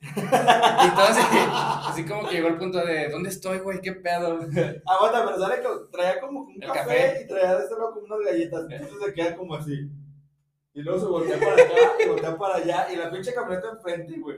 Y 0.00 0.86
entonces, 0.88 1.24
así 1.88 2.04
como 2.04 2.28
que 2.28 2.36
llegó 2.36 2.48
el 2.48 2.56
punto 2.58 2.78
de, 2.84 3.08
¿dónde 3.08 3.30
estoy, 3.30 3.58
güey? 3.58 3.80
¿Qué 3.80 3.92
pedo? 3.94 4.38
Aguanta, 4.86 5.24
pero 5.26 5.38
sale 5.38 5.56
que 5.60 5.68
traía 5.90 6.20
como 6.20 6.40
un 6.42 6.58
café. 6.60 7.22
y 7.24 7.26
traía 7.28 7.56
de 7.56 7.64
este 7.64 7.74
lado 7.74 7.94
como 7.94 8.06
unas 8.06 8.20
galletas. 8.30 8.66
Entonces 8.70 8.98
se 9.06 9.12
queda 9.14 9.36
como 9.36 9.54
así. 9.54 9.90
Y 10.74 10.82
luego 10.82 11.00
se 11.00 11.06
voltea 11.06 11.38
para 11.40 11.52
acá 11.54 11.74
y 12.04 12.08
voltea 12.08 12.36
para 12.38 12.56
allá. 12.56 12.86
Y 12.92 12.96
la 12.96 13.10
pinche 13.10 13.34
camioneta 13.34 13.70
enfrente, 13.70 14.18
güey. 14.20 14.36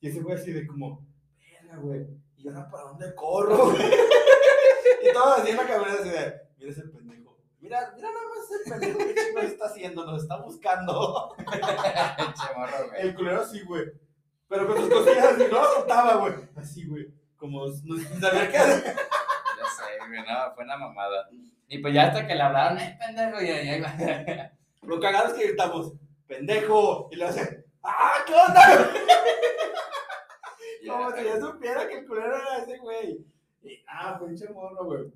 Y 0.00 0.08
ese 0.08 0.20
güey 0.20 0.34
así 0.36 0.52
de 0.52 0.66
como, 0.66 1.06
verga, 1.70 1.82
güey. 1.82 2.06
¿Y 2.36 2.48
ahora 2.48 2.70
para 2.70 2.84
dónde 2.84 3.14
corro, 3.14 3.70
güey? 3.70 3.82
y 5.02 5.12
todo 5.12 5.34
así 5.34 5.50
en 5.50 5.56
la 5.56 5.66
camioneta 5.66 6.00
así 6.00 6.08
de, 6.08 6.40
mira 6.56 6.70
ese 6.70 6.82
pendejo. 6.82 7.38
Mira, 7.60 7.92
mira 7.94 8.08
nada 8.08 8.20
más 8.28 8.50
ese 8.50 8.70
pendejo 8.70 8.98
que 8.98 9.14
chingo 9.14 9.40
está 9.40 9.66
haciendo, 9.66 10.06
nos 10.06 10.22
está 10.22 10.36
buscando. 10.36 11.34
El 12.98 13.14
culero 13.14 13.42
así, 13.42 13.60
güey. 13.62 13.84
Pero 14.48 14.66
con 14.66 14.76
sus 14.78 14.88
cosillas 14.88 15.24
así, 15.26 15.44
no 15.50 15.62
lo 15.62 15.74
soltaba, 15.74 16.16
güey. 16.16 16.34
Así, 16.56 16.86
güey. 16.86 17.06
Como 17.36 17.66
no 17.66 18.20
saber 18.20 18.50
qué 18.50 18.58
hacer. 18.58 18.84
Ya 18.84 19.64
sé, 19.64 19.98
güey, 20.08 20.20
no, 20.20 20.54
fue 20.54 20.64
una 20.64 20.76
mamada. 20.76 21.28
Y 21.68 21.78
pues 21.78 21.94
ya 21.94 22.08
hasta 22.08 22.26
que 22.26 22.34
le 22.34 22.42
hablaron, 22.42 22.78
¡eh, 22.78 22.98
pendejo! 22.98 23.40
Y 23.40 23.50
ahí 23.50 23.80
va. 23.80 23.94
Lo 24.82 24.98
cagado 24.98 25.28
es 25.28 25.34
que 25.34 25.46
gritamos, 25.48 25.92
pendejo. 26.26 27.08
Y 27.12 27.16
le 27.16 27.26
hace, 27.26 27.64
¡ah, 27.82 28.14
qué 28.26 28.34
onda! 28.34 28.90
Como 30.88 31.10
si 31.12 31.24
ya 31.24 31.40
supiera 31.40 31.88
que 31.88 31.98
el 31.98 32.06
culero 32.06 32.36
era 32.36 32.58
ese 32.62 32.78
güey. 32.78 33.24
Y, 33.62 33.78
ah, 33.88 34.18
pinche 34.24 34.48
morro, 34.50 34.84
güey. 34.84 35.12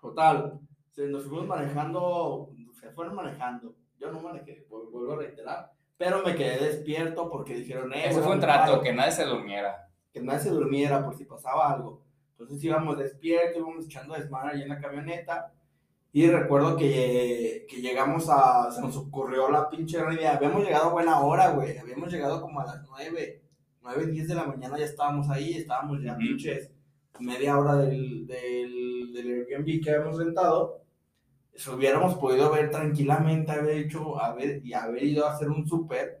Total, 0.00 0.58
se 0.92 1.06
nos 1.08 1.24
fuimos 1.24 1.46
manejando, 1.46 2.50
se 2.72 2.90
fueron 2.90 3.14
manejando. 3.14 3.74
Yo 3.98 4.10
no 4.12 4.20
manejé, 4.20 4.66
vu- 4.68 4.90
vuelvo 4.90 5.14
a 5.14 5.16
reiterar. 5.16 5.72
Pero 5.96 6.22
me 6.22 6.34
quedé 6.34 6.58
despierto 6.58 7.30
porque 7.30 7.54
dijeron, 7.54 7.92
eh, 7.94 8.08
Ese 8.08 8.20
fue 8.20 8.32
un 8.34 8.40
trato, 8.40 8.72
paro. 8.72 8.82
que 8.82 8.92
nadie 8.92 9.12
se 9.12 9.24
durmiera. 9.24 9.82
que 10.12 10.20
nadie 10.22 10.40
se 10.40 10.50
durmiera 10.50 11.04
por 11.04 11.14
si 11.16 11.24
pasaba 11.26 11.70
algo. 11.72 12.02
Entonces 12.32 12.62
íbamos 12.64 12.96
despiertos, 12.98 13.58
íbamos 13.58 13.84
echando 13.84 14.14
desmadre 14.14 14.52
ahí 14.56 14.62
en 14.62 14.68
la 14.70 14.80
camioneta. 14.80 15.52
Y 16.12 16.26
recuerdo 16.30 16.74
que, 16.76 17.66
que 17.68 17.82
llegamos 17.82 18.26
a. 18.30 18.70
Se 18.72 18.80
nos 18.80 18.96
ocurrió 18.96 19.50
la 19.50 19.68
pinche 19.68 19.98
idea. 19.98 20.34
Habíamos 20.36 20.64
llegado 20.64 20.86
a 20.88 20.92
buena 20.92 21.20
hora, 21.20 21.50
güey. 21.50 21.76
Habíamos 21.76 22.10
llegado 22.10 22.40
como 22.40 22.60
a 22.60 22.64
las 22.64 22.82
9, 22.88 23.42
9, 23.86 24.06
10 24.06 24.28
de 24.28 24.34
la 24.34 24.44
mañana. 24.44 24.78
Ya 24.78 24.84
estábamos 24.84 25.30
ahí. 25.30 25.54
Estábamos 25.54 26.02
ya 26.02 26.16
pinches 26.16 26.72
media 27.20 27.58
hora 27.58 27.76
del, 27.76 28.26
del, 28.26 29.12
del 29.12 29.46
Airbnb 29.48 29.82
que 29.82 29.90
habíamos 29.90 30.18
rentado. 30.18 30.82
Si 31.54 31.70
hubiéramos 31.70 32.14
podido 32.16 32.50
ver 32.50 32.70
tranquilamente, 32.70 33.52
haber 33.52 33.78
hecho, 33.78 34.20
haber, 34.20 34.60
y 34.64 34.74
haber 34.74 35.02
ido 35.04 35.26
a 35.26 35.32
hacer 35.32 35.48
un 35.48 35.66
súper. 35.66 36.20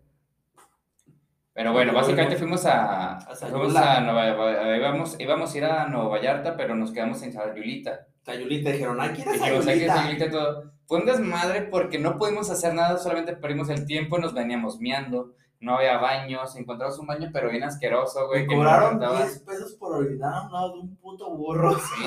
Pero 1.52 1.72
bueno, 1.72 1.92
básicamente 1.92 2.36
fuimos 2.36 2.64
a, 2.66 3.16
a 3.16 3.34
fuimos 3.34 3.74
a 3.76 4.00
Nueva, 4.00 4.76
íbamos, 4.76 5.16
íbamos 5.18 5.54
a 5.54 5.58
ir 5.58 5.64
a 5.64 5.88
Nueva 5.88 6.08
Vallarta, 6.08 6.56
pero 6.56 6.74
nos 6.74 6.92
quedamos 6.92 7.22
en 7.22 7.32
Sayulita. 7.32 8.06
Sayulita 8.22 8.70
dijeron, 8.70 9.00
hay 9.00 9.14
que 9.14 9.22
ir 9.22 9.28
a 9.28 9.38
Sayulita. 9.38 10.12
Y 10.12 10.30
todo. 10.30 10.72
Fue 10.86 11.00
un 11.00 11.06
desmadre 11.06 11.62
porque 11.62 11.98
no 11.98 12.16
pudimos 12.16 12.50
hacer 12.50 12.74
nada, 12.74 12.96
solamente 12.98 13.36
perdimos 13.36 13.68
el 13.70 13.86
tiempo, 13.86 14.18
nos 14.18 14.34
veníamos 14.34 14.80
miando, 14.80 15.34
no 15.60 15.76
había 15.76 15.98
baños, 15.98 16.54
encontramos 16.56 16.98
un 16.98 17.06
baño 17.06 17.30
pero 17.32 17.50
bien 17.50 17.64
asqueroso, 17.64 18.26
güey. 18.28 18.42
Me 18.42 18.48
que 18.48 18.54
cobraron 18.54 19.02
aguantaba. 19.02 19.24
10 19.24 19.38
pesos 19.40 19.74
por 19.74 19.96
orinar 19.96 20.34
a 20.34 20.42
un 20.46 20.52
lado 20.52 20.72
de 20.72 20.80
un 20.80 20.96
puto 20.96 21.30
burro. 21.30 21.78
Sí, 21.78 22.04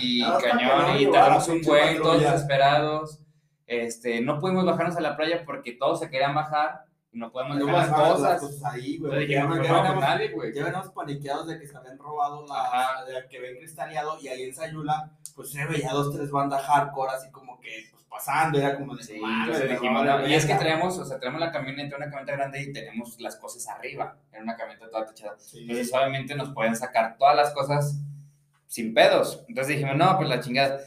y 0.00 0.22
cañón, 0.42 0.98
y 0.98 1.10
tardamos 1.10 1.48
un 1.48 1.62
buen, 1.62 1.98
todos 1.98 2.20
desesperados. 2.20 3.20
Este, 3.66 4.20
no 4.20 4.38
pudimos 4.38 4.64
bajarnos 4.64 4.96
a 4.96 5.00
la 5.00 5.16
playa 5.16 5.44
porque 5.44 5.72
todos 5.72 5.98
se 5.98 6.08
querían 6.08 6.34
bajar 6.34 6.85
no 7.16 7.32
podemos 7.32 7.58
dejar 7.58 7.74
las 7.74 7.90
cosas. 7.90 8.40
cosas 8.40 8.64
ahí, 8.74 8.98
güey. 8.98 9.26
Ya, 9.28 9.44
no, 9.44 9.54
veníamos- 9.56 10.90
paniqueados 10.94 11.46
de 11.46 11.58
que 11.58 11.66
se 11.66 11.76
habían 11.76 11.98
robado 11.98 12.44
la, 12.46 13.04
de 13.06 13.28
que 13.28 13.40
ven 13.40 13.56
cristaleado 13.58 14.18
y 14.20 14.28
ahí 14.28 14.42
en 14.44 14.54
Sayula, 14.54 15.10
pues 15.34 15.50
se 15.50 15.64
veía 15.66 15.90
dos, 15.92 16.14
tres 16.14 16.30
bandas 16.30 16.62
hardcore 16.64 17.12
así 17.12 17.30
como 17.30 17.60
que 17.60 17.86
pues, 17.90 18.04
pasando, 18.08 18.58
era 18.58 18.76
como 18.76 18.94
de 18.96 19.02
Sí, 19.02 19.18
"Mames, 19.20 19.46
entonces 19.56 19.70
dijimos, 19.80 20.04
no, 20.04 20.26
y 20.28 20.34
es 20.34 20.44
que 20.46 20.52
verga". 20.52 20.64
traemos, 20.66 20.98
o 20.98 21.04
sea, 21.04 21.18
traemos 21.18 21.40
la 21.40 21.52
camioneta, 21.52 21.96
una 21.96 22.06
camioneta 22.06 22.32
grande 22.36 22.62
y 22.62 22.72
tenemos 22.72 23.20
las 23.20 23.36
cosas 23.36 23.66
arriba, 23.68 24.16
era 24.32 24.42
una 24.42 24.56
camioneta 24.56 24.90
toda 24.90 25.06
techada. 25.06 25.36
Sí. 25.38 25.60
Entonces, 25.62 25.92
obviamente 25.92 26.34
nos 26.34 26.50
pueden 26.54 26.74
sacar 26.76 27.16
todas 27.18 27.36
las 27.36 27.52
cosas 27.52 27.98
sin 28.66 28.94
pedos. 28.94 29.44
Entonces 29.48 29.74
dijimos, 29.76 29.96
no, 29.96 30.16
pues 30.16 30.28
la 30.28 30.40
chingada. 30.40 30.80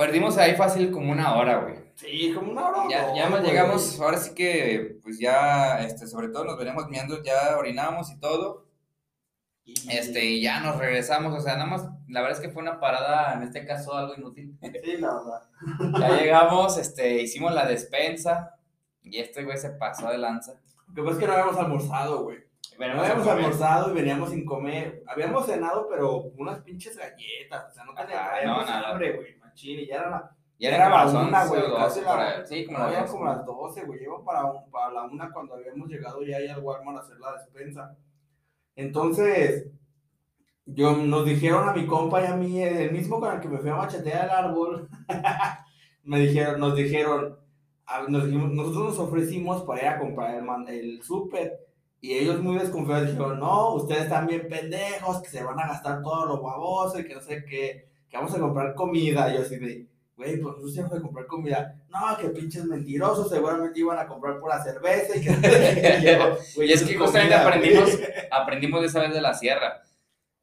Perdimos 0.00 0.38
ahí 0.38 0.54
fácil 0.54 0.90
como 0.90 1.12
una 1.12 1.34
hora, 1.34 1.58
güey. 1.58 1.74
Sí, 1.94 2.32
como 2.34 2.52
una 2.52 2.68
hora. 2.68 2.82
Ya, 2.88 3.14
ya 3.14 3.28
nos 3.28 3.42
llegamos, 3.42 4.00
ahora 4.00 4.16
sí 4.16 4.34
que, 4.34 4.98
pues 5.02 5.18
ya, 5.18 5.78
este, 5.80 6.06
sobre 6.06 6.28
todo 6.28 6.44
nos 6.46 6.56
veníamos 6.56 6.88
mirando, 6.88 7.22
ya 7.22 7.58
orinamos 7.58 8.10
y 8.10 8.18
todo. 8.18 8.64
Y- 9.62 9.74
Este, 9.90 10.24
y 10.24 10.40
ya 10.40 10.60
nos 10.60 10.78
regresamos, 10.78 11.38
o 11.38 11.40
sea, 11.42 11.52
nada 11.56 11.66
más, 11.66 11.86
la 12.08 12.22
verdad 12.22 12.38
es 12.40 12.46
que 12.46 12.50
fue 12.50 12.62
una 12.62 12.80
parada, 12.80 13.34
en 13.34 13.42
este 13.42 13.66
caso, 13.66 13.94
algo 13.94 14.14
inútil. 14.16 14.56
Sí, 14.62 14.96
la 14.96 15.14
verdad. 15.14 15.42
Ya 16.00 16.16
llegamos, 16.16 16.78
este, 16.78 17.20
hicimos 17.20 17.52
la 17.52 17.66
despensa, 17.66 18.56
y 19.02 19.18
este 19.18 19.44
güey 19.44 19.58
se 19.58 19.68
pasó 19.68 20.08
de 20.08 20.16
lanza. 20.16 20.54
Lo 20.88 20.94
que 20.94 21.02
pasa 21.02 21.12
es 21.12 21.18
que 21.18 21.26
no 21.26 21.32
habíamos 21.34 21.58
almorzado, 21.58 22.22
güey. 22.24 22.38
No 22.78 23.02
habíamos 23.02 23.28
almorzado 23.28 23.90
y 23.90 23.94
veníamos 23.94 24.30
sin 24.30 24.46
comer. 24.46 25.02
Habíamos 25.06 25.44
cenado, 25.44 25.86
pero 25.90 26.22
unas 26.38 26.60
pinches 26.60 26.96
galletas. 26.96 27.66
O 27.70 27.74
sea, 27.74 27.84
no 27.84 27.92
traíamos 27.92 28.64
no, 28.64 28.70
nada. 28.70 28.90
hambre, 28.92 29.16
güey. 29.16 29.39
Y 29.56 29.86
ya 29.86 29.96
era 29.96 30.10
la. 30.10 30.36
Ya 30.58 30.68
Era 30.76 30.88
la 30.90 31.06
una, 31.08 31.42
11 31.42 31.48
güey, 31.48 31.60
casi 31.72 32.00
12, 32.00 32.02
la- 32.02 32.10
por 32.12 32.20
ahí. 32.20 32.42
Sí, 32.46 32.66
como 32.66 32.78
las 32.80 32.92
ya 32.92 33.00
12. 33.00 33.12
como 33.12 33.24
las 33.24 33.46
12, 33.46 33.84
güey. 33.86 33.98
Llevo 34.00 34.24
para, 34.24 34.44
un- 34.44 34.70
para 34.70 34.92
la 34.92 35.02
una 35.04 35.32
cuando 35.32 35.54
habíamos 35.54 35.88
llegado 35.88 36.22
ya 36.22 36.36
ahí 36.36 36.48
al 36.48 36.62
Walmart 36.62 36.98
a 36.98 37.00
hacer 37.00 37.18
la 37.18 37.32
despensa. 37.32 37.96
Entonces, 38.76 39.66
yo, 40.66 40.96
nos 40.96 41.24
dijeron 41.26 41.68
a 41.68 41.72
mi 41.72 41.86
compa 41.86 42.22
y 42.22 42.26
a 42.26 42.36
mí, 42.36 42.60
el 42.62 42.92
mismo 42.92 43.20
con 43.20 43.34
el 43.34 43.40
que 43.40 43.48
me 43.48 43.58
fui 43.58 43.70
a 43.70 43.76
machetear 43.76 44.24
el 44.26 44.30
árbol, 44.30 44.88
me 46.04 46.20
dijeron, 46.20 46.60
nos 46.60 46.76
dijeron, 46.76 47.38
a- 47.86 48.02
nos 48.08 48.24
nosotros 48.28 48.84
nos 48.84 48.98
ofrecimos 48.98 49.62
para 49.62 49.80
ir 49.82 49.88
a 49.88 49.98
comprar 49.98 50.34
el, 50.36 50.42
man- 50.44 50.68
el 50.68 51.02
súper. 51.02 51.58
Y 52.02 52.12
ellos 52.14 52.40
muy 52.42 52.56
desconfiados 52.58 53.08
dijeron, 53.08 53.40
no, 53.40 53.74
ustedes 53.74 54.02
están 54.04 54.26
bien 54.26 54.48
pendejos, 54.48 55.20
que 55.20 55.28
se 55.28 55.42
van 55.44 55.58
a 55.60 55.68
gastar 55.68 56.02
todo 56.02 56.24
lo 56.26 56.40
baboso 56.40 56.98
y 56.98 57.04
que 57.06 57.14
no 57.14 57.20
sé 57.20 57.44
qué, 57.44 57.89
que 58.10 58.16
vamos 58.16 58.34
a 58.34 58.40
comprar 58.40 58.74
comida. 58.74 59.32
Yo 59.32 59.42
así 59.42 59.56
de, 59.56 59.86
güey, 60.16 60.36
pues 60.40 60.54
nosotros 60.56 60.76
íbamos 60.76 60.98
a 60.98 61.00
comprar 61.00 61.26
comida. 61.26 61.76
No, 61.88 62.16
que 62.18 62.28
pinches 62.28 62.64
mentirosos, 62.64 63.30
seguramente 63.30 63.80
iban 63.80 63.98
a 63.98 64.06
comprar 64.06 64.38
pura 64.40 64.62
cerveza 64.62 65.16
y 65.16 65.22
que... 65.22 65.32
yo, 66.02 66.62
Y 66.62 66.72
es 66.72 66.82
que 66.82 66.96
justamente 66.96 67.34
comida, 67.34 67.46
aprendimos, 67.46 67.96
güey. 67.96 68.08
aprendimos 68.30 68.80
de 68.80 68.86
esa 68.88 69.00
vez 69.00 69.14
de 69.14 69.20
la 69.20 69.32
sierra. 69.34 69.80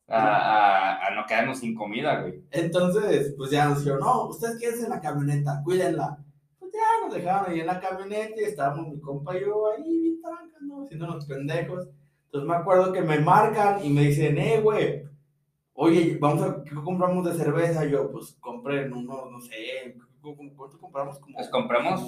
a, 0.07 1.07
a, 1.07 1.15
no 1.15 1.25
quedarnos 1.25 1.59
sin 1.59 1.75
comida, 1.75 2.21
güey. 2.21 2.41
Entonces, 2.51 3.33
pues 3.37 3.51
ya 3.51 3.67
nos 3.67 3.79
dijeron, 3.79 3.99
no, 3.99 4.29
ustedes 4.29 4.57
quédense 4.57 4.85
en 4.85 4.91
la 4.91 5.01
camioneta, 5.01 5.61
cuídenla. 5.63 6.17
Pues 6.57 6.71
ya 6.71 7.05
nos 7.05 7.13
dejaron 7.13 7.51
ahí 7.51 7.59
en 7.59 7.67
la 7.67 7.79
camioneta 7.79 8.41
y 8.41 8.45
estábamos 8.45 8.87
mi 8.87 8.99
compa 9.01 9.37
y 9.37 9.41
yo 9.41 9.71
ahí 9.71 9.99
bien 9.99 10.21
trancas, 10.21 10.61
¿no? 10.61 10.83
Haciéndonos 10.83 11.25
pendejos. 11.25 11.89
Entonces 12.25 12.49
me 12.49 12.55
acuerdo 12.55 12.93
que 12.93 13.01
me 13.01 13.19
marcan 13.19 13.83
y 13.83 13.89
me 13.89 14.01
dicen, 14.01 14.37
eh, 14.37 14.59
güey, 14.61 15.03
oye, 15.79 16.17
vamos 16.19 16.41
a, 16.41 16.63
¿qué 16.63 16.73
compramos 16.75 17.23
de 17.25 17.33
cerveza? 17.33 17.85
Yo, 17.85 18.11
pues 18.11 18.35
compré 18.39 18.89
uno, 18.91 19.29
no 19.29 19.39
sé, 19.39 19.95
¿Cuánto 20.35 20.77
compramos? 20.79 21.19
Como, 21.19 21.35
pues 21.35 21.47
compramos. 21.47 22.01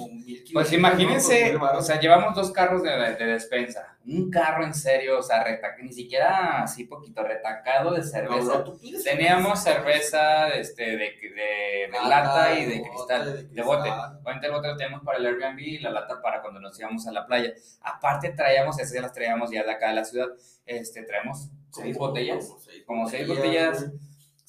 pues 0.52 0.72
imagínense, 0.72 1.56
o 1.56 1.80
sea, 1.80 1.98
llevamos 1.98 2.34
dos 2.34 2.50
carros 2.50 2.82
de, 2.82 2.90
de, 2.90 3.24
despensa. 3.24 3.96
Un 4.04 4.30
carro 4.30 4.64
en 4.64 4.74
serio, 4.74 5.18
o 5.18 5.22
sea, 5.22 5.44
ni 5.80 5.92
siquiera 5.92 6.62
así 6.62 6.84
poquito, 6.84 7.22
retacado 7.22 7.94
de 7.94 8.02
cerveza. 8.02 8.64
Teníamos 9.04 9.62
cerveza 9.62 10.48
este, 10.48 10.96
de, 10.96 10.96
de, 10.98 11.90
de 11.90 12.08
lata 12.08 12.58
y 12.58 12.66
de 12.66 12.82
cristal, 12.82 13.48
de, 13.50 13.62
bote. 13.62 13.88
Obviamente 13.90 14.46
el 14.46 14.52
bote 14.52 14.68
lo 14.68 14.76
teníamos 14.76 15.04
para 15.04 15.18
el 15.18 15.26
Airbnb 15.26 15.58
y 15.58 15.78
la 15.78 15.90
lata 15.90 16.20
para 16.20 16.42
cuando 16.42 16.60
nos 16.60 16.78
íbamos 16.78 17.06
a 17.06 17.12
la 17.12 17.26
playa. 17.26 17.54
Aparte 17.80 18.30
traíamos, 18.30 18.78
esas 18.78 18.92
ya 18.92 19.00
las 19.00 19.12
traíamos 19.12 19.50
ya 19.50 19.62
de 19.62 19.72
acá 19.72 19.88
de 19.88 19.94
la 19.94 20.04
ciudad, 20.04 20.28
este, 20.66 21.04
traemos 21.04 21.48
seis 21.70 21.96
botellas, 21.96 22.54
como 22.86 23.08
seis 23.08 23.26
botellas 23.26 23.92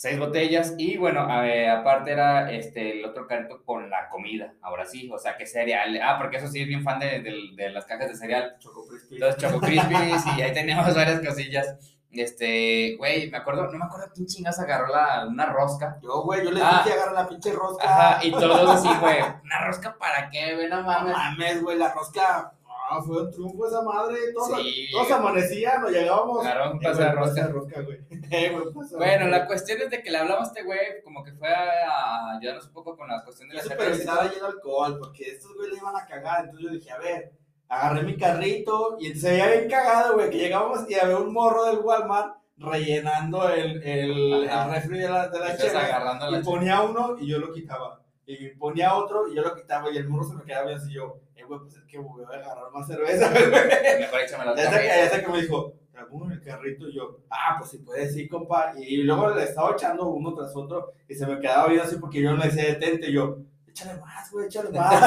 seis 0.02 0.18
botellas 0.18 0.74
y 0.80 0.98
bueno, 0.98 1.22
aparte 1.22 2.12
era 2.12 2.52
este, 2.52 2.98
el 2.98 3.06
otro 3.06 3.28
carrito 3.28 3.64
con 3.64 3.88
la 3.88 4.10
comida, 4.10 4.52
ahora 4.64 4.84
sí, 4.84 5.08
o 5.14 5.20
sea, 5.20 5.38
que 5.38 5.46
cereal, 5.46 5.96
ah, 6.02 6.18
porque 6.18 6.38
eso 6.38 6.48
sí 6.48 6.60
es 6.60 6.68
bien 6.68 6.82
fan 6.82 6.98
de, 6.98 7.22
de, 7.56 7.70
las 7.70 7.86
cajas 7.86 8.08
de 8.08 8.16
cereal. 8.16 8.56
Choco 8.58 8.88
Crispies. 8.88 9.22
Entonces, 9.22 9.40
Choco 9.40 9.60
Crispies 9.60 10.24
y 10.36 10.42
ahí 10.42 10.54
teníamos 10.54 10.96
varias 10.96 11.20
cosillas. 11.24 11.78
Este, 12.10 12.96
güey, 12.98 13.30
me 13.30 13.38
acuerdo, 13.38 13.72
no 13.72 13.78
me 13.78 13.86
acuerdo 13.86 14.08
quién 14.12 14.26
chingas 14.26 14.60
agarró 14.60 14.88
la, 14.88 15.28
una 15.28 15.46
rosca. 15.46 16.00
Yo, 16.02 16.24
güey, 16.24 16.44
yo 16.44 16.52
le 16.52 16.62
dije 16.62 16.76
que 16.84 16.94
agarrar 16.94 17.14
la 17.14 17.30
pinche 17.30 17.52
rosca. 17.52 17.86
Ajá, 17.86 18.26
y 18.26 18.32
todos 18.32 18.70
así, 18.72 18.90
güey, 19.00 19.20
¿una 19.44 19.68
rosca 19.68 19.96
para 20.00 20.32
qué, 20.32 20.56
güey? 20.56 20.68
No 20.68 20.82
mames. 20.82 21.14
No 21.14 21.18
mames, 21.20 21.62
güey, 21.62 21.78
la 21.78 21.94
rosca 21.94 22.54
Ah, 22.94 23.02
fue 23.02 23.22
un 23.24 23.32
triunfo 23.32 23.68
esa 23.68 23.82
madre. 23.82 24.18
Todos, 24.34 24.62
sí. 24.62 24.90
todos 24.92 25.12
amanecían, 25.12 25.82
nos 25.82 25.92
llegábamos. 25.92 26.42
Claro, 26.42 26.72
un 26.74 26.80
pase 26.82 27.04
de 27.04 27.12
rosca. 27.14 27.82
güey. 27.82 28.00
Eh, 28.30 28.58
bueno, 28.98 29.28
la 29.30 29.48
cuestión 29.48 29.82
es 29.82 29.90
de 29.90 30.04
que 30.04 30.12
le 30.12 30.18
hablamos 30.18 30.44
a 30.44 30.48
este 30.48 30.64
güey, 30.64 31.02
como 31.02 31.24
que 31.24 31.32
fue 31.32 31.48
a 31.48 32.36
ayudarnos 32.38 32.68
un 32.68 32.74
poco 32.74 32.98
con 32.98 33.08
la 33.08 33.24
cuestión 33.24 33.48
de 33.48 33.56
la 33.56 33.62
cerveza. 33.62 33.82
Pero 33.82 33.96
estaba 33.96 34.24
lleno 34.24 34.48
de 34.48 34.54
alcohol, 34.54 35.00
porque 35.00 35.24
estos 35.32 35.56
güey 35.56 35.70
le 35.70 35.78
iban 35.78 35.96
a 35.96 36.06
cagar. 36.06 36.44
Entonces 36.44 36.68
yo 36.68 36.74
dije, 36.74 36.92
a 36.92 36.98
ver, 36.98 37.32
agarré 37.70 38.04
mi 38.04 38.18
carrito 38.18 38.98
y 39.00 39.16
se 39.16 39.32
veía 39.32 39.48
bien 39.48 39.70
cagado, 39.70 40.16
güey, 40.16 40.30
que 40.30 40.38
llegábamos 40.38 40.90
y 40.90 40.96
había 40.96 41.18
un 41.18 41.32
morro 41.32 41.64
del 41.68 41.80
Walmart 41.80 42.36
rellenando 42.58 43.50
el, 43.50 43.82
el, 43.84 44.50
el 44.50 44.72
refri 44.72 45.00
de 45.00 45.10
la, 45.10 45.30
de 45.30 45.40
la 45.40 46.40
y 46.40 46.44
ponía 46.44 46.82
uno 46.82 47.16
y 47.18 47.28
yo 47.28 47.40
lo 47.40 47.54
quitaba. 47.54 48.01
Y 48.26 48.50
ponía 48.50 48.96
otro 48.96 49.28
y 49.28 49.36
yo 49.36 49.42
lo 49.42 49.56
quitaba 49.56 49.92
y 49.92 49.98
el 49.98 50.08
morro 50.08 50.24
se 50.24 50.36
me 50.36 50.44
quedaba 50.44 50.74
así 50.76 50.94
yo 50.94 51.20
pues 51.58 51.76
es 51.76 51.84
que 51.84 51.98
voy 51.98 52.24
a 52.24 52.28
agarrar 52.28 52.72
más 52.72 52.88
cerveza, 52.88 53.30
Mejor 54.00 54.20
échame 54.22 54.46
la 54.46 54.56
Ya 54.56 55.10
sé 55.10 55.22
que 55.22 55.32
me 55.32 55.42
dijo, 55.42 55.74
uno 56.10 56.26
en 56.26 56.32
el 56.32 56.42
carrito 56.42 56.88
y 56.88 56.96
yo, 56.96 57.20
ah, 57.30 57.56
pues 57.60 57.72
si 57.72 57.78
puedes, 57.80 58.14
sí, 58.14 58.28
compa. 58.28 58.74
Y 58.78 58.98
luego 59.04 59.30
le 59.36 59.44
estaba 59.44 59.74
echando 59.74 60.08
uno 60.10 60.34
tras 60.34 60.56
otro 60.56 60.94
y 61.08 61.14
se 61.14 61.28
me 61.28 61.40
quedaba 61.40 61.68
viendo 61.68 61.84
así 61.86 61.98
porque 61.98 62.22
yo 62.22 62.32
no 62.32 62.38
le 62.38 62.46
decía 62.46 62.66
detente 62.66 63.10
y 63.10 63.14
yo, 63.14 63.38
échale 63.68 64.00
más, 64.00 64.32
güey, 64.32 64.48
échale 64.48 64.70
más. 64.80 65.02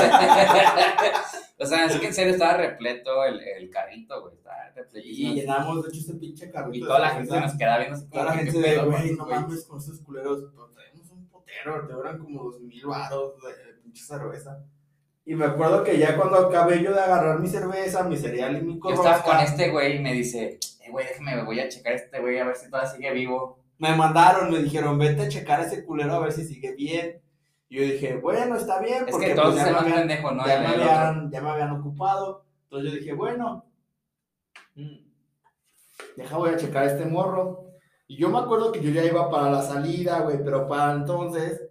o 1.58 1.66
sea, 1.66 1.86
es 1.86 1.96
que 1.96 2.06
en 2.06 2.14
serio 2.14 2.34
estaba 2.34 2.56
repleto 2.56 3.24
el, 3.24 3.40
el 3.40 3.70
carrito, 3.70 4.20
güey, 4.22 4.34
estaba 4.34 4.70
repleto. 4.74 5.06
Y 5.08 5.34
llenamos, 5.34 5.82
de 5.82 5.88
hecho, 5.88 6.00
este 6.00 6.14
pinche 6.14 6.50
carrito. 6.50 6.76
Y 6.76 6.80
toda 6.80 7.00
la 7.00 7.10
gente 7.10 7.32
se 7.32 7.40
nos 7.40 7.54
quedaba 7.54 7.78
viendo 7.78 7.96
así. 7.96 8.08
Toda 8.08 8.24
la 8.24 8.32
gente 8.32 8.58
de, 8.58 8.78
güey, 8.84 9.12
no 9.12 9.26
mames 9.26 9.64
con 9.64 9.78
esos 9.78 10.00
culeros. 10.00 10.44
Un 11.66 11.72
potero, 11.72 11.86
te 11.86 11.92
duran 11.92 12.18
como 12.18 12.44
dos 12.44 12.60
mil 12.60 12.86
baros 12.86 13.34
de 13.42 13.74
pinche 13.82 14.04
cerveza. 14.04 14.64
Y 15.26 15.34
me 15.34 15.46
acuerdo 15.46 15.82
que 15.82 15.98
ya 15.98 16.16
cuando 16.16 16.36
acabé 16.36 16.82
yo 16.82 16.92
de 16.92 17.00
agarrar 17.00 17.40
mi 17.40 17.48
cerveza, 17.48 18.02
mi 18.04 18.16
cereal 18.16 18.58
y 18.58 18.62
mi 18.62 18.78
corrosca... 18.78 19.02
Yo 19.02 19.16
estaba 19.16 19.38
con 19.38 19.44
este 19.44 19.70
güey 19.70 19.96
y 19.96 20.00
me 20.00 20.12
dice, 20.12 20.58
eh, 20.80 20.90
güey, 20.90 21.06
déjame, 21.06 21.42
voy 21.44 21.60
a 21.60 21.68
checar 21.68 21.94
a 21.94 21.96
este 21.96 22.20
güey 22.20 22.38
a 22.38 22.44
ver 22.44 22.56
si 22.56 22.68
todavía 22.68 22.90
sigue 22.90 23.12
vivo. 23.12 23.58
Me 23.78 23.96
mandaron, 23.96 24.50
me 24.50 24.58
dijeron, 24.58 24.98
vete 24.98 25.22
a 25.22 25.28
checar 25.28 25.60
a 25.60 25.64
ese 25.64 25.84
culero 25.84 26.14
a 26.14 26.18
ver 26.20 26.32
si 26.32 26.44
sigue 26.44 26.74
bien. 26.74 27.22
Y 27.70 27.76
yo 27.76 27.82
dije, 27.82 28.16
bueno, 28.16 28.56
está 28.56 28.80
bien. 28.80 29.06
Porque, 29.10 29.26
es 29.26 29.32
que 29.32 29.36
todos 29.36 29.54
pues, 29.54 29.64
ya, 29.64 29.72
me 29.72 29.78
habían, 29.78 29.98
pendejo, 30.00 30.30
¿no? 30.32 30.46
ya, 30.46 30.60
me 30.60 30.66
habían, 30.66 31.30
ya 31.30 31.40
me 31.40 31.50
habían 31.50 31.70
ocupado. 31.70 32.44
Entonces 32.64 32.92
yo 32.92 32.98
dije, 32.98 33.12
bueno, 33.14 33.64
mm, 34.74 34.96
deja, 36.16 36.36
voy 36.36 36.50
a 36.50 36.56
checar 36.58 36.82
a 36.84 36.92
este 36.92 37.06
morro. 37.06 37.63
Y 38.06 38.16
yo 38.16 38.28
me 38.28 38.38
acuerdo 38.38 38.72
que 38.72 38.82
yo 38.82 38.90
ya 38.90 39.04
iba 39.04 39.30
para 39.30 39.50
la 39.50 39.62
salida, 39.62 40.20
güey, 40.20 40.42
pero 40.44 40.68
para 40.68 40.92
entonces 40.92 41.68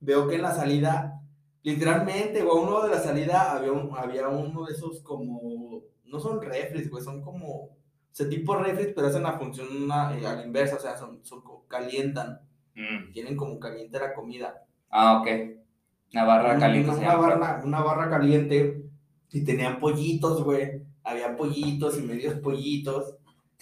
veo 0.00 0.26
que 0.26 0.36
en 0.36 0.42
la 0.42 0.54
salida 0.54 1.20
Literalmente, 1.62 2.42
güey, 2.42 2.58
uno 2.58 2.82
de 2.82 2.88
la 2.88 3.00
salida 3.00 3.52
había, 3.52 3.70
había 3.96 4.28
uno 4.28 4.64
de 4.64 4.72
esos 4.72 5.00
como, 5.02 5.82
no 6.04 6.18
son 6.18 6.40
refres, 6.40 6.90
güey, 6.90 7.04
son 7.04 7.20
como, 7.20 7.76
ese 8.12 8.24
tipo 8.26 8.56
refres, 8.56 8.92
pero 8.94 9.08
hacen 9.08 9.24
la 9.24 9.38
función 9.38 9.68
eh, 9.68 10.26
a 10.26 10.34
la 10.36 10.44
inversa, 10.44 10.76
o 10.76 10.80
sea, 10.80 10.96
son, 10.96 11.20
son 11.22 11.42
calientan, 11.68 12.40
mm. 12.74 13.12
tienen 13.12 13.36
como 13.36 13.60
caliente 13.60 13.98
la 13.98 14.14
comida. 14.14 14.64
Ah, 14.88 15.20
ok. 15.20 15.28
Una 16.14 16.24
barra 16.24 16.58
caliente. 16.58 16.90
Una, 16.90 17.14
barra, 17.14 17.60
una 17.62 17.82
barra 17.82 18.08
caliente, 18.08 18.82
y 19.30 19.44
tenían 19.44 19.78
pollitos, 19.80 20.42
güey, 20.42 20.82
había 21.04 21.36
pollitos 21.36 21.98
y 21.98 22.02
medios 22.02 22.34
pollitos, 22.36 23.16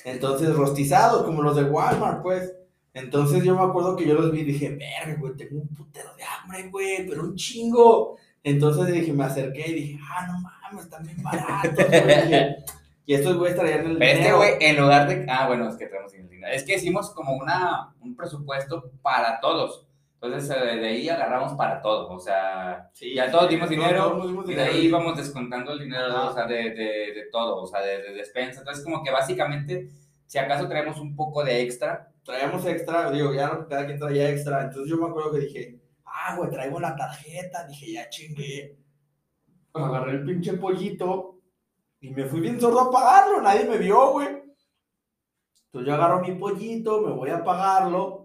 entonces 0.04 0.54
rostizados, 0.54 1.24
como 1.24 1.42
los 1.42 1.56
de 1.56 1.64
Walmart, 1.64 2.22
pues. 2.22 2.54
Entonces 2.94 3.44
yo 3.44 3.54
me 3.54 3.62
acuerdo 3.62 3.96
que 3.96 4.06
yo 4.06 4.14
los 4.14 4.32
vi 4.32 4.40
y 4.40 4.44
dije, 4.44 4.70
verga, 4.70 5.20
güey, 5.20 5.36
tengo 5.36 5.60
un 5.60 5.68
putero 5.68 6.14
de 6.16 6.24
hambre, 6.24 6.68
güey, 6.68 7.06
pero 7.06 7.22
un 7.22 7.36
chingo. 7.36 8.16
Entonces 8.42 8.92
dije, 8.92 9.12
me 9.12 9.24
acerqué 9.24 9.68
y 9.68 9.74
dije, 9.74 10.00
ah, 10.02 10.26
no 10.26 10.40
mames, 10.40 10.84
están 10.84 11.04
bien 11.04 11.22
baratos, 11.22 11.86
güey. 11.86 12.56
y 13.06 13.14
estos 13.14 13.36
güeyes 13.36 13.56
traían 13.56 13.86
el 13.86 13.98
Pero 13.98 14.18
este 14.18 14.32
güey, 14.32 14.52
en 14.60 14.80
lugar 14.80 15.08
de... 15.08 15.26
Ah, 15.28 15.46
bueno, 15.46 15.68
es 15.68 15.76
que 15.76 15.86
traemos 15.86 16.12
el 16.14 16.28
dinero. 16.28 16.52
Es 16.52 16.64
que 16.64 16.76
hicimos 16.76 17.10
como 17.10 17.36
una, 17.36 17.94
un 18.00 18.16
presupuesto 18.16 18.90
para 19.02 19.38
todos. 19.40 19.87
Entonces, 20.20 20.50
eh, 20.50 20.76
de 20.76 20.88
ahí 20.88 21.08
agarramos 21.08 21.52
para 21.52 21.80
todo, 21.80 22.08
o 22.08 22.18
sea, 22.18 22.90
ya 22.94 23.30
todos 23.30 23.48
dimos 23.48 23.68
dinero 23.68 24.20
y 24.46 24.54
de 24.54 24.62
ahí 24.62 24.86
íbamos 24.86 25.16
descontando 25.16 25.72
el 25.72 25.78
dinero, 25.78 26.28
o 26.28 26.32
sea, 26.34 26.44
de, 26.46 26.70
de, 26.70 27.12
de, 27.14 27.28
todo, 27.30 27.62
o 27.62 27.66
sea, 27.66 27.80
de, 27.80 28.02
de 28.02 28.14
despensa. 28.14 28.60
Entonces, 28.60 28.82
como 28.84 29.04
que 29.04 29.12
básicamente, 29.12 29.88
si 30.26 30.38
acaso 30.38 30.68
traemos 30.68 30.98
un 30.98 31.14
poco 31.14 31.44
de 31.44 31.62
extra, 31.62 32.10
traíamos 32.28 32.66
extra, 32.66 33.10
digo, 33.10 33.32
ya 33.32 33.66
cada 33.68 33.86
quien 33.86 33.98
traía 33.98 34.30
extra. 34.30 34.62
Entonces 34.62 34.90
yo 34.90 34.98
me 34.98 35.08
acuerdo 35.08 35.32
que 35.32 35.38
dije, 35.38 35.80
ah, 36.04 36.36
güey, 36.36 36.50
traigo 36.50 36.78
la 36.78 36.94
tarjeta. 36.94 37.66
Dije, 37.66 37.92
ya 37.92 38.08
chingué. 38.10 38.76
Agarré 39.72 40.12
el 40.12 40.24
pinche 40.24 40.52
pollito 40.54 41.40
y 42.00 42.10
me 42.10 42.24
fui 42.26 42.40
bien 42.40 42.60
sordo 42.60 42.80
a 42.80 42.90
pagarlo. 42.90 43.40
Nadie 43.40 43.64
me 43.64 43.78
vio, 43.78 44.12
güey. 44.12 44.26
Entonces 44.26 45.86
yo 45.88 45.94
agarro 45.94 46.20
mi 46.20 46.32
pollito, 46.32 47.00
me 47.00 47.12
voy 47.12 47.30
a 47.30 47.42
pagarlo. 47.42 48.17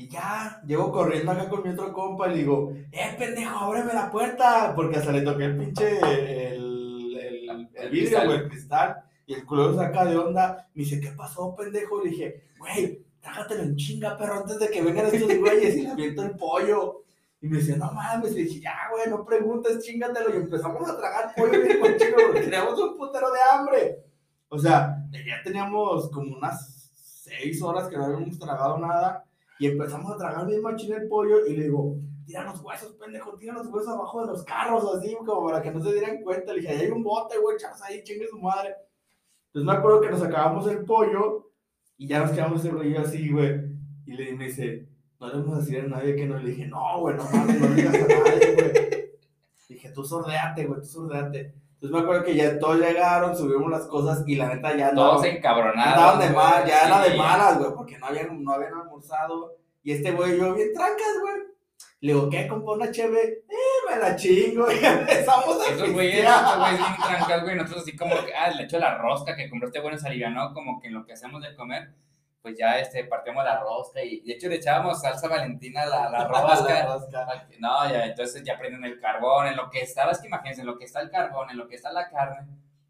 Y 0.00 0.08
ya, 0.08 0.62
llego 0.66 0.90
corriendo 0.90 1.30
acá 1.30 1.46
con 1.46 1.62
mi 1.62 1.68
otro 1.68 1.92
compa 1.92 2.28
y 2.28 2.30
le 2.30 2.38
digo, 2.38 2.72
eh, 2.90 3.14
pendejo, 3.18 3.54
ábreme 3.58 3.92
la 3.92 4.10
puerta. 4.10 4.72
Porque 4.74 4.96
hasta 4.96 5.12
le 5.12 5.20
toqué 5.20 5.44
el 5.44 5.58
pinche, 5.58 5.98
el, 5.98 7.18
el, 7.18 7.68
el 7.74 7.90
vidrio, 7.90 8.24
güey, 8.24 8.38
el 8.38 8.48
cristal. 8.48 9.04
Y 9.26 9.34
el 9.34 9.44
culo 9.44 9.76
saca 9.76 10.06
de 10.06 10.16
onda. 10.16 10.66
Me 10.72 10.84
dice, 10.84 10.98
¿qué 11.00 11.10
pasó, 11.10 11.54
pendejo? 11.54 12.02
Le 12.02 12.10
dije, 12.10 12.44
güey, 12.58 13.04
trágatelo 13.20 13.62
en 13.62 13.76
chinga, 13.76 14.16
perro, 14.16 14.38
antes 14.38 14.58
de 14.58 14.70
que 14.70 14.80
vengan 14.80 15.04
estos 15.04 15.36
güeyes 15.38 15.76
y 15.76 15.82
le 15.82 15.90
aviento 15.90 16.22
el 16.22 16.30
pollo. 16.30 17.04
Y 17.42 17.48
me 17.48 17.58
decía, 17.58 17.76
no 17.76 17.92
mames, 17.92 18.32
y 18.32 18.44
dije, 18.44 18.60
ya, 18.60 18.88
güey, 18.90 19.06
no 19.10 19.22
preguntes, 19.26 19.84
chingatelo. 19.84 20.32
Y 20.32 20.38
empezamos 20.38 20.88
a 20.88 20.96
tragar 20.96 21.34
pollo 21.36 21.60
bien 21.60 21.78
chingo, 21.98 22.16
porque 22.24 22.40
teníamos 22.40 22.80
un 22.80 22.96
putero 22.96 23.30
de 23.30 23.38
hambre. 23.52 24.04
O 24.48 24.58
sea, 24.58 24.96
ya 25.12 25.42
teníamos 25.44 26.10
como 26.10 26.38
unas 26.38 26.90
seis 26.94 27.60
horas 27.60 27.86
que 27.88 27.98
no 27.98 28.06
habíamos 28.06 28.38
tragado 28.38 28.78
nada. 28.78 29.26
Y 29.60 29.66
empezamos 29.66 30.10
a 30.10 30.16
tragar 30.16 30.46
bien 30.46 30.62
machín 30.62 30.94
el 30.94 31.06
pollo. 31.06 31.46
Y 31.46 31.54
le 31.54 31.64
digo, 31.64 31.98
tira 32.24 32.44
los 32.44 32.62
huesos, 32.62 32.94
pendejo, 32.94 33.36
tira 33.36 33.52
los 33.52 33.66
huesos 33.66 33.92
abajo 33.92 34.22
de 34.22 34.28
los 34.28 34.42
carros, 34.42 34.96
así, 34.96 35.14
como 35.14 35.46
para 35.46 35.60
que 35.60 35.70
no 35.70 35.82
se 35.82 35.92
dieran 35.92 36.22
cuenta. 36.22 36.54
Le 36.54 36.60
dije, 36.60 36.72
ahí 36.72 36.80
hay 36.80 36.90
un 36.90 37.02
bote, 37.02 37.36
güey, 37.38 37.56
echas 37.56 37.80
ahí, 37.82 38.02
chingue 38.02 38.26
su 38.26 38.38
madre. 38.38 38.74
Entonces 39.48 39.66
me 39.66 39.72
acuerdo 39.72 40.00
que 40.00 40.10
nos 40.10 40.22
acabamos 40.22 40.66
el 40.66 40.84
pollo 40.86 41.52
y 41.98 42.06
ya 42.06 42.20
nos 42.20 42.30
quedamos 42.30 42.60
ese 42.60 42.70
rollo 42.70 43.00
así, 43.00 43.30
güey. 43.30 43.60
Y 44.06 44.14
le, 44.14 44.32
me 44.32 44.46
dice, 44.46 44.88
no 45.20 45.28
le 45.28 45.34
vamos 45.34 45.56
a 45.56 45.60
decir 45.60 45.80
a 45.80 45.88
nadie 45.88 46.16
que 46.16 46.24
no. 46.24 46.38
le 46.38 46.50
dije, 46.50 46.66
no, 46.66 47.00
güey, 47.00 47.16
no 47.16 47.24
mames, 47.24 47.60
no 47.60 47.66
digas 47.68 47.94
a 47.94 47.98
nadie, 47.98 48.54
güey. 48.54 49.10
Dije, 49.68 49.90
tú 49.90 50.04
sordeate, 50.04 50.64
güey, 50.64 50.80
tú 50.80 50.86
sordeate. 50.86 51.54
Entonces 51.74 51.90
me 51.90 51.98
acuerdo 51.98 52.24
que 52.24 52.34
ya 52.34 52.58
todos 52.58 52.78
llegaron, 52.78 53.36
subimos 53.36 53.70
las 53.70 53.86
cosas 53.86 54.24
y 54.26 54.36
la 54.36 54.54
neta 54.54 54.74
ya 54.74 54.92
no. 54.92 55.10
Todos 55.10 55.26
encabronados. 55.26 55.94
Estaban 55.94 56.20
de 56.20 56.34
mal, 56.34 56.66
ya 56.66 56.86
era 56.86 57.02
de 57.02 57.16
malas, 57.16 57.58
güey, 57.58 57.70
porque 57.74 57.98
no 57.98 58.06
no 58.08 58.52
habían 58.52 58.72
almorzado. 58.90 59.56
Y 59.82 59.92
este 59.92 60.10
güey, 60.10 60.38
yo 60.38 60.54
bien 60.54 60.72
trancas, 60.74 61.18
güey. 61.20 61.50
Le 62.00 62.12
digo, 62.14 62.30
¿qué? 62.30 62.48
¿Compró 62.48 62.72
una 62.72 62.90
cheve? 62.90 63.44
¡Eh, 63.48 63.90
me 63.90 63.96
la 63.98 64.16
chingo! 64.16 64.70
Y 64.72 64.84
empezamos 64.84 65.60
a 65.60 65.70
Esos 65.70 65.92
güeyes, 65.92 66.24
esos 66.24 66.58
güeyes 66.58 66.78
bien 66.78 66.96
trancas, 66.96 67.42
güey. 67.42 67.56
Nosotros 67.56 67.82
así 67.82 67.96
como 67.96 68.14
que, 68.24 68.34
ah, 68.34 68.50
le 68.50 68.64
echo 68.64 68.78
la 68.78 68.98
rosca 68.98 69.36
que 69.36 69.48
compró 69.48 69.68
este 69.68 69.80
güey 69.80 69.98
se 69.98 70.06
alivianó, 70.06 70.52
como 70.52 70.80
que 70.80 70.88
en 70.88 70.94
lo 70.94 71.04
que 71.04 71.12
hacemos 71.12 71.42
de 71.42 71.54
comer. 71.54 71.90
pues 72.42 72.56
ya 72.58 72.78
este, 72.78 73.04
partíamos 73.04 73.44
la 73.44 73.60
rosca 73.60 74.02
y 74.02 74.20
de 74.20 74.32
hecho 74.32 74.48
le 74.48 74.56
echábamos 74.56 75.00
salsa 75.02 75.28
valentina 75.28 75.82
a 75.82 75.86
la, 75.86 76.10
la 76.10 76.26
rosca. 76.26 76.72
La 76.72 76.86
rosca. 76.86 77.48
No, 77.58 77.90
ya, 77.90 78.06
entonces 78.06 78.42
ya 78.42 78.58
prenden 78.58 78.84
el 78.84 78.98
carbón, 78.98 79.48
en 79.48 79.56
lo 79.56 79.68
que 79.70 79.80
estaba, 79.82 80.12
es 80.12 80.18
que 80.20 80.28
imagínense, 80.28 80.62
en 80.62 80.66
lo 80.66 80.78
que 80.78 80.86
está 80.86 81.00
el 81.00 81.10
carbón, 81.10 81.50
en 81.50 81.58
lo 81.58 81.68
que 81.68 81.76
está 81.76 81.92
la 81.92 82.08
carne, 82.08 82.46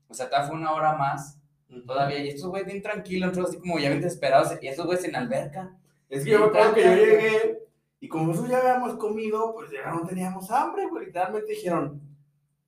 o 0.09 0.15
sea, 0.15 0.27
todavía 0.27 0.49
fue 0.49 0.57
una 0.57 0.73
hora 0.73 0.95
más, 0.95 1.39
todavía, 1.87 2.19
y 2.19 2.29
estos 2.29 2.49
güeyes 2.49 2.67
bien 2.67 2.83
tranquilos, 2.83 3.29
nosotros 3.31 3.51
así 3.51 3.61
como 3.61 3.79
ya 3.79 3.89
bien 3.89 4.01
desesperados, 4.01 4.53
y 4.61 4.69
estos 4.69 4.87
güeyes 4.87 5.05
en 5.05 5.17
alberca. 5.17 5.71
Es 6.11 6.25
que 6.25 6.31
yo 6.31 6.41
me 6.41 6.47
acuerdo 6.47 6.75
que 6.75 6.83
yo 6.83 6.95
llegué 6.95 7.63
y 8.01 8.09
como 8.09 8.27
nosotros 8.27 8.51
ya 8.51 8.59
habíamos 8.59 8.97
comido, 8.97 9.55
pues 9.55 9.71
ya 9.71 9.93
no 9.93 10.07
teníamos 10.07 10.51
hambre, 10.51 10.89
güey. 10.89 11.07
Literalmente 11.07 11.53
dijeron. 11.53 12.01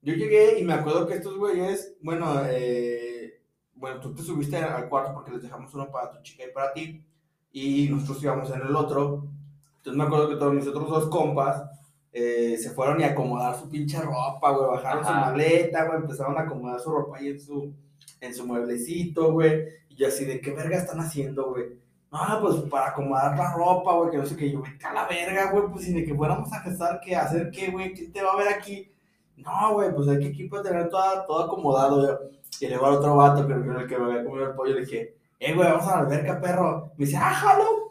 Yo 0.00 0.14
llegué 0.14 0.58
y 0.58 0.64
me 0.64 0.74
acuerdo 0.74 1.06
que 1.06 1.14
estos 1.14 1.36
güeyes, 1.36 1.94
bueno, 2.00 2.42
eh, 2.46 3.40
bueno, 3.74 4.00
tú 4.00 4.14
te 4.14 4.22
subiste 4.22 4.56
al 4.56 4.88
cuarto 4.88 5.14
porque 5.14 5.30
les 5.30 5.42
dejamos 5.42 5.72
uno 5.74 5.90
para 5.90 6.10
tu 6.10 6.22
chica 6.22 6.44
y 6.44 6.52
para 6.52 6.72
ti. 6.72 7.04
Y 7.52 7.88
nosotros 7.88 8.22
íbamos 8.22 8.50
en 8.50 8.62
el 8.62 8.76
otro. 8.76 9.28
Entonces 9.76 9.98
me 9.98 10.04
acuerdo 10.04 10.28
que 10.28 10.36
todos 10.36 10.54
mis 10.54 10.66
otros 10.66 10.88
dos 10.88 11.08
compas 11.08 11.64
eh, 12.12 12.56
se 12.58 12.70
fueron 12.70 13.00
y 13.00 13.04
acomodar 13.04 13.58
su 13.58 13.68
pinche 13.68 14.00
ropa, 14.00 14.50
güey. 14.50 14.68
Bajaron 14.68 15.04
su 15.04 15.12
maleta, 15.12 15.86
güey. 15.86 15.98
Empezaron 15.98 16.38
a 16.38 16.42
acomodar 16.42 16.80
su 16.80 16.90
ropa 16.90 17.18
ahí 17.18 17.28
en 17.28 17.40
su, 17.40 17.72
en 18.20 18.34
su 18.34 18.46
mueblecito, 18.46 19.32
güey. 19.32 19.64
Y 19.88 19.96
yo 19.96 20.08
así 20.08 20.24
de, 20.24 20.40
¿qué 20.40 20.52
verga 20.52 20.78
están 20.78 21.00
haciendo, 21.00 21.50
güey? 21.50 21.81
No, 22.12 22.40
pues 22.42 22.56
para 22.70 22.88
acomodar 22.88 23.34
la 23.38 23.54
ropa, 23.54 23.94
güey, 23.94 24.10
que 24.10 24.18
no 24.18 24.26
sé 24.26 24.36
qué. 24.36 24.52
Yo, 24.52 24.60
vete 24.60 24.84
a 24.84 24.92
la 24.92 25.08
verga, 25.08 25.50
güey, 25.50 25.64
pues 25.72 25.86
si 25.86 25.94
de 25.94 26.04
que 26.04 26.14
fuéramos 26.14 26.52
a 26.52 26.62
gastar, 26.62 27.00
¿qué? 27.00 27.16
¿Hacer 27.16 27.50
qué, 27.50 27.70
güey? 27.70 27.94
¿Quién 27.94 28.12
te 28.12 28.22
va 28.22 28.32
a 28.32 28.36
ver 28.36 28.48
aquí? 28.48 28.92
No, 29.38 29.72
güey, 29.72 29.94
pues 29.94 30.08
hay 30.08 30.18
que 30.18 30.28
aquí 30.28 30.44
para 30.44 30.62
tener 30.62 30.90
todo, 30.90 31.24
todo 31.26 31.44
acomodado, 31.44 32.06
yo. 32.06 32.18
Y 32.60 32.68
luego 32.68 32.86
al 32.86 32.94
otro 32.94 33.16
vato, 33.16 33.46
que 33.46 33.54
era 33.54 33.80
el 33.80 33.88
que 33.88 33.98
me 33.98 34.04
había 34.04 34.24
comido 34.24 34.46
el 34.46 34.54
pollo, 34.54 34.74
le 34.74 34.80
dije, 34.82 35.16
eh, 35.40 35.54
güey, 35.54 35.68
vamos 35.68 35.86
a 35.88 35.96
la 35.96 35.98
alberca, 36.02 36.38
perro. 36.38 36.92
Me 36.98 37.06
dice, 37.06 37.16
ah, 37.16 37.32
jalo. 37.32 37.88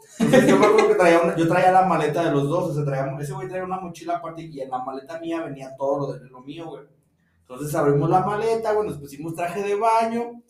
Yo 1.36 1.48
traía 1.48 1.72
la 1.72 1.86
maleta 1.86 2.24
de 2.24 2.30
los 2.30 2.48
dos, 2.48 2.70
o 2.70 2.74
sea, 2.74 2.84
traía, 2.84 3.16
ese 3.20 3.32
güey 3.32 3.48
traía 3.48 3.64
una 3.64 3.80
mochila 3.80 4.18
aparte 4.18 4.42
y 4.42 4.60
en 4.60 4.70
la 4.70 4.78
maleta 4.84 5.18
mía 5.18 5.42
venía 5.42 5.74
todo 5.76 5.98
lo 5.98 6.12
de 6.12 6.30
lo 6.30 6.40
mío, 6.42 6.66
güey. 6.68 6.84
Entonces 7.40 7.74
abrimos 7.74 8.08
la 8.08 8.20
maleta, 8.20 8.72
güey, 8.72 8.88
nos 8.88 8.98
pusimos 8.98 9.34
traje 9.34 9.62
de 9.62 9.74
baño, 9.74 10.40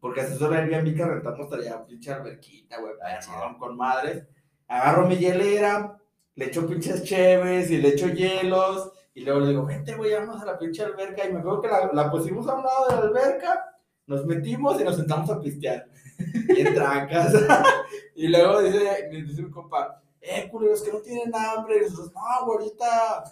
porque 0.00 0.20
hasta 0.20 0.34
eso 0.34 0.46
el 0.52 0.54
Airbnb 0.54 0.96
que 0.96 1.04
rentamos 1.04 1.48
traía 1.48 1.84
pinche 1.84 2.12
alberquita, 2.12 2.80
güey, 2.80 2.94
perrón, 2.98 3.58
con 3.58 3.76
madres. 3.76 4.26
Agarro 4.66 5.06
mi 5.06 5.16
hielera, 5.16 5.98
le 6.34 6.44
echo 6.46 6.66
pinches 6.66 7.02
cheves 7.02 7.70
y 7.70 7.78
le 7.78 7.88
echo 7.88 8.08
hielos, 8.08 8.92
y 9.14 9.22
luego 9.22 9.40
le 9.40 9.48
digo, 9.48 9.66
vente, 9.66 9.94
güey, 9.94 10.12
vamos 10.12 10.40
a 10.40 10.46
la 10.46 10.58
pinche 10.58 10.84
alberca, 10.84 11.26
y 11.26 11.32
me 11.32 11.40
acuerdo 11.40 11.62
que 11.62 11.68
la, 11.68 11.90
la 11.92 12.10
pusimos 12.10 12.46
a 12.46 12.54
un 12.54 12.64
lado 12.64 12.88
de 12.88 12.94
la 12.94 13.00
alberca, 13.00 13.78
nos 14.06 14.24
metimos 14.24 14.80
y 14.80 14.84
nos 14.84 14.96
sentamos 14.96 15.30
a 15.30 15.40
pistear. 15.40 15.86
Y 16.48 16.60
en 16.62 16.74
trancas. 16.74 17.32
y 18.16 18.26
luego 18.26 18.60
dice, 18.60 19.08
dice 19.10 19.42
mi 19.42 19.50
compa, 19.50 20.02
eh, 20.20 20.48
culeros, 20.50 20.82
que 20.82 20.92
no 20.92 20.98
tienen 20.98 21.32
hambre. 21.34 21.76
Y 21.78 21.80
nosotros, 21.82 22.12
no, 22.12 22.46
güey, 22.46 22.58
ahorita, 22.58 23.24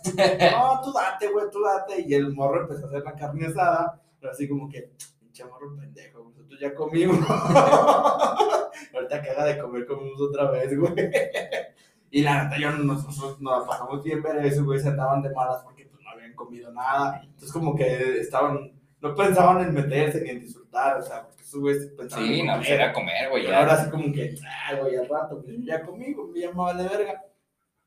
no, 0.52 0.80
tú 0.82 0.92
date, 0.92 1.28
güey, 1.32 1.46
tú 1.50 1.62
date. 1.62 2.04
Y 2.06 2.14
el 2.14 2.32
morro 2.32 2.62
empezó 2.62 2.84
a 2.84 2.88
hacer 2.88 3.02
la 3.02 3.14
carne 3.14 3.46
asada, 3.46 4.00
pero 4.20 4.32
así 4.32 4.48
como 4.48 4.68
que, 4.68 4.92
pinche 5.18 5.44
morro 5.44 5.76
pendejo, 5.76 6.15
nosotros 6.56 6.60
ya 6.60 6.74
comimos. 6.74 7.18
ahorita 8.94 9.22
que 9.22 9.30
haga 9.30 9.44
de 9.44 9.58
comer, 9.58 9.86
comimos 9.86 10.20
otra 10.20 10.50
vez, 10.50 10.76
güey. 10.78 10.92
Y 12.10 12.22
la 12.22 12.44
neta, 12.44 12.58
yo, 12.58 12.70
nosotros 12.72 13.40
nos 13.40 13.60
la 13.60 13.66
pasamos 13.66 14.02
bien 14.02 14.22
ver 14.22 14.44
eso, 14.46 14.64
güey, 14.64 14.80
se 14.80 14.88
andaban 14.88 15.22
de 15.22 15.30
malas 15.30 15.62
porque 15.64 15.86
pues 15.86 16.02
no 16.02 16.10
habían 16.10 16.34
comido 16.34 16.72
nada. 16.72 17.20
Entonces 17.24 17.52
como 17.52 17.74
que 17.74 18.20
estaban, 18.20 18.72
no 19.00 19.14
pensaban 19.14 19.60
en 19.62 19.74
meterse 19.74 20.22
ni 20.22 20.30
en 20.30 20.40
disfrutar, 20.40 20.98
o 20.98 21.02
sea, 21.02 21.24
porque 21.24 21.42
esos 21.42 21.60
güeyes 21.60 21.86
pensaban 21.96 22.26
Sí, 22.26 22.40
en 22.40 22.46
no, 22.46 22.56
pues 22.56 22.70
era 22.70 22.92
comer, 22.92 23.28
güey, 23.30 23.44
ya. 23.46 23.58
ahora 23.58 23.74
así 23.74 23.90
como 23.90 24.12
que, 24.12 24.34
ah, 24.46 24.74
güey, 24.80 24.96
al 24.96 25.08
rato, 25.08 25.42
pues 25.42 25.56
ya 25.64 25.82
comí, 25.82 26.12
güey, 26.14 26.40
ya 26.42 26.48
me 26.50 26.56
vale 26.56 26.84
verga. 26.84 27.22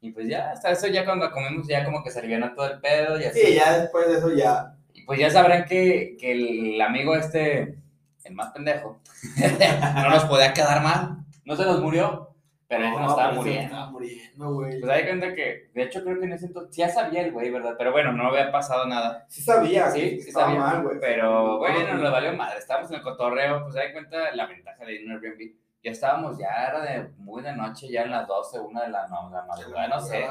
Y 0.02 0.12
pues 0.12 0.28
ya, 0.30 0.52
hasta 0.52 0.72
eso 0.72 0.88
ya 0.88 1.04
cuando 1.06 1.30
comemos 1.32 1.68
ya 1.68 1.84
como 1.84 2.04
que 2.04 2.12
se 2.12 2.20
aliviana 2.20 2.54
todo 2.56 2.72
el 2.72 2.80
pedo 2.80 3.20
y 3.20 3.24
así. 3.26 3.40
Sí, 3.40 3.56
ya 3.56 3.80
después 3.80 4.08
de 4.08 4.18
eso 4.18 4.32
ya. 4.34 4.76
Y 4.94 5.04
pues 5.04 5.20
ya 5.20 5.30
sabrán 5.30 5.66
que, 5.66 6.16
que 6.20 6.32
el 6.74 6.82
amigo 6.82 7.16
este, 7.16 7.79
el 8.24 8.34
más 8.36 8.52
pendejo, 8.52 9.00
no 9.96 10.10
nos 10.10 10.26
podía 10.26 10.54
quedar 10.54 10.82
mal. 10.84 11.18
No 11.46 11.56
se 11.56 11.66
nos 11.66 11.82
murió, 11.82 12.36
pero 12.68 12.86
él 12.86 12.92
nos 12.92 13.12
estaba 13.12 13.32
muriendo. 13.34 13.64
Estaba 13.64 13.92
muriendo, 13.92 14.54
güey. 14.54 14.80
Pues 14.80 14.92
hay 14.92 15.04
cuenta 15.06 15.34
que, 15.34 15.70
de 15.74 15.84
hecho 15.84 16.04
creo 16.04 16.20
que 16.20 16.26
en 16.26 16.34
ese 16.34 16.46
entonces, 16.48 16.76
ya 16.76 16.90
sabía 16.90 17.22
el 17.22 17.32
güey, 17.32 17.50
¿verdad? 17.50 17.74
Pero 17.78 17.92
bueno, 17.92 18.12
no 18.12 18.28
había 18.28 18.52
pasado 18.52 18.86
nada. 18.86 19.26
Sí 19.28 19.42
sabía, 19.42 19.90
Sí, 19.90 20.22
sí 20.22 20.30
estaba 20.30 20.46
sabía. 20.48 20.60
mal, 20.60 20.84
güey. 20.84 21.00
Pero 21.00 21.58
bueno, 21.58 21.80
No, 21.94 22.04
nos 22.04 22.12
valió 22.12 22.34
madre. 22.34 22.60
Estábamos 22.60 22.92
en 22.92 22.98
el 22.98 23.02
cotorreo, 23.02 23.64
pues 23.64 23.76
hay 23.78 23.92
cuenta 23.94 24.36
la 24.36 24.46
ventaja 24.46 24.86
de 24.86 24.94
ir 24.94 25.02
a 25.02 25.06
un 25.06 25.12
Airbnb. 25.24 25.54
Ya 25.84 25.92
estábamos, 25.92 26.38
ya 26.38 26.50
era 26.68 26.82
de 26.82 27.10
muy 27.18 27.42
de 27.42 27.56
noche, 27.56 27.88
ya 27.90 28.04
en 28.04 28.12
las 28.12 28.28
12, 28.28 28.60
una 28.60 28.82
de 28.84 28.90
la, 28.90 29.08
no, 29.08 29.30
la 29.32 29.44
madrugada, 29.46 29.88
no 29.88 30.00
sé. 30.00 30.26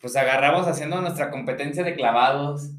Pues 0.00 0.16
agarramos 0.16 0.66
haciendo 0.66 1.00
nuestra 1.02 1.30
competencia 1.30 1.82
de 1.84 1.94
clavados. 1.94 2.70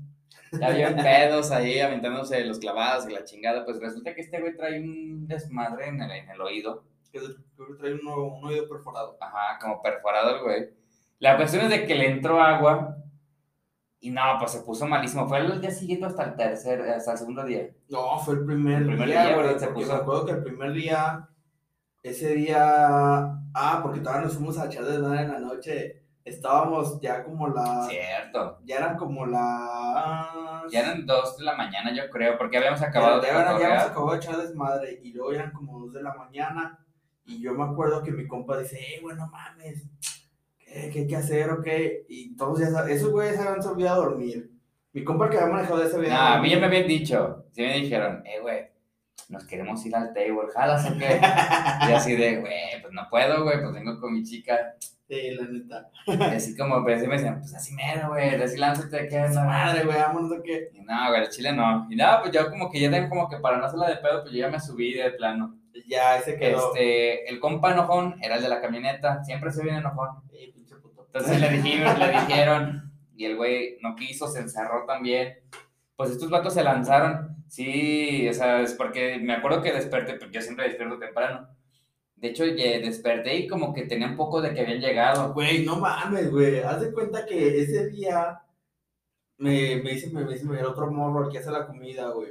Ya 0.59 0.95
pedos 0.95 1.51
ahí 1.51 1.79
aventándose 1.79 2.43
los 2.45 2.59
clavados 2.59 3.07
y 3.07 3.13
la 3.13 3.23
chingada. 3.23 3.63
Pues 3.63 3.79
resulta 3.79 4.13
que 4.13 4.21
este 4.21 4.39
güey 4.41 4.55
trae 4.55 4.79
un 4.81 5.27
desmadre 5.27 5.87
en 5.87 6.01
el, 6.01 6.11
en 6.11 6.29
el 6.29 6.41
oído. 6.41 6.83
Que 7.11 7.19
trae 7.79 7.93
un, 7.93 8.07
un 8.07 8.43
oído 8.45 8.67
perforado. 8.67 9.17
Ajá, 9.21 9.57
como 9.61 9.81
perforado 9.81 10.35
el 10.37 10.43
güey. 10.43 10.69
La 11.19 11.37
cuestión 11.37 11.63
es 11.65 11.69
de 11.69 11.85
que 11.85 11.95
le 11.95 12.09
entró 12.09 12.41
agua 12.41 12.97
y 13.99 14.09
no, 14.09 14.21
pues 14.39 14.51
se 14.51 14.61
puso 14.61 14.87
malísimo. 14.87 15.27
Fue 15.27 15.37
el 15.39 15.61
día 15.61 15.71
siguiente 15.71 16.05
hasta 16.07 16.23
el 16.23 16.35
tercer, 16.35 16.81
hasta 16.81 17.11
el 17.13 17.17
segundo 17.17 17.43
día. 17.45 17.69
No, 17.89 18.17
fue 18.19 18.33
el 18.35 18.45
primer, 18.45 18.79
El 18.81 18.87
primer 18.87 19.07
día, 19.07 19.25
día, 19.27 19.35
güey. 19.35 19.59
Se 19.59 19.67
puso- 19.67 19.93
me 19.93 19.99
acuerdo 19.99 20.25
que 20.25 20.31
el 20.31 20.43
primer 20.43 20.73
día, 20.73 21.29
ese 22.01 22.33
día, 22.33 22.57
ah, 23.53 23.79
porque 23.83 23.99
todavía 23.99 24.23
nos 24.25 24.35
fuimos 24.35 24.57
a 24.57 24.65
echar 24.65 24.83
de 24.85 24.99
nada 24.99 25.21
en 25.21 25.31
la 25.31 25.39
noche. 25.39 26.00
Estábamos 26.23 27.01
ya 27.01 27.23
como 27.23 27.47
la, 27.47 27.87
Cierto. 27.89 28.59
ya 28.63 28.77
eran 28.77 28.97
como 28.97 29.25
las... 29.25 30.71
Ya 30.71 30.81
eran 30.81 31.05
dos 31.05 31.37
de 31.37 31.45
la 31.45 31.55
mañana, 31.55 31.91
yo 31.95 32.09
creo, 32.09 32.37
porque 32.37 32.57
habíamos 32.57 32.81
acabado 32.81 33.21
ya, 33.21 33.27
de 33.27 33.33
ya, 33.33 33.59
ya 33.59 33.65
habíamos 33.65 33.83
acabado 33.85 34.11
de 34.11 34.17
echar 34.17 34.37
desmadre 34.37 34.99
y 35.03 35.13
luego 35.13 35.33
eran 35.33 35.51
como 35.51 35.79
dos 35.79 35.93
de 35.93 36.03
la 36.03 36.13
mañana 36.13 36.79
y 37.25 37.41
yo 37.41 37.53
me 37.53 37.63
acuerdo 37.63 38.03
que 38.03 38.11
mi 38.11 38.27
compa 38.27 38.57
dice, 38.57 38.77
eh, 38.77 38.99
güey, 39.01 39.15
no 39.15 39.27
mames, 39.27 39.83
¿qué, 40.59 40.89
qué 40.91 40.99
hay 40.99 41.07
que 41.07 41.15
hacer 41.15 41.49
o 41.49 41.61
qué? 41.61 42.05
Y 42.09 42.35
todos 42.35 42.59
ya 42.59 42.69
saben, 42.69 42.95
esos 42.95 43.11
güeyes 43.11 43.35
se 43.35 43.41
habían 43.41 43.65
olvidado 43.65 44.01
a 44.01 44.05
dormir. 44.05 44.51
Mi 44.93 45.03
compa 45.03 45.25
el 45.25 45.31
que 45.31 45.37
había 45.37 45.53
manejado 45.53 45.83
ese 45.83 45.93
No, 45.93 46.03
había 46.03 46.33
a 46.33 46.41
mí 46.41 46.49
ya 46.49 46.59
me 46.59 46.65
habían 46.65 46.87
dicho, 46.87 47.45
sí 47.51 47.61
me 47.61 47.79
dijeron, 47.79 48.23
eh, 48.25 48.41
güey, 48.41 48.67
nos 49.29 49.45
queremos 49.45 49.85
ir 49.85 49.95
al 49.95 50.13
table, 50.13 50.51
jalas 50.53 50.85
o 50.89 50.97
qué. 50.97 51.19
y 51.89 51.93
así 51.93 52.15
de, 52.15 52.41
güey, 52.41 52.81
pues 52.81 52.93
no 52.93 53.07
puedo, 53.09 53.43
güey, 53.43 53.61
pues 53.61 53.73
vengo 53.73 53.99
con 53.99 54.13
mi 54.13 54.23
chica. 54.23 54.75
Sí, 55.11 55.31
la 55.31 55.45
neta. 55.45 55.89
Y 56.07 56.35
así 56.35 56.55
como, 56.55 56.81
pues 56.83 56.99
así 56.99 57.07
me 57.07 57.15
decían, 57.15 57.39
pues 57.39 57.53
así 57.53 57.75
mero, 57.75 58.07
güey, 58.07 58.33
así 58.41 58.57
lánzate, 58.57 59.09
¿qué 59.09 59.25
es 59.25 59.31
Esa 59.31 59.43
madre, 59.43 59.83
güey, 59.83 59.97
vámonos 59.97 60.31
o 60.31 60.41
qué. 60.41 60.69
Y 60.73 60.79
no, 60.79 61.09
güey, 61.09 61.23
el 61.23 61.29
chile 61.29 61.51
no. 61.51 61.85
Y 61.89 61.97
nada, 61.97 62.21
pues 62.21 62.31
yo 62.31 62.49
como 62.49 62.71
que 62.71 62.79
ya 62.79 62.89
tengo 62.89 63.09
como 63.09 63.27
que 63.27 63.35
para 63.39 63.57
no 63.57 63.65
hacerla 63.65 63.89
de 63.89 63.97
pedo, 63.97 64.21
pues 64.21 64.33
yo 64.33 64.39
ya 64.39 64.47
me 64.47 64.61
subí 64.61 64.93
de 64.93 65.11
plano. 65.11 65.57
Ya, 65.85 66.15
ese 66.15 66.37
quedó. 66.37 66.73
Este, 66.73 67.29
el 67.29 67.41
compa 67.41 67.73
enojón 67.73 68.15
era 68.21 68.37
el 68.37 68.41
de 68.41 68.47
la 68.47 68.61
camioneta, 68.61 69.21
siempre 69.25 69.51
se 69.51 69.63
viene 69.63 69.79
enojón. 69.79 70.11
Sí, 70.29 70.53
pinche 70.55 70.75
puto. 70.77 71.03
Entonces 71.07 71.41
le 71.41 71.49
dijeron, 71.49 71.99
le 71.99 72.09
dijeron, 72.21 72.93
y 73.13 73.25
el 73.25 73.35
güey 73.35 73.79
no 73.81 73.97
quiso, 73.97 74.29
se 74.29 74.39
encerró 74.39 74.85
también. 74.85 75.39
Pues 75.97 76.11
estos 76.11 76.29
vatos 76.29 76.53
se 76.53 76.63
lanzaron. 76.63 77.35
Sí, 77.49 78.29
o 78.29 78.33
sea, 78.33 78.61
es 78.61 78.75
porque 78.75 79.19
me 79.21 79.33
acuerdo 79.33 79.61
que 79.61 79.73
desperté, 79.73 80.13
porque 80.13 80.35
yo 80.35 80.41
siempre 80.41 80.69
despierto 80.69 80.99
temprano. 80.99 81.49
De 82.21 82.27
hecho, 82.27 82.43
desperté 82.45 83.35
y 83.35 83.47
como 83.47 83.73
que 83.73 83.87
tenía 83.87 84.07
un 84.07 84.15
poco 84.15 84.41
de 84.41 84.53
que 84.53 84.61
habían 84.61 84.79
llegado. 84.79 85.33
Güey, 85.33 85.65
no 85.65 85.77
mames, 85.77 86.29
güey. 86.29 86.59
Haz 86.59 86.81
de 86.81 86.93
cuenta 86.93 87.25
que 87.25 87.63
ese 87.63 87.87
día 87.89 88.39
me, 89.39 89.81
me 89.81 89.93
dice, 89.93 90.11
me, 90.11 90.23
dice 90.25 90.45
el 90.45 90.65
otro 90.65 90.91
morro 90.91 91.25
el 91.25 91.31
que 91.31 91.39
hace 91.39 91.49
la 91.49 91.65
comida, 91.65 92.09
güey. 92.11 92.29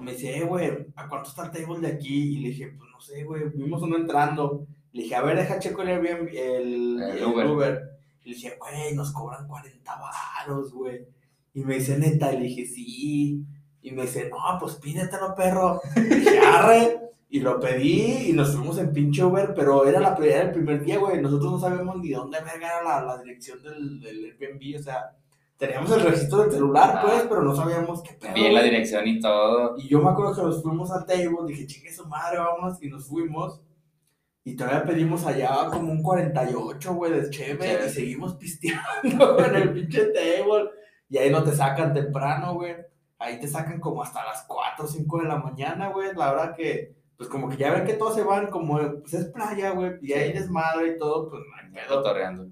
Me 0.00 0.12
dice, 0.12 0.34
eh, 0.34 0.44
güey, 0.44 0.86
¿a 0.96 1.06
cuánto 1.08 1.28
está 1.28 1.44
el 1.44 1.50
table 1.50 1.86
de 1.86 1.94
aquí? 1.94 2.36
Y 2.36 2.38
le 2.38 2.48
dije, 2.48 2.68
pues 2.68 2.90
no 2.90 2.98
sé, 3.02 3.22
güey, 3.22 3.50
vimos 3.54 3.82
uno 3.82 3.98
entrando. 3.98 4.66
Le 4.92 5.02
dije, 5.02 5.14
a 5.14 5.22
ver, 5.22 5.36
deja 5.36 5.58
checo 5.58 5.82
el 5.82 5.90
el, 5.90 6.28
El 6.34 7.02
el 7.02 7.24
Uber. 7.24 7.46
Uber. 7.48 7.82
Y 8.24 8.30
le 8.30 8.34
dije, 8.34 8.56
güey, 8.58 8.94
nos 8.94 9.12
cobran 9.12 9.46
40 9.46 9.92
varos, 9.94 10.72
güey. 10.72 11.06
Y 11.52 11.64
me 11.64 11.74
dice, 11.74 11.98
neta, 11.98 12.32
le 12.32 12.44
dije, 12.44 12.64
sí. 12.64 13.44
Y 13.82 13.90
me 13.90 14.02
dice, 14.02 14.30
no, 14.30 14.58
pues 14.58 14.76
pídetelo, 14.76 15.34
perro. 15.34 15.82
Y 15.96 16.00
dije, 16.00 16.38
arre. 16.38 17.09
Y 17.32 17.40
lo 17.40 17.60
pedí 17.60 18.30
y 18.30 18.32
nos 18.32 18.54
fuimos 18.56 18.76
en 18.78 18.92
pinche 18.92 19.22
Uber, 19.24 19.54
pero 19.54 19.86
era 19.86 20.00
la 20.00 20.16
era 20.20 20.42
el 20.42 20.50
primer 20.52 20.82
día, 20.84 20.98
güey. 20.98 21.20
Nosotros 21.22 21.52
no 21.52 21.60
sabíamos 21.60 21.96
ni 21.98 22.10
dónde 22.10 22.38
verga 22.40 22.66
era 22.66 22.82
la, 22.82 23.02
la 23.04 23.18
dirección 23.22 23.62
del, 23.62 24.00
del 24.00 24.24
Airbnb, 24.24 24.80
o 24.80 24.82
sea, 24.82 25.16
teníamos 25.56 25.92
el 25.92 26.00
registro 26.02 26.38
del 26.38 26.50
celular, 26.50 26.92
Ah. 26.96 27.02
pues, 27.02 27.26
pero 27.28 27.42
no 27.42 27.54
sabíamos 27.54 28.02
qué 28.02 28.14
pedo. 28.14 28.34
Bien 28.34 28.52
la 28.52 28.62
dirección 28.64 29.06
y 29.06 29.20
todo. 29.20 29.76
Y 29.78 29.88
yo 29.88 30.00
me 30.02 30.10
acuerdo 30.10 30.34
que 30.34 30.42
nos 30.42 30.60
fuimos 30.62 30.90
al 30.90 31.06
table, 31.06 31.28
dije, 31.46 31.66
chingue 31.68 31.92
su 31.92 32.04
madre, 32.08 32.38
vámonos, 32.38 32.82
y 32.82 32.88
nos 32.88 33.06
fuimos. 33.06 33.60
Y 34.42 34.56
todavía 34.56 34.82
pedimos 34.84 35.24
allá 35.26 35.66
como 35.70 35.92
un 35.92 36.02
48, 36.02 36.94
güey, 36.94 37.12
de 37.12 37.30
cheve, 37.30 37.64
Cheve. 37.64 37.86
y 37.86 37.90
seguimos 37.90 38.34
pisteando 38.36 39.38
en 39.44 39.54
el 39.54 39.72
pinche 39.72 40.06
table. 40.06 40.70
Y 41.08 41.18
ahí 41.18 41.30
no 41.30 41.44
te 41.44 41.52
sacan 41.52 41.92
temprano, 41.94 42.54
güey. 42.54 42.74
Ahí 43.18 43.38
te 43.38 43.46
sacan 43.46 43.78
como 43.78 44.02
hasta 44.02 44.24
las 44.24 44.42
4 44.48 44.84
o 44.84 44.88
5 44.88 45.18
de 45.18 45.28
la 45.28 45.36
mañana, 45.36 45.90
güey. 45.90 46.14
La 46.16 46.32
hora 46.32 46.54
que 46.54 46.96
pues 47.20 47.28
como 47.28 47.50
que 47.50 47.58
ya 47.58 47.70
ven 47.70 47.84
que 47.84 47.92
todos 47.92 48.14
se 48.14 48.22
van, 48.22 48.46
como, 48.46 48.78
pues 49.02 49.12
es 49.12 49.26
playa, 49.26 49.72
güey, 49.72 49.92
y 50.00 50.14
ahí 50.14 50.32
desmadre 50.32 50.94
y 50.94 50.98
todo, 50.98 51.28
pues 51.28 51.42
no 51.42 51.54
hay 51.54 51.70
pedo. 51.70 52.02
Torreando. 52.02 52.46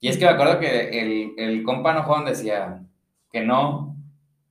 Y 0.00 0.08
es 0.08 0.18
que 0.18 0.26
me 0.26 0.32
acuerdo 0.32 0.60
que 0.60 1.00
el, 1.00 1.32
el 1.38 1.62
compa 1.62 1.92
enojón 1.92 2.26
decía 2.26 2.82
que 3.30 3.40
no. 3.40 3.96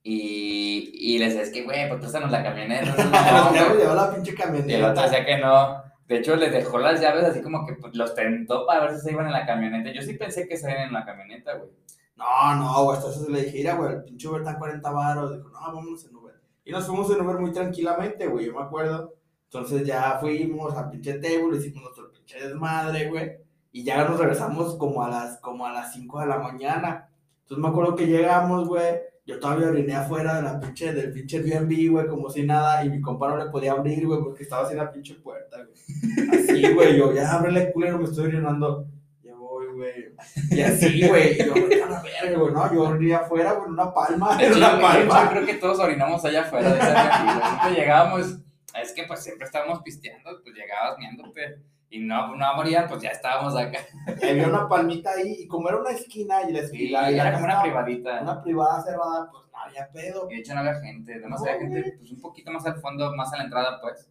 Y, 0.01 0.89
y 0.95 1.19
le 1.19 1.25
decía, 1.25 1.43
es 1.43 1.51
que, 1.51 1.61
güey, 1.61 1.87
pues 1.89 1.99
préstanos 1.99 2.31
la 2.31 2.41
camioneta. 2.41 2.85
No, 3.05 3.51
Nos 3.51 3.67
güey. 3.69 3.81
llevó 3.83 3.93
la 3.93 4.15
pinche 4.15 4.31
y 4.31 4.33
el 4.33 4.41
otro 4.41 4.95
camioneta. 4.95 5.01
decía 5.03 5.25
que 5.27 5.37
no. 5.37 5.83
De 6.07 6.17
hecho, 6.17 6.35
les 6.37 6.51
dejó 6.51 6.79
las 6.79 6.99
llaves 6.99 7.25
así 7.25 7.43
como 7.43 7.63
que 7.67 7.75
pues, 7.75 7.93
los 7.93 8.15
tentó 8.15 8.65
para 8.65 8.85
ver 8.85 8.95
si 8.95 9.01
se 9.01 9.11
iban 9.11 9.27
en 9.27 9.33
la 9.33 9.45
camioneta. 9.45 9.91
Yo 9.93 10.01
sí 10.01 10.15
pensé 10.15 10.47
que 10.47 10.57
se 10.57 10.71
iban 10.71 10.87
en 10.87 10.93
la 10.93 11.05
camioneta, 11.05 11.53
güey. 11.53 11.69
No, 12.15 12.55
no, 12.55 12.83
güey, 12.85 12.97
eso 12.97 13.29
le 13.29 13.43
dije, 13.43 13.59
mira, 13.59 13.75
güey, 13.75 13.93
el 13.93 14.03
pinche 14.05 14.27
Uber 14.27 14.41
está 14.41 14.57
40 14.57 14.89
baros. 14.89 15.37
Dijo, 15.37 15.49
no, 15.49 15.59
vámonos 15.59 16.03
en 16.03 16.15
Uber. 16.15 16.33
Y 16.65 16.71
nos 16.71 16.87
fuimos 16.87 17.11
en 17.11 17.21
Uber 17.21 17.37
muy 17.37 17.51
tranquilamente, 17.53 18.25
güey, 18.25 18.47
yo 18.47 18.53
me 18.55 18.63
acuerdo. 18.63 19.20
Entonces 19.53 19.85
ya 19.85 20.17
fuimos 20.21 20.73
a 20.77 20.89
pinche 20.89 21.15
table, 21.15 21.57
hicimos 21.57 21.83
nuestro 21.83 22.09
pinche 22.11 22.39
desmadre, 22.39 23.09
güey. 23.09 23.31
Y 23.73 23.83
ya 23.83 24.03
nos 24.05 24.17
regresamos 24.17 24.75
como 24.77 25.03
a 25.03 25.09
las, 25.09 25.39
como 25.39 25.65
a 25.65 25.73
las 25.73 25.93
5 25.93 26.21
de 26.21 26.25
la 26.27 26.39
mañana. 26.39 27.09
Entonces 27.41 27.61
me 27.61 27.67
acuerdo 27.67 27.95
que 27.95 28.07
llegamos, 28.07 28.67
güey. 28.67 29.01
Yo 29.25 29.39
todavía 29.39 29.67
oriné 29.67 29.93
afuera 29.95 30.35
de 30.35 30.41
la 30.43 30.59
pinche, 30.59 30.93
del 30.93 31.11
pinche 31.11 31.37
Airbnb, 31.37 31.91
güey, 31.91 32.07
como 32.07 32.29
si 32.29 32.43
nada. 32.43 32.83
Y 32.85 32.89
mi 32.89 33.01
compa 33.01 33.27
no 33.29 33.37
le 33.43 33.51
podía 33.51 33.73
abrir, 33.73 34.07
güey, 34.07 34.21
porque 34.21 34.43
estaba 34.43 34.63
así 34.63 34.71
en 34.71 34.77
la 34.79 34.91
pinche 34.91 35.15
puerta, 35.15 35.57
güey. 35.57 36.29
Así, 36.43 36.69
güey, 36.73 36.97
yo, 36.97 37.13
ya 37.13 37.33
ábrele, 37.33 37.73
culero, 37.73 37.97
me 37.99 38.05
estoy 38.05 38.27
orinando. 38.27 38.85
Ya 39.21 39.35
voy, 39.35 39.67
güey. 39.75 40.15
Y 40.49 40.61
así, 40.61 41.07
güey. 41.07 41.37
Yo, 41.45 41.53
"Vete 41.53 41.83
a 41.83 41.89
la 41.89 42.01
verga, 42.01 42.39
güey, 42.39 42.53
no, 42.53 42.73
yo 42.73 42.81
oriné 42.83 43.15
afuera, 43.15 43.53
güey, 43.53 43.69
una 43.69 43.93
palma. 43.93 44.41
Hecho, 44.41 44.55
una 44.57 44.71
yo- 44.71 45.01
yo 45.03 45.09
palma. 45.09 45.29
creo 45.29 45.45
que 45.45 45.53
todos 45.55 45.79
orinamos 45.79 46.23
allá 46.23 46.41
afuera 46.43 46.71
de 46.73 46.79
esa. 46.79 47.57
Siempre 47.59 47.81
llegábamos, 47.81 48.37
es 48.75 48.93
que 48.93 49.03
pues 49.03 49.23
siempre 49.23 49.45
estábamos 49.45 49.81
pisteando, 49.81 50.41
pues 50.43 50.55
llegabas 50.55 50.97
miándote 50.97 51.61
y 51.89 51.99
no, 51.99 52.35
no 52.35 52.55
morían, 52.55 52.87
pues 52.87 53.01
ya 53.01 53.09
estábamos 53.09 53.55
acá. 53.57 53.79
Había 54.23 54.47
una 54.47 54.67
palmita 54.69 55.11
ahí, 55.11 55.35
y 55.41 55.47
como 55.47 55.67
era 55.69 55.77
una 55.79 55.91
esquina, 55.91 56.41
y 56.49 56.53
la 56.53 56.59
Sí, 56.59 56.65
esquina. 56.65 57.11
y 57.11 57.15
era 57.19 57.33
como 57.33 57.45
una 57.45 57.53
estaba 57.53 57.63
privadita. 57.63 58.21
Una 58.21 58.41
privada 58.41 58.81
cerrada, 58.81 59.29
pues 59.31 59.43
no 59.51 59.59
había 59.59 59.91
pedo. 59.91 60.27
Y 60.31 60.35
de 60.35 60.39
hecho 60.39 60.53
no 60.53 60.61
había 60.61 60.79
gente, 60.79 61.15
además 61.15 61.41
había 61.41 61.53
No, 61.55 61.59
gente 61.59 61.91
pues 61.97 62.11
un 62.11 62.21
poquito 62.21 62.51
más 62.51 62.65
al 62.65 62.79
fondo, 62.79 63.13
más 63.15 63.33
a 63.33 63.37
la 63.37 63.43
entrada 63.43 63.81
pues. 63.81 64.09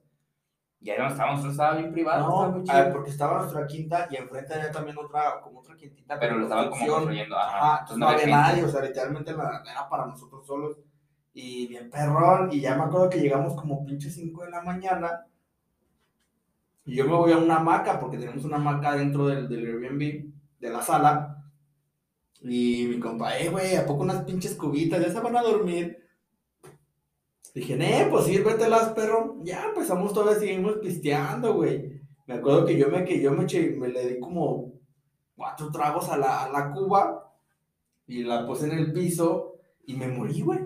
Y 0.83 0.91
ahí 0.91 0.97
donde 0.99 1.13
estábamos, 1.13 1.37
nosotros 1.45 1.53
estaba 1.55 1.77
bien 1.79 1.93
privado, 1.93 2.21
estaba 2.29 2.49
No, 2.49 2.53
muy 2.59 2.71
a 2.71 2.75
ver, 2.85 2.93
porque 2.93 3.11
estaba 3.11 3.39
nuestra 3.41 3.67
quinta 3.67 4.09
y 4.11 4.17
enfrente 4.17 4.55
había 4.55 4.71
también 4.71 4.97
otra, 4.99 5.41
como 5.43 5.61
otra 5.61 5.77
quintita. 5.77 6.19
Pero 6.19 6.37
lo 6.37 6.45
estaban 6.45 6.71
como 6.71 6.87
construyendo, 6.87 7.37
ajá. 7.39 7.59
Ajá, 7.59 7.73
Entonces 7.81 7.99
no 7.99 8.09
había 8.09 8.19
gente. 8.21 8.37
nadie, 8.37 8.65
o 8.65 8.69
sea, 8.69 8.81
literalmente 8.83 9.33
la, 9.33 9.63
era 9.71 9.89
para 9.89 10.07
nosotros 10.07 10.47
solos. 10.47 10.79
Y 11.33 11.67
bien 11.67 11.91
perrón, 11.91 12.53
y 12.53 12.61
ya 12.61 12.77
me 12.77 12.85
acuerdo 12.85 13.11
que 13.11 13.19
llegamos 13.21 13.55
como 13.55 13.85
pinche 13.85 14.11
5 14.11 14.45
de 14.45 14.51
la 14.51 14.63
mañana. 14.63 15.27
Y 16.85 16.97
yo 16.97 17.05
me 17.07 17.15
voy 17.15 17.33
a 17.33 17.39
una 17.39 17.57
hamaca, 17.57 17.99
porque 18.01 18.19
tenemos 18.19 18.45
una 18.45 18.57
hamaca 18.57 18.95
dentro 18.95 19.27
del, 19.27 19.49
del 19.49 19.67
Airbnb, 19.67 20.33
de 20.61 20.71
la 20.71 20.83
sala. 20.83 21.43
Y 22.43 22.87
mi 22.89 23.01
compa, 23.01 23.39
eh, 23.39 23.49
güey, 23.51 23.77
¿a 23.77 23.87
poco 23.87 24.03
unas 24.03 24.25
pinches 24.25 24.55
cubitas? 24.57 25.01
Ya 25.01 25.13
se 25.13 25.21
van 25.21 25.37
a 25.37 25.43
dormir. 25.43 25.99
Dije, 27.55 27.75
eh, 27.81 28.07
pues 28.11 28.25
sírvetelas, 28.27 28.91
perro. 28.91 29.39
Ya 29.43 29.65
empezamos 29.67 30.13
todavía, 30.13 30.39
seguimos 30.41 30.77
pisteando, 30.79 31.55
güey. 31.55 32.01
Me 32.27 32.35
acuerdo 32.35 32.65
que 32.67 32.79
yo 32.79 32.89
me, 32.89 33.05
que 33.05 33.21
yo 33.21 33.33
me, 33.33 33.45
eché- 33.45 33.77
me 33.77 33.89
le 33.89 34.07
di 34.15 34.21
como 34.21 34.73
cuatro 35.37 35.71
tragos 35.73 36.09
a 36.11 36.17
la, 36.19 36.45
a 36.45 36.51
la 36.53 36.73
cuba 36.73 37.33
y 38.07 38.25
la 38.25 38.47
puse 38.47 38.67
en 38.67 38.79
el 38.79 38.93
piso 38.93 39.57
y 39.87 39.97
me 39.97 40.09
morí, 40.09 40.43
güey. 40.43 40.61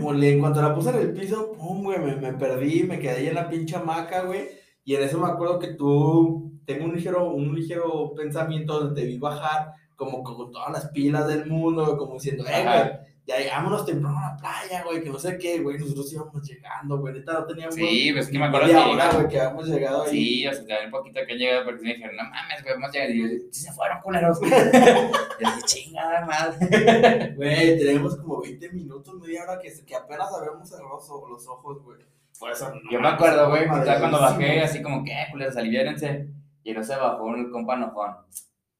En 0.00 0.40
cuanto 0.40 0.62
la 0.62 0.74
puse 0.74 0.90
en 0.90 0.96
el 0.96 1.12
piso, 1.12 1.52
pum, 1.52 1.84
güey, 1.84 1.98
me, 1.98 2.16
me 2.16 2.32
perdí, 2.34 2.84
me 2.84 2.98
quedé 2.98 3.16
ahí 3.16 3.26
en 3.28 3.34
la 3.34 3.48
pinche 3.48 3.76
hamaca, 3.76 4.22
güey. 4.22 4.48
Y 4.84 4.94
en 4.94 5.02
eso 5.02 5.18
me 5.18 5.28
acuerdo 5.28 5.58
que 5.58 5.74
tú, 5.74 6.52
tengo 6.64 6.84
un 6.84 6.94
ligero, 6.94 7.30
un 7.30 7.54
ligero 7.54 8.14
pensamiento 8.14 8.80
donde 8.80 9.00
te 9.00 9.06
vi 9.06 9.18
bajar, 9.18 9.72
como 9.96 10.22
con 10.22 10.50
todas 10.52 10.72
las 10.72 10.88
pilas 10.90 11.26
del 11.26 11.46
mundo, 11.46 11.84
güey, 11.84 11.96
como 11.96 12.14
diciendo, 12.14 12.44
eh, 12.46 12.54
Ajá. 12.54 13.00
Ya 13.28 13.56
vámonos 13.56 13.84
temprano 13.84 14.18
a 14.18 14.30
la 14.30 14.36
playa, 14.38 14.82
güey, 14.84 15.02
que 15.02 15.10
no 15.10 15.18
sé 15.18 15.36
qué, 15.36 15.58
güey, 15.60 15.78
nosotros 15.78 16.10
íbamos 16.12 16.42
llegando, 16.48 16.98
güey, 16.98 17.12
neta 17.12 17.34
no 17.34 17.44
teníamos 17.44 17.74
Sí, 17.74 18.10
pues 18.14 18.28
que 18.28 18.38
me 18.38 18.46
acuerdo 18.46 18.68
que 18.68 19.16
güey, 19.16 19.28
que 19.28 19.40
habíamos 19.40 19.68
llegado 19.68 20.02
ahí. 20.02 20.10
Sí, 20.10 20.46
o 20.46 20.52
sea, 20.52 20.60
también 20.60 20.84
un 20.86 20.90
poquito 20.90 21.20
que 21.26 21.32
han 21.32 21.38
llegado 21.38 21.64
porque 21.66 21.82
me 21.82 21.94
dijeron, 21.94 22.16
no 22.16 22.24
mames, 22.24 22.62
güey, 22.62 22.74
hemos 22.74 22.92
llegado. 22.92 23.12
Y 23.12 23.20
yo, 23.20 23.28
sí 23.50 23.60
se 23.60 23.72
fueron, 23.72 24.00
culeros. 24.00 24.40
y 24.42 24.46
dije, 24.46 25.62
chingada 25.66 26.24
madre. 26.24 27.34
Güey, 27.36 27.78
tenemos 27.78 28.16
como 28.16 28.40
20 28.40 28.72
minutos, 28.72 29.14
media 29.20 29.42
hora 29.44 29.58
que, 29.60 29.72
que 29.84 29.94
apenas 29.94 30.32
habíamos 30.32 30.68
cerrado 30.68 30.94
los 31.28 31.46
ojos- 31.46 31.82
güey. 31.82 31.98
Por 32.38 32.50
eso, 32.52 32.72
no 32.72 32.90
Yo 32.90 33.00
me 33.00 33.08
acuerdo, 33.08 33.50
güey, 33.50 33.66
cuando 33.66 34.20
bajé, 34.20 34.54
sí, 34.54 34.58
así 34.60 34.82
como 34.82 35.04
que, 35.04 35.12
eh, 35.12 35.26
culeros, 35.30 35.56
aliviárense. 35.56 36.28
Y 36.62 36.72
no 36.72 36.82
se 36.82 36.96
bajó 36.96 37.24
un 37.24 37.50
compa 37.50 37.74
enojón. 37.74 38.16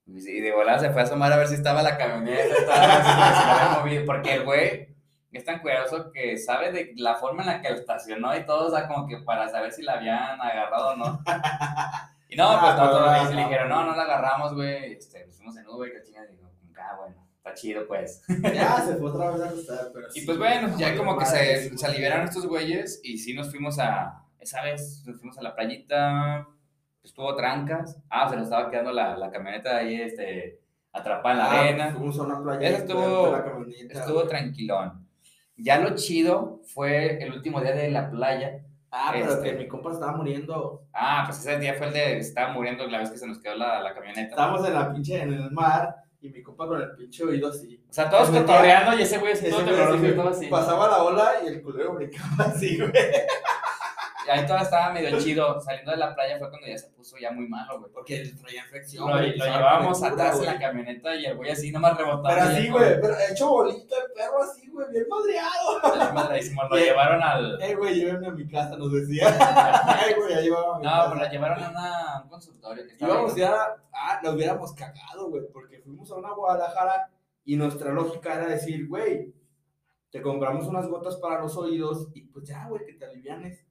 Y 0.09 0.41
de 0.41 0.53
volada 0.53 0.79
se 0.79 0.91
fue 0.91 1.03
a 1.03 1.05
asomar 1.05 1.33
a 1.33 1.37
ver 1.37 1.49
si 1.49 1.55
estaba 1.55 1.83
la 1.83 1.99
camioneta, 1.99 2.55
estaba, 2.55 3.71
si 3.71 3.75
se 3.75 3.81
movido. 3.81 4.07
Porque 4.07 4.35
el 4.35 4.45
güey 4.45 4.89
es 5.33 5.45
tan 5.45 5.61
cuidadoso 5.61 6.11
que 6.13 6.39
sabe 6.39 6.73
de 6.73 6.93
la 6.97 7.17
forma 7.17 7.43
en 7.43 7.49
la 7.49 7.61
que 7.61 7.71
lo 7.71 7.77
estacionó 7.77 8.35
y 8.37 8.45
todo, 8.47 8.69
o 8.69 8.71
sea, 8.71 8.89
como 8.89 9.07
que 9.07 9.19
para 9.19 9.49
saber 9.49 9.71
si 9.73 9.83
la 9.83 9.95
habían 9.95 10.41
agarrado 10.41 10.91
o 10.91 10.97
no. 10.97 11.21
Y 12.31 12.37
no, 12.37 12.45
Ah, 12.47 12.61
pues 12.61 12.77
no, 12.77 12.91
todos 12.91 13.25
no, 13.25 13.35
le 13.35 13.43
dijeron, 13.43 13.69
no, 13.71 13.85
no 13.87 13.97
la 13.97 14.03
agarramos, 14.03 14.55
güey. 14.55 14.93
Este, 14.93 15.27
nos 15.27 15.37
fuimos 15.37 15.57
en 15.57 15.67
Uber, 15.67 15.91
que 15.93 16.03
chinga, 16.03 16.25
y 16.25 16.37
digo, 16.37 16.51
ah, 16.79 16.97
bueno, 16.99 17.17
está 17.39 17.55
chido, 17.55 17.87
pues. 17.87 18.23
Ya 18.55 18.83
se 18.83 18.97
fue 18.97 19.11
otra 19.11 19.31
vez 19.31 19.41
a 19.41 19.49
acostar, 19.49 19.91
pero 19.95 20.09
Y 20.09 20.21
sí, 20.21 20.27
pues 20.27 20.37
bueno, 20.37 20.77
ya 20.77 20.95
como 20.97 21.19
que 21.19 21.25
se, 21.25 21.77
se 21.77 21.87
aliviaron 21.87 22.27
estos 22.27 22.47
güeyes 22.47 23.01
y 23.03 23.17
sí 23.17 23.33
nos 23.35 23.51
fuimos 23.51 23.79
a, 23.79 24.25
esa 24.39 24.63
vez 24.63 25.03
nos 25.07 25.17
fuimos 25.19 25.39
a 25.39 25.43
la 25.43 25.55
playita, 25.55 26.47
estuvo 27.03 27.34
trancas, 27.36 28.01
ah, 28.11 28.28
se 28.28 28.36
nos 28.36 28.44
estaba 28.44 28.70
quedando 28.70 28.92
la, 28.92 29.16
la 29.16 29.30
camioneta 29.30 29.76
ahí, 29.76 30.01
este, 30.01 30.61
atrapada 30.92 31.32
en 31.34 31.38
la 31.38 31.44
Ah, 31.51 31.61
arena, 31.61 31.96
una 31.99 32.42
playa. 32.42 32.70
Y 32.70 32.74
estuvo- 32.74 33.30
la 33.32 34.01
estuvo 34.01 34.24
tranquilón. 34.26 35.07
Ya 35.57 35.78
lo 35.78 35.94
chido 35.96 36.61
fue 36.66 37.22
el 37.22 37.32
último 37.32 37.61
día 37.61 37.72
de 37.72 37.90
la 37.90 38.11
playa. 38.11 38.61
Ah, 38.90 39.11
pero 39.12 39.32
este- 39.32 39.51
que 39.51 39.57
mi 39.59 39.68
compa 39.68 39.92
estaba 39.92 40.12
muriendo. 40.12 40.84
Ah, 40.92 41.24
pues 41.26 41.40
ese 41.40 41.59
día 41.59 41.74
fue 41.74 41.88
el 41.88 41.92
de, 41.92 42.18
estaba 42.18 42.53
muriendo 42.53 42.86
la 42.86 42.99
vez 42.99 43.11
que 43.11 43.18
se 43.18 43.26
nos 43.26 43.38
quedó 43.38 43.55
la, 43.57 43.80
la 43.80 43.92
camioneta. 43.94 44.30
Estábamos 44.30 44.66
en 44.66 44.74
la 44.74 44.92
pinche, 44.92 45.20
en 45.20 45.32
el 45.32 45.51
mar, 45.51 45.94
y 46.20 46.30
mi 46.30 46.42
compa 46.42 46.66
con 46.66 46.80
el 46.80 46.92
pinche 46.92 47.22
oído 47.24 47.49
así. 47.51 47.84
O 47.88 47.92
sea, 47.92 48.09
todos 48.09 48.30
cotorreando 48.30 48.96
y 48.99 49.03
ese 49.03 49.18
güey 49.18 49.32
Ese 49.32 49.51
todo 49.51 49.61
todo 49.64 50.28
así. 50.30 50.46
Pasaba 50.46 50.88
la 50.88 51.03
ola 51.03 51.32
y 51.44 51.49
el 51.49 51.62
culero 51.62 51.94
brincaba 51.94 52.44
así, 52.44 52.78
güey. 52.78 52.90
Y 54.29 54.31
ahí 54.31 54.47
todo 54.47 54.59
estaba 54.59 54.93
medio 54.93 55.18
chido. 55.18 55.59
Saliendo 55.61 55.91
de 55.93 55.97
la 55.97 56.14
playa 56.14 56.39
fue 56.39 56.51
cuando 56.51 56.66
ya 56.66 56.76
se 56.76 56.91
puso 56.91 57.16
ya 57.16 57.31
muy 57.33 57.49
malo, 57.49 57.79
güey. 57.81 57.91
Porque 57.91 58.20
él 58.20 58.39
traía 58.39 58.62
infección. 58.62 59.09
Lo, 59.09 59.16
lo 59.16 59.22
llevábamos 59.22 60.03
atrás 60.03 60.39
en 60.39 60.45
la 60.47 60.59
camioneta 60.59 61.14
y 61.16 61.24
el 61.24 61.37
güey 61.37 61.51
así 61.51 61.72
nomás 61.72 61.97
rebotando. 61.97 62.29
Pero 62.29 62.43
así, 62.43 62.68
güey, 62.68 63.01
pero 63.01 63.14
hecho 63.31 63.49
bolita 63.49 63.97
el 63.97 64.12
perro 64.12 64.43
así, 64.43 64.68
güey, 64.68 64.87
bien 64.91 65.07
madreado. 65.09 66.12
madrísimo, 66.14 66.62
Lo 66.64 66.76
Bien. 66.76 66.85
llevaron 66.89 67.22
al. 67.22 67.62
Eh, 67.62 67.74
güey, 67.74 67.95
llévenme 67.95 68.26
a 68.29 68.31
mi 68.33 68.47
casa, 68.47 68.76
nos 68.76 68.93
decía. 68.93 69.29
Ay, 69.87 70.14
güey, 70.14 70.35
ya 70.35 70.41
llevaba 70.43 70.76
a 70.76 70.79
mi 70.79 70.85
No, 70.85 70.91
casa. 70.91 71.09
pues 71.09 71.20
la 71.22 71.31
llevaron 71.31 71.64
a 71.64 71.70
una- 71.70 72.22
un 72.24 72.29
consultorio 72.29 72.85
que. 72.87 73.05
Íbamos 73.05 73.35
ya, 73.35 73.57
ah, 73.95 74.20
nos 74.22 74.35
hubiéramos 74.35 74.72
cagado, 74.74 75.31
güey, 75.31 75.45
porque 75.53 75.79
fuimos 75.81 76.11
a 76.11 76.16
una 76.16 76.33
Guadalajara 76.35 77.11
y 77.45 77.57
nuestra 77.57 77.93
lógica 77.93 78.35
era 78.35 78.47
decir, 78.47 78.87
güey, 78.89 79.33
te 80.11 80.20
compramos 80.20 80.66
unas 80.66 80.87
gotas 80.87 81.16
para 81.16 81.41
los 81.41 81.57
oídos 81.57 82.09
y 82.14 82.22
pues 82.26 82.47
ya, 82.47 82.66
güey, 82.68 82.85
que 82.85 82.93
te 82.93 83.07
alivianes. 83.07 83.64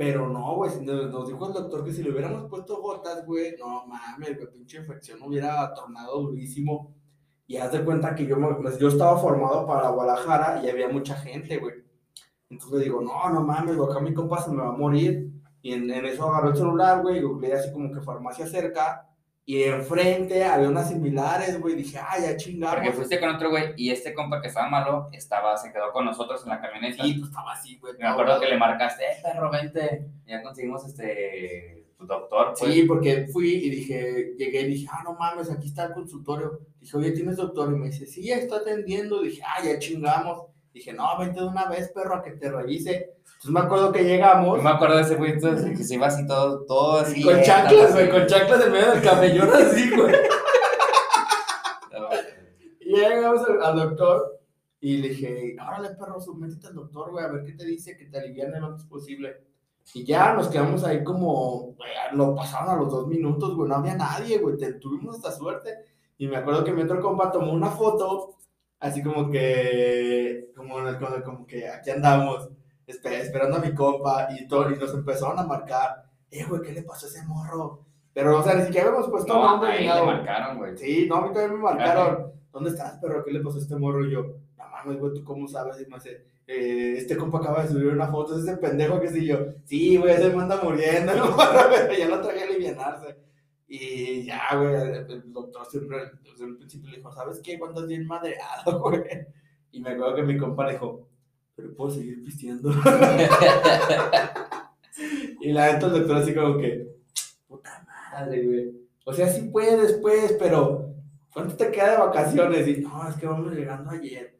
Pero 0.00 0.30
no, 0.30 0.54
güey, 0.54 0.70
nos, 0.80 1.28
dijo 1.28 1.48
el 1.48 1.52
doctor 1.52 1.84
que 1.84 1.92
si 1.92 2.02
le 2.02 2.10
hubiéramos 2.10 2.48
puesto 2.48 2.80
gotas, 2.80 3.22
güey, 3.26 3.54
no 3.58 3.84
mames, 3.86 4.34
güey, 4.34 4.50
pinche 4.50 4.78
infección 4.78 5.22
hubiera 5.22 5.74
tornado 5.74 6.22
durísimo. 6.22 6.94
Y 7.46 7.58
haz 7.58 7.72
de 7.72 7.84
cuenta 7.84 8.14
que 8.14 8.26
yo, 8.26 8.36
pues, 8.62 8.78
yo 8.78 8.88
estaba 8.88 9.18
formado 9.18 9.66
para 9.66 9.90
Guadalajara 9.90 10.64
y 10.64 10.70
había 10.70 10.88
mucha 10.88 11.16
gente, 11.16 11.58
güey. 11.58 11.84
Entonces 12.48 12.78
le 12.78 12.84
digo, 12.84 13.02
no, 13.02 13.28
no 13.28 13.42
mames, 13.42 13.76
acá 13.78 14.00
mi 14.00 14.14
compa 14.14 14.40
se 14.40 14.50
me 14.50 14.62
va 14.62 14.70
a 14.70 14.72
morir. 14.72 15.30
Y 15.60 15.74
en, 15.74 15.90
en 15.90 16.06
eso 16.06 16.30
agarró 16.30 16.48
el 16.48 16.56
celular, 16.56 17.02
güey, 17.02 17.18
y 17.18 17.22
googleé 17.22 17.52
así 17.52 17.70
como 17.70 17.92
que 17.92 18.00
farmacia 18.00 18.46
cerca. 18.46 19.06
Y 19.44 19.64
enfrente 19.64 20.44
había 20.44 20.68
unas 20.68 20.88
similares, 20.88 21.60
güey. 21.60 21.74
Dije, 21.74 21.98
ah, 21.98 22.18
ya 22.20 22.36
chingamos. 22.36 22.76
Porque 22.76 22.92
fuiste 22.92 23.18
con 23.18 23.30
otro 23.30 23.50
güey 23.50 23.72
y 23.76 23.90
este 23.90 24.14
compa 24.14 24.40
que 24.40 24.48
estaba 24.48 24.68
malo 24.68 25.08
estaba, 25.12 25.56
se 25.56 25.72
quedó 25.72 25.90
con 25.92 26.04
nosotros 26.04 26.42
en 26.44 26.50
la 26.50 26.60
camioneta. 26.60 27.04
Y 27.04 27.14
pues 27.14 27.30
estaba 27.30 27.52
así, 27.52 27.78
güey. 27.78 27.94
Me 27.98 28.06
acuerdo 28.06 28.38
que 28.38 28.46
le 28.46 28.58
marcaste, 28.58 29.04
eh, 29.04 29.16
perro, 29.22 29.50
vente. 29.50 30.06
Ya 30.26 30.42
conseguimos 30.42 30.86
este. 30.86 31.86
Tu 31.98 32.06
doctor, 32.06 32.54
pues. 32.58 32.72
Sí, 32.72 32.84
porque 32.84 33.26
fui 33.26 33.54
y 33.54 33.70
dije, 33.70 34.34
llegué 34.38 34.60
y 34.62 34.68
dije, 34.68 34.88
ah, 34.90 35.02
no 35.04 35.14
mames, 35.14 35.50
aquí 35.50 35.66
está 35.66 35.86
el 35.86 35.92
consultorio. 35.94 36.60
Dije, 36.78 36.96
oye, 36.96 37.10
¿tienes 37.10 37.36
doctor? 37.36 37.72
Y 37.72 37.76
me 37.76 37.86
dice, 37.86 38.06
sí, 38.06 38.22
ya 38.22 38.36
está 38.36 38.56
atendiendo. 38.56 39.20
Dije, 39.20 39.42
ah, 39.44 39.62
ya 39.64 39.78
chingamos. 39.78 40.46
Dije, 40.72 40.92
no, 40.92 41.18
vente 41.18 41.40
de 41.40 41.46
una 41.46 41.68
vez, 41.68 41.90
perro, 41.90 42.14
a 42.14 42.22
que 42.22 42.30
te 42.32 42.50
revise. 42.50 43.16
Entonces 43.40 43.54
me 43.54 43.60
acuerdo 43.60 43.90
que 43.90 44.04
llegamos. 44.04 44.58
Yo 44.58 44.62
me 44.62 44.68
acuerdo 44.68 44.96
de 44.96 45.02
ese 45.02 45.14
güey 45.14 45.38
que 45.40 45.82
se 45.82 45.94
iba 45.94 46.08
así 46.08 46.26
todo, 46.26 46.66
todo 46.66 46.98
así. 46.98 47.22
con 47.22 47.38
eh, 47.38 47.42
chanclas, 47.42 47.94
güey, 47.94 48.10
con 48.10 48.26
chanclas 48.26 48.66
en 48.66 48.72
medio 48.72 48.90
del 48.90 49.02
camellón 49.02 49.48
así, 49.50 49.90
güey. 49.96 50.14
Y 52.80 52.96
llegamos 52.96 53.48
al, 53.48 53.62
al 53.62 53.76
doctor 53.76 54.40
y 54.80 54.96
le 54.96 55.10
dije, 55.10 55.56
órale, 55.64 55.90
perro, 55.90 56.18
métete 56.34 56.66
al 56.66 56.74
doctor, 56.74 57.12
güey, 57.12 57.24
a 57.24 57.28
ver 57.28 57.44
qué 57.44 57.52
te 57.52 57.64
dice, 57.64 57.96
que 57.96 58.06
te 58.06 58.18
aliviane 58.18 58.58
lo 58.58 58.66
antes 58.66 58.84
posible. 58.84 59.44
Y 59.94 60.04
ya 60.04 60.34
nos 60.34 60.48
quedamos 60.48 60.82
ahí 60.82 61.04
como, 61.04 61.76
lo 62.12 62.34
pasaron 62.34 62.70
a 62.70 62.76
los 62.76 62.90
dos 62.90 63.06
minutos, 63.06 63.54
güey, 63.54 63.68
no 63.68 63.76
había 63.76 63.94
nadie, 63.94 64.38
güey, 64.38 64.56
tuvimos 64.80 65.16
esta 65.16 65.30
suerte. 65.30 65.70
Y 66.18 66.26
me 66.26 66.36
acuerdo 66.36 66.64
que 66.64 66.72
mi 66.72 66.82
otro 66.82 67.00
compa 67.00 67.30
tomó 67.30 67.52
una 67.52 67.70
foto, 67.70 68.34
así 68.80 69.04
como 69.04 69.30
que, 69.30 70.50
como, 70.56 70.74
como 71.24 71.46
que 71.46 71.68
aquí 71.68 71.90
andamos, 71.90 72.50
esperando 72.90 73.56
a 73.56 73.60
mi 73.60 73.74
compa, 73.74 74.28
y, 74.38 74.46
todo, 74.46 74.70
y 74.70 74.76
nos 74.76 74.94
empezaron 74.94 75.38
a 75.38 75.44
marcar, 75.44 76.04
eh, 76.30 76.44
güey, 76.44 76.62
¿qué 76.62 76.72
le 76.72 76.82
pasó 76.82 77.06
a 77.06 77.08
ese 77.08 77.24
morro? 77.24 77.84
Pero, 78.12 78.38
o 78.38 78.42
sea, 78.42 78.54
ni 78.54 78.64
siquiera 78.64 78.88
habíamos 78.88 79.08
puesto 79.08 79.34
no, 79.34 79.50
nombre. 79.50 79.70
Ahí 79.70 79.86
le 79.86 80.02
marcaron, 80.02 80.58
güey. 80.58 80.76
Sí, 80.76 81.06
no, 81.08 81.16
a 81.16 81.20
mí 81.22 81.32
también 81.32 81.54
me 81.54 81.62
marcaron. 81.62 82.32
¿Dónde 82.52 82.70
estás, 82.70 82.98
perro? 82.98 83.24
¿Qué 83.24 83.32
le 83.32 83.40
pasó 83.40 83.58
a 83.58 83.60
este 83.60 83.76
morro? 83.76 84.04
Y 84.04 84.12
yo, 84.12 84.22
no 84.58 84.68
mames, 84.68 84.98
güey, 84.98 85.14
¿tú 85.14 85.24
cómo 85.24 85.46
sabes? 85.46 85.80
Y 85.80 85.88
me 85.88 85.96
hace, 85.96 86.26
eh, 86.46 86.94
este 86.96 87.16
compa 87.16 87.38
acaba 87.38 87.62
de 87.62 87.68
subir 87.68 87.86
una 87.86 88.08
foto, 88.08 88.36
es 88.36 88.42
ese 88.42 88.56
pendejo 88.56 89.00
que 89.00 89.08
sí 89.08 89.24
yo, 89.24 89.38
sí, 89.64 89.96
güey, 89.96 90.16
se 90.16 90.30
me 90.30 90.42
anda 90.42 90.60
muriendo, 90.60 91.14
¿no? 91.14 91.36
ya 91.96 92.08
lo 92.08 92.20
traje 92.20 92.40
a 92.40 92.44
alivianarse. 92.44 93.16
Y 93.68 94.24
ya, 94.24 94.56
güey, 94.56 94.74
el 94.74 95.32
doctor 95.32 95.64
siempre, 95.66 95.98
desde 96.24 96.44
el 96.44 96.56
principio 96.56 96.90
le 96.90 96.96
dijo, 96.96 97.12
¿sabes 97.12 97.40
qué? 97.40 97.56
Cuando 97.56 97.86
bien 97.86 98.04
madreado, 98.04 98.80
güey. 98.82 99.00
Y 99.70 99.80
me 99.80 99.90
acuerdo 99.90 100.16
que 100.16 100.22
mi 100.24 100.36
compa 100.36 100.66
le 100.66 100.72
dijo, 100.72 101.06
pero 101.60 101.74
puedo 101.74 101.90
seguir 101.90 102.24
pisteando. 102.24 102.70
y 105.40 105.52
la 105.52 105.72
neta 105.72 105.86
el 105.86 105.92
doctor 105.92 106.16
así 106.16 106.34
como 106.34 106.58
que, 106.58 106.88
puta 107.46 107.86
madre, 107.86 108.46
güey. 108.46 108.72
O 109.04 109.12
sea, 109.12 109.28
sí 109.28 109.48
puedes, 109.52 109.94
pues, 109.94 110.36
pero 110.38 110.94
¿cuánto 111.32 111.56
te 111.56 111.70
queda 111.70 111.92
de 111.92 111.98
vacaciones? 111.98 112.68
Y 112.68 112.78
no, 112.80 113.08
es 113.08 113.16
que 113.16 113.26
vamos 113.26 113.52
llegando 113.52 113.90
ayer. 113.90 114.38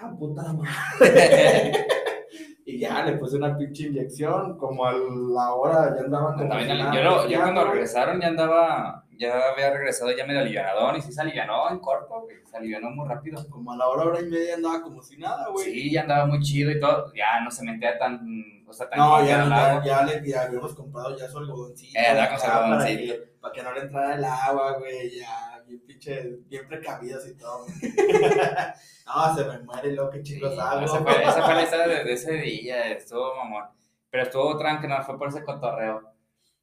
Ah, 0.00 0.14
puta 0.18 0.52
madre. 0.52 1.86
y 2.66 2.80
ya 2.80 3.04
le 3.04 3.16
puse 3.16 3.36
una 3.36 3.56
pinche 3.56 3.84
inyección, 3.84 4.58
como 4.58 4.84
a 4.84 4.92
la 4.92 5.54
hora 5.54 5.94
ya 5.96 6.02
andaba 6.02 6.34
como 6.34 6.52
yo, 6.58 7.28
yo, 7.28 7.40
cuando 7.40 7.64
regresaron 7.70 8.20
ya 8.20 8.26
andaba, 8.28 9.05
ya 9.18 9.50
había 9.50 9.70
regresado 9.70 10.10
ya 10.12 10.26
medio 10.26 10.40
alivianadón 10.40 10.96
y 10.96 11.02
sí 11.02 11.12
se 11.12 11.20
alivianó 11.20 11.70
en 11.70 11.78
corto, 11.78 12.26
se 12.44 12.56
alivianó 12.56 12.90
muy 12.90 13.08
rápido. 13.08 13.44
Como 13.48 13.72
a 13.72 13.76
la 13.76 13.88
hora, 13.88 14.04
hora 14.04 14.20
y 14.20 14.26
media 14.26 14.54
andaba 14.54 14.82
como 14.82 15.02
si 15.02 15.16
nada, 15.16 15.48
güey. 15.48 15.64
Sí, 15.64 15.92
ya 15.92 16.02
andaba 16.02 16.26
muy 16.26 16.40
chido 16.40 16.70
y 16.70 16.80
todo, 16.80 17.12
ya 17.14 17.40
no 17.40 17.50
se 17.50 17.64
metía 17.64 17.98
tan, 17.98 18.64
o 18.66 18.72
sea, 18.72 18.88
tan 18.88 18.98
No, 18.98 19.24
ya, 19.24 19.44
ya, 19.48 19.82
ya, 19.84 20.02
le, 20.04 20.28
ya 20.28 20.42
habíamos 20.42 20.74
comprado 20.74 21.16
ya 21.16 21.28
su 21.28 21.38
algodoncito. 21.38 21.98
Eh, 21.98 22.28
con 22.28 22.38
su 22.38 22.46
algodoncito. 22.46 23.14
Para 23.40 23.54
que, 23.54 23.62
no 23.62 23.72
le 23.72 23.80
entrara 23.80 24.14
el 24.14 24.24
agua, 24.24 24.78
güey, 24.78 25.18
ya, 25.18 25.62
bien 25.66 25.80
pinche, 25.86 26.38
bien 26.46 26.66
precavidos 26.66 27.26
y 27.28 27.36
todo. 27.36 27.66
no, 29.06 29.36
se 29.36 29.44
me 29.44 29.58
muere 29.60 29.92
lo 29.92 30.10
que 30.10 30.22
chicos 30.22 30.58
hago. 30.58 30.84
Esa 30.84 30.98
fue, 31.00 31.22
esa 31.22 31.42
fue 31.42 31.54
la 31.54 31.62
historia 31.64 31.86
de, 32.04 32.12
ese 32.12 32.32
día, 32.32 32.92
estuvo 32.92 33.34
mamón. 33.36 33.64
Pero 34.10 34.22
estuvo 34.24 34.56
tranquilo, 34.56 34.96
fue 35.04 35.18
por 35.18 35.28
ese 35.28 35.44
cotorreo. 35.44 36.15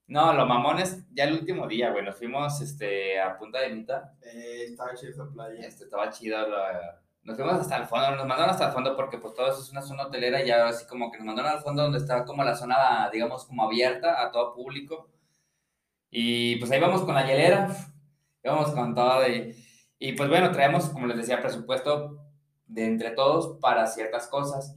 No, 0.07 0.33
los 0.33 0.47
mamones, 0.47 1.05
ya 1.13 1.23
el 1.23 1.33
último 1.33 1.67
día, 1.67 1.91
güey, 1.91 2.03
nos 2.03 2.17
fuimos 2.17 2.59
este, 2.61 3.19
a 3.19 3.37
Punta 3.37 3.59
de 3.61 3.69
Mita. 3.69 4.13
Eh, 4.21 4.65
estaba 4.67 4.93
chido 4.95 5.11
esa 5.11 5.29
playa. 5.31 5.65
Este, 5.65 5.85
estaba 5.85 6.09
chido, 6.09 6.37
nos 7.23 7.37
fuimos 7.37 7.53
hasta 7.53 7.77
el 7.77 7.85
fondo, 7.87 8.11
nos 8.11 8.27
mandaron 8.27 8.49
hasta 8.51 8.67
el 8.67 8.73
fondo 8.73 8.95
porque 8.97 9.17
pues 9.17 9.33
todo 9.33 9.47
eso 9.49 9.61
es 9.61 9.71
una 9.71 9.81
zona 9.81 10.07
hotelera 10.07 10.43
y 10.43 10.47
ya 10.47 10.67
así 10.67 10.85
como 10.85 11.09
que 11.09 11.17
nos 11.17 11.27
mandaron 11.27 11.51
al 11.53 11.61
fondo 11.61 11.83
donde 11.83 11.99
estaba 11.99 12.25
como 12.25 12.43
la 12.43 12.55
zona, 12.55 13.09
digamos, 13.11 13.45
como 13.45 13.63
abierta 13.63 14.21
a 14.21 14.31
todo 14.31 14.53
público. 14.53 15.09
Y 16.09 16.57
pues 16.57 16.69
ahí 16.71 16.79
vamos 16.79 17.03
con 17.03 17.15
la 17.15 17.25
hielera, 17.25 17.69
íbamos 18.43 18.71
con 18.71 18.93
todo 18.93 19.27
y, 19.27 19.55
y 19.99 20.13
pues 20.13 20.29
bueno, 20.29 20.51
traemos, 20.51 20.89
como 20.89 21.07
les 21.07 21.17
decía, 21.17 21.41
presupuesto 21.41 22.19
de 22.67 22.85
entre 22.85 23.11
todos 23.11 23.59
para 23.59 23.87
ciertas 23.87 24.27
cosas. 24.27 24.75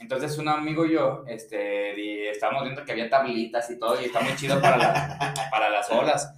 Entonces 0.00 0.36
un 0.38 0.48
amigo 0.48 0.84
y 0.86 0.92
yo, 0.92 1.24
este, 1.26 2.30
estábamos 2.30 2.64
viendo 2.64 2.84
que 2.84 2.92
había 2.92 3.08
tablitas 3.08 3.70
y 3.70 3.78
todo 3.78 4.00
y 4.00 4.06
está 4.06 4.20
muy 4.20 4.34
chido 4.36 4.60
para, 4.60 5.18
para 5.50 5.70
las 5.70 5.90
olas. 5.90 6.32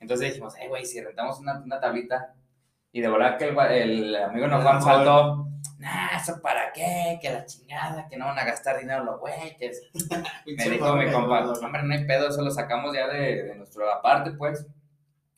Entonces 0.00 0.28
dijimos, 0.28 0.54
hey, 0.58 0.68
güey, 0.68 0.84
si 0.84 1.00
rentamos 1.00 1.38
una, 1.40 1.58
una, 1.60 1.80
tablita 1.80 2.34
y 2.92 3.00
de 3.00 3.08
verdad 3.08 3.36
que 3.36 3.48
el, 3.48 3.58
el 3.58 4.16
amigo 4.16 4.46
nos 4.46 4.62
Juan 4.62 4.82
saltó, 4.82 5.48
nah, 5.78 6.16
¿eso 6.16 6.40
para 6.40 6.72
qué? 6.72 7.18
Que 7.20 7.30
la 7.30 7.44
chingada, 7.44 8.06
que 8.08 8.16
no 8.16 8.26
van 8.26 8.38
a 8.38 8.44
gastar 8.44 8.78
dinero 8.78 9.04
los 9.04 9.20
güeyes. 9.20 9.82
Me 10.46 10.70
dijo 10.70 10.94
mi 10.94 11.10
compa, 11.10 11.52
hombre, 11.60 11.82
no 11.82 11.94
hay 11.94 12.04
pedo, 12.04 12.28
eso 12.28 12.42
lo 12.42 12.50
sacamos 12.50 12.94
ya 12.94 13.08
de, 13.08 13.44
de 13.44 13.54
nuestro 13.54 13.90
aparte, 13.90 14.32
pues. 14.32 14.66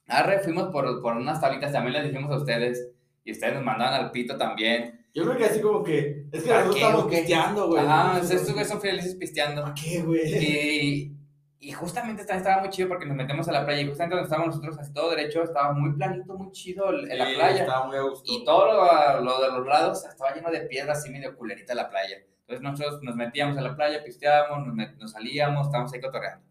Arre, 0.07 0.41
fuimos 0.41 0.71
por, 0.73 1.01
por 1.01 1.17
unas 1.17 1.41
tablitas, 1.41 1.73
también 1.73 1.95
les 1.95 2.13
dijimos 2.13 2.33
a 2.33 2.37
ustedes, 2.37 2.91
y 3.25 3.33
ustedes 3.33 3.55
nos 3.55 3.63
mandaban 3.63 3.95
al 3.95 4.11
pito 4.11 4.37
también. 4.37 5.00
Yo 5.13 5.25
creo 5.25 5.37
que 5.37 5.45
así 5.45 5.61
como 5.61 5.83
que. 5.83 6.27
Es 6.33 6.43
que 6.43 6.51
nosotros 6.51 6.77
estamos 6.77 7.05
pisteando, 7.07 7.69
güey. 7.69 7.85
Ajá, 7.85 8.21
estos 8.21 8.53
güeyes 8.53 8.69
son 8.69 8.81
felices 8.81 9.15
pisteando. 9.17 9.63
¿Para 9.63 9.75
qué, 9.75 10.03
güey? 10.03 10.45
Y, 10.45 11.17
y 11.59 11.73
justamente 11.73 12.23
estaba 12.23 12.61
muy 12.61 12.71
chido 12.71 12.89
porque 12.89 13.07
nos 13.07 13.17
metemos 13.17 13.49
a 13.49 13.53
la 13.53 13.67
playa. 13.67 13.83
Y 13.83 13.89
justamente 13.89 14.15
donde 14.15 14.27
estábamos 14.27 14.57
nosotros, 14.57 14.79
así 14.79 14.93
todo 14.93 15.11
derecho, 15.11 15.43
estaba 15.43 15.73
muy 15.73 15.93
planito, 15.95 16.35
muy 16.37 16.53
chido 16.53 16.91
en 16.91 17.19
la 17.19 17.25
playa. 17.35 17.63
Estaba 17.63 17.87
muy 17.87 17.97
a 17.97 18.03
gusto. 18.03 18.23
Y 18.25 18.45
todo 18.45 18.67
lo, 18.67 19.21
lo, 19.23 19.41
de 19.41 19.49
los 19.49 19.67
lados 19.67 20.05
estaba 20.05 20.35
lleno 20.35 20.51
de 20.51 20.61
piedras, 20.63 20.99
así 20.99 21.11
medio 21.11 21.37
culerita 21.37 21.75
la 21.75 21.91
playa. 21.91 22.17
Entonces 22.43 22.63
nosotros 22.63 23.03
nos 23.03 23.17
metíamos 23.17 23.59
a 23.59 23.61
la 23.63 23.77
playa, 23.77 24.03
pisteábamos, 24.05 24.67
nos, 24.67 24.97
nos 24.97 25.13
salíamos, 25.13 25.67
estábamos 25.67 25.93
ahí 25.93 26.01
cotorreando. 26.01 26.47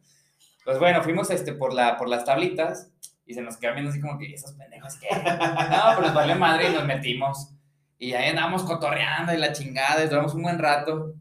Pues 0.64 0.78
bueno, 0.78 1.02
fuimos 1.02 1.32
este, 1.32 1.54
por, 1.54 1.74
la, 1.74 1.98
por 1.98 2.10
las 2.10 2.26
tablitas 2.26 2.92
y 3.26 3.34
se 3.34 3.42
nos 3.42 3.58
quedaron 3.58 3.78
viendo 3.78 3.92
así 3.92 4.00
como 4.00 4.18
que, 4.18 4.34
¿esos 4.34 4.54
pendejos 4.54 4.98
qué? 4.98 5.08
no, 5.16 5.96
pues 5.96 6.08
nos 6.08 6.14
valió 6.14 6.36
madre 6.36 6.70
y 6.70 6.74
nos 6.74 6.86
metimos. 6.86 7.54
Y 8.00 8.14
ahí 8.14 8.30
andamos 8.30 8.64
cotorreando 8.64 9.34
y 9.34 9.38
la 9.38 9.52
chingada, 9.52 10.04
y 10.04 10.08
duramos 10.08 10.34
un 10.34 10.42
buen 10.42 10.58
rato. 10.58 11.14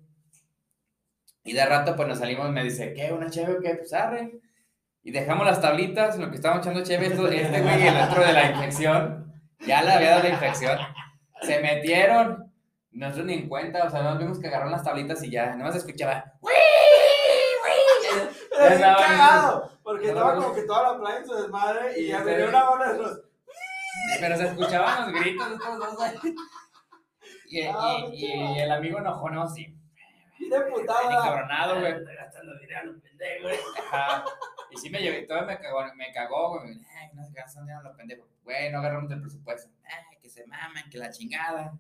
Y 1.42 1.52
de 1.52 1.66
rato, 1.66 1.96
pues 1.96 2.06
nos 2.06 2.18
salimos 2.18 2.48
me 2.50 2.62
dice, 2.62 2.94
¿qué? 2.94 3.12
¿Una 3.12 3.28
chévere 3.28 3.58
o 3.58 3.60
qué? 3.60 3.74
Pues 3.74 3.92
arre. 3.92 4.38
Y 5.02 5.10
dejamos 5.10 5.44
las 5.44 5.60
tablitas 5.60 6.14
en 6.14 6.22
lo 6.22 6.30
que 6.30 6.36
estábamos 6.36 6.64
echando 6.64 6.84
chévere, 6.84 7.14
este 7.14 7.62
güey 7.62 7.82
y 7.82 7.86
el 7.86 7.96
otro 7.96 8.24
de 8.24 8.32
la 8.32 8.50
infección. 8.50 9.42
Ya 9.66 9.82
le 9.82 9.90
había 9.90 10.10
dado 10.10 10.22
la 10.22 10.28
infección. 10.28 10.78
Se 11.42 11.60
metieron. 11.60 12.52
Nosotros 12.92 13.26
ni 13.26 13.34
en 13.34 13.48
cuenta, 13.48 13.84
o 13.84 13.90
sea, 13.90 14.02
nos 14.02 14.18
vimos 14.18 14.38
que 14.38 14.46
agarraron 14.46 14.72
las 14.72 14.84
tablitas 14.84 15.22
y 15.22 15.30
ya, 15.30 15.54
nomás 15.54 15.74
escuchaba, 15.76 16.32
¡Wii! 16.40 16.54
¡Wii! 17.64 18.28
Era 18.60 18.96
cagado, 18.96 19.70
porque 19.82 20.08
estaba 20.08 20.34
como 20.36 20.54
que 20.54 20.62
toda 20.62 20.92
la 20.92 20.98
playa 20.98 21.18
en 21.18 21.26
su 21.26 21.34
desmadre 21.34 22.00
y 22.00 22.08
ya 22.08 22.22
venía 22.22 22.48
una 22.48 22.68
bola 22.68 22.92
de 22.92 22.98
los... 22.98 23.20
Pero 24.20 24.36
se 24.36 24.46
escuchaban 24.46 25.12
los 25.12 25.20
gritos 25.20 25.48
de 25.48 25.54
estos 25.54 25.78
dos 25.78 25.98
y, 27.48 27.62
ah, 27.62 28.06
y, 28.12 28.26
y, 28.26 28.58
el 28.60 28.70
amigo 28.70 28.98
enojó, 28.98 29.28
sí. 29.48 29.74
Y 30.38 30.48
de 30.48 30.60
putada. 30.62 31.10
Encabronado, 31.10 31.80
güey. 31.80 32.04
gastando 32.04 32.58
dinero. 32.58 32.92
Ajá. 33.90 34.24
Y 34.70 34.76
sí 34.76 34.90
me 34.90 35.00
llevé, 35.00 35.22
todo 35.22 35.44
me 35.44 35.58
cagó, 35.58 35.82
me 35.96 36.12
cagó, 36.12 36.60
güey. 36.60 36.74
Ay, 36.96 37.08
no 37.14 37.24
se 37.24 37.32
gastan 37.32 37.64
dinero 37.64 37.82
los 37.82 37.96
pendejos. 37.96 38.28
Güey, 38.44 38.70
no 38.70 38.78
agarramos 38.78 39.10
el 39.10 39.20
presupuesto. 39.20 39.70
Ay, 39.84 40.18
que 40.20 40.28
se 40.28 40.46
mamen, 40.46 40.88
que 40.90 40.98
la 40.98 41.10
chingada. 41.10 41.72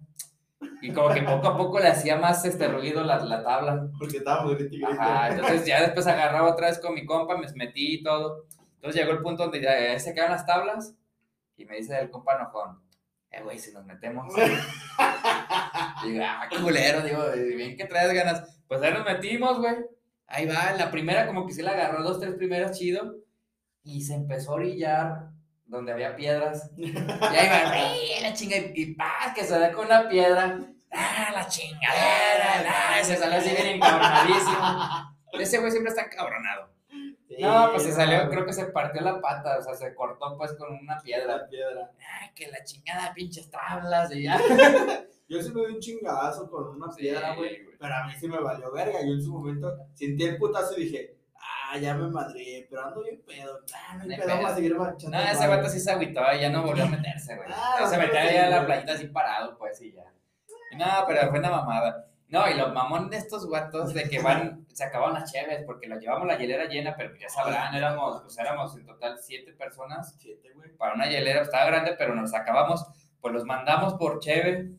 Y 0.82 0.92
como 0.92 1.10
que 1.10 1.22
poco 1.22 1.46
a 1.46 1.56
poco 1.56 1.78
le 1.78 1.88
hacía 1.88 2.16
más 2.16 2.44
este 2.44 2.66
ruido 2.68 3.04
la, 3.04 3.18
la 3.20 3.44
tabla. 3.44 3.88
Porque 3.98 4.18
estábamos 4.18 4.56
Ajá, 4.88 5.28
entonces 5.28 5.64
ya 5.64 5.82
después 5.82 6.06
agarraba 6.06 6.50
otra 6.50 6.68
vez 6.68 6.78
con 6.80 6.94
mi 6.94 7.06
compa, 7.06 7.36
me 7.36 7.46
metí 7.54 7.94
y 7.94 8.02
todo. 8.02 8.46
Entonces 8.74 9.00
llegó 9.00 9.12
el 9.12 9.22
punto 9.22 9.44
donde 9.44 9.60
ya 9.60 9.98
se 9.98 10.14
quedan 10.14 10.32
las 10.32 10.46
tablas 10.46 10.94
y 11.56 11.64
me 11.64 11.76
dice 11.76 11.98
el 11.98 12.10
compa 12.10 12.36
enojón, 12.36 12.80
eh, 13.30 13.42
güey, 13.42 13.58
si 13.58 13.72
nos 13.72 13.84
metemos. 13.84 14.34
digo, 16.04 16.24
ah, 16.24 16.46
qué 16.50 16.56
culero, 16.58 17.02
digo, 17.02 17.24
bien 17.56 17.76
que 17.76 17.84
traes 17.84 18.12
ganas. 18.12 18.60
Pues 18.66 18.82
ahí 18.82 18.92
nos 18.92 19.04
metimos, 19.04 19.58
güey. 19.58 19.76
Ahí 20.26 20.46
va, 20.46 20.72
la 20.72 20.90
primera 20.90 21.26
como 21.26 21.46
que 21.46 21.54
se 21.54 21.62
la 21.62 21.72
agarró 21.72 22.02
dos, 22.02 22.20
tres 22.20 22.34
primeras 22.34 22.78
chido. 22.78 23.16
Y 23.82 24.02
se 24.02 24.14
empezó 24.14 24.52
a 24.52 24.54
orillar 24.54 25.30
donde 25.66 25.92
había 25.92 26.16
piedras. 26.16 26.70
Y 26.76 26.86
ahí 26.86 27.48
va, 27.48 28.28
la 28.28 28.34
chinga, 28.34 28.56
y, 28.74 28.94
paz, 28.94 29.34
que 29.34 29.44
se 29.44 29.58
da 29.58 29.72
con 29.72 29.86
una 29.86 30.08
piedra. 30.08 30.60
Ah, 30.90 31.30
la 31.34 31.46
chingadera, 31.46 32.64
ah, 32.68 33.04
se 33.04 33.16
salió 33.16 33.38
así 33.38 33.50
bien 33.50 33.76
encabronadísimo. 33.76 35.16
Ese 35.34 35.58
güey 35.58 35.70
siempre 35.70 35.90
está 35.90 36.02
encabronado 36.02 36.77
no, 37.40 37.70
pues 37.72 37.84
se 37.84 37.92
salió, 37.92 38.28
creo 38.28 38.44
que 38.44 38.52
se 38.52 38.66
partió 38.66 39.00
la 39.00 39.20
pata, 39.20 39.58
o 39.58 39.62
sea, 39.62 39.74
se 39.74 39.94
cortó 39.94 40.36
pues 40.36 40.52
con 40.54 40.72
una 40.74 40.98
piedra. 41.00 41.46
piedra. 41.48 41.90
Ay, 42.20 42.30
que 42.34 42.48
la 42.48 42.62
chingada 42.64 43.12
pinches 43.14 43.50
tablas 43.50 44.14
y 44.14 44.24
ya. 44.24 44.38
Yo 45.28 45.42
sí 45.42 45.52
me 45.52 45.66
di 45.66 45.74
un 45.74 45.80
chingadazo 45.80 46.50
con 46.50 46.68
una 46.68 46.94
piedra, 46.94 47.34
güey, 47.34 47.58
pero 47.78 47.94
a 47.94 48.06
mí 48.06 48.12
sí 48.18 48.26
me 48.28 48.38
valió 48.38 48.72
verga. 48.72 49.00
Yo 49.02 49.12
en 49.12 49.22
su 49.22 49.32
momento 49.32 49.76
sentí 49.92 50.24
el 50.24 50.38
putazo 50.38 50.78
y 50.78 50.84
dije, 50.84 51.18
ah, 51.36 51.76
ya 51.76 51.94
me 51.94 52.08
madré, 52.08 52.66
pero 52.70 52.86
ando 52.86 53.02
bien 53.02 53.22
pedo. 53.26 53.60
Ah, 53.74 53.96
no 53.96 54.02
hay 54.04 54.18
pedo, 54.18 54.28
vamos 54.28 54.50
a 54.50 54.54
seguir 54.54 54.74
marchando. 54.74 55.18
No, 55.18 55.22
ese 55.22 55.46
vato 55.46 55.68
sí 55.68 55.80
se 55.80 55.90
agüitó 55.90 56.20
y 56.34 56.40
ya 56.40 56.48
no 56.48 56.62
volvió 56.62 56.84
a 56.84 56.88
meterse, 56.88 57.36
güey. 57.36 57.48
Ah, 57.52 57.86
se 57.86 57.98
metía 57.98 58.22
ahí 58.22 58.36
a 58.38 58.48
la 58.48 58.64
playita 58.64 58.94
así 58.94 59.06
parado, 59.08 59.58
pues, 59.58 59.80
y 59.82 59.92
ya. 59.92 60.04
Y 60.72 60.76
nada, 60.76 61.06
pero 61.06 61.28
fue 61.28 61.38
una 61.38 61.50
mamada. 61.50 62.07
No, 62.28 62.48
y 62.48 62.54
los 62.54 62.72
mamón 62.74 63.08
de 63.08 63.16
estos 63.16 63.46
guatos 63.46 63.94
de 63.94 64.08
que 64.08 64.20
van, 64.20 64.66
se 64.72 64.84
acabaron 64.84 65.14
las 65.14 65.32
cheves 65.32 65.62
porque 65.64 65.88
la 65.88 65.96
llevamos 65.96 66.26
la 66.26 66.36
hielera 66.36 66.66
llena, 66.66 66.94
pero 66.96 67.16
ya 67.16 67.28
sabrán, 67.28 67.74
éramos, 67.74 68.22
pues 68.22 68.38
éramos 68.38 68.76
en 68.76 68.84
total 68.84 69.18
siete 69.18 69.52
personas. 69.54 70.14
Siete, 70.18 70.50
güey. 70.54 70.70
Para 70.76 70.94
una 70.94 71.08
hielera, 71.08 71.42
estaba 71.42 71.64
grande, 71.64 71.94
pero 71.98 72.14
nos 72.14 72.34
acabamos, 72.34 72.84
pues 73.20 73.32
los 73.32 73.44
mandamos 73.44 73.94
por 73.94 74.20
cheve. 74.20 74.72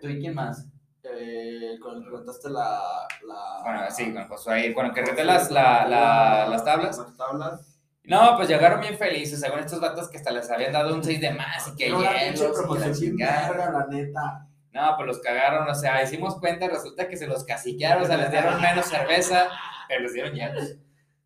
¿Tú 0.00 0.08
y 0.08 0.20
quién 0.20 0.34
más? 0.34 0.66
eh, 1.04 1.78
con 1.80 1.96
el 1.96 2.04
que 2.04 2.10
rentaste 2.10 2.50
la, 2.50 3.06
la... 3.26 3.60
Bueno, 3.62 3.80
sí, 3.90 4.12
con 4.12 4.28
Josué 4.28 4.54
ahí, 4.54 4.72
bueno, 4.74 4.92
que 4.92 5.02
renté 5.02 5.24
las, 5.24 5.50
la, 5.50 5.86
la, 5.86 6.46
las 6.48 6.64
tablas. 6.64 6.98
Las 6.98 7.16
tablas. 7.16 7.78
No, 8.04 8.36
pues 8.36 8.48
llegaron 8.48 8.80
bien 8.80 8.96
felices, 8.96 9.40
según 9.40 9.60
estos 9.60 9.80
vatos 9.80 10.08
que 10.08 10.16
hasta 10.16 10.30
les 10.30 10.50
habían 10.50 10.72
dado 10.72 10.94
un 10.94 11.04
6 11.04 11.20
de 11.20 11.30
más 11.32 11.68
y 11.68 11.76
que 11.76 11.90
No, 11.90 12.00
la 12.00 12.12
hielos 12.30 12.56
la 12.66 13.48
verga, 13.48 13.70
la 13.70 13.86
neta. 13.86 14.47
No, 14.78 14.94
pues 14.96 15.06
los 15.08 15.18
cagaron, 15.20 15.68
o 15.68 15.74
sea, 15.74 16.02
hicimos 16.04 16.38
cuenta, 16.38 16.68
resulta 16.68 17.08
que 17.08 17.16
se 17.16 17.26
los 17.26 17.44
caciquearon, 17.44 18.04
o 18.04 18.06
sea, 18.06 18.16
les 18.16 18.30
dieron 18.30 18.60
menos 18.60 18.86
cerveza, 18.86 19.48
pero 19.88 20.02
les 20.02 20.12
dieron 20.12 20.34
hielos. 20.34 20.76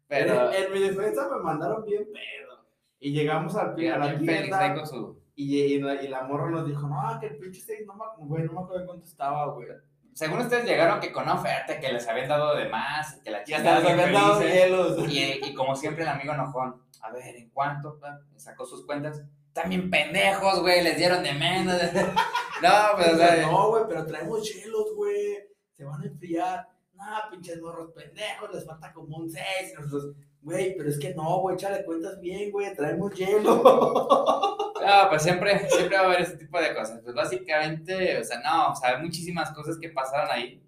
Pero, 0.08 0.50
En, 0.52 0.64
en 0.64 0.72
mi 0.72 0.78
defensa 0.80 1.28
me 1.28 1.42
mandaron 1.42 1.84
bien 1.84 2.04
pedo. 2.04 2.66
Y 2.98 3.12
llegamos 3.12 3.54
al 3.56 3.74
pie, 3.74 3.92
a 3.92 3.98
la 3.98 4.18
tienda 4.18 4.74
con 4.74 4.86
su... 4.86 5.22
y, 5.34 5.58
y, 5.58 5.80
la, 5.80 6.02
y 6.02 6.08
la 6.08 6.22
morra 6.22 6.50
nos 6.50 6.66
dijo, 6.66 6.86
no, 6.88 7.18
que 7.20 7.26
el 7.26 7.36
pinche 7.36 7.60
steak 7.60 7.84
no 7.86 7.94
me, 7.94 8.04
güey, 8.26 8.44
no 8.44 8.52
me 8.52 8.60
acuerdo 8.60 8.86
cuánto 8.86 9.04
estaba, 9.06 9.46
güey. 9.52 9.68
Según 10.14 10.40
ustedes 10.40 10.64
llegaron 10.64 11.00
que 11.00 11.12
con 11.12 11.28
oferta, 11.28 11.78
que 11.80 11.92
les 11.92 12.06
habían 12.08 12.28
dado 12.28 12.54
de 12.56 12.68
más, 12.68 13.16
que 13.24 13.30
la 13.30 13.44
chica 13.44 13.58
nos 13.58 13.84
habían 13.84 14.12
dado 14.12 14.40
hielos. 14.42 15.08
Y, 15.08 15.40
y 15.44 15.54
como 15.54 15.74
siempre 15.74 16.04
el 16.04 16.08
amigo 16.10 16.32
enojón, 16.32 16.82
a 17.02 17.10
ver, 17.10 17.36
¿en 17.36 17.50
cuánto? 17.50 17.98
Me 18.32 18.38
sacó 18.38 18.64
sus 18.64 18.86
cuentas. 18.86 19.22
También 19.52 19.90
pendejos, 19.90 20.60
güey, 20.60 20.82
les 20.82 20.96
dieron 20.96 21.22
de 21.22 21.32
menos. 21.32 21.80
no, 22.62 22.70
pues, 22.96 23.14
o 23.14 23.16
sea, 23.16 23.42
no, 23.42 23.68
güey, 23.68 23.84
pero 23.88 24.06
traemos 24.06 24.52
hielos, 24.52 24.94
güey. 24.94 25.38
Se 25.72 25.84
van 25.84 26.02
a 26.02 26.06
enfriar. 26.06 26.68
No, 26.94 27.04
pinches 27.30 27.60
morros 27.60 27.90
pendejos, 27.92 28.54
les 28.54 28.64
falta 28.64 28.92
como 28.92 29.16
un 29.18 29.30
6. 29.30 29.44
Y 29.70 29.74
nosotros, 29.74 30.14
güey, 30.40 30.76
pero 30.76 30.88
es 30.88 30.98
que 30.98 31.14
no, 31.14 31.40
güey, 31.40 31.56
échale 31.56 31.84
cuentas 31.84 32.20
bien, 32.20 32.50
güey, 32.50 32.74
traemos 32.74 33.12
hielo. 33.14 34.58
No, 34.82 35.08
pues 35.10 35.22
siempre, 35.22 35.68
siempre 35.70 35.96
va 35.96 36.02
a 36.02 36.06
haber 36.06 36.22
ese 36.22 36.36
tipo 36.36 36.60
de 36.60 36.74
cosas. 36.74 37.00
Pues 37.04 37.14
básicamente, 37.14 38.18
o 38.18 38.24
sea, 38.24 38.40
no, 38.40 38.72
o 38.72 38.74
sea, 38.74 38.96
hay 38.96 39.02
muchísimas 39.02 39.52
cosas 39.52 39.78
que 39.78 39.90
pasaron 39.90 40.28
ahí, 40.28 40.60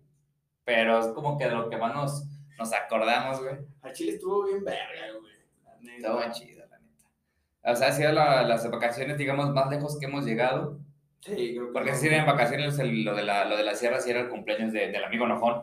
pero 0.64 1.00
es 1.00 1.08
como 1.08 1.36
que 1.36 1.46
de 1.46 1.50
lo 1.50 1.68
que 1.68 1.76
más 1.76 1.92
nos, 1.92 2.24
nos 2.56 2.72
acordamos, 2.72 3.40
güey. 3.42 3.56
Al 3.82 3.92
chile 3.92 4.12
estuvo 4.12 4.44
bien 4.44 4.62
verga, 4.62 5.18
güey. 5.20 6.18
bien 6.20 6.32
chido. 6.32 6.53
O 7.64 7.74
sea, 7.74 7.88
ha 7.88 7.92
sido 7.92 8.12
la- 8.12 8.42
las 8.42 8.70
vacaciones, 8.70 9.16
digamos, 9.18 9.50
más 9.52 9.70
lejos 9.70 9.98
que 9.98 10.06
hemos 10.06 10.24
llegado. 10.24 10.78
Sí, 11.20 11.54
creo 11.54 11.66
que 11.68 11.72
Porque 11.72 11.94
si 11.94 12.08
en 12.08 12.26
vacaciones 12.26 12.78
el- 12.78 13.04
lo, 13.04 13.14
de 13.14 13.22
la, 13.22 13.46
lo 13.46 13.56
de 13.56 13.62
la 13.64 13.74
sierra 13.74 14.00
sí 14.00 14.10
era 14.10 14.20
el 14.20 14.28
cumpleaños 14.28 14.72
de- 14.72 14.88
del 14.88 15.02
amigo 15.04 15.24
enojón. 15.24 15.62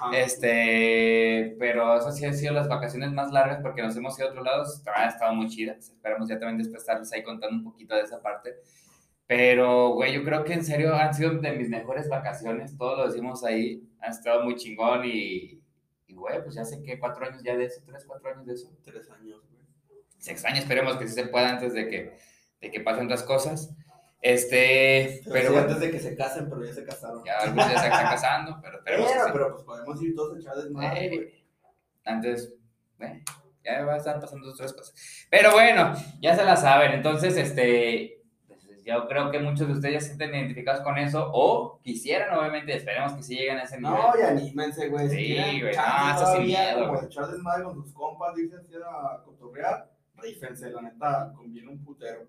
Ajá. 0.00 0.10
Este, 0.18 1.54
pero 1.58 1.96
eso 1.98 2.10
sí 2.10 2.24
han 2.24 2.34
sido 2.34 2.54
las 2.54 2.66
vacaciones 2.68 3.12
más 3.12 3.30
largas 3.30 3.60
porque 3.62 3.82
nos 3.82 3.96
hemos 3.96 4.18
ido 4.18 4.28
a 4.28 4.30
otros 4.30 4.44
lados. 4.44 4.82
Ha 4.94 5.06
estado 5.08 5.34
muy 5.34 5.48
chidas. 5.48 5.90
Esperamos 5.90 6.28
ya 6.28 6.38
también 6.38 6.58
después 6.58 6.80
estarles 6.82 7.12
ahí 7.12 7.22
contando 7.22 7.56
un 7.56 7.64
poquito 7.64 7.94
de 7.94 8.00
esa 8.02 8.20
parte. 8.22 8.54
Pero, 9.26 9.90
güey, 9.94 10.12
yo 10.14 10.24
creo 10.24 10.44
que 10.44 10.54
en 10.54 10.64
serio 10.64 10.94
han 10.94 11.14
sido 11.14 11.30
de 11.34 11.52
mis 11.52 11.68
mejores 11.68 12.08
vacaciones. 12.08 12.76
Todos 12.76 12.98
lo 12.98 13.06
decimos 13.06 13.44
ahí. 13.44 13.82
Han 14.00 14.10
estado 14.10 14.42
muy 14.44 14.56
chingón 14.56 15.04
y, 15.04 15.60
y, 16.06 16.14
güey, 16.14 16.42
pues 16.42 16.54
ya 16.54 16.64
sé 16.64 16.82
que 16.82 16.98
cuatro 16.98 17.24
años 17.26 17.42
ya 17.42 17.56
de 17.56 17.64
eso, 17.66 17.80
tres, 17.86 18.04
cuatro 18.06 18.30
años 18.30 18.46
de 18.46 18.54
eso. 18.54 18.70
Tres 18.84 19.08
años. 19.10 19.40
Se 20.22 20.30
extraña, 20.32 20.60
esperemos 20.60 20.96
que 20.98 21.08
sí 21.08 21.14
se 21.14 21.26
pueda 21.26 21.50
antes 21.50 21.74
de 21.74 21.88
que, 21.88 22.16
de 22.60 22.70
que 22.70 22.80
pasen 22.80 23.06
otras 23.06 23.24
cosas. 23.24 23.74
Este, 24.20 25.20
Pero, 25.24 25.32
pero 25.32 25.46
sí, 25.48 25.52
bueno, 25.52 25.66
antes 25.68 25.80
de 25.80 25.90
que 25.90 25.98
se 25.98 26.16
casen, 26.16 26.48
pero 26.48 26.64
ya 26.64 26.72
se 26.72 26.84
casaron. 26.84 27.24
ya 27.24 27.38
algunos 27.40 27.72
ya 27.72 27.78
se 27.80 27.86
están 27.88 28.04
casando, 28.04 28.58
pero 28.62 28.78
esperemos 28.78 29.08
que 29.08 29.14
Pero, 29.14 29.26
sí. 29.26 29.30
pero 29.32 29.50
pues 29.52 29.64
podemos 29.64 30.02
ir 30.02 30.14
todos 30.14 30.36
desmadre, 30.36 31.00
Ey, 31.00 31.08
güey. 31.16 31.44
antes, 32.04 32.54
eh, 33.00 33.24
ya 33.64 33.84
va 33.84 33.94
a 33.94 33.96
estar 33.96 34.20
pasando 34.20 34.48
otras 34.48 34.72
cosas. 34.72 34.94
Pero 35.28 35.50
bueno, 35.52 35.92
ya 36.20 36.36
se 36.36 36.44
la 36.44 36.54
saben. 36.56 36.92
Entonces, 36.92 37.36
este, 37.36 38.22
pues, 38.46 38.60
yo 38.84 39.08
creo 39.08 39.32
que 39.32 39.40
muchos 39.40 39.66
de 39.66 39.72
ustedes 39.74 39.94
ya 39.94 40.00
se 40.00 40.06
sienten 40.14 40.34
identificados 40.36 40.82
con 40.82 40.98
eso 40.98 41.28
o 41.34 41.80
quisieran, 41.82 42.32
obviamente, 42.38 42.76
esperemos 42.76 43.14
que 43.14 43.24
sí 43.24 43.34
lleguen 43.34 43.58
a 43.58 43.64
ese 43.64 43.80
nivel. 43.80 43.92
No, 43.92 44.12
y 44.20 44.22
anímense, 44.22 44.88
güey. 44.88 45.08
Si 45.08 45.16
Sí, 45.16 45.60
güey, 45.62 45.74
no, 45.76 46.14
eso 46.14 46.32
sin 46.36 46.44
miedo, 46.46 46.86
como 46.86 47.02
echar 47.02 47.26
desmadre 47.26 47.64
con 47.64 47.74
sus 47.74 47.92
compas, 47.92 48.36
dicen 48.36 48.60
así 48.60 48.74
a 48.76 49.20
cotorrear, 49.24 49.90
rífense, 50.22 50.70
la 50.70 50.82
neta, 50.82 51.32
conviene 51.36 51.68
un 51.70 51.84
putero. 51.84 52.26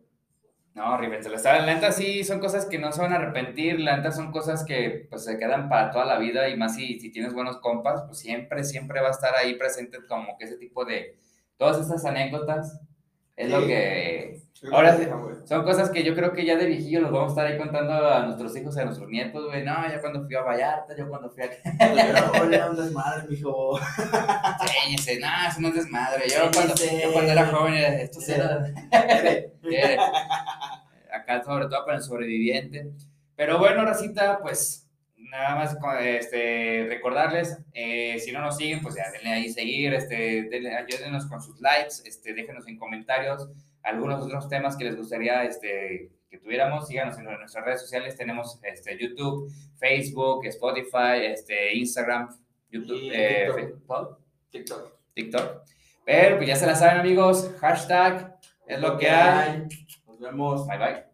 No, 0.74 0.98
rífenselo. 0.98 1.36
Está- 1.36 1.60
La 1.60 1.66
neta 1.74 1.92
sí 1.92 2.24
son 2.24 2.40
cosas 2.40 2.66
que 2.66 2.80
no 2.80 2.92
se 2.92 3.02
van 3.02 3.14
a 3.14 3.18
arrepentir, 3.18 3.80
la 3.80 3.96
neta 3.98 4.12
son 4.12 4.32
cosas 4.32 4.66
que 4.66 5.06
pues 5.10 5.24
se 5.24 5.38
quedan 5.38 5.70
para 5.70 5.92
toda 5.92 6.06
la 6.06 6.18
vida 6.18 6.50
y 6.50 6.58
más 6.58 6.76
si, 6.76 7.00
si 7.00 7.12
tienes 7.12 7.34
buenos 7.34 7.58
compas, 7.58 8.04
pues 8.08 8.18
siempre, 8.20 8.64
siempre 8.64 9.00
va 9.02 9.10
a 9.10 9.12
estar 9.12 9.36
ahí 9.36 9.56
presente 9.56 10.00
como 10.08 10.36
que 10.38 10.46
ese 10.46 10.58
tipo 10.58 10.84
de, 10.84 11.16
todas 11.58 11.80
estas 11.80 12.04
anécdotas 12.06 12.82
es 13.36 13.50
lo 13.52 13.66
que 13.68 14.42
Ahora 14.72 14.96
sí. 14.98 15.08
Son 15.46 15.64
cosas 15.64 15.90
que 15.90 16.04
yo 16.04 16.16
creo 16.16 16.32
que 16.34 16.46
ya 16.46 16.56
de 16.56 16.66
viejillo 16.68 17.02
los 17.02 17.12
vamos 17.12 17.28
a 17.30 17.32
estar 17.34 17.46
ahí 17.48 17.58
contando 17.58 17.94
a 17.94 18.26
nuestros 18.26 18.56
hijos 18.56 18.78
a 18.78 18.86
nuestros 18.86 19.10
nietos, 19.10 19.46
güey. 19.48 19.64
No, 19.64 19.92
yo 19.92 20.00
cuando 20.00 20.24
fui 20.26 20.36
a 20.36 20.42
Vallarta, 20.42 20.96
yo 20.96 21.10
cuando 21.10 21.30
fui 21.30 21.44
a... 21.44 21.50
Pero, 21.80 22.44
Oye, 22.44 22.70
un 22.70 22.76
desmadre, 22.78 23.28
mijo. 23.30 23.78
No, 23.80 25.48
eso 25.50 25.62
no 25.62 25.68
es 25.68 25.76
desmadre. 25.76 26.24
Yo 26.30 26.50
cuando, 26.54 26.74
yo 26.76 27.12
cuando 27.12 27.32
era 27.32 27.46
joven, 27.48 27.74
era- 27.74 28.02
esto 28.02 28.22
sí 28.22 28.32
era... 28.32 28.64
Acá 31.14 31.44
sobre 31.44 31.66
todo 31.68 31.86
para 31.86 31.98
el 31.98 32.04
sobreviviente. 32.04 32.88
Pero 33.36 33.60
bueno, 33.60 33.84
Racita, 33.86 34.40
pues 34.42 34.88
nada 35.18 35.56
más 35.56 35.76
con- 35.78 35.98
este, 36.00 36.86
recordarles, 36.90 37.58
eh, 37.74 38.18
si 38.20 38.32
no 38.32 38.42
nos 38.42 38.58
siguen, 38.58 38.82
pues 38.82 38.96
ya 38.96 39.10
denle 39.12 39.32
ahí 39.34 39.50
seguir, 39.52 39.94
este, 39.94 40.44
denle, 40.50 40.76
ayúdenos 40.76 41.26
con 41.28 41.42
sus 41.42 41.60
likes, 41.62 41.96
este, 42.06 42.34
déjenos 42.34 42.68
en 42.68 42.78
comentarios 42.78 43.48
algunos 43.84 44.24
otros 44.24 44.48
temas 44.48 44.76
que 44.76 44.86
les 44.86 44.96
gustaría 44.96 45.44
este, 45.44 46.12
que 46.30 46.38
tuviéramos, 46.40 46.88
síganos 46.88 47.18
en 47.18 47.26
nuestras 47.26 47.66
redes 47.66 47.82
sociales, 47.82 48.18
tenemos 48.18 48.60
este, 48.64 48.98
YouTube, 48.98 49.52
Facebook, 49.78 50.46
Spotify, 50.46 51.26
este, 51.26 51.76
Instagram, 51.76 52.30
YouTube, 52.70 53.10
eh, 53.14 53.50
TikTok. 54.50 54.94
TikTok. 55.14 55.64
Pero 56.06 56.38
pues 56.38 56.48
ya 56.48 56.56
se 56.56 56.66
la 56.66 56.76
saben 56.76 57.00
amigos, 57.00 57.52
hashtag 57.60 58.38
es 58.68 58.80
lo 58.80 58.98
que 58.98 59.10
hay. 59.10 59.68
Nos 60.08 60.20
vemos. 60.20 60.68
Bye 60.68 60.78
bye. 60.78 61.13